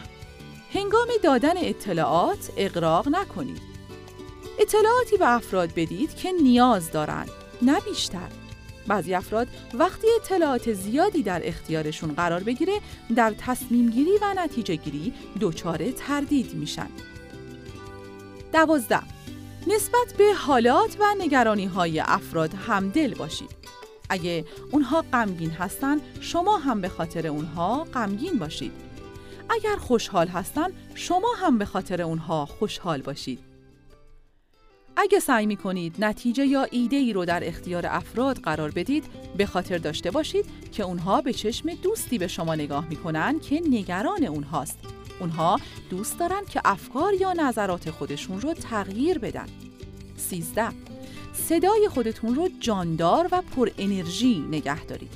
هنگام 0.73 1.07
دادن 1.23 1.57
اطلاعات 1.57 2.51
اقراق 2.57 3.07
نکنید. 3.07 3.61
اطلاعاتی 4.59 5.17
به 5.17 5.35
افراد 5.35 5.69
بدید 5.75 6.15
که 6.15 6.31
نیاز 6.31 6.91
دارند 6.91 7.40
نه 7.61 7.79
بیشتر. 7.79 8.27
بعضی 8.87 9.13
افراد 9.13 9.47
وقتی 9.73 10.07
اطلاعات 10.21 10.73
زیادی 10.73 11.23
در 11.23 11.41
اختیارشون 11.47 12.13
قرار 12.13 12.43
بگیره 12.43 12.79
در 13.15 13.33
تصمیم 13.37 13.89
گیری 13.89 14.11
و 14.21 14.33
نتیجه 14.37 14.75
گیری 14.75 15.13
دچار 15.41 15.91
تردید 15.91 16.53
میشن. 16.53 16.87
دوازده. 18.53 19.01
نسبت 19.67 20.13
به 20.17 20.33
حالات 20.33 20.97
و 20.99 21.15
نگرانی 21.19 21.65
های 21.65 21.99
افراد 21.99 22.53
همدل 22.53 23.13
باشید. 23.13 23.49
اگه 24.09 24.45
اونها 24.71 25.05
غمگین 25.13 25.51
هستن 25.51 25.97
شما 26.21 26.57
هم 26.57 26.81
به 26.81 26.89
خاطر 26.89 27.27
اونها 27.27 27.83
غمگین 27.83 28.39
باشید. 28.39 28.71
اگر 29.49 29.75
خوشحال 29.75 30.27
هستن 30.27 30.67
شما 30.95 31.33
هم 31.37 31.57
به 31.57 31.65
خاطر 31.65 32.01
اونها 32.01 32.45
خوشحال 32.45 33.01
باشید. 33.01 33.50
اگه 34.95 35.19
سعی 35.19 35.45
می 35.45 35.55
کنید 35.57 35.95
نتیجه 35.99 36.45
یا 36.45 36.63
ایده 36.63 36.95
ای 36.95 37.13
رو 37.13 37.25
در 37.25 37.47
اختیار 37.47 37.85
افراد 37.85 38.39
قرار 38.39 38.71
بدید 38.71 39.03
به 39.37 39.45
خاطر 39.45 39.77
داشته 39.77 40.11
باشید 40.11 40.45
که 40.71 40.83
اونها 40.83 41.21
به 41.21 41.33
چشم 41.33 41.73
دوستی 41.73 42.17
به 42.17 42.27
شما 42.27 42.55
نگاه 42.55 42.89
می 42.89 42.95
کنند 42.95 43.41
که 43.41 43.61
نگران 43.69 44.23
اونهاست 44.23 44.79
اونها 45.19 45.59
دوست 45.89 46.19
دارن 46.19 46.45
که 46.49 46.61
افکار 46.65 47.13
یا 47.13 47.33
نظرات 47.33 47.91
خودشون 47.91 48.41
رو 48.41 48.53
تغییر 48.53 49.19
بدن 49.19 49.47
13 50.17 50.67
صدای 51.33 51.87
خودتون 51.89 52.35
رو 52.35 52.49
جاندار 52.59 53.27
و 53.31 53.41
پر 53.41 53.69
انرژی 53.77 54.45
نگه 54.51 54.85
دارید 54.85 55.11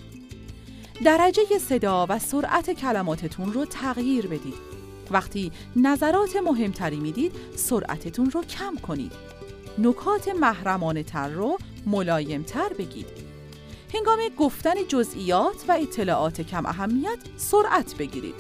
درجه 1.04 1.60
صدا 1.60 2.06
و 2.10 2.20
سرعت 2.20 2.72
کلماتتون 2.72 3.54
رو 3.54 3.66
تغییر 3.66 4.28
بدید. 4.28 4.76
وقتی 5.12 5.52
نظرات 5.76 6.36
مهمتری 6.36 6.96
می‌دید 6.96 7.32
سرعتتون 7.56 8.32
رو 8.32 8.44
کم 8.44 8.76
کنید. 8.76 9.35
نکات 9.78 10.28
محرمانه 10.28 11.04
تر 11.04 11.30
رو 11.30 11.58
ملایم 11.86 12.44
تر 12.44 12.70
بگید. 12.70 13.08
هنگام 13.94 14.20
گفتن 14.38 14.74
جزئیات 14.88 15.66
و 15.68 15.78
اطلاعات 15.82 16.42
کم 16.42 16.66
اهمیت 16.66 17.20
سرعت 17.38 17.96
بگیرید. 17.96 18.36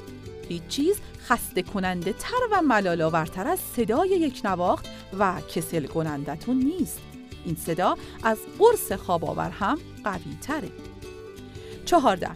هیچ 0.49 0.68
چیز 0.68 0.95
خسته 1.28 1.62
کننده 1.62 2.14
تر 2.14 2.38
و 2.52 2.62
ملال 2.62 3.02
آورتر 3.02 3.48
از 3.48 3.60
صدای 3.60 4.10
یک 4.10 4.41
نواخت 4.44 4.86
و 5.20 5.41
کسل 5.56 5.86
کنندتون 5.86 6.57
نیست. 6.57 6.99
این 7.45 7.56
صدا 7.56 7.98
از 8.24 8.38
قرص 8.60 8.91
خواب 8.91 9.26
آور 9.26 9.49
هم 9.49 9.80
قوی 10.03 10.38
تره. 10.41 10.70
چهارده 11.86 12.30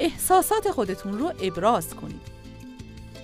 احساسات 0.00 0.70
خودتون 0.70 1.18
رو 1.18 1.32
ابراز 1.42 1.94
کنید. 1.94 2.36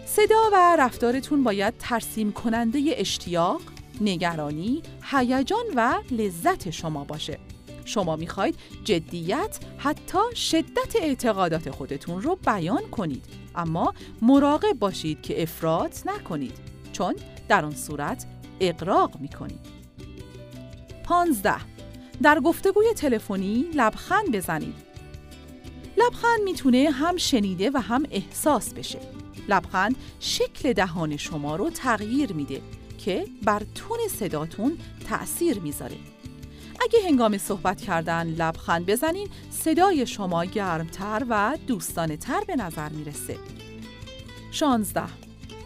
صدا 0.06 0.50
و 0.52 0.76
رفتارتون 0.78 1.44
باید 1.44 1.74
ترسیم 1.78 2.32
کننده 2.32 2.94
اشتیاق، 2.96 3.62
نگرانی، 4.00 4.82
هیجان 5.02 5.64
و 5.76 5.94
لذت 6.10 6.70
شما 6.70 7.04
باشه. 7.04 7.38
شما 7.84 8.16
می‌خواید 8.16 8.54
جدیت 8.84 9.58
حتی 9.78 10.18
شدت 10.36 10.96
اعتقادات 11.00 11.70
خودتون 11.70 12.22
رو 12.22 12.38
بیان 12.46 12.82
کنید. 12.90 13.24
اما 13.54 13.94
مراقب 14.22 14.72
باشید 14.72 15.22
که 15.22 15.42
افراط 15.42 16.06
نکنید 16.06 16.58
چون 16.92 17.14
در 17.48 17.64
آن 17.64 17.74
صورت 17.74 18.26
اقراق 18.60 19.20
می‌کنید. 19.20 19.60
15 21.04 21.54
در 22.22 22.40
گفتگوی 22.40 22.92
تلفنی 22.96 23.66
لبخند 23.74 24.36
بزنید. 24.36 24.74
لبخند 25.96 26.40
می‌تونه 26.44 26.90
هم 26.90 27.16
شنیده 27.16 27.70
و 27.74 27.78
هم 27.78 28.02
احساس 28.10 28.74
بشه. 28.74 28.98
لبخند 29.48 29.96
شکل 30.20 30.72
دهان 30.72 31.16
شما 31.16 31.56
رو 31.56 31.70
تغییر 31.70 32.32
میده. 32.32 32.60
که 33.04 33.26
بر 33.42 33.62
تون 33.74 33.98
صداتون 34.18 34.78
تأثیر 35.08 35.60
می‌ذاره. 35.60 35.96
اگه 36.80 36.98
هنگام 37.08 37.38
صحبت 37.38 37.80
کردن 37.80 38.26
لبخند 38.26 38.86
بزنین 38.86 39.28
صدای 39.50 40.06
شما 40.06 40.44
گرمتر 40.44 41.26
و 41.28 41.58
دوستانه 41.66 42.16
تر 42.16 42.44
به 42.46 42.56
نظر 42.56 42.88
می‌رسه. 42.88 43.36
16 44.50 45.02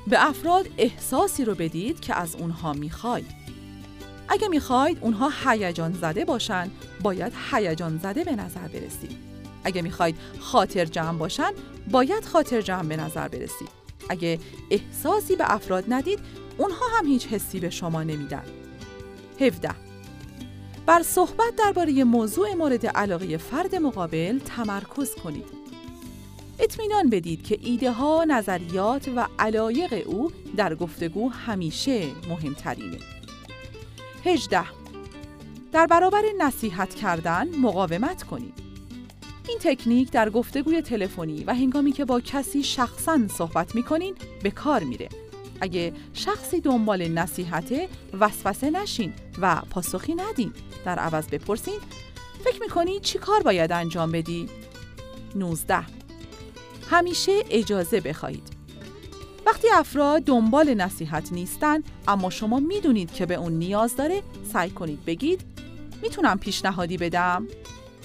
به 0.06 0.28
افراد 0.28 0.68
احساسی 0.78 1.44
رو 1.44 1.54
بدید 1.54 2.00
که 2.00 2.14
از 2.14 2.36
اونها 2.36 2.72
می‌خواید. 2.72 3.30
اگه 4.28 4.48
می‌خواید 4.48 4.98
اونها 5.00 5.32
هیجان 5.44 5.92
زده 5.92 6.24
باشن 6.24 6.70
باید 7.02 7.32
هیجان 7.52 7.98
زده 7.98 8.24
به 8.24 8.36
نظر 8.36 8.68
برسید. 8.68 9.16
اگه 9.64 9.82
می‌خواید 9.82 10.16
خاطر 10.40 10.84
جمع 10.84 11.18
باشن 11.18 11.50
باید 11.90 12.24
خاطر 12.24 12.60
جمع 12.60 12.88
به 12.88 12.96
نظر 12.96 13.28
برسید. 13.28 13.68
اگه 14.08 14.38
احساسی 14.70 15.36
به 15.36 15.54
افراد 15.54 15.84
ندید 15.88 16.18
اونها 16.58 16.86
هم 16.98 17.06
هیچ 17.06 17.26
حسی 17.26 17.60
به 17.60 17.70
شما 17.70 18.02
نمیدن 18.02 18.44
17 19.40 19.70
بر 20.86 21.02
صحبت 21.02 21.56
درباره 21.58 22.04
موضوع 22.04 22.54
مورد 22.54 22.86
علاقه 22.86 23.36
فرد 23.36 23.74
مقابل 23.74 24.38
تمرکز 24.38 25.14
کنید. 25.14 25.44
اطمینان 26.58 27.10
بدید 27.10 27.42
که 27.42 27.58
ایده 27.62 27.92
ها، 27.92 28.24
نظریات 28.24 29.08
و 29.16 29.26
علایق 29.38 30.02
او 30.06 30.32
در 30.56 30.74
گفتگو 30.74 31.28
همیشه 31.28 32.06
مهمترینه. 32.28 32.98
18. 34.24 34.62
در 35.72 35.86
برابر 35.86 36.22
نصیحت 36.38 36.94
کردن 36.94 37.48
مقاومت 37.60 38.22
کنید. 38.22 38.54
این 39.48 39.59
تکنیک 39.60 40.10
در 40.10 40.30
گفتگوی 40.30 40.82
تلفنی 40.82 41.44
و 41.44 41.54
هنگامی 41.54 41.93
که 41.93 42.04
با 42.04 42.20
کسی 42.20 42.62
شخصا 42.62 43.28
صحبت 43.28 43.74
می‌کنین 43.74 44.14
به 44.43 44.51
کار 44.51 44.82
میره. 44.82 45.09
اگه 45.60 45.93
شخصی 46.14 46.60
دنبال 46.60 47.09
نصیحته 47.09 47.88
وسوسه 48.20 48.70
نشین 48.70 49.12
و 49.40 49.62
پاسخی 49.70 50.14
ندین. 50.14 50.52
در 50.85 50.98
عوض 50.98 51.26
بپرسین 51.28 51.78
فکر 52.44 52.60
می‌کنی 52.60 53.01
چی 53.01 53.18
کار 53.18 53.43
باید 53.43 53.72
انجام 53.72 54.12
بدی؟ 54.12 54.48
19 55.35 55.78
همیشه 56.90 57.32
اجازه 57.51 58.01
بخواهید. 58.01 58.48
وقتی 59.46 59.68
افراد 59.70 60.22
دنبال 60.22 60.74
نصیحت 60.74 61.32
نیستن 61.32 61.82
اما 62.09 62.30
شما 62.30 62.60
می‌دونید 62.60 63.12
که 63.12 63.26
به 63.26 63.35
اون 63.35 63.52
نیاز 63.52 63.96
داره 63.96 64.22
سعی 64.52 64.70
کنید 64.70 65.04
بگید 65.04 65.40
می‌تونم 66.02 66.38
پیشنهادی 66.38 66.96
بدم؟ 66.96 67.48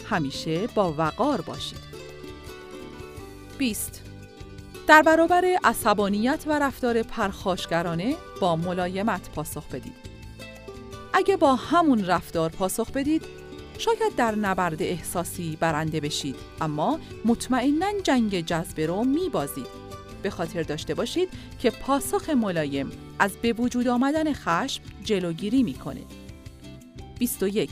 همیشه 0.09 0.67
با 0.67 0.93
وقار 0.97 1.41
باشید. 1.41 1.79
20 3.57 4.10
در 4.87 5.01
برابر 5.01 5.57
عصبانیت 5.63 6.43
و 6.47 6.59
رفتار 6.59 7.03
پرخاشگرانه 7.03 8.15
با 8.41 8.55
ملایمت 8.55 9.29
پاسخ 9.29 9.67
بدید. 9.67 10.11
اگه 11.13 11.37
با 11.37 11.55
همون 11.55 12.05
رفتار 12.05 12.49
پاسخ 12.49 12.91
بدید، 12.91 13.25
شاید 13.77 14.15
در 14.17 14.35
نبرد 14.35 14.81
احساسی 14.81 15.57
برنده 15.59 15.99
بشید، 15.99 16.35
اما 16.61 16.99
مطمئنا 17.25 17.99
جنگ 18.03 18.45
جذبه 18.45 18.85
رو 18.85 19.03
میبازید. 19.03 19.81
به 20.23 20.29
خاطر 20.29 20.63
داشته 20.63 20.93
باشید 20.93 21.29
که 21.59 21.69
پاسخ 21.69 22.29
ملایم 22.29 22.91
از 23.19 23.31
به 23.41 23.53
وجود 23.53 23.87
آمدن 23.87 24.33
خشم 24.33 24.83
جلوگیری 25.03 25.63
می‌کنه. 25.63 26.01
21 27.19 27.69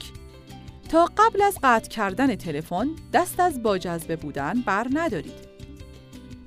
تا 0.90 1.10
قبل 1.18 1.42
از 1.42 1.58
قطع 1.64 1.90
کردن 1.90 2.36
تلفن 2.36 2.88
دست 3.14 3.40
از 3.40 3.64
با 3.64 3.78
جذبه 3.78 4.16
بودن 4.16 4.62
بر 4.62 4.88
ندارید. 4.94 5.49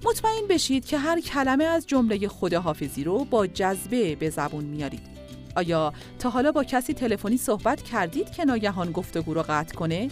مطمئن 0.05 0.47
بشید 0.49 0.87
که 0.87 0.99
هر 0.99 1.21
کلمه 1.21 1.65
از 1.65 1.87
جمله 1.87 2.29
خداحافظی 2.29 3.05
رو 3.05 3.25
با 3.25 3.47
جذبه 3.47 4.17
به 4.17 4.31
زبون 4.31 4.65
میارید. 4.65 5.13
آیا 5.57 5.93
تا 6.19 6.31
حالا 6.31 6.53
با 6.53 6.65
کسی 6.65 6.95
تلفنی 6.95 7.37
صحبت 7.37 7.83
کردید 7.83 8.31
که 8.31 8.45
ناگهان 8.45 8.93
گفتگو 8.93 9.35
رو 9.35 9.45
قطع 9.49 9.75
کنه؟ 9.75 10.09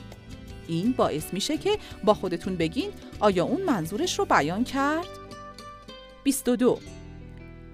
این 0.68 0.92
باعث 0.92 1.32
میشه 1.32 1.58
که 1.58 1.78
با 2.04 2.14
خودتون 2.14 2.56
بگین 2.56 2.90
آیا 3.20 3.44
اون 3.44 3.62
منظورش 3.62 4.18
رو 4.18 4.24
بیان 4.24 4.64
کرد؟ 4.64 5.06
22. 6.24 6.78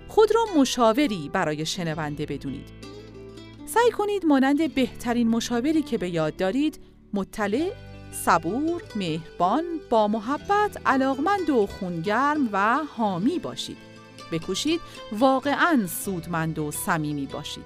خود 0.08 0.34
را 0.34 0.60
مشاوری 0.60 1.30
برای 1.32 1.66
شنونده 1.66 2.26
بدونید. 2.26 2.68
سعی 3.66 3.90
کنید 3.90 4.24
مانند 4.24 4.74
بهترین 4.74 5.28
مشاوری 5.28 5.82
که 5.82 5.98
به 5.98 6.10
یاد 6.10 6.36
دارید 6.36 6.80
مطلع 7.14 7.72
صبور، 8.24 8.82
مهربان، 8.96 9.64
با 9.90 10.08
محبت، 10.08 10.80
علاقمند 10.86 11.50
و 11.50 11.66
خونگرم 11.66 12.48
و 12.52 12.76
حامی 12.96 13.38
باشید. 13.38 13.76
بکوشید 14.32 14.80
واقعا 15.12 15.86
سودمند 15.86 16.58
و 16.58 16.70
صمیمی 16.70 17.26
باشید. 17.26 17.64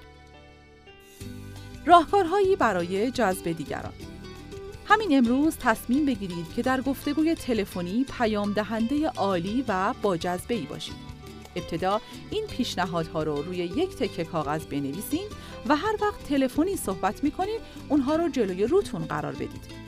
راهکارهایی 1.86 2.56
برای 2.56 3.10
جذب 3.10 3.52
دیگران 3.52 3.92
همین 4.86 5.18
امروز 5.18 5.56
تصمیم 5.56 6.06
بگیرید 6.06 6.46
که 6.56 6.62
در 6.62 6.80
گفتگوی 6.80 7.34
تلفنی 7.34 8.06
پیام 8.18 8.52
دهنده 8.52 9.08
عالی 9.08 9.64
و 9.68 9.94
با 10.02 10.16
جذبه 10.16 10.54
ای 10.54 10.66
باشید. 10.66 11.10
ابتدا 11.56 12.00
این 12.30 12.46
پیشنهادها 12.46 13.22
رو 13.22 13.42
روی 13.42 13.56
یک 13.56 13.96
تکه 13.96 14.24
کاغذ 14.24 14.64
بنویسین 14.64 15.28
و 15.68 15.76
هر 15.76 15.96
وقت 16.00 16.24
تلفنی 16.28 16.76
صحبت 16.76 17.24
می‌کنید 17.24 17.60
اونها 17.88 18.16
رو 18.16 18.28
جلوی 18.28 18.66
روتون 18.66 19.04
قرار 19.04 19.32
بدید. 19.32 19.79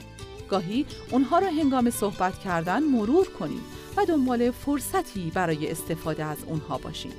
گاهی 0.53 0.85
اونها 1.11 1.39
را 1.39 1.47
هنگام 1.47 1.89
صحبت 1.89 2.39
کردن 2.39 2.83
مرور 2.83 3.27
کنید 3.27 3.61
و 3.97 4.05
دنبال 4.05 4.51
فرصتی 4.51 5.31
برای 5.33 5.71
استفاده 5.71 6.25
از 6.25 6.37
اونها 6.47 6.77
باشید. 6.77 7.13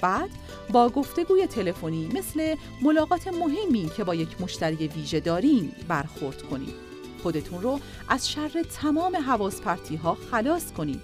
بعد 0.00 0.30
با 0.72 0.88
گفتگوی 0.88 1.46
تلفنی 1.46 2.08
مثل 2.14 2.56
ملاقات 2.82 3.28
مهمی 3.28 3.90
که 3.96 4.04
با 4.04 4.14
یک 4.14 4.40
مشتری 4.40 4.88
ویژه 4.88 5.20
دارین 5.20 5.72
برخورد 5.88 6.42
کنید. 6.42 6.74
خودتون 7.22 7.62
رو 7.62 7.80
از 8.08 8.30
شر 8.30 8.62
تمام 8.62 9.16
حواس 9.16 9.60
پرتی 9.60 9.96
ها 9.96 10.16
خلاص 10.30 10.72
کنید 10.72 11.00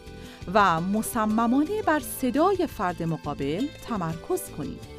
و 0.55 0.81
مصممانه 0.81 1.83
بر 1.83 2.01
صدای 2.21 2.67
فرد 2.67 3.03
مقابل 3.03 3.67
تمرکز 3.89 4.51
کنید. 4.59 4.98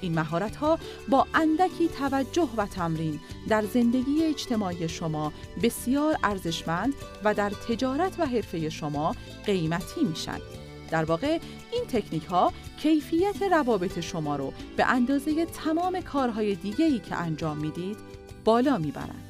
این 0.00 0.14
مهارت 0.14 0.56
ها 0.56 0.78
با 1.08 1.26
اندکی 1.34 1.88
توجه 1.88 2.48
و 2.56 2.66
تمرین 2.66 3.20
در 3.48 3.62
زندگی 3.62 4.24
اجتماعی 4.24 4.88
شما 4.88 5.32
بسیار 5.62 6.16
ارزشمند 6.22 6.94
و 7.24 7.34
در 7.34 7.50
تجارت 7.50 8.20
و 8.20 8.26
حرفه 8.26 8.68
شما 8.68 9.14
قیمتی 9.46 10.04
میشن. 10.04 10.38
در 10.90 11.04
واقع 11.04 11.38
این 11.72 11.84
تکنیک 11.84 12.24
ها 12.24 12.52
کیفیت 12.82 13.42
روابط 13.42 14.00
شما 14.00 14.36
رو 14.36 14.52
به 14.76 14.84
اندازه 14.84 15.46
تمام 15.46 16.00
کارهای 16.00 16.54
دیگه‌ای 16.54 16.98
که 16.98 17.16
انجام 17.16 17.56
می‌دید 17.56 17.96
بالا 18.44 18.78
می‌برند. 18.78 19.29